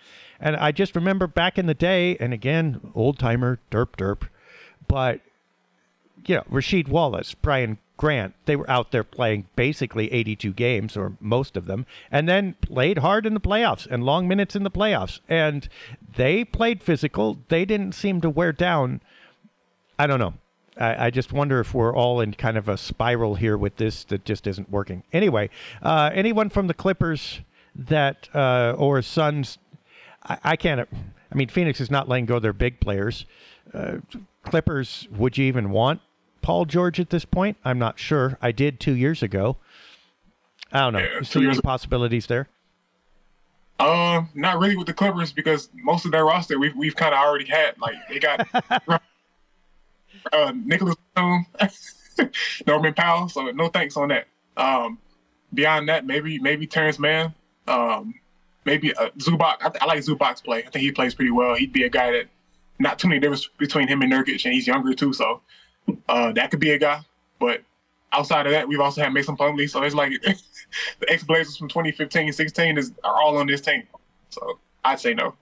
and 0.42 0.58
I 0.58 0.74
just 0.74 0.94
remember 0.94 1.26
back 1.26 1.58
in 1.58 1.68
the 1.68 1.74
day 1.74 2.18
and 2.20 2.34
again 2.34 2.92
old 2.94 3.18
timer 3.18 3.60
derp 3.72 3.96
derp 3.96 4.28
but 4.94 5.22
you 6.28 6.36
know 6.36 6.44
Rasheed 6.52 6.88
Wallace 6.88 7.34
Brian 7.34 7.80
Grant, 7.98 8.36
they 8.46 8.56
were 8.56 8.70
out 8.70 8.92
there 8.92 9.04
playing 9.04 9.48
basically 9.56 10.12
82 10.12 10.54
games 10.54 10.96
or 10.96 11.14
most 11.20 11.58
of 11.58 11.66
them, 11.66 11.88
and 12.12 12.30
then 12.30 12.56
played 12.62 13.00
hard 13.00 13.26
in 13.26 13.34
the 13.34 13.40
playoffs 13.40 13.88
and 13.90 14.04
long 14.04 14.28
minutes 14.28 14.56
in 14.56 14.62
the 14.62 14.70
playoffs. 14.70 15.20
And 15.28 15.68
they 16.16 16.44
played 16.44 16.84
physical. 16.84 17.40
They 17.48 17.66
didn't 17.66 17.94
seem 17.94 18.22
to 18.22 18.30
wear 18.30 18.52
down. 18.52 19.02
I 19.98 20.06
don't 20.06 20.20
know. 20.20 20.36
I, 20.78 21.06
I 21.06 21.10
just 21.10 21.34
wonder 21.34 21.60
if 21.60 21.74
we're 21.74 21.96
all 21.96 22.22
in 22.22 22.34
kind 22.34 22.56
of 22.56 22.70
a 22.70 22.78
spiral 22.78 23.34
here 23.34 23.58
with 23.58 23.78
this 23.78 24.04
that 24.06 24.26
just 24.26 24.46
isn't 24.46 24.70
working. 24.70 25.02
Anyway, 25.12 25.50
uh, 25.82 26.12
anyone 26.14 26.50
from 26.50 26.68
the 26.68 26.76
Clippers 26.76 27.42
that 27.74 28.30
uh, 28.36 28.76
or 28.78 29.02
Suns, 29.02 29.58
I, 30.24 30.38
I, 30.44 30.56
can't. 30.56 30.88
I 31.32 31.36
mean, 31.36 31.48
Phoenix 31.48 31.82
is 31.82 31.90
not 31.90 32.08
letting 32.08 32.28
go 32.28 32.38
their 32.38 32.54
big 32.54 32.80
players. 32.80 33.26
Uh, 33.74 33.98
Clippers, 34.44 35.08
would 35.12 35.38
you 35.38 35.46
even 35.46 35.72
want 35.72 36.02
Paul 36.42 36.66
George 36.66 37.00
at 37.00 37.10
this 37.10 37.26
point? 37.26 37.58
I'm 37.64 37.80
not 37.80 37.98
sure. 37.98 38.38
I 38.42 38.52
did 38.52 38.80
two 38.80 38.94
years 38.94 39.24
ago. 39.24 39.58
I 40.72 40.82
don't 40.82 40.94
know. 40.94 41.00
Yeah, 41.00 41.20
you 41.20 41.24
see 41.24 41.48
any 41.48 41.62
possibilities 41.62 42.28
there? 42.28 42.50
Um, 43.80 44.30
not 44.34 44.60
really 44.60 44.76
with 44.76 44.88
the 44.88 44.94
Clippers 44.94 45.32
because 45.32 45.70
most 45.74 46.06
of 46.06 46.12
their 46.12 46.26
roster 46.26 46.60
we've 46.60 46.76
we've 46.76 46.96
kind 46.96 47.14
of 47.14 47.20
already 47.20 47.46
had. 47.46 47.80
Like 47.80 47.96
they 48.08 48.20
got 48.20 48.48
uh, 50.32 50.54
Nicholas 50.56 50.96
Norman 52.68 52.94
Powell. 52.94 53.30
So 53.30 53.50
no 53.52 53.68
thanks 53.70 53.98
on 53.98 54.10
that. 54.10 54.28
Um, 54.56 55.00
beyond 55.54 55.90
that, 55.90 56.06
maybe 56.06 56.40
maybe 56.40 56.68
Terance 56.68 57.00
Mann. 57.00 57.34
Um, 57.68 58.16
maybe 58.66 58.96
uh, 58.96 59.10
Zubac. 59.18 59.58
I, 59.62 59.72
I 59.82 59.86
like 59.86 60.00
Zubac's 60.00 60.42
play. 60.42 60.60
I 60.60 60.70
think 60.70 60.84
he 60.84 60.92
plays 60.92 61.14
pretty 61.14 61.32
well. 61.32 61.56
He'd 61.56 61.74
be 61.74 61.84
a 61.84 61.90
guy 61.90 62.12
that 62.12 62.28
not 62.80 63.00
too 63.00 63.08
many 63.08 63.20
difference 63.20 63.50
between 63.58 63.88
him 63.88 64.02
and 64.02 64.12
Nurkic, 64.12 64.46
and 64.46 64.54
he's 64.54 64.68
younger 64.68 64.94
too. 64.94 65.14
So 65.14 65.42
uh, 66.10 66.32
that 66.34 66.52
could 66.52 66.60
be 66.60 66.72
a 66.72 66.78
guy. 66.78 67.02
But 67.40 67.64
outside 68.12 68.46
of 68.46 68.52
that, 68.52 68.68
we've 68.68 68.80
also 68.80 69.02
had 69.02 69.14
Mason 69.14 69.36
Plumlee. 69.36 69.70
So 69.70 69.82
it's 69.84 69.96
like 69.96 70.12
the 70.22 71.12
ex 71.12 71.24
Blazers 71.24 71.58
from 71.58 71.70
2015 71.70 72.32
16 72.34 72.78
is, 72.78 72.92
are 73.04 73.22
all 73.22 73.38
on 73.38 73.48
this 73.48 73.62
team. 73.62 73.84
So 74.30 74.60
I'd 74.84 75.00
say 75.00 75.14
no. 75.14 75.36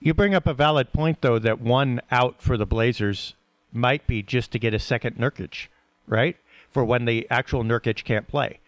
You 0.00 0.14
bring 0.14 0.34
up 0.34 0.46
a 0.46 0.54
valid 0.54 0.92
point, 0.92 1.20
though, 1.20 1.38
that 1.38 1.60
one 1.60 2.00
out 2.10 2.42
for 2.42 2.56
the 2.56 2.66
Blazers 2.66 3.34
might 3.72 4.06
be 4.06 4.22
just 4.22 4.50
to 4.50 4.58
get 4.58 4.74
a 4.74 4.78
second 4.78 5.16
Nurkic, 5.16 5.68
right? 6.06 6.36
For 6.70 6.84
when 6.84 7.04
the 7.04 7.26
actual 7.30 7.62
Nurkic 7.62 8.02
can't 8.04 8.26
play. 8.26 8.58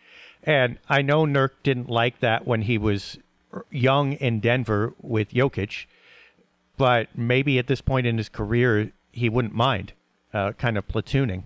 And 0.44 0.78
I 0.88 1.02
know 1.02 1.24
Nurk 1.24 1.50
didn't 1.62 1.90
like 1.90 2.20
that 2.20 2.46
when 2.46 2.62
he 2.62 2.78
was 2.78 3.18
young 3.70 4.12
in 4.12 4.40
Denver 4.40 4.94
with 5.00 5.30
Jokic, 5.30 5.86
but 6.76 7.08
maybe 7.16 7.58
at 7.58 7.66
this 7.66 7.80
point 7.80 8.06
in 8.06 8.18
his 8.18 8.28
career, 8.28 8.92
he 9.12 9.28
wouldn't 9.28 9.54
mind 9.54 9.92
uh, 10.32 10.52
kind 10.52 10.76
of 10.76 10.86
platooning. 10.88 11.44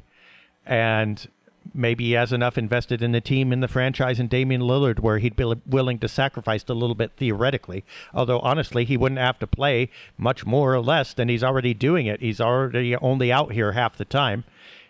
And 0.66 1.26
maybe 1.74 2.05
he 2.05 2.12
has 2.12 2.33
enough 2.33 2.59
invested 2.59 3.03
in 3.03 3.12
the 3.12 3.20
team, 3.20 3.53
in 3.53 3.61
the 3.61 3.68
franchise, 3.68 4.18
and 4.18 4.29
Damian 4.29 4.62
Lillard 4.62 5.01
where 5.01 5.18
he'd 5.18 5.37
be 5.37 5.55
willing 5.66 5.99
to 5.99 6.09
sacrifice 6.09 6.64
a 6.68 6.74
little 6.74 6.95
bit 6.95 7.12
theoretically. 7.16 7.85
Although, 8.14 8.41
honestly, 8.41 8.85
he 8.85 8.97
wouldn't 8.97 9.20
have 9.20 9.39
to 9.41 9.47
play 9.47 9.91
much 10.16 10.47
more 10.47 10.74
or 10.74 10.81
less 10.81 11.14
than 11.14 11.29
he's 11.29 11.45
already 11.45 11.74
doing 11.74 12.07
it. 12.07 12.20
He's 12.20 12.41
already 12.41 12.97
only 12.97 13.33
out 13.33 13.53
here 13.53 13.72
half 13.72 13.97
the 13.97 14.05
time. 14.05 14.45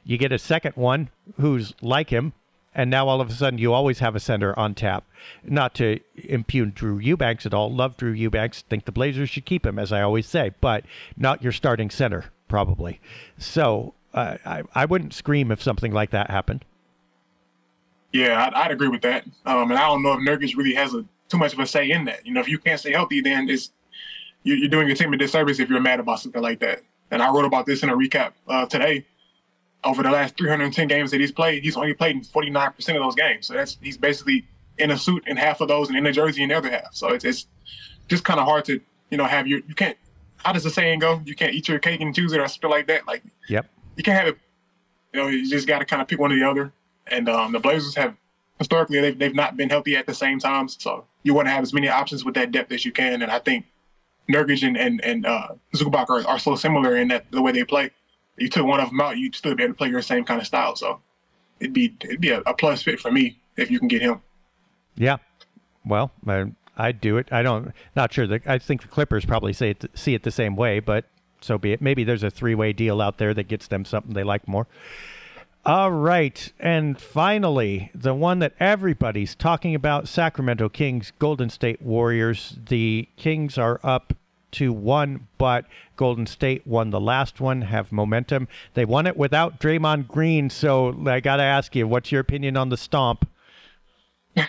You 0.05 0.17
get 0.19 0.33
a 0.33 0.39
second 0.39 0.75
one 0.75 1.11
who's 1.39 1.75
like 1.83 2.11
him, 2.11 2.33
and 2.79 2.91
now 2.91 3.09
all 3.09 3.21
of 3.21 3.29
a 3.29 3.33
sudden 3.33 3.59
you 3.59 3.73
always 3.73 3.99
have 3.99 4.15
a 4.15 4.21
center 4.21 4.57
on 4.57 4.73
tap. 4.73 5.05
Not 5.43 5.75
to 5.75 5.99
impugn 6.15 6.71
Drew 6.75 6.99
Eubanks 6.99 7.45
at 7.45 7.53
all. 7.53 7.75
Love 7.75 7.97
Drew 7.97 8.13
Eubanks. 8.13 8.63
Think 8.63 8.85
the 8.85 8.93
Blazers 8.93 9.29
should 9.29 9.45
keep 9.45 9.67
him, 9.67 9.81
as 9.81 9.93
I 9.93 10.01
always 10.01 10.29
say, 10.29 10.53
but 10.61 10.85
not 11.17 11.43
your 11.43 11.51
starting 11.51 11.91
center 11.91 12.27
probably. 12.47 13.01
So 13.37 13.95
uh, 14.15 14.37
I 14.47 14.63
I 14.77 14.85
wouldn't 14.85 15.13
scream 15.13 15.51
if 15.51 15.61
something 15.61 15.93
like 15.93 16.11
that 16.11 16.31
happened. 16.31 16.65
Yeah, 18.13 18.47
I'd, 18.47 18.55
I'd 18.55 18.71
agree 18.71 18.89
with 18.89 19.03
that. 19.03 19.27
Um, 19.45 19.71
and 19.73 19.79
I 19.79 19.89
don't 19.89 20.05
know 20.05 20.13
if 20.13 20.21
Nurkic 20.21 20.57
really 20.57 20.75
has 20.75 20.95
a, 20.95 21.05
too 21.29 21.37
much 21.37 21.53
of 21.53 21.59
a 21.59 21.67
say 21.67 21.91
in 21.91 22.05
that. 22.05 22.25
You 22.25 22.33
know, 22.33 22.41
if 22.41 22.49
you 22.49 22.59
can't 22.59 22.79
stay 22.79 22.93
healthy, 22.93 23.21
then 23.21 23.49
it's 23.51 23.73
you, 24.45 24.55
you're 24.55 24.71
doing 24.71 24.87
your 24.87 24.97
team 24.97 25.13
a 25.13 25.17
disservice 25.17 25.59
if 25.59 25.69
you're 25.69 25.81
mad 25.81 25.99
about 25.99 26.21
something 26.21 26.41
like 26.41 26.61
that. 26.61 26.83
And 27.11 27.23
I 27.23 27.31
wrote 27.31 27.45
about 27.45 27.67
this 27.67 27.83
in 27.83 27.91
a 27.91 27.97
recap 27.97 28.35
uh, 28.47 28.67
today. 28.67 29.05
Over 29.85 30.03
the 30.03 30.11
last 30.11 30.37
310 30.37 30.89
games 30.89 31.11
that 31.13 31.21
he's 31.21 31.33
played, 31.33 31.63
he's 31.63 31.77
only 31.77 31.95
played 31.95 32.17
in 32.17 32.23
49% 32.23 32.77
of 32.77 33.03
those 33.03 33.15
games. 33.15 33.47
So 33.47 33.55
that's 33.55 33.79
he's 33.81 33.97
basically 33.97 34.47
in 34.77 34.91
a 34.91 34.99
suit 34.99 35.25
in 35.27 35.37
half 35.37 35.61
of 35.61 35.69
those 35.69 35.89
and 35.89 35.97
in 35.97 36.07
a 36.07 36.13
jersey 36.13 36.43
in 36.43 36.49
the 36.49 36.57
other 36.57 36.71
half. 36.71 36.95
So 36.95 37.09
it's, 37.09 37.25
it's 37.25 37.47
just 38.09 38.25
kind 38.25 38.41
of 38.41 38.47
hard 38.47 38.65
to, 38.67 38.81
you 39.11 39.17
know, 39.17 39.25
have 39.25 39.47
your, 39.47 39.61
you 39.69 39.75
can't 39.75 39.97
how 40.39 40.53
does 40.53 40.65
the 40.65 40.71
saying 40.71 41.01
go? 41.01 41.21
You 41.25 41.35
can't 41.35 41.55
eat 41.55 41.69
your 41.69 41.79
cake 41.79 42.01
and 42.01 42.15
choose 42.15 42.33
it 42.33 42.41
or 42.41 42.49
something 42.49 42.71
like 42.71 42.87
that. 42.87 43.07
Like, 43.07 43.23
yep, 43.49 43.67
you 43.97 44.03
can't 44.03 44.19
have 44.19 44.29
it. 44.29 44.39
You 45.13 45.21
know, 45.21 45.29
you 45.29 45.49
just 45.49 45.67
got 45.67 45.81
to 45.81 45.85
kind 45.85 46.01
of 46.01 46.09
pick 46.09 46.19
one 46.19 46.33
or 46.33 46.37
the 46.37 46.49
other. 46.49 46.73
And 47.07 47.29
um, 47.29 47.53
the 47.53 47.59
Blazers 47.59 47.95
have 47.97 48.15
historically 48.59 49.01
they've 49.01 49.19
they've 49.19 49.35
not 49.35 49.57
been 49.57 49.71
healthy 49.71 49.97
at 49.97 50.07
the 50.07 50.15
same 50.15 50.39
times, 50.39 50.77
so 50.81 51.05
you 51.23 51.35
want 51.35 51.49
to 51.49 51.53
have 51.53 51.63
as 51.63 51.73
many 51.73 51.89
options 51.89 52.25
with 52.25 52.35
that 52.35 52.53
depth 52.53 52.73
as 52.73 52.85
you 52.85 52.93
can. 52.93 53.23
And 53.23 53.31
I 53.31 53.39
think 53.39 53.67
Nurkic 54.31 54.67
and 54.67 54.77
and, 54.77 55.03
and 55.03 55.27
uh, 55.27 55.49
Zubac 55.75 56.09
are, 56.09 56.27
are 56.27 56.39
so 56.39 56.55
similar 56.55 56.97
in 56.97 57.09
that 57.09 57.31
the 57.31 57.43
way 57.43 57.53
they 57.53 57.65
play. 57.65 57.91
You 58.39 58.49
took 58.49 58.67
one 58.67 58.81
of 58.81 58.91
them 58.91 59.01
out, 59.01 59.19
you'd 59.19 59.35
still 59.35 59.55
be 59.55 59.63
able 59.63 59.75
to 59.75 59.79
play 59.79 59.89
your 59.89 60.03
same 60.03 60.25
kind 60.25 60.41
of 60.41 60.47
style. 60.47 60.77
So 60.77 61.01
it'd 61.61 61.73
be 61.73 61.97
it'd 62.03 62.21
be 62.21 62.31
a, 62.31 62.41
a 62.41 62.55
plus 62.55 62.83
fit 62.83 63.01
for 63.01 63.11
me 63.11 63.39
if 63.57 63.71
you 63.71 63.79
can 63.79 63.89
get 63.89 64.03
him. 64.03 64.21
Yeah, 64.95 65.19
well, 65.85 66.13
I'd 66.77 67.01
do 67.01 67.19
it. 67.19 67.33
I 67.33 67.43
don't, 67.43 67.73
not 67.97 68.13
sure. 68.13 68.27
I 68.47 68.59
think 68.59 68.83
the 68.83 68.89
Clippers 68.89 69.25
probably 69.25 69.53
say 69.53 69.71
it, 69.71 69.85
see 69.95 70.15
it 70.15 70.23
the 70.23 70.31
same 70.31 70.55
way, 70.55 70.81
but 70.81 71.07
so 71.41 71.59
be 71.59 71.73
it. 71.73 71.81
Maybe 71.81 72.05
there's 72.05 72.23
a 72.23 72.31
three 72.31 72.55
way 72.55 72.73
deal 72.73 73.01
out 73.01 73.19
there 73.19 73.35
that 73.35 73.49
gets 73.49 73.67
them 73.69 73.85
something 73.85 74.15
they 74.15 74.25
like 74.25 74.47
more. 74.47 74.67
All 75.67 75.91
right. 75.91 76.51
And 76.59 77.01
finally, 77.01 77.91
the 77.95 78.15
one 78.15 78.39
that 78.39 78.55
everybody's 78.59 79.35
talking 79.35 79.75
about 79.75 80.09
Sacramento 80.09 80.69
Kings, 80.69 81.13
Golden 81.19 81.51
State 81.51 81.83
Warriors. 81.83 82.57
The 82.69 83.09
Kings 83.17 83.59
are 83.59 83.81
up 83.83 84.15
to 84.53 84.73
one, 84.73 85.27
but 85.37 85.67
Golden 85.99 86.27
State 86.27 86.67
won 86.67 86.89
the 86.89 87.01
last 87.01 87.41
one, 87.41 87.61
have 87.63 87.93
momentum. 87.93 88.49
They 88.73 88.87
won 88.87 89.07
it 89.07 89.19
without 89.19 89.61
Draymond 89.61 90.09
Green. 90.09 90.49
So 90.49 90.97
I 91.07 91.21
got 91.21 91.37
to 91.37 91.43
ask 91.43 91.77
you, 91.77 91.87
what's 91.87 92.11
your 92.11 92.23
opinion 92.23 92.57
on 92.57 92.71
the 92.71 92.79
stomp? 92.79 93.29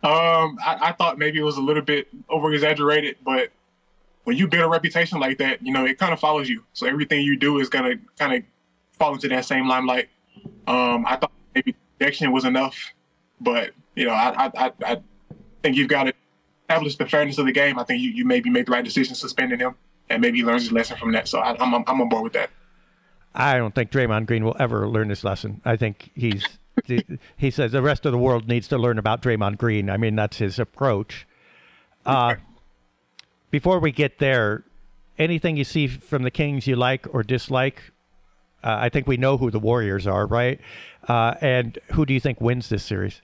Um, 0.00 0.60
I, 0.64 0.78
I, 0.80 0.92
thought 0.92 1.18
maybe 1.18 1.40
it 1.40 1.42
was 1.42 1.56
a 1.56 1.60
little 1.60 1.82
bit 1.82 2.06
over 2.28 2.52
exaggerated, 2.52 3.16
but 3.24 3.50
when 4.22 4.36
you 4.36 4.46
build 4.46 4.62
a 4.62 4.68
reputation 4.68 5.18
like 5.18 5.38
that, 5.38 5.60
you 5.60 5.72
know, 5.72 5.84
it 5.84 5.98
kind 5.98 6.12
of 6.12 6.20
follows 6.20 6.48
you. 6.48 6.62
So 6.72 6.86
everything 6.86 7.22
you 7.22 7.36
do 7.36 7.58
is 7.58 7.68
gonna 7.68 7.96
kind 8.16 8.32
of 8.32 8.44
fall 8.92 9.14
into 9.14 9.26
that 9.26 9.44
same 9.44 9.66
limelight. 9.66 10.08
Um, 10.68 11.04
I 11.04 11.16
thought 11.16 11.32
maybe 11.52 11.74
action 12.00 12.30
was 12.30 12.44
enough, 12.44 12.76
but 13.40 13.72
you 13.96 14.06
know, 14.06 14.12
I 14.12 14.52
I, 14.56 14.72
I 14.86 15.00
think 15.64 15.76
you've 15.76 15.88
got 15.88 16.04
to 16.04 16.12
establish 16.62 16.96
the 16.96 17.06
fairness 17.06 17.38
of 17.38 17.46
the 17.46 17.52
game. 17.52 17.76
I 17.76 17.82
think 17.82 18.00
you, 18.00 18.10
you 18.10 18.24
maybe 18.24 18.50
made 18.50 18.66
the 18.66 18.72
right 18.72 18.84
decision 18.84 19.16
suspending 19.16 19.58
him. 19.58 19.74
And 20.10 20.20
maybe 20.22 20.38
he 20.38 20.44
learns 20.44 20.62
his 20.62 20.72
lesson 20.72 20.96
from 20.96 21.12
that. 21.12 21.28
So 21.28 21.38
I, 21.38 21.56
I'm 21.60 21.74
I'm 21.74 22.00
on 22.00 22.08
board 22.08 22.24
with 22.24 22.32
that. 22.34 22.50
I 23.34 23.56
don't 23.56 23.74
think 23.74 23.90
Draymond 23.90 24.26
Green 24.26 24.44
will 24.44 24.56
ever 24.58 24.88
learn 24.88 25.08
this 25.08 25.22
lesson. 25.24 25.60
I 25.64 25.76
think 25.76 26.10
he's 26.14 26.44
he 27.36 27.50
says 27.50 27.72
the 27.72 27.82
rest 27.82 28.06
of 28.06 28.12
the 28.12 28.18
world 28.18 28.48
needs 28.48 28.68
to 28.68 28.78
learn 28.78 28.98
about 28.98 29.22
Draymond 29.22 29.58
Green. 29.58 29.90
I 29.90 29.96
mean, 29.96 30.16
that's 30.16 30.38
his 30.38 30.58
approach. 30.58 31.26
Uh, 32.06 32.36
before 33.50 33.78
we 33.80 33.92
get 33.92 34.18
there, 34.18 34.64
anything 35.18 35.56
you 35.56 35.64
see 35.64 35.86
from 35.86 36.22
the 36.22 36.30
Kings 36.30 36.66
you 36.66 36.76
like 36.76 37.06
or 37.12 37.22
dislike? 37.22 37.82
Uh, 38.62 38.76
I 38.80 38.88
think 38.88 39.06
we 39.06 39.16
know 39.16 39.36
who 39.36 39.50
the 39.50 39.58
Warriors 39.58 40.06
are, 40.06 40.26
right? 40.26 40.60
Uh, 41.06 41.34
and 41.40 41.78
who 41.92 42.04
do 42.04 42.12
you 42.12 42.20
think 42.20 42.40
wins 42.40 42.68
this 42.68 42.84
series? 42.84 43.22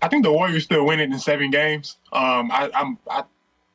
I 0.00 0.08
think 0.08 0.24
the 0.24 0.32
Warriors 0.32 0.64
still 0.64 0.84
win 0.84 0.98
it 0.98 1.10
in 1.10 1.18
seven 1.18 1.50
games. 1.50 1.96
Um, 2.12 2.50
I, 2.50 2.70
I'm 2.74 2.98
I, 3.08 3.24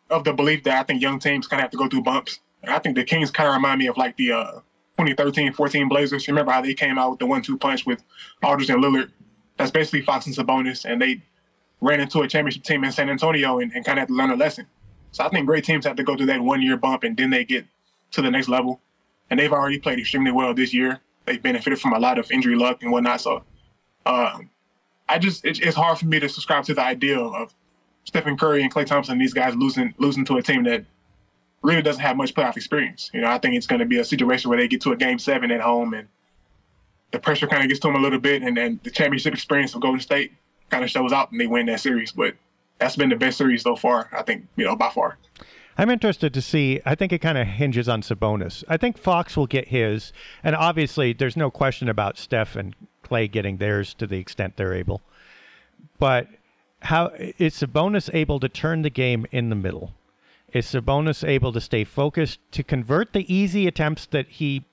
of 0.10 0.24
the 0.24 0.34
belief 0.34 0.64
that 0.64 0.78
I 0.78 0.84
think 0.84 1.02
young 1.02 1.20
teams 1.20 1.48
kind 1.48 1.60
of 1.60 1.66
have 1.66 1.72
to 1.72 1.78
go 1.78 1.88
through 1.88 2.04
bumps. 2.04 2.40
I 2.68 2.80
think 2.80 2.96
the 2.96 3.04
Kings 3.04 3.32
kind 3.32 3.48
of 3.48 3.56
remind 3.56 3.80
me 3.80 3.88
of 3.88 3.98
like 3.98 4.18
the 4.18 4.32
uh, 4.32 4.60
2013-14 5.00 5.90
Blazers. 5.90 6.28
Remember 6.28 6.52
how 6.52 6.62
they 6.62 6.74
came 6.74 6.98
out 6.98 7.12
with 7.12 7.20
the 7.20 7.26
one-two 7.26 7.58
punch 7.58 7.86
with 7.86 8.04
Aldridge 8.44 8.70
and 8.70 8.84
Lillard? 8.84 9.12
That's 9.58 9.72
basically 9.72 10.02
Fox 10.02 10.26
and 10.26 10.36
Sabonis, 10.36 10.86
and 10.86 11.02
they 11.02 11.22
ran 11.82 12.00
into 12.00 12.22
a 12.22 12.28
championship 12.28 12.64
team 12.64 12.84
in 12.84 12.92
San 12.92 13.10
Antonio 13.10 13.60
and, 13.60 13.72
and 13.74 13.86
kind 13.86 14.00
of 14.00 14.02
had 14.02 14.08
to 14.10 14.14
learn 14.14 14.32
a 14.32 14.36
lesson. 14.36 14.66
So 15.12 15.24
I 15.24 15.30
think 15.30 15.46
great 15.46 15.64
teams 15.64 15.86
have 15.86 15.96
to 15.96 16.04
go 16.04 16.16
through 16.16 16.26
that 16.28 16.42
one-year 16.42 16.78
bump, 16.78 17.04
and 17.04 17.16
then 17.16 17.30
they 17.30 17.44
get 17.44 17.66
to 18.12 18.22
the 18.22 18.32
next 18.32 18.48
level. 18.48 18.82
And 19.30 19.40
they've 19.40 19.52
already 19.52 19.80
played 19.80 20.00
extremely 20.00 20.32
well 20.32 20.54
this 20.54 20.74
year. 20.74 21.02
They've 21.26 21.42
benefited 21.42 21.80
from 21.80 21.94
a 21.94 22.00
lot 22.00 22.18
of 22.18 22.32
injury 22.32 22.56
luck 22.56 22.82
and 22.82 22.92
whatnot. 22.92 23.22
So 23.22 23.44
um, 24.06 24.50
I 25.10 25.20
just 25.20 25.46
it, 25.46 25.60
it's 25.60 25.76
hard 25.76 25.98
for 25.98 26.06
me 26.06 26.20
to 26.20 26.30
subscribe 26.30 26.64
to 26.66 26.74
the 26.74 26.82
idea 26.82 27.20
of 27.20 27.54
Stephen 28.08 28.38
Curry 28.38 28.64
and 28.64 28.74
Klay 28.74 28.86
Thompson, 28.86 29.18
these 29.18 29.34
guys 29.34 29.54
losing 29.54 29.94
losing 29.98 30.24
to 30.26 30.38
a 30.38 30.42
team 30.42 30.64
that 30.64 30.86
really 31.62 31.82
doesn't 31.82 32.02
have 32.02 32.16
much 32.16 32.34
playoff 32.34 32.56
experience. 32.56 33.12
You 33.14 33.20
know, 33.20 33.28
I 33.28 33.38
think 33.38 33.56
it's 33.56 33.68
going 33.68 33.80
to 33.80 33.86
be 33.86 34.00
a 34.00 34.06
situation 34.06 34.50
where 34.50 34.58
they 34.58 34.70
get 34.70 34.80
to 34.82 34.94
a 34.94 34.96
game 34.96 35.20
seven 35.20 35.52
at 35.52 35.60
home 35.60 35.94
and 35.94 36.08
the 37.12 37.20
pressure 37.20 37.48
kind 37.48 37.64
of 37.64 37.68
gets 37.68 37.82
to 37.82 37.90
them 37.90 37.98
a 37.98 38.00
little 38.00 38.20
bit, 38.20 38.44
and 38.44 38.56
then 38.56 38.80
the 38.84 38.92
championship 38.92 39.34
experience 39.34 39.76
of 39.76 39.82
Golden 39.82 40.00
State 40.00 40.32
kind 40.70 40.86
of 40.86 40.90
shows 40.90 41.12
out 41.12 41.32
and 41.32 41.42
they 41.42 41.48
win 41.48 41.66
that 41.66 41.82
series. 41.82 42.14
But 42.14 42.36
that's 42.80 42.96
been 42.96 43.10
the 43.10 43.18
best 43.18 43.38
series 43.38 43.64
so 43.64 43.76
far, 43.76 44.10
I 44.14 44.24
think, 44.24 44.48
you 44.56 44.64
know, 44.64 44.78
by 44.78 44.90
far. 44.90 45.18
I'm 45.78 45.90
interested 45.90 46.34
to 46.34 46.42
see. 46.42 46.80
I 46.86 46.96
think 46.96 47.12
it 47.12 47.20
kind 47.20 47.38
of 47.38 47.46
hinges 47.46 47.90
on 47.90 48.02
Sabonis. 48.02 48.64
I 48.70 48.78
think 48.78 48.98
Fox 48.98 49.36
will 49.36 49.48
get 49.48 49.68
his, 49.68 50.14
and 50.44 50.56
obviously, 50.56 51.12
there's 51.12 51.36
no 51.36 51.52
question 51.52 51.90
about 51.90 52.18
Steph 52.18 52.56
and 52.56 52.74
Klay 53.04 53.30
getting 53.30 53.58
theirs 53.58 53.94
to 53.96 54.08
the 54.08 54.18
extent 54.18 54.56
they're 54.56 54.74
able. 54.74 55.02
But 56.00 56.28
how 56.88 57.12
is 57.18 57.54
Sabonis 57.54 58.10
able 58.14 58.40
to 58.40 58.48
turn 58.48 58.82
the 58.82 58.90
game 58.90 59.26
in 59.30 59.50
the 59.50 59.56
middle? 59.56 59.92
Is 60.54 60.68
Sabonis 60.68 61.28
able 61.28 61.52
to 61.52 61.60
stay 61.60 61.84
focused 61.84 62.40
to 62.54 62.64
convert 62.64 63.12
the 63.12 63.32
easy 63.34 63.68
attempts 63.68 64.06
that 64.06 64.30
he, 64.30 64.64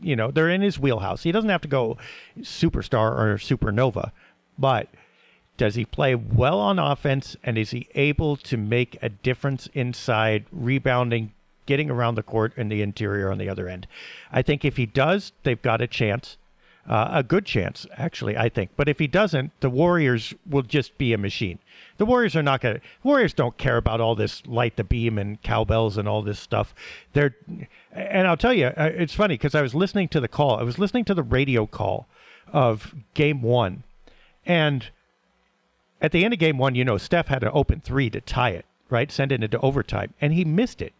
you 0.00 0.14
know, 0.14 0.30
they're 0.30 0.48
in 0.48 0.62
his 0.62 0.78
wheelhouse. 0.78 1.24
He 1.24 1.32
doesn't 1.32 1.50
have 1.50 1.62
to 1.62 1.68
go 1.68 1.98
superstar 2.38 3.18
or 3.18 3.38
supernova, 3.38 4.12
but 4.56 4.86
does 5.56 5.74
he 5.74 5.84
play 5.84 6.14
well 6.14 6.60
on 6.60 6.78
offense 6.78 7.36
and 7.42 7.58
is 7.58 7.72
he 7.72 7.88
able 7.96 8.36
to 8.36 8.56
make 8.56 8.96
a 9.02 9.08
difference 9.08 9.68
inside 9.74 10.44
rebounding, 10.52 11.32
getting 11.66 11.90
around 11.90 12.14
the 12.14 12.22
court 12.22 12.52
and 12.56 12.70
the 12.70 12.82
interior 12.82 13.32
on 13.32 13.38
the 13.38 13.48
other 13.48 13.68
end? 13.68 13.88
I 14.30 14.42
think 14.42 14.64
if 14.64 14.76
he 14.76 14.86
does, 14.86 15.32
they've 15.42 15.60
got 15.60 15.80
a 15.80 15.88
chance. 15.88 16.36
Uh, 16.86 17.08
a 17.12 17.22
good 17.22 17.46
chance, 17.46 17.86
actually, 17.96 18.36
I 18.36 18.50
think. 18.50 18.70
But 18.76 18.90
if 18.90 18.98
he 18.98 19.06
doesn't, 19.06 19.58
the 19.60 19.70
Warriors 19.70 20.34
will 20.48 20.62
just 20.62 20.98
be 20.98 21.14
a 21.14 21.18
machine. 21.18 21.58
The 21.96 22.06
Warriors 22.06 22.34
are 22.34 22.42
not 22.42 22.60
going 22.60 22.76
to. 22.76 22.80
Warriors 23.02 23.32
don't 23.32 23.56
care 23.56 23.76
about 23.76 24.00
all 24.00 24.14
this 24.14 24.44
light 24.46 24.76
the 24.76 24.84
beam 24.84 25.18
and 25.18 25.40
cowbells 25.42 25.96
and 25.96 26.08
all 26.08 26.22
this 26.22 26.40
stuff. 26.40 26.74
They're, 27.12 27.36
and 27.92 28.26
I'll 28.26 28.36
tell 28.36 28.52
you, 28.52 28.66
uh, 28.66 28.90
it's 28.94 29.14
funny 29.14 29.34
because 29.34 29.54
I 29.54 29.62
was 29.62 29.74
listening 29.74 30.08
to 30.08 30.20
the 30.20 30.28
call. 30.28 30.58
I 30.58 30.62
was 30.62 30.78
listening 30.78 31.04
to 31.06 31.14
the 31.14 31.22
radio 31.22 31.66
call 31.66 32.08
of 32.52 32.94
Game 33.14 33.42
One, 33.42 33.84
and 34.44 34.88
at 36.00 36.12
the 36.12 36.24
end 36.24 36.34
of 36.34 36.40
Game 36.40 36.58
One, 36.58 36.74
you 36.74 36.84
know, 36.84 36.98
Steph 36.98 37.28
had 37.28 37.42
an 37.44 37.50
open 37.52 37.80
three 37.80 38.10
to 38.10 38.20
tie 38.20 38.50
it, 38.50 38.66
right, 38.90 39.10
send 39.10 39.32
it 39.32 39.42
into 39.44 39.60
overtime, 39.60 40.14
and 40.20 40.32
he 40.32 40.44
missed 40.44 40.82
it, 40.82 40.94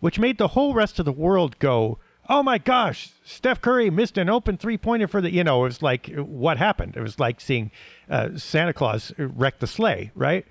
which 0.00 0.18
made 0.18 0.38
the 0.38 0.48
whole 0.48 0.74
rest 0.74 0.98
of 0.98 1.04
the 1.04 1.12
world 1.12 1.58
go 1.58 1.98
oh 2.28 2.42
my 2.42 2.58
gosh, 2.58 3.10
Steph 3.24 3.60
Curry 3.60 3.90
missed 3.90 4.18
an 4.18 4.28
open 4.28 4.56
three 4.56 4.78
pointer 4.78 5.06
for 5.06 5.20
the, 5.20 5.30
you 5.30 5.44
know, 5.44 5.60
it 5.60 5.64
was 5.64 5.82
like, 5.82 6.14
what 6.16 6.58
happened? 6.58 6.96
It 6.96 7.00
was 7.00 7.18
like 7.18 7.40
seeing 7.40 7.70
uh, 8.10 8.30
Santa 8.36 8.72
Claus 8.72 9.12
wreck 9.18 9.58
the 9.58 9.66
sleigh, 9.66 10.10
right? 10.14 10.46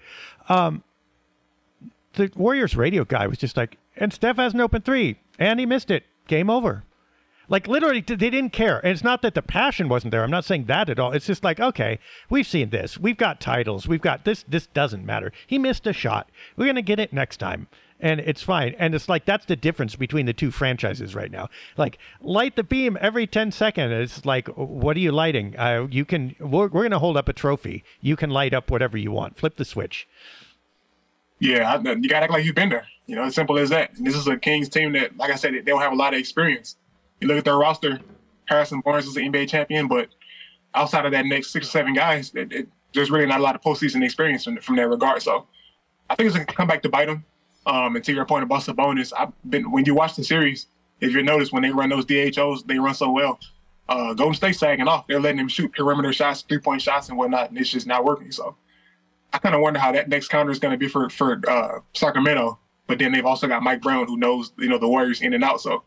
Um, 0.50 0.84
the 2.14 2.32
Warriors 2.36 2.76
radio 2.76 3.04
guy 3.04 3.28
was 3.28 3.38
just 3.38 3.58
like, 3.58 3.78
and 3.96 4.12
Steph 4.14 4.38
has 4.38 4.54
an 4.54 4.62
open 4.62 4.82
three, 4.82 5.20
and 5.40 5.60
he 5.60 5.66
missed 5.66 5.92
it. 5.92 6.04
Game 6.28 6.50
over. 6.50 6.84
Like 7.48 7.68
literally, 7.68 8.02
they 8.02 8.16
didn't 8.16 8.50
care. 8.50 8.80
And 8.80 8.92
it's 8.92 9.04
not 9.04 9.22
that 9.22 9.36
the 9.36 9.44
passion 9.44 9.88
wasn't 9.88 10.12
there. 10.12 10.24
I'm 10.24 10.32
not 10.32 10.46
saying 10.46 10.66
that 10.66 10.90
at 10.90 11.00
all. 11.00 11.12
It's 11.12 11.28
just 11.28 11.44
like, 11.44 11.60
okay, 11.60 12.00
we've 12.30 12.48
seen 12.48 12.72
this. 12.72 12.98
We've 12.98 13.18
got 13.18 13.40
titles. 13.40 13.88
We've 13.88 14.02
got 14.02 14.26
this. 14.26 14.44
This 14.48 14.66
doesn't 14.68 15.06
matter. 15.06 15.32
He 15.46 15.60
missed 15.60 15.86
a 15.86 15.94
shot. 15.94 16.30
We're 16.58 16.66
gonna 16.66 16.82
get 16.82 17.00
it 17.00 17.14
next 17.14 17.38
time 17.38 17.68
and 18.06 18.20
it's 18.20 18.43
fine. 18.43 18.76
And 18.78 18.93
it's 18.93 19.10
like 19.10 19.26
that's 19.26 19.47
the 19.47 19.56
difference 19.56 19.95
between 19.95 20.28
the 20.28 20.34
two 20.34 20.51
franchises 20.51 21.16
right 21.16 21.32
now. 21.32 21.49
Like 21.76 21.97
light 22.22 22.56
the 22.56 22.64
beam 22.64 22.99
every 23.01 23.26
10 23.26 23.51
seconds. 23.51 23.91
It's 23.91 24.26
like, 24.28 24.47
what 24.49 24.95
are 24.95 24.99
you 24.99 25.12
lighting? 25.12 25.58
Uh, 25.58 25.88
you 25.89 26.06
can. 26.06 26.36
We're, 26.39 26.68
we're 26.68 26.84
going 26.84 26.91
to 26.91 26.99
hold 26.99 27.18
up 27.18 27.28
a 27.28 27.34
trophy. 27.34 27.84
You 28.01 28.16
can 28.16 28.30
light 28.30 28.53
up 28.53 28.70
whatever 28.70 28.95
you 28.95 29.12
want. 29.12 29.38
Flip 29.38 29.56
the 29.56 29.66
switch. 29.66 30.08
Yeah, 31.39 31.80
you 31.80 32.08
got 32.08 32.20
to 32.20 32.24
act 32.26 32.32
like 32.32 32.45
you've 32.45 32.53
been 32.53 32.70
there. 32.70 32.86
You 33.08 33.16
know, 33.16 33.24
as 33.24 33.34
simple 33.34 33.58
as 33.58 33.72
that. 33.72 33.95
And 33.97 34.06
this 34.06 34.16
is 34.16 34.28
a 34.28 34.38
Kings 34.38 34.70
team 34.70 34.93
that, 34.93 35.18
like 35.18 35.32
I 35.32 35.36
said, 35.36 35.53
they 35.53 35.62
don't 35.62 35.82
have 35.82 35.91
a 35.91 35.95
lot 35.95 36.14
of 36.14 36.20
experience. 36.20 36.78
You 37.20 37.28
look 37.28 37.38
at 37.39 37.43
their 37.43 37.58
roster. 37.58 37.99
Harrison 38.45 38.82
Barnes 38.82 39.08
is 39.08 39.18
an 39.18 39.24
NBA 39.24 39.49
champion, 39.49 39.88
but 39.88 40.10
outside 40.76 41.08
of 41.08 41.12
that 41.14 41.26
next 41.26 41.49
six 41.49 41.66
or 41.68 41.72
seven 41.72 41.95
guys, 41.95 42.32
it, 42.36 42.53
it, 42.53 42.68
there's 42.93 43.10
really 43.10 43.26
not 43.26 43.39
a 43.39 43.43
lot 43.43 43.56
of 43.56 43.62
postseason 43.62 44.03
experience 44.03 44.43
from, 44.43 44.58
from 44.58 44.76
that 44.76 44.88
regard. 44.88 45.24
So 45.24 45.47
I 46.08 46.16
think 46.16 46.28
it's 46.28 46.36
going 46.36 46.45
to 46.45 46.53
come 46.53 46.68
back 46.68 46.84
to 46.84 46.89
bite 46.89 47.08
them. 47.08 47.26
Um, 47.66 47.95
and 47.95 48.05
to 48.05 48.13
your 48.13 48.26
point 48.26 48.43
about 48.43 48.61
Sabonis, 48.61 49.11
I've 49.18 49.34
been 49.49 49.72
when 49.72 49.86
you 49.86 49.95
watch 49.95 50.16
the 50.16 50.24
series, 50.24 50.68
if 50.99 51.11
you 51.11 51.24
notice 51.24 51.51
when 51.51 51.63
they 51.63 51.72
run 51.72 51.89
those 51.89 52.05
DHOs, 52.05 52.63
they 52.63 52.78
run 52.78 52.93
so 52.93 53.11
well. 53.11 53.39
Uh, 53.88 54.13
Golden 54.13 54.34
State 54.34 54.55
sagging 54.55 54.88
off. 54.88 55.07
They're 55.07 55.20
letting 55.20 55.39
him 55.39 55.47
shoot 55.47 55.74
perimeter 55.74 56.13
shots, 56.13 56.41
three 56.41 56.59
point 56.59 56.82
shots, 56.82 57.09
and 57.09 57.18
whatnot, 57.18 57.49
and 57.49 57.57
it's 57.57 57.70
just 57.70 57.88
not 57.88 58.03
working. 58.03 58.32
So 58.32 58.55
I 59.34 59.38
kind 59.38 59.53
of 59.53 59.61
wonder 59.61 59.80
how 59.80 59.91
that 59.91 60.09
next 60.09 60.30
counter 60.30 60.51
is 60.51 60.59
going 60.59 60.72
to 60.72 60.78
be 60.78 60.88
for 60.88 61.09
for 61.09 61.41
uh, 61.47 61.80
Sacramento. 61.93 62.59
But 62.88 62.99
then 62.99 63.11
they've 63.11 63.26
also 63.26 63.47
got 63.47 63.63
Mike 63.63 63.82
Brown, 63.82 64.07
who 64.07 64.18
knows 64.18 64.51
you 64.57 64.70
know 64.70 64.78
the 64.78 64.88
Warriors 64.88 65.22
in 65.22 65.34
and 65.34 65.43
out. 65.43 65.61
So 65.61 65.84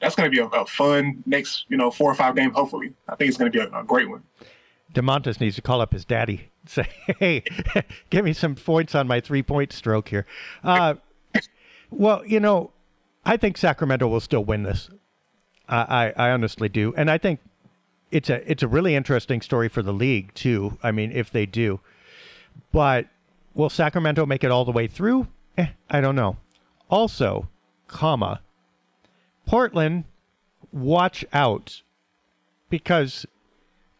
that's 0.00 0.14
going 0.14 0.30
to 0.30 0.34
be 0.34 0.40
a, 0.40 0.46
a, 0.46 0.66
fun 0.66 1.22
next 1.26 1.64
you 1.68 1.76
know 1.76 1.90
four 1.90 2.10
or 2.10 2.14
five 2.14 2.36
games. 2.36 2.54
Hopefully, 2.54 2.92
I 3.08 3.16
think 3.16 3.28
it's 3.28 3.38
going 3.38 3.50
to 3.50 3.58
be 3.58 3.64
a, 3.64 3.80
a 3.80 3.84
great 3.84 4.08
one. 4.08 4.22
Domantas 4.94 5.40
needs 5.40 5.56
to 5.56 5.62
call 5.62 5.80
up 5.80 5.92
his 5.92 6.04
daddy. 6.04 6.48
Say, 6.66 6.88
hey, 7.18 7.42
give 8.10 8.24
me 8.24 8.32
some 8.32 8.54
points 8.54 8.94
on 8.94 9.06
my 9.06 9.20
three 9.20 9.42
point 9.42 9.72
stroke 9.72 10.08
here. 10.08 10.26
Uh, 10.62 10.94
well, 11.90 12.24
you 12.26 12.40
know, 12.40 12.70
I 13.24 13.36
think 13.36 13.56
Sacramento 13.56 14.06
will 14.06 14.20
still 14.20 14.44
win 14.44 14.62
this. 14.62 14.88
I, 15.68 16.12
I, 16.16 16.28
I 16.28 16.30
honestly 16.30 16.68
do, 16.68 16.94
and 16.96 17.10
I 17.10 17.18
think 17.18 17.40
it's 18.10 18.30
a 18.30 18.48
it's 18.50 18.62
a 18.62 18.68
really 18.68 18.94
interesting 18.94 19.40
story 19.40 19.68
for 19.68 19.82
the 19.82 19.92
league 19.92 20.32
too. 20.34 20.78
I 20.82 20.92
mean, 20.92 21.12
if 21.12 21.30
they 21.30 21.46
do, 21.46 21.80
but 22.72 23.06
will 23.54 23.70
Sacramento 23.70 24.26
make 24.26 24.44
it 24.44 24.50
all 24.50 24.64
the 24.64 24.72
way 24.72 24.86
through? 24.86 25.26
Eh, 25.58 25.68
I 25.90 26.00
don't 26.00 26.14
know. 26.14 26.36
Also, 26.88 27.48
comma, 27.88 28.40
Portland, 29.46 30.04
watch 30.72 31.24
out 31.32 31.82
because 32.70 33.26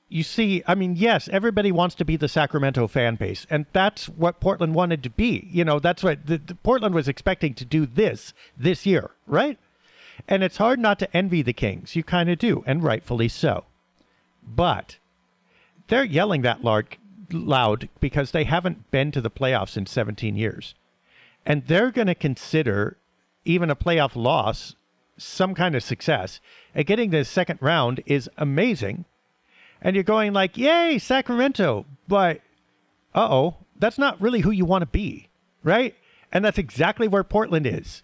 you 0.09 0.22
see, 0.22 0.62
I 0.66 0.74
mean, 0.74 0.94
yes, 0.94 1.28
everybody 1.32 1.72
wants 1.72 1.96
to 1.96 2.04
be 2.04 2.16
the 2.16 2.28
Sacramento 2.28 2.86
fan 2.86 3.16
base, 3.16 3.46
and 3.50 3.66
that's 3.72 4.09
what 4.09 4.40
Portland 4.40 4.74
wanted 4.74 5.02
to 5.02 5.11
be. 5.11 5.48
You 5.50 5.64
know, 5.64 5.80
that's 5.80 6.02
what 6.02 6.26
the, 6.26 6.38
the 6.38 6.54
Portland 6.54 6.94
was 6.94 7.09
expecting 7.09 7.54
to 7.54 7.64
do 7.64 7.86
this 7.86 8.32
this 8.57 8.86
year, 8.86 9.11
right? 9.26 9.59
And 10.28 10.44
it's 10.44 10.59
hard 10.59 10.78
not 10.78 10.98
to 11.00 11.16
envy 11.16 11.42
the 11.42 11.52
Kings. 11.52 11.96
You 11.96 12.04
kind 12.04 12.30
of 12.30 12.38
do, 12.38 12.62
and 12.66 12.84
rightfully 12.84 13.28
so. 13.28 13.64
But 14.46 14.98
they're 15.88 16.04
yelling 16.04 16.42
that 16.42 16.62
loud, 16.62 16.96
loud 17.32 17.88
because 17.98 18.30
they 18.30 18.44
haven't 18.44 18.90
been 18.92 19.11
to 19.11 19.20
the 19.20 19.30
playoffs 19.30 19.76
in 19.76 19.86
17 19.86 20.36
years. 20.36 20.74
And 21.44 21.66
they're 21.66 21.90
going 21.90 22.07
to 22.07 22.14
consider 22.14 22.96
even 23.44 23.70
a 23.70 23.76
playoff 23.76 24.14
loss 24.14 24.76
some 25.18 25.54
kind 25.54 25.74
of 25.74 25.82
success. 25.82 26.40
And 26.74 26.86
getting 26.86 27.11
the 27.11 27.24
second 27.24 27.59
round 27.61 28.02
is 28.07 28.28
amazing 28.36 29.04
and 29.81 29.95
you're 29.95 30.05
going 30.05 30.33
like, 30.33 30.57
"Yay, 30.57 30.99
Sacramento!" 30.99 31.87
But 32.09 32.41
uh 33.14 33.29
oh, 33.31 33.57
that's 33.79 33.99
not 33.99 34.20
really 34.20 34.41
who 34.41 34.51
you 34.51 34.64
want 34.64 34.83
to 34.83 34.87
be, 34.87 35.29
right? 35.62 35.95
And 36.33 36.45
that's 36.45 36.59
exactly 36.59 37.09
where 37.09 37.24
Portland 37.24 37.66
is. 37.66 38.03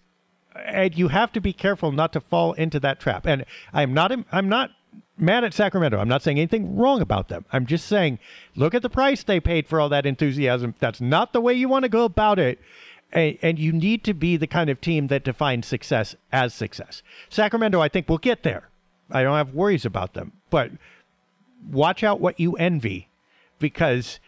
And 0.55 0.95
you 0.97 1.07
have 1.07 1.31
to 1.33 1.41
be 1.41 1.53
careful 1.53 1.91
not 1.91 2.13
to 2.13 2.21
fall 2.21 2.53
into 2.53 2.79
that 2.81 2.99
trap. 2.99 3.25
And 3.25 3.45
I'm 3.73 3.93
not 3.93 4.11
I'm 4.31 4.49
not 4.49 4.71
mad 5.17 5.43
at 5.43 5.53
Sacramento. 5.53 5.99
I'm 5.99 6.07
not 6.07 6.23
saying 6.23 6.37
anything 6.37 6.75
wrong 6.75 7.01
about 7.01 7.29
them. 7.29 7.45
I'm 7.51 7.65
just 7.65 7.87
saying, 7.87 8.19
look 8.55 8.73
at 8.73 8.81
the 8.81 8.89
price 8.89 9.23
they 9.23 9.39
paid 9.39 9.67
for 9.67 9.79
all 9.79 9.89
that 9.89 10.05
enthusiasm. 10.05 10.75
That's 10.79 11.01
not 11.01 11.33
the 11.33 11.41
way 11.41 11.53
you 11.53 11.69
want 11.69 11.83
to 11.83 11.89
go 11.89 12.05
about 12.05 12.39
it. 12.39 12.59
And, 13.11 13.37
and 13.41 13.59
you 13.59 13.71
need 13.71 14.03
to 14.05 14.13
be 14.13 14.37
the 14.37 14.47
kind 14.47 14.69
of 14.69 14.81
team 14.81 15.07
that 15.07 15.23
defines 15.23 15.67
success 15.67 16.15
as 16.31 16.53
success. 16.53 17.03
Sacramento, 17.29 17.79
I 17.79 17.87
think, 17.87 18.09
will 18.09 18.17
get 18.17 18.43
there. 18.43 18.69
I 19.11 19.21
don't 19.21 19.37
have 19.37 19.53
worries 19.53 19.85
about 19.85 20.13
them. 20.13 20.33
But 20.49 20.71
watch 21.69 22.03
out 22.03 22.19
what 22.19 22.39
you 22.39 22.53
envy 22.53 23.07
because 23.59 24.19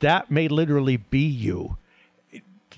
that 0.00 0.30
may 0.30 0.48
literally 0.48 0.96
be 0.96 1.26
you. 1.26 1.76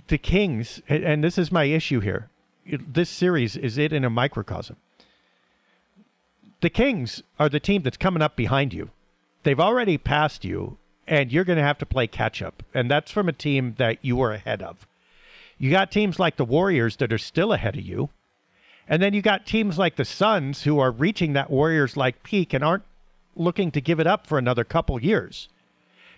The 0.09 0.19
Kings, 0.19 0.83
and 0.89 1.23
this 1.25 1.39
is 1.39 1.51
my 1.51 1.65
issue 1.65 2.01
here. 2.01 2.29
This 2.67 3.11
series 3.11 3.57
is 3.57 3.79
it 3.79 3.93
in 3.93 4.05
a 4.05 4.11
microcosm. 4.11 4.77
The 6.61 6.71
Kings 6.71 7.23
are 7.39 7.49
the 7.49 7.61
team 7.61 7.83
that's 7.83 7.97
coming 7.97 8.23
up 8.23 8.37
behind 8.37 8.73
you. 8.73 8.91
They've 9.43 9.61
already 9.61 9.99
passed 9.99 10.45
you, 10.45 10.79
and 11.07 11.31
you're 11.31 11.45
going 11.45 11.59
to 11.59 11.63
have 11.63 11.79
to 11.79 11.87
play 11.87 12.07
catch 12.07 12.43
up. 12.43 12.63
And 12.75 12.91
that's 12.91 13.11
from 13.11 13.29
a 13.29 13.33
team 13.33 13.75
that 13.79 13.99
you 14.03 14.17
were 14.17 14.33
ahead 14.33 14.63
of. 14.63 14.87
You 15.59 15.71
got 15.71 15.91
teams 15.91 16.19
like 16.19 16.37
the 16.37 16.45
Warriors 16.45 16.97
that 16.97 17.13
are 17.13 17.19
still 17.19 17.53
ahead 17.53 17.77
of 17.77 17.85
you. 17.85 18.11
And 18.89 19.03
then 19.03 19.15
you 19.15 19.23
got 19.23 19.47
teams 19.47 19.79
like 19.79 19.97
the 19.97 20.05
Suns 20.05 20.63
who 20.63 20.79
are 20.79 20.91
reaching 20.91 21.33
that 21.33 21.51
Warriors 21.51 21.97
like 21.97 22.23
peak 22.23 22.53
and 22.53 22.63
aren't 22.63 22.85
looking 23.37 23.71
to 23.71 23.81
give 23.81 24.01
it 24.01 24.07
up 24.07 24.27
for 24.27 24.39
another 24.39 24.65
couple 24.65 25.01
years. 25.01 25.49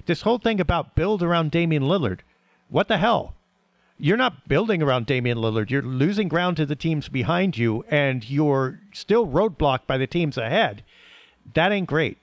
This 0.07 0.23
whole 0.23 0.39
thing 0.39 0.61
about 0.61 0.95
build 0.95 1.23
around 1.23 1.51
Damian 1.51 1.83
Lillard, 1.83 2.21
what 2.69 2.89
the 2.89 2.99
hell? 2.99 3.35
You're 3.99 4.17
not 4.17 4.47
building 4.49 4.81
around 4.81 5.07
Damian 5.07 5.39
Lillard. 5.39 5.71
You're 5.71 5.83
losing 5.83 6.29
ground 6.29 6.57
to 6.59 6.67
the 6.67 6.77
teams 6.77 7.09
behind 7.09 7.59
you, 7.59 7.85
and 7.91 8.29
you're 8.29 8.81
still 8.93 9.27
roadblocked 9.27 9.87
by 9.87 9.99
the 9.99 10.07
teams 10.07 10.39
ahead. 10.39 10.85
That 11.55 11.73
ain't 11.73 11.89
great. 11.89 12.19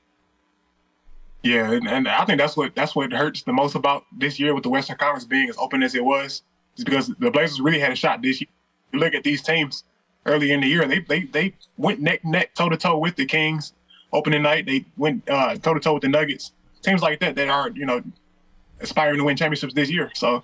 Yeah, 1.44 1.72
and, 1.72 1.88
and, 1.88 2.08
I 2.08 2.26
think 2.26 2.40
that's 2.40 2.58
what 2.58 2.74
that's 2.74 2.96
what 2.96 3.12
hurts 3.12 3.44
the 3.44 3.54
most 3.54 3.76
about 3.76 4.06
this 4.18 4.40
year 4.40 4.56
with 4.56 4.64
the 4.64 4.70
Western 4.70 4.98
Conference 4.98 5.26
being 5.26 5.48
as 5.48 5.58
open 5.58 5.84
as 5.84 5.94
it 5.94 6.04
was, 6.04 6.42
is 6.76 6.84
because 6.84 7.08
the 7.20 7.30
Blazers 7.30 7.62
really 7.62 7.80
had 7.80 7.92
a 7.92 7.96
shot 7.96 8.22
this 8.24 8.42
year. 8.42 8.48
You 8.92 9.00
look 9.00 9.14
at 9.14 9.24
these 9.24 9.44
teams 9.44 9.84
early 10.26 10.52
in 10.52 10.62
the 10.62 10.68
year, 10.68 10.88
they 10.88 11.00
they 11.02 11.26
they 11.26 11.54
went 11.78 12.00
neck 12.00 12.26
neck 12.26 12.56
toe 12.56 12.70
to 12.70 12.78
toe 12.78 12.98
with 12.98 13.16
the 13.16 13.26
Kings 13.26 13.74
opening 14.16 14.42
night. 14.42 14.66
They 14.66 14.86
went 14.98 15.26
toe 15.28 15.74
to 15.74 15.80
toe 15.80 15.94
with 15.94 16.04
the 16.04 16.10
Nuggets. 16.10 16.52
Teams 16.82 17.02
like 17.02 17.20
that 17.20 17.36
that 17.36 17.50
are 17.50 17.70
you 17.72 17.86
know 17.86 18.02
aspiring 18.80 19.18
to 19.18 19.24
win 19.24 19.38
championships 19.38 19.74
this 19.74 19.90
year. 19.90 20.12
So 20.16 20.44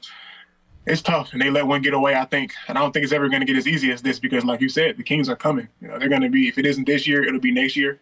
it's 0.85 1.01
tough, 1.01 1.33
and 1.33 1.41
they 1.41 1.49
let 1.49 1.67
one 1.67 1.81
get 1.81 1.93
away. 1.93 2.15
I 2.15 2.25
think, 2.25 2.53
and 2.67 2.77
I 2.77 2.81
don't 2.81 2.91
think 2.91 3.03
it's 3.03 3.13
ever 3.13 3.29
going 3.29 3.41
to 3.41 3.45
get 3.45 3.55
as 3.55 3.67
easy 3.67 3.91
as 3.91 4.01
this 4.01 4.19
because, 4.19 4.43
like 4.43 4.61
you 4.61 4.69
said, 4.69 4.97
the 4.97 5.03
Kings 5.03 5.29
are 5.29 5.35
coming. 5.35 5.67
You 5.79 5.89
know, 5.89 5.99
they're 5.99 6.09
going 6.09 6.21
to 6.21 6.29
be. 6.29 6.47
If 6.47 6.57
it 6.57 6.65
isn't 6.65 6.85
this 6.85 7.07
year, 7.07 7.23
it'll 7.23 7.39
be 7.39 7.51
next 7.51 7.75
year. 7.75 7.99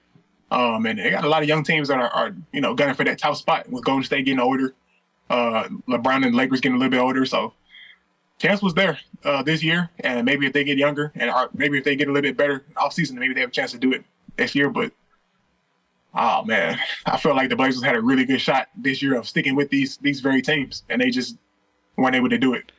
Um, 0.52 0.86
and 0.86 0.98
they 0.98 1.12
got 1.12 1.26
a 1.26 1.30
lot 1.30 1.44
of 1.44 1.48
young 1.48 1.64
teams 1.64 1.90
that 1.90 2.00
are, 2.00 2.10
are, 2.10 2.36
you 2.52 2.62
know, 2.62 2.74
gunning 2.74 2.96
for 2.96 3.04
that 3.04 3.20
top 3.20 3.36
spot 3.36 3.70
with 3.70 3.84
Golden 3.84 4.04
State 4.04 4.26
getting 4.26 4.40
older, 4.40 4.74
uh, 5.30 5.66
LeBron 5.88 6.26
and 6.26 6.36
Lakers 6.36 6.60
getting 6.60 6.76
a 6.76 6.80
little 6.80 6.90
bit 6.90 7.00
older. 7.00 7.26
So 7.26 7.54
chance 8.40 8.62
was 8.62 8.74
there 8.74 9.00
uh, 9.24 9.44
this 9.44 9.64
year, 9.64 9.92
and 10.00 10.26
maybe 10.26 10.48
if 10.48 10.54
they 10.54 10.64
get 10.64 10.78
younger 10.78 11.12
and 11.16 11.32
maybe 11.54 11.78
if 11.78 11.84
they 11.84 11.96
get 11.96 12.08
a 12.08 12.12
little 12.12 12.28
bit 12.28 12.38
better 12.38 12.66
off 12.78 12.94
season, 12.94 13.20
maybe 13.20 13.34
they 13.34 13.42
have 13.42 13.50
a 13.50 13.54
chance 13.54 13.72
to 13.74 13.78
do 13.78 13.92
it 13.92 14.04
this 14.38 14.56
year. 14.56 14.70
But 14.70 14.92
oh 16.14 16.44
man, 16.46 16.80
I 17.06 17.18
feel 17.18 17.36
like 17.36 17.50
the 17.50 17.56
Blazers 17.56 17.84
had 17.84 17.96
a 17.96 18.02
really 18.02 18.26
good 18.26 18.42
shot 18.42 18.70
this 18.76 19.02
year 19.02 19.16
of 19.16 19.28
sticking 19.28 19.56
with 19.56 19.70
these 19.70 19.98
these 19.98 20.20
very 20.22 20.42
teams, 20.42 20.84
and 20.90 21.02
they 21.02 21.10
just 21.10 21.38
weren't 21.98 22.16
able 22.16 22.30
to 22.30 22.38
do 22.38 22.54
it. 22.54 22.72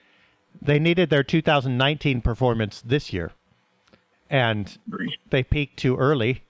They 0.61 0.79
needed 0.79 1.11
their 1.11 1.23
2019 1.23 2.21
performance 2.21 2.83
this 2.85 3.13
year, 3.13 3.33
and 4.29 4.77
they 5.31 5.43
peaked 5.43 5.79
too 5.79 5.97
early 5.97 6.43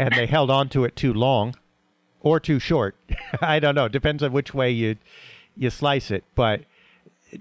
and 0.00 0.14
they 0.14 0.26
held 0.26 0.50
on 0.50 0.68
to 0.70 0.84
it 0.84 0.96
too 0.96 1.12
long 1.12 1.54
or 2.20 2.40
too 2.40 2.58
short. 2.58 2.96
I 3.40 3.60
don't 3.60 3.74
know. 3.74 3.86
Depends 3.86 4.22
on 4.22 4.32
which 4.32 4.54
way 4.54 4.70
you 4.70 4.96
you 5.56 5.68
slice 5.68 6.10
it, 6.10 6.24
but 6.34 6.62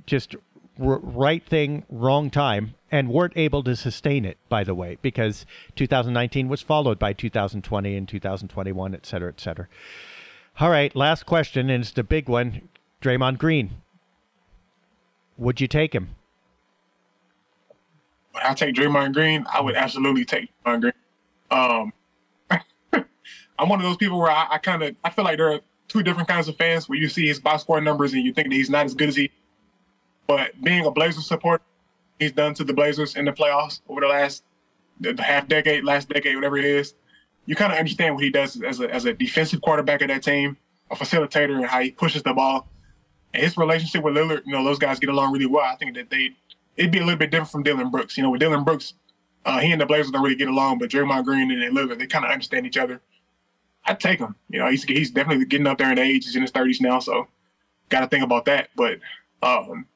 just 0.06 0.36
r- 0.78 1.00
right 1.02 1.46
thing, 1.46 1.86
wrong 1.90 2.30
time, 2.30 2.76
and 2.92 3.10
weren't 3.10 3.34
able 3.36 3.64
to 3.64 3.76
sustain 3.76 4.26
it. 4.26 4.38
By 4.50 4.64
the 4.64 4.76
way, 4.76 4.98
because 5.02 5.46
2019 5.76 6.48
was 6.48 6.62
followed 6.62 7.00
by 7.00 7.14
2020 7.14 7.96
and 7.96 8.08
2021, 8.08 8.96
et 8.96 9.06
cetera, 9.06 9.30
et 9.30 9.40
cetera. 9.40 9.68
All 10.60 10.70
right, 10.70 10.94
last 10.96 11.26
question, 11.26 11.70
and 11.70 11.84
it's 11.84 11.92
the 11.92 12.04
big 12.04 12.28
one. 12.28 12.68
Draymond 13.02 13.38
Green. 13.38 13.72
Would 15.38 15.62
you 15.62 15.68
take 15.68 15.96
him? 15.96 16.16
I 18.36 18.54
take 18.54 18.76
Draymond 18.76 19.14
Green. 19.14 19.46
I 19.52 19.62
would 19.62 19.76
absolutely 19.76 20.26
take 20.26 20.50
Draymond 20.66 20.82
Green. 20.82 20.94
Um, 21.52 21.94
I'm 23.58 23.70
one 23.70 23.80
of 23.80 23.86
those 23.86 23.98
people 23.98 24.20
where 24.20 24.32
I, 24.32 24.48
I 24.52 24.58
kind 24.58 24.84
of 24.84 24.96
I 25.04 25.10
feel 25.10 25.26
like 25.26 25.38
there 25.38 25.54
are 25.54 25.62
two 25.88 26.04
different 26.04 26.28
kinds 26.28 26.48
of 26.48 26.56
fans 26.56 26.88
where 26.88 26.98
you 26.98 27.10
see 27.10 27.28
his 27.28 27.40
box 27.40 27.64
score 27.64 27.82
numbers 27.82 28.14
and 28.14 28.24
you 28.24 28.34
think 28.34 28.50
that 28.50 28.56
he's 28.56 28.70
not 28.70 28.86
as 28.86 28.94
good 28.94 29.10
as 29.10 29.16
he. 29.16 29.32
But 30.28 30.62
being 30.62 30.86
a 30.86 30.92
Blazers 30.92 31.26
supporter, 31.26 31.64
he's 32.20 32.32
done 32.32 32.54
to 32.56 32.64
the 32.64 32.74
Blazers 32.74 33.16
in 33.16 33.26
the 33.26 33.32
playoffs 33.32 33.82
over 33.88 34.02
the 34.02 34.08
last 34.08 34.44
the 35.00 35.16
half 35.22 35.48
decade, 35.48 35.84
last 35.84 36.10
decade, 36.10 36.36
whatever 36.36 36.58
it 36.58 36.66
is. 36.66 36.94
You 37.46 37.56
kind 37.56 37.72
of 37.72 37.80
understand 37.80 38.16
what 38.16 38.24
he 38.24 38.30
does 38.30 38.62
as 38.62 38.80
a 38.80 38.94
as 38.94 39.06
a 39.06 39.14
defensive 39.14 39.62
quarterback 39.62 40.02
of 40.02 40.10
that 40.10 40.24
team, 40.24 40.58
a 40.92 40.96
facilitator, 40.96 41.56
and 41.56 41.66
how 41.66 41.80
he 41.80 41.92
pushes 41.92 42.22
the 42.22 42.34
ball. 42.34 42.68
And 43.34 43.44
his 43.44 43.58
relationship 43.58 44.04
with 44.04 44.16
Lillard, 44.16 44.42
you 44.46 44.52
know, 44.52 44.64
those 44.64 44.80
guys 44.80 45.00
get 45.00 45.10
along 45.10 45.34
really 45.34 45.46
well. 45.46 45.64
I 45.64 45.76
think 45.76 45.96
that 45.96 46.10
they 46.10 46.36
it'd 46.76 46.92
be 46.92 47.00
a 47.00 47.04
little 47.04 47.18
bit 47.18 47.32
different 47.32 47.52
from 47.52 47.64
Dillon 47.64 47.90
Brooks. 47.90 48.18
You 48.18 48.24
know, 48.24 48.30
with 48.30 48.40
Dillon 48.40 48.64
Brooks, 48.64 48.94
uh, 49.46 49.60
he 49.60 49.72
and 49.72 49.82
the 49.82 49.86
Blazers 49.86 50.12
don't 50.12 50.24
really 50.24 50.36
get 50.36 50.48
along, 50.48 50.80
but 50.80 50.90
Draymond 50.90 51.26
Green 51.26 51.52
and 51.52 51.76
Lillard, 51.76 51.98
they 51.98 52.08
kind 52.08 52.26
of 52.26 52.32
understand 52.32 52.66
each 52.66 52.78
other. 52.78 53.02
I'd 53.86 54.00
take 54.00 54.20
him. 54.20 54.36
You 54.50 54.60
know, 54.60 54.70
he's 54.70 54.84
he's 54.84 55.12
definitely 55.12 55.46
getting 55.46 55.68
up 55.68 55.78
there 55.78 55.92
in 55.92 55.98
age. 55.98 56.26
He's 56.26 56.36
in 56.36 56.42
his 56.42 56.52
thirties 56.52 56.82
now, 56.82 57.00
so 57.00 57.28
got 57.90 58.02
to 58.02 58.08
think 58.08 58.24
about 58.24 58.46
that. 58.46 58.70
But 58.76 59.00
um, 59.42 59.88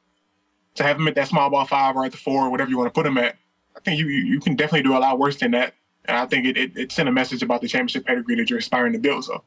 to 0.76 0.84
have 0.84 0.98
him 0.98 1.08
at 1.08 1.16
that 1.16 1.28
small 1.28 1.50
ball 1.50 1.66
five 1.66 1.96
or 1.96 2.06
at 2.06 2.12
the 2.12 2.18
four, 2.18 2.50
whatever 2.50 2.70
you 2.70 2.78
want 2.78 2.94
to 2.94 2.98
put 2.98 3.06
him 3.06 3.18
at, 3.18 3.38
I 3.76 3.80
think 3.80 4.00
you 4.00 4.08
you 4.08 4.40
can 4.40 4.56
definitely 4.56 4.84
do 4.84 4.96
a 4.96 5.00
lot 5.00 5.20
worse 5.20 5.38
than 5.38 5.52
that. 5.52 5.76
And 6.06 6.18
I 6.18 6.26
think 6.26 6.46
it, 6.46 6.58
it, 6.58 6.78
it 6.78 6.92
sent 6.92 7.08
a 7.08 7.12
message 7.12 7.42
about 7.42 7.62
the 7.62 7.68
championship 7.68 8.06
pedigree 8.06 8.36
that 8.36 8.50
you're 8.50 8.60
aspiring 8.60 8.94
to 8.94 9.00
build. 9.00 9.24
So 9.24 9.44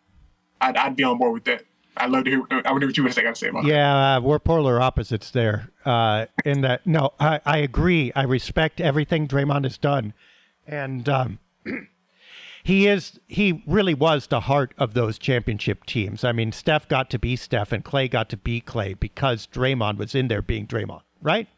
I'd, 0.60 0.76
I'd 0.76 0.96
be 0.96 1.04
on 1.04 1.18
board 1.18 1.34
with 1.34 1.44
that. 1.44 1.64
I'd 1.96 2.10
love 2.10 2.24
to 2.24 2.30
hear. 2.30 2.42
I 2.50 2.72
wonder 2.72 2.86
what 2.86 2.96
you 2.96 3.02
would 3.04 3.14
say. 3.14 3.22
Got 3.22 3.34
to 3.34 3.38
say 3.38 3.48
about 3.48 3.64
yeah, 3.64 4.16
uh, 4.16 4.20
we're 4.20 4.38
polar 4.38 4.80
opposites 4.80 5.30
there. 5.30 5.70
Uh, 5.84 6.26
in 6.44 6.60
that, 6.60 6.86
no, 6.86 7.12
I, 7.18 7.40
I 7.44 7.58
agree. 7.58 8.12
I 8.14 8.24
respect 8.24 8.80
everything 8.80 9.26
Draymond 9.26 9.64
has 9.64 9.78
done, 9.78 10.12
and 10.66 11.08
um, 11.08 11.38
he 12.64 12.86
is 12.86 13.18
he 13.28 13.62
really 13.66 13.94
was 13.94 14.26
the 14.26 14.40
heart 14.40 14.74
of 14.76 14.92
those 14.92 15.18
championship 15.18 15.86
teams. 15.86 16.22
I 16.22 16.32
mean, 16.32 16.52
Steph 16.52 16.86
got 16.86 17.08
to 17.10 17.18
be 17.18 17.34
Steph 17.34 17.72
and 17.72 17.84
Klay 17.84 18.10
got 18.10 18.28
to 18.30 18.36
be 18.36 18.60
Klay 18.60 18.98
because 18.98 19.46
Draymond 19.46 19.96
was 19.96 20.14
in 20.14 20.28
there 20.28 20.42
being 20.42 20.66
Draymond, 20.66 21.02
right? 21.22 21.48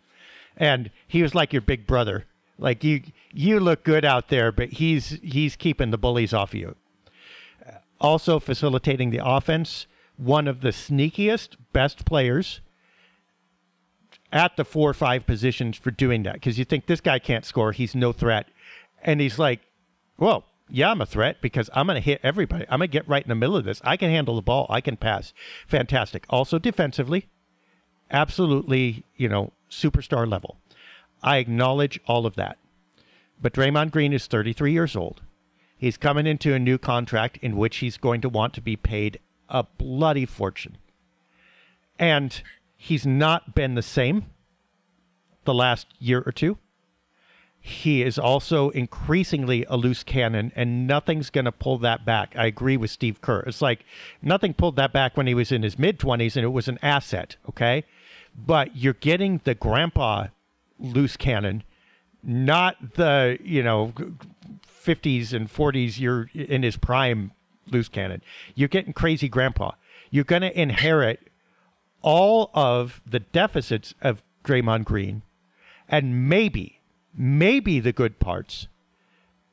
And 0.56 0.90
he 1.06 1.22
was 1.22 1.34
like 1.34 1.52
your 1.52 1.62
big 1.62 1.86
brother. 1.86 2.26
Like 2.58 2.82
you 2.82 3.02
you 3.32 3.60
look 3.60 3.84
good 3.84 4.04
out 4.04 4.28
there, 4.28 4.50
but 4.50 4.70
he's 4.70 5.18
he's 5.22 5.56
keeping 5.56 5.90
the 5.90 5.98
bullies 5.98 6.32
off 6.32 6.54
you. 6.54 6.74
Also 8.00 8.40
facilitating 8.40 9.10
the 9.10 9.20
offense, 9.24 9.86
one 10.16 10.48
of 10.48 10.60
the 10.60 10.70
sneakiest, 10.70 11.56
best 11.72 12.04
players 12.04 12.60
at 14.32 14.56
the 14.56 14.64
four 14.64 14.90
or 14.90 14.94
five 14.94 15.26
positions 15.26 15.76
for 15.76 15.90
doing 15.90 16.22
that. 16.24 16.34
Because 16.34 16.58
you 16.58 16.64
think 16.64 16.86
this 16.86 17.00
guy 17.00 17.18
can't 17.18 17.44
score, 17.44 17.72
he's 17.72 17.94
no 17.94 18.12
threat. 18.12 18.48
And 19.02 19.20
he's 19.20 19.38
like, 19.38 19.60
well, 20.18 20.44
yeah, 20.68 20.90
I'm 20.90 21.00
a 21.00 21.06
threat 21.06 21.40
because 21.40 21.70
I'm 21.72 21.86
going 21.86 21.94
to 21.94 22.00
hit 22.00 22.20
everybody. 22.22 22.66
I'm 22.68 22.78
going 22.78 22.90
to 22.90 22.92
get 22.92 23.08
right 23.08 23.22
in 23.22 23.28
the 23.28 23.34
middle 23.34 23.56
of 23.56 23.64
this. 23.64 23.80
I 23.84 23.96
can 23.96 24.10
handle 24.10 24.36
the 24.36 24.42
ball. 24.42 24.66
I 24.68 24.80
can 24.80 24.96
pass. 24.96 25.32
Fantastic. 25.66 26.26
Also 26.28 26.58
defensively, 26.58 27.28
absolutely, 28.10 29.04
you 29.16 29.28
know, 29.28 29.52
superstar 29.70 30.28
level. 30.28 30.56
I 31.22 31.38
acknowledge 31.38 32.00
all 32.06 32.26
of 32.26 32.36
that. 32.36 32.58
But 33.40 33.52
Draymond 33.52 33.90
Green 33.90 34.12
is 34.12 34.26
33 34.26 34.72
years 34.72 34.96
old. 34.96 35.22
He's 35.76 35.96
coming 35.96 36.26
into 36.26 36.54
a 36.54 36.58
new 36.58 36.78
contract 36.78 37.38
in 37.40 37.56
which 37.56 37.76
he's 37.76 37.96
going 37.96 38.20
to 38.22 38.28
want 38.28 38.52
to 38.54 38.60
be 38.60 38.76
paid 38.76 39.20
a 39.48 39.62
bloody 39.62 40.26
fortune. 40.26 40.76
And 41.98 42.42
he's 42.76 43.06
not 43.06 43.54
been 43.54 43.74
the 43.74 43.82
same 43.82 44.26
the 45.44 45.54
last 45.54 45.86
year 45.98 46.22
or 46.26 46.32
two 46.32 46.58
he 47.60 48.02
is 48.02 48.18
also 48.18 48.70
increasingly 48.70 49.64
a 49.68 49.76
loose 49.76 50.02
cannon, 50.02 50.52
and 50.54 50.86
nothing's 50.86 51.30
going 51.30 51.44
to 51.44 51.52
pull 51.52 51.78
that 51.78 52.04
back. 52.04 52.34
I 52.36 52.46
agree 52.46 52.76
with 52.76 52.90
Steve 52.90 53.20
Kerr. 53.20 53.40
It's 53.40 53.60
like 53.60 53.84
nothing 54.22 54.54
pulled 54.54 54.76
that 54.76 54.92
back 54.92 55.16
when 55.16 55.26
he 55.26 55.34
was 55.34 55.52
in 55.52 55.62
his 55.62 55.78
mid 55.78 55.98
20s, 55.98 56.36
and 56.36 56.44
it 56.44 56.48
was 56.48 56.68
an 56.68 56.78
asset, 56.82 57.36
okay? 57.48 57.84
But 58.36 58.76
you're 58.76 58.94
getting 58.94 59.40
the 59.44 59.54
grandpa 59.54 60.28
loose 60.78 61.16
cannon, 61.16 61.64
not 62.22 62.94
the, 62.94 63.38
you 63.42 63.62
know, 63.62 63.92
50s 64.84 65.32
and 65.32 65.52
40s, 65.52 65.98
you're 65.98 66.30
in 66.34 66.62
his 66.62 66.76
prime 66.76 67.32
loose 67.66 67.88
cannon. 67.88 68.22
You're 68.54 68.68
getting 68.68 68.92
crazy 68.92 69.28
grandpa. 69.28 69.72
You're 70.10 70.24
going 70.24 70.42
to 70.42 70.58
inherit 70.58 71.30
all 72.00 72.50
of 72.54 73.02
the 73.04 73.20
deficits 73.20 73.94
of 74.00 74.22
Draymond 74.44 74.84
Green, 74.84 75.22
and 75.88 76.28
maybe 76.28 76.78
maybe 77.18 77.80
the 77.80 77.92
good 77.92 78.18
parts, 78.20 78.68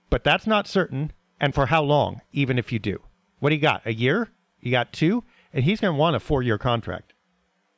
but 0.09 0.23
that's 0.23 0.45
not 0.45 0.67
certain. 0.67 1.11
And 1.41 1.53
for 1.53 1.65
how 1.65 1.83
long, 1.83 2.21
even 2.31 2.57
if 2.57 2.71
you 2.71 2.79
do? 2.79 3.01
What 3.39 3.49
do 3.49 3.55
you 3.55 3.61
got? 3.61 3.85
A 3.85 3.93
year? 3.93 4.29
You 4.61 4.71
got 4.71 4.93
two? 4.93 5.23
And 5.51 5.65
he's 5.65 5.81
going 5.81 5.93
to 5.93 5.99
want 5.99 6.15
a 6.15 6.19
four 6.19 6.41
year 6.41 6.57
contract 6.57 7.13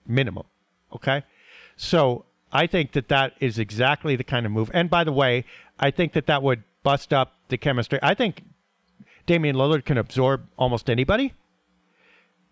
minimum. 0.06 0.46
Okay. 0.96 1.24
So 1.76 2.26
I 2.52 2.68
think 2.68 2.94
that 2.94 3.08
that 3.10 3.34
is 3.40 3.60
exactly 3.60 4.16
the 4.16 4.24
kind 4.24 4.46
of 4.46 4.52
move. 4.52 4.72
And 4.74 4.90
by 4.90 5.04
the 5.04 5.12
way, 5.12 5.46
I 5.80 5.92
think 5.92 6.14
that 6.14 6.28
that 6.28 6.42
would 6.44 6.64
bust 6.84 7.14
up 7.14 7.34
the 7.50 7.58
chemistry. 7.58 8.00
I 8.02 8.14
think 8.14 8.44
Damian 9.26 9.56
Lillard 9.56 9.86
can 9.86 9.98
absorb 9.98 10.48
almost 10.58 10.90
anybody. 10.90 11.34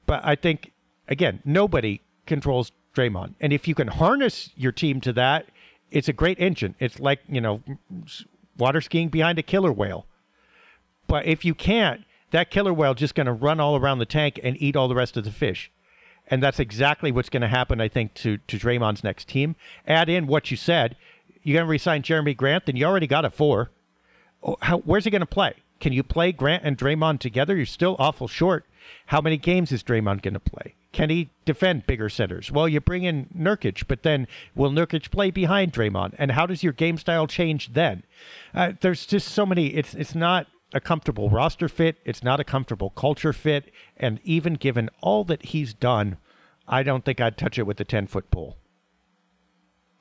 But 0.05 0.21
I 0.23 0.36
think, 0.36 0.71
again, 1.07 1.41
nobody 1.43 2.01
controls 2.25 2.71
Draymond. 2.95 3.33
And 3.39 3.51
if 3.51 3.67
you 3.67 3.75
can 3.75 3.88
harness 3.88 4.51
your 4.55 4.71
team 4.71 5.01
to 5.01 5.13
that, 5.13 5.47
it's 5.91 6.07
a 6.07 6.13
great 6.13 6.39
engine. 6.39 6.75
It's 6.79 6.99
like, 6.99 7.19
you 7.27 7.41
know, 7.41 7.61
water 8.57 8.81
skiing 8.81 9.09
behind 9.09 9.39
a 9.39 9.43
killer 9.43 9.71
whale. 9.71 10.05
But 11.07 11.25
if 11.25 11.45
you 11.45 11.55
can't, 11.55 12.03
that 12.31 12.51
killer 12.51 12.73
whale 12.73 12.93
just 12.93 13.15
going 13.15 13.27
to 13.27 13.33
run 13.33 13.59
all 13.59 13.75
around 13.75 13.99
the 13.99 14.05
tank 14.05 14.39
and 14.43 14.61
eat 14.61 14.75
all 14.75 14.88
the 14.88 14.95
rest 14.95 15.17
of 15.17 15.23
the 15.23 15.31
fish. 15.31 15.71
And 16.28 16.41
that's 16.41 16.59
exactly 16.59 17.11
what's 17.11 17.30
going 17.30 17.41
to 17.41 17.47
happen, 17.47 17.80
I 17.80 17.88
think, 17.88 18.13
to, 18.15 18.38
to 18.38 18.57
Draymond's 18.57 19.03
next 19.03 19.28
team. 19.28 19.55
Add 19.88 20.09
in 20.09 20.28
what 20.28 20.49
you 20.49 20.57
said. 20.57 20.95
You're 21.43 21.57
going 21.57 21.67
to 21.67 21.71
resign 21.71 22.01
Jerami 22.01 22.36
Grant, 22.36 22.65
then 22.65 22.76
you 22.76 22.86
already 22.86 23.07
got 23.07 23.26
a 23.26 23.30
four. 23.30 23.69
Oh, 24.43 24.57
how, 24.61 24.80
where's 24.80 25.05
he 25.05 25.11
going 25.11 25.19
to 25.19 25.28
play? 25.28 25.53
Can 25.80 25.93
you 25.93 26.03
play 26.03 26.32
Grant 26.32 26.63
and 26.63 26.78
Draymond 26.78 27.19
together? 27.19 27.55
You're 27.55 27.65
still 27.65 27.95
awful 27.99 28.28
short. 28.28 28.65
How 29.07 29.21
many 29.21 29.38
games 29.38 29.71
is 29.71 29.84
Draymond 29.84 30.21
going 30.21 30.34
to 30.34 30.39
play? 30.39 30.73
Can 30.91 31.09
he 31.09 31.30
defend 31.43 31.86
bigger 31.86 32.07
centers? 32.07 32.51
Well, 32.51 32.69
you 32.69 32.80
bring 32.80 33.03
in 33.03 33.28
Nurkic, 33.38 33.84
but 33.88 34.03
then 34.03 34.28
will 34.55 34.71
Nurkic 34.71 35.11
play 35.11 35.30
behind 35.30 35.73
Draymond? 35.73 36.15
And 36.17 36.32
how 36.32 36.45
does 36.45 36.63
your 36.63 36.73
game 36.73 36.97
style 36.97 37.28
change 37.28 37.73
then? 37.73 38.03
Uh, 38.53 38.73
there's 38.80 39.05
just 39.05 39.28
so 39.28 39.45
many. 39.45 39.67
It's 39.67 39.93
it's 39.93 40.15
not 40.15 40.47
a 40.76 40.82
comfortable 40.82 41.30
roster 41.30 41.69
fit. 41.69 41.97
It's 42.05 42.21
not 42.21 42.39
a 42.39 42.43
comfortable 42.43 42.91
culture 42.91 43.34
fit. 43.34 43.71
And 43.97 44.19
even 44.23 44.55
given 44.55 44.89
all 45.01 45.23
that 45.23 45.47
he's 45.47 45.73
done, 45.73 46.17
I 46.67 46.84
don't 46.84 47.05
think 47.05 47.21
I'd 47.21 47.38
touch 47.38 47.57
it 47.57 47.63
with 47.63 47.80
a 47.80 47.86
10 47.86 48.07
foot 48.07 48.30
pole. 48.30 48.57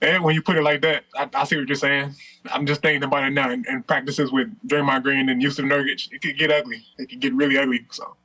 And 0.02 0.22
when 0.22 0.34
you 0.34 0.42
put 0.42 0.56
it 0.56 0.62
like 0.62 0.82
that, 0.82 1.04
I, 1.14 1.30
I, 1.32 1.44
see 1.44 1.56
what 1.56 1.68
you're 1.68 1.76
saying. 1.76 2.14
I'm 2.50 2.66
just 2.66 2.82
thinking 2.82 3.04
about 3.04 3.24
it 3.24 3.30
now. 3.30 3.48
And, 3.48 3.64
in 3.66 3.84
practices 3.84 4.32
with 4.32 4.48
Draymond 4.66 5.04
Green 5.04 5.28
and 5.28 5.40
Jusuf 5.40 5.64
Nurkic, 5.64 6.12
it 6.12 6.20
could 6.20 6.36
get 6.36 6.50
ugly. 6.50 6.84
It 6.98 7.08
could 7.08 7.20
get 7.20 7.32
really 7.32 7.56
ugly. 7.56 7.86
So, 7.90 8.16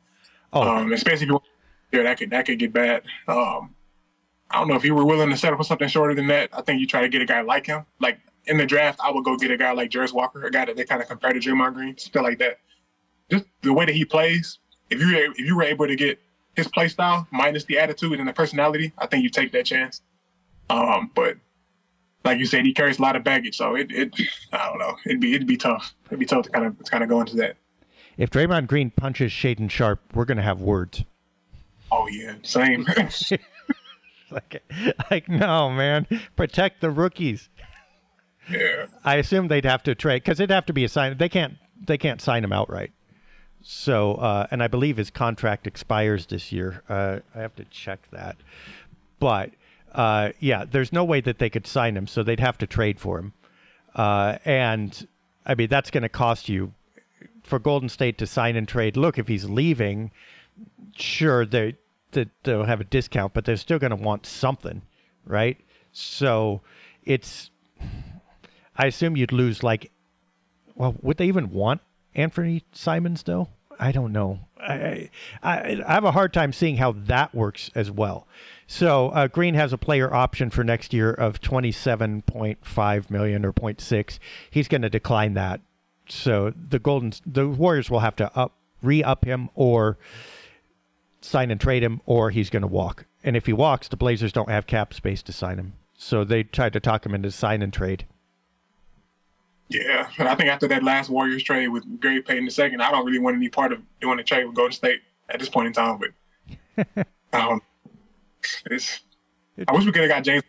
oh. 0.51 0.61
um, 0.61 0.91
especially 0.91 1.27
if 1.27 1.29
you 1.29 1.41
yeah, 1.91 2.03
that 2.03 2.17
could 2.17 2.31
that 2.31 2.45
could 2.45 2.59
get 2.59 2.73
bad. 2.73 3.03
Um, 3.27 3.75
I 4.51 4.59
don't 4.59 4.67
know 4.67 4.75
if 4.75 4.83
you 4.83 4.93
were 4.93 5.05
willing 5.05 5.29
to 5.29 5.37
settle 5.37 5.57
for 5.57 5.63
something 5.63 5.87
shorter 5.87 6.15
than 6.15 6.27
that. 6.27 6.49
I 6.53 6.61
think 6.61 6.81
you 6.81 6.87
try 6.87 7.01
to 7.01 7.09
get 7.09 7.21
a 7.21 7.25
guy 7.25 7.41
like 7.41 7.67
him. 7.67 7.85
Like 7.99 8.19
in 8.45 8.57
the 8.57 8.65
draft, 8.65 8.99
I 9.03 9.11
would 9.11 9.23
go 9.23 9.35
get 9.37 9.51
a 9.51 9.57
guy 9.57 9.71
like 9.71 9.89
Jarace 9.89 10.13
Walker, 10.13 10.43
a 10.43 10.51
guy 10.51 10.65
that 10.65 10.75
they 10.75 10.85
kind 10.85 11.01
of 11.01 11.07
compare 11.07 11.33
to 11.33 11.39
Draymond 11.39 11.73
Green, 11.73 11.97
stuff 11.97 12.23
like 12.23 12.39
that. 12.39 12.57
Just 13.29 13.45
the 13.61 13.73
way 13.73 13.85
that 13.85 13.95
he 13.95 14.05
plays. 14.05 14.59
If 14.89 14.99
you 14.99 15.15
if 15.15 15.39
you 15.39 15.55
were 15.55 15.63
able 15.63 15.87
to 15.87 15.95
get 15.95 16.19
his 16.55 16.67
play 16.67 16.87
style 16.87 17.27
minus 17.31 17.63
the 17.65 17.77
attitude 17.77 18.19
and 18.19 18.27
the 18.27 18.33
personality, 18.33 18.91
I 18.97 19.05
think 19.07 19.23
you 19.23 19.29
take 19.29 19.51
that 19.51 19.65
chance. 19.65 20.01
Um, 20.69 21.11
but 21.13 21.37
like 22.25 22.39
you 22.39 22.45
said, 22.45 22.65
he 22.65 22.73
carries 22.73 22.99
a 22.99 23.01
lot 23.01 23.15
of 23.15 23.23
baggage, 23.23 23.57
so 23.57 23.75
it, 23.75 23.91
it 23.91 24.13
I 24.51 24.67
don't 24.67 24.79
know. 24.79 24.95
It'd 25.05 25.19
be 25.19 25.35
it'd 25.35 25.47
be 25.47 25.57
tough. 25.57 25.95
It'd 26.07 26.19
be 26.19 26.25
tough 26.25 26.45
to 26.45 26.49
kind 26.49 26.65
of 26.65 26.77
to 26.83 26.91
kind 26.91 27.03
of 27.03 27.09
go 27.09 27.19
into 27.19 27.35
that. 27.37 27.57
If 28.17 28.31
Draymond 28.31 28.67
Green 28.67 28.91
punches 28.91 29.31
Shaedon 29.31 29.69
Sharpe, 29.69 30.01
we're 30.13 30.25
gonna 30.25 30.41
have 30.41 30.61
words. 30.61 31.03
Oh 31.91 32.07
yeah, 32.07 32.35
same. 32.43 32.85
like, 34.31 34.63
like 35.09 35.29
no 35.29 35.69
man, 35.69 36.07
protect 36.35 36.81
the 36.81 36.89
rookies. 36.89 37.49
I 39.03 39.15
assume 39.15 39.47
they'd 39.47 39.65
have 39.65 39.83
to 39.83 39.95
trade 39.95 40.23
because 40.23 40.39
it'd 40.39 40.53
have 40.53 40.65
to 40.67 40.73
be 40.73 40.83
a 40.83 40.89
sign. 40.89 41.17
They 41.17 41.29
can't. 41.29 41.55
They 41.85 41.97
can't 41.97 42.21
sign 42.21 42.43
him 42.43 42.51
outright. 42.51 42.91
So, 43.61 44.15
uh, 44.15 44.47
and 44.51 44.63
I 44.63 44.67
believe 44.67 44.97
his 44.97 45.09
contract 45.09 45.67
expires 45.67 46.25
this 46.27 46.51
year. 46.51 46.81
Uh, 46.87 47.19
I 47.35 47.39
have 47.39 47.55
to 47.55 47.65
check 47.65 47.99
that. 48.11 48.37
But 49.19 49.51
uh, 49.93 50.31
yeah, 50.39 50.65
there's 50.69 50.93
no 50.93 51.03
way 51.03 51.21
that 51.21 51.39
they 51.39 51.49
could 51.49 51.67
sign 51.67 51.95
him, 51.97 52.07
so 52.07 52.23
they'd 52.23 52.39
have 52.39 52.57
to 52.59 52.67
trade 52.67 52.99
for 52.99 53.19
him. 53.19 53.33
Uh, 53.95 54.37
and 54.45 55.07
I 55.45 55.55
mean, 55.55 55.69
that's 55.69 55.91
going 55.91 56.03
to 56.03 56.09
cost 56.09 56.47
you 56.47 56.73
for 57.43 57.59
Golden 57.59 57.89
State 57.89 58.17
to 58.19 58.27
sign 58.27 58.55
and 58.55 58.67
trade. 58.67 58.95
Look, 58.95 59.17
if 59.17 59.27
he's 59.27 59.45
leaving, 59.45 60.11
sure 60.95 61.45
they 61.45 61.75
they'll 62.43 62.63
have 62.63 62.81
a 62.81 62.85
discount, 62.85 63.33
but 63.33 63.45
they're 63.45 63.57
still 63.57 63.79
going 63.79 63.91
to 63.91 63.95
want 63.95 64.25
something, 64.25 64.81
right? 65.25 65.57
So 65.91 66.61
it's 67.03 67.51
I 68.79 68.87
assume 68.87 69.17
you'd 69.17 69.31
lose 69.33 69.61
like 69.61 69.91
well, 70.75 70.95
would 71.01 71.17
they 71.17 71.27
even 71.27 71.51
want 71.51 71.81
Anfernee 72.15 72.63
Simons 72.71 73.23
though? 73.23 73.49
I 73.79 73.91
don't 73.91 74.11
know. 74.11 74.39
I, 74.59 75.09
I, 75.41 75.81
I 75.85 75.93
have 75.93 76.03
a 76.03 76.11
hard 76.11 76.33
time 76.33 76.51
seeing 76.51 76.77
how 76.77 76.93
that 76.93 77.33
works 77.33 77.71
as 77.75 77.89
well. 77.89 78.27
So 78.67 79.09
uh, 79.09 79.27
Green 79.27 79.55
has 79.55 79.71
a 79.71 79.77
player 79.77 80.13
option 80.13 80.49
for 80.49 80.63
next 80.63 80.93
year 80.93 81.11
of 81.11 81.41
twenty 81.41 81.71
seven 81.71 82.21
point 82.21 82.65
five 82.65 83.11
million 83.11 83.45
or 83.45 83.53
0.6. 83.53 84.19
He's 84.49 84.67
going 84.67 84.81
to 84.81 84.89
decline 84.89 85.33
that. 85.35 85.61
So 86.07 86.53
the 86.69 86.79
Golden 86.79 87.13
the 87.25 87.47
Warriors 87.47 87.89
will 87.89 87.99
have 87.99 88.15
to 88.17 88.35
up 88.37 88.53
re 88.81 89.03
up 89.03 89.25
him 89.25 89.49
or 89.55 89.97
sign 91.21 91.51
and 91.51 91.59
trade 91.59 91.83
him, 91.83 92.01
or 92.05 92.29
he's 92.29 92.49
going 92.49 92.61
to 92.61 92.67
walk. 92.67 93.05
And 93.23 93.35
if 93.35 93.45
he 93.45 93.53
walks, 93.53 93.89
the 93.89 93.97
Blazers 93.97 94.31
don't 94.31 94.49
have 94.49 94.67
cap 94.67 94.93
space 94.93 95.21
to 95.23 95.33
sign 95.33 95.57
him. 95.57 95.73
So 95.97 96.23
they 96.23 96.43
tried 96.43 96.73
to 96.73 96.79
talk 96.79 97.05
him 97.05 97.13
into 97.13 97.31
sign 97.31 97.61
and 97.61 97.73
trade. 97.73 98.05
Yeah, 99.69 100.09
and 100.17 100.27
I 100.27 100.33
think 100.33 100.49
after 100.49 100.67
that 100.67 100.83
last 100.83 101.09
Warriors 101.09 101.43
trade 101.43 101.67
with 101.67 102.01
Gary 102.01 102.21
Payton 102.23 102.49
II, 102.57 102.79
I 102.79 102.91
don't 102.91 103.05
really 103.05 103.19
want 103.19 103.35
any 103.35 103.49
part 103.49 103.71
of 103.71 103.81
doing 104.01 104.19
a 104.19 104.23
trade 104.23 104.45
with 104.45 104.55
Golden 104.55 104.73
State 104.73 105.01
at 105.29 105.39
this 105.39 105.47
point 105.47 105.67
in 105.67 105.73
time. 105.73 105.99
But 105.99 107.07
um, 107.33 107.61
it's, 108.65 109.01
I 109.67 109.71
wish 109.71 109.85
we 109.85 109.91
could 109.91 110.01
have 110.01 110.09
got 110.09 110.23
James. 110.23 110.43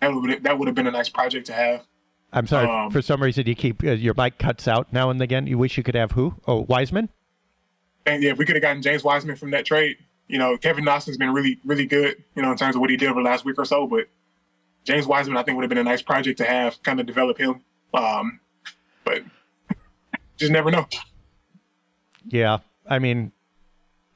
That 0.00 0.12
would 0.12 0.42
that 0.42 0.58
would 0.58 0.66
have 0.66 0.74
been 0.74 0.88
a 0.88 0.90
nice 0.90 1.08
project 1.08 1.46
to 1.46 1.52
have. 1.52 1.86
I'm 2.32 2.46
sorry. 2.46 2.68
Um, 2.68 2.90
for 2.90 3.02
some 3.02 3.22
reason, 3.22 3.46
you 3.46 3.54
keep 3.54 3.84
uh, 3.84 3.92
your 3.92 4.14
mic 4.16 4.38
cuts 4.38 4.66
out 4.66 4.92
now 4.92 5.10
and 5.10 5.22
again. 5.22 5.46
You 5.46 5.58
wish 5.58 5.76
you 5.76 5.84
could 5.84 5.94
have 5.94 6.12
who? 6.12 6.34
Oh, 6.46 6.66
Wiseman. 6.68 7.08
And 8.04 8.22
yeah, 8.22 8.32
if 8.32 8.38
we 8.38 8.44
could 8.44 8.56
have 8.56 8.62
gotten 8.62 8.82
James 8.82 9.04
Wiseman 9.04 9.36
from 9.36 9.52
that 9.52 9.64
trade, 9.64 9.96
you 10.28 10.38
know, 10.38 10.56
Kevin 10.56 10.84
Knox's 10.84 11.16
been 11.16 11.32
really, 11.32 11.60
really 11.64 11.86
good, 11.86 12.22
you 12.34 12.42
know, 12.42 12.50
in 12.50 12.58
terms 12.58 12.74
of 12.74 12.80
what 12.80 12.90
he 12.90 12.96
did 12.96 13.08
over 13.08 13.20
the 13.20 13.28
last 13.28 13.44
week 13.44 13.58
or 13.58 13.64
so. 13.64 13.86
But 13.86 14.08
James 14.84 15.06
Wiseman, 15.06 15.36
I 15.36 15.42
think, 15.42 15.56
would 15.56 15.62
have 15.62 15.68
been 15.68 15.78
a 15.78 15.84
nice 15.84 16.02
project 16.02 16.38
to 16.38 16.44
have, 16.44 16.82
kind 16.82 17.00
of 17.00 17.06
develop 17.06 17.38
him. 17.38 17.62
Um, 17.94 18.40
but 19.06 19.22
just 20.36 20.52
never 20.52 20.70
know. 20.70 20.86
Yeah, 22.26 22.58
I 22.86 22.98
mean, 22.98 23.32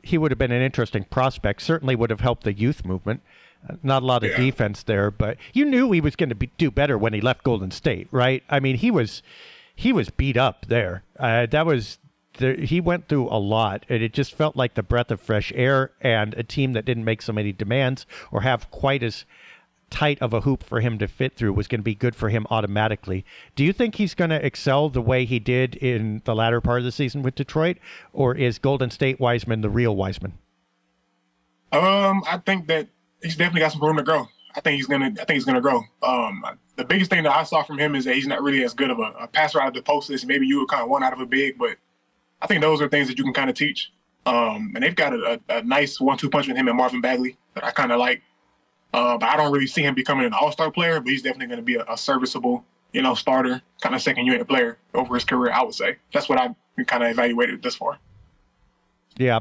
he 0.03 0.19
would 0.19 0.31
have 0.31 0.39
been 0.39 0.53
an 0.53 0.63
interesting 0.63 1.05
prospect. 1.05 1.63
Certainly 1.63 1.97
would 1.97 2.11
have 2.11 2.21
helped 2.21 2.45
the 2.45 2.53
youth 2.53 2.85
movement. 2.85 3.23
Uh, 3.69 3.77
not 3.83 4.03
a 4.03 4.07
lot 4.07 4.25
of 4.25 4.31
yeah. 4.31 4.37
defense 4.37 4.83
there, 4.83 5.11
but 5.11 5.37
you 5.53 5.65
knew 5.65 5.93
he 5.93 6.01
was 6.01 6.17
going 6.17 6.31
to 6.31 6.35
be, 6.35 6.51
do 6.59 6.71
better 6.71 6.99
when 6.99 7.13
he 7.13 7.21
left 7.21 7.45
Golden 7.45 7.71
State, 7.71 8.09
right? 8.11 8.43
I 8.51 8.61
mean, 8.61 8.77
he 8.77 8.91
was 8.91 9.23
he 9.75 9.93
was 9.93 10.11
beat 10.11 10.37
up 10.37 10.67
there. 10.67 11.05
Uh, 11.19 11.47
that 11.47 11.65
was 11.65 11.99
there, 12.39 12.57
he 12.57 12.81
went 12.81 13.09
through 13.09 13.29
a 13.29 13.39
lot, 13.39 13.85
and 13.89 14.03
it 14.03 14.13
just 14.13 14.35
felt 14.35 14.57
like 14.57 14.75
the 14.75 14.83
breath 14.83 15.11
of 15.11 15.21
fresh 15.21 15.53
air 15.55 15.93
and 16.01 16.35
a 16.35 16.43
team 16.43 16.73
that 16.73 16.85
didn't 16.85 17.05
make 17.05 17.23
so 17.23 17.33
many 17.33 17.53
demands 17.53 18.07
or 18.33 18.43
have 18.43 18.71
quite 18.71 19.03
as 19.03 19.25
tight 19.91 20.21
of 20.23 20.33
a 20.33 20.43
hoop 20.43 20.63
for 20.63 20.81
him 20.81 20.99
to 20.99 21.09
fit 21.09 21.37
through 21.37 21.53
was 21.53 21.67
going 21.69 21.81
to 21.81 21.85
be 21.85 21.95
good 21.95 22.15
for 22.15 22.29
him 22.29 22.47
automatically. 22.51 23.25
Do 23.55 23.65
you 23.65 23.73
think 23.73 23.97
he's 23.97 24.15
going 24.15 24.31
to 24.31 24.45
excel 24.45 24.89
the 24.89 25.03
way 25.03 25.25
he 25.25 25.39
did 25.39 25.75
in 25.77 26.23
the 26.25 26.35
latter 26.35 26.61
part 26.61 26.79
of 26.79 26.85
the 26.85 26.93
season 26.93 27.23
with 27.23 27.35
Detroit, 27.35 27.77
or 28.13 28.35
is 28.35 28.59
Golden 28.59 28.91
State 28.91 29.21
Wiseman 29.21 29.61
the 29.61 29.71
real 29.71 29.95
Wiseman? 29.97 30.35
Um, 31.73 32.23
I 32.27 32.39
think 32.45 32.67
that 32.69 32.89
he's 33.23 33.37
definitely 33.37 33.61
got 33.61 33.73
some 33.73 33.83
room 33.83 33.97
to 33.97 34.03
grow. 34.03 34.27
I 34.55 34.61
think 34.61 34.77
he's 34.77 34.87
gonna. 34.87 35.07
I 35.07 35.25
think 35.25 35.31
he's 35.31 35.45
gonna 35.45 35.61
grow. 35.61 35.83
Um, 36.03 36.45
the 36.77 36.85
biggest 36.85 37.11
thing 37.11 37.23
that 37.23 37.33
I 37.33 37.45
saw 37.45 37.63
from 37.63 37.79
him 37.79 37.95
is 37.95 38.05
that 38.05 38.17
he's 38.17 38.27
not 38.27 38.43
really 38.43 38.65
as 38.65 38.75
good 38.75 38.91
of 38.91 38.99
a, 38.99 39.15
a 39.21 39.29
passer 39.29 39.61
out 39.61 39.69
of 39.69 39.75
the 39.75 39.83
post 39.83 40.11
as 40.11 40.27
maybe 40.27 40.47
you 40.47 40.61
would 40.61 40.69
kind 40.69 40.83
of 40.83 40.89
want 40.89 41.05
out 41.05 41.13
of 41.13 41.21
a 41.21 41.27
big, 41.27 41.57
but 41.57 41.77
I 42.43 42.47
think 42.47 42.61
those 42.61 42.81
are 42.81 42.89
things 42.89 43.07
that 43.09 43.19
you 43.19 43.25
can 43.25 43.33
kind 43.33 43.49
of 43.49 43.55
teach. 43.55 43.93
Um, 44.27 44.73
and 44.75 44.83
they've 44.83 44.95
got 44.95 45.15
a, 45.15 45.41
a, 45.49 45.59
a 45.59 45.63
nice 45.63 46.01
one-two 46.01 46.31
punch 46.31 46.49
with 46.49 46.57
him 46.57 46.69
and 46.69 46.77
Marvin 46.77 47.01
Bagley 47.01 47.37
that 47.55 47.65
I 47.65 47.71
kind 47.71 47.93
of 47.93 47.99
like. 47.99 48.23
Uh, 48.93 49.17
but 49.19 49.29
I 49.29 49.37
don't 49.37 49.53
really 49.53 49.67
see 49.67 49.83
him 49.83 49.95
becoming 49.95 50.27
an 50.27 50.33
all-star 50.33 50.71
player, 50.71 51.01
but 51.01 51.11
he's 51.11 51.23
definitely 51.23 51.47
going 51.47 51.59
to 51.59 51.65
be 51.65 51.77
a, 51.77 51.85
a, 51.89 51.97
serviceable, 51.97 52.65
you 52.93 53.03
know, 53.03 53.15
starter, 53.15 53.63
kind 53.81 53.95
of 53.95 54.03
second 54.03 54.27
unit 54.27 54.49
player 54.49 54.79
over 54.95 55.15
his 55.15 55.25
career. 55.25 55.53
I 55.53 55.63
would 55.63 55.75
say 55.75 55.97
that's 56.13 56.29
what 56.29 56.41
I 56.41 56.55
kind 56.85 57.05
of 57.05 57.11
evaluated 57.11 57.63
this 57.63 57.77
for. 57.77 57.99
Yeah, 59.17 59.41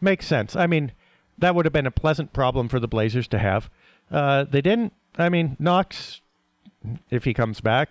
makes 0.00 0.26
sense. 0.26 0.56
I 0.56 0.66
mean, 0.66 0.92
that 1.38 1.54
would 1.54 1.64
have 1.64 1.72
been 1.72 1.86
a 1.86 1.92
pleasant 1.92 2.32
problem 2.32 2.68
for 2.68 2.78
the 2.78 2.88
Blazers 2.88 3.28
to 3.28 3.38
have. 3.38 3.70
Uh, 4.10 4.44
they 4.44 4.60
didn't. 4.60 4.92
I 5.16 5.28
mean, 5.28 5.56
Knox, 5.58 6.20
if 7.10 7.24
he 7.24 7.32
comes 7.32 7.60
back, 7.60 7.90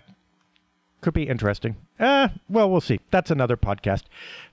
could 1.00 1.14
be 1.14 1.24
interesting. 1.24 1.76
Uh, 2.02 2.28
well, 2.48 2.68
we'll 2.68 2.80
see. 2.80 2.98
That's 3.12 3.30
another 3.30 3.56
podcast. 3.56 4.02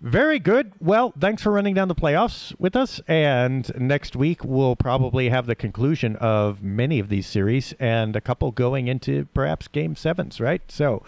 Very 0.02 0.38
good. 0.38 0.72
Well, 0.80 1.14
thanks 1.20 1.42
for 1.42 1.52
running 1.52 1.74
down 1.74 1.88
the 1.88 1.96
playoffs 1.96 2.54
with 2.60 2.76
us. 2.76 3.02
And 3.08 3.72
next 3.76 4.16
week, 4.16 4.44
we'll 4.44 4.76
probably 4.76 5.30
have 5.30 5.48
the 5.48 5.56
conclusion 5.56 6.16
of 6.18 6.62
many 6.62 7.00
of 7.00 7.10
these 7.10 7.26
series 7.26 7.74
and 7.80 8.16
a 8.16 8.22
couple 8.22 8.52
going 8.52 8.88
into 8.88 9.26
perhaps 9.34 9.68
game 9.68 9.96
sevens, 9.96 10.40
right? 10.40 10.62
So, 10.70 11.04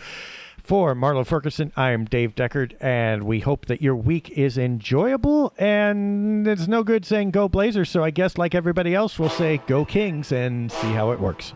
for 0.64 0.96
Marlow 0.96 1.24
Ferguson, 1.24 1.72
I'm 1.76 2.06
Dave 2.06 2.34
Deckard, 2.36 2.74
and 2.82 3.24
we 3.24 3.40
hope 3.42 3.68
that 3.68 3.82
your 3.82 3.96
week 3.96 4.32
is 4.32 4.58
enjoyable. 4.58 5.54
And 5.60 6.48
it's 6.48 6.68
no 6.68 6.84
good 6.84 7.06
saying 7.06 7.32
go 7.32 7.50
Blazers, 7.50 7.90
so 7.90 8.04
I 8.04 8.10
guess, 8.10 8.38
like 8.40 8.56
everybody 8.56 8.96
else, 8.96 9.20
we'll 9.20 9.30
say 9.30 9.62
go 9.68 9.86
Kings 9.86 10.32
and 10.32 10.72
see 10.72 10.92
how 10.92 11.12
it 11.12 11.20
works. 11.20 11.54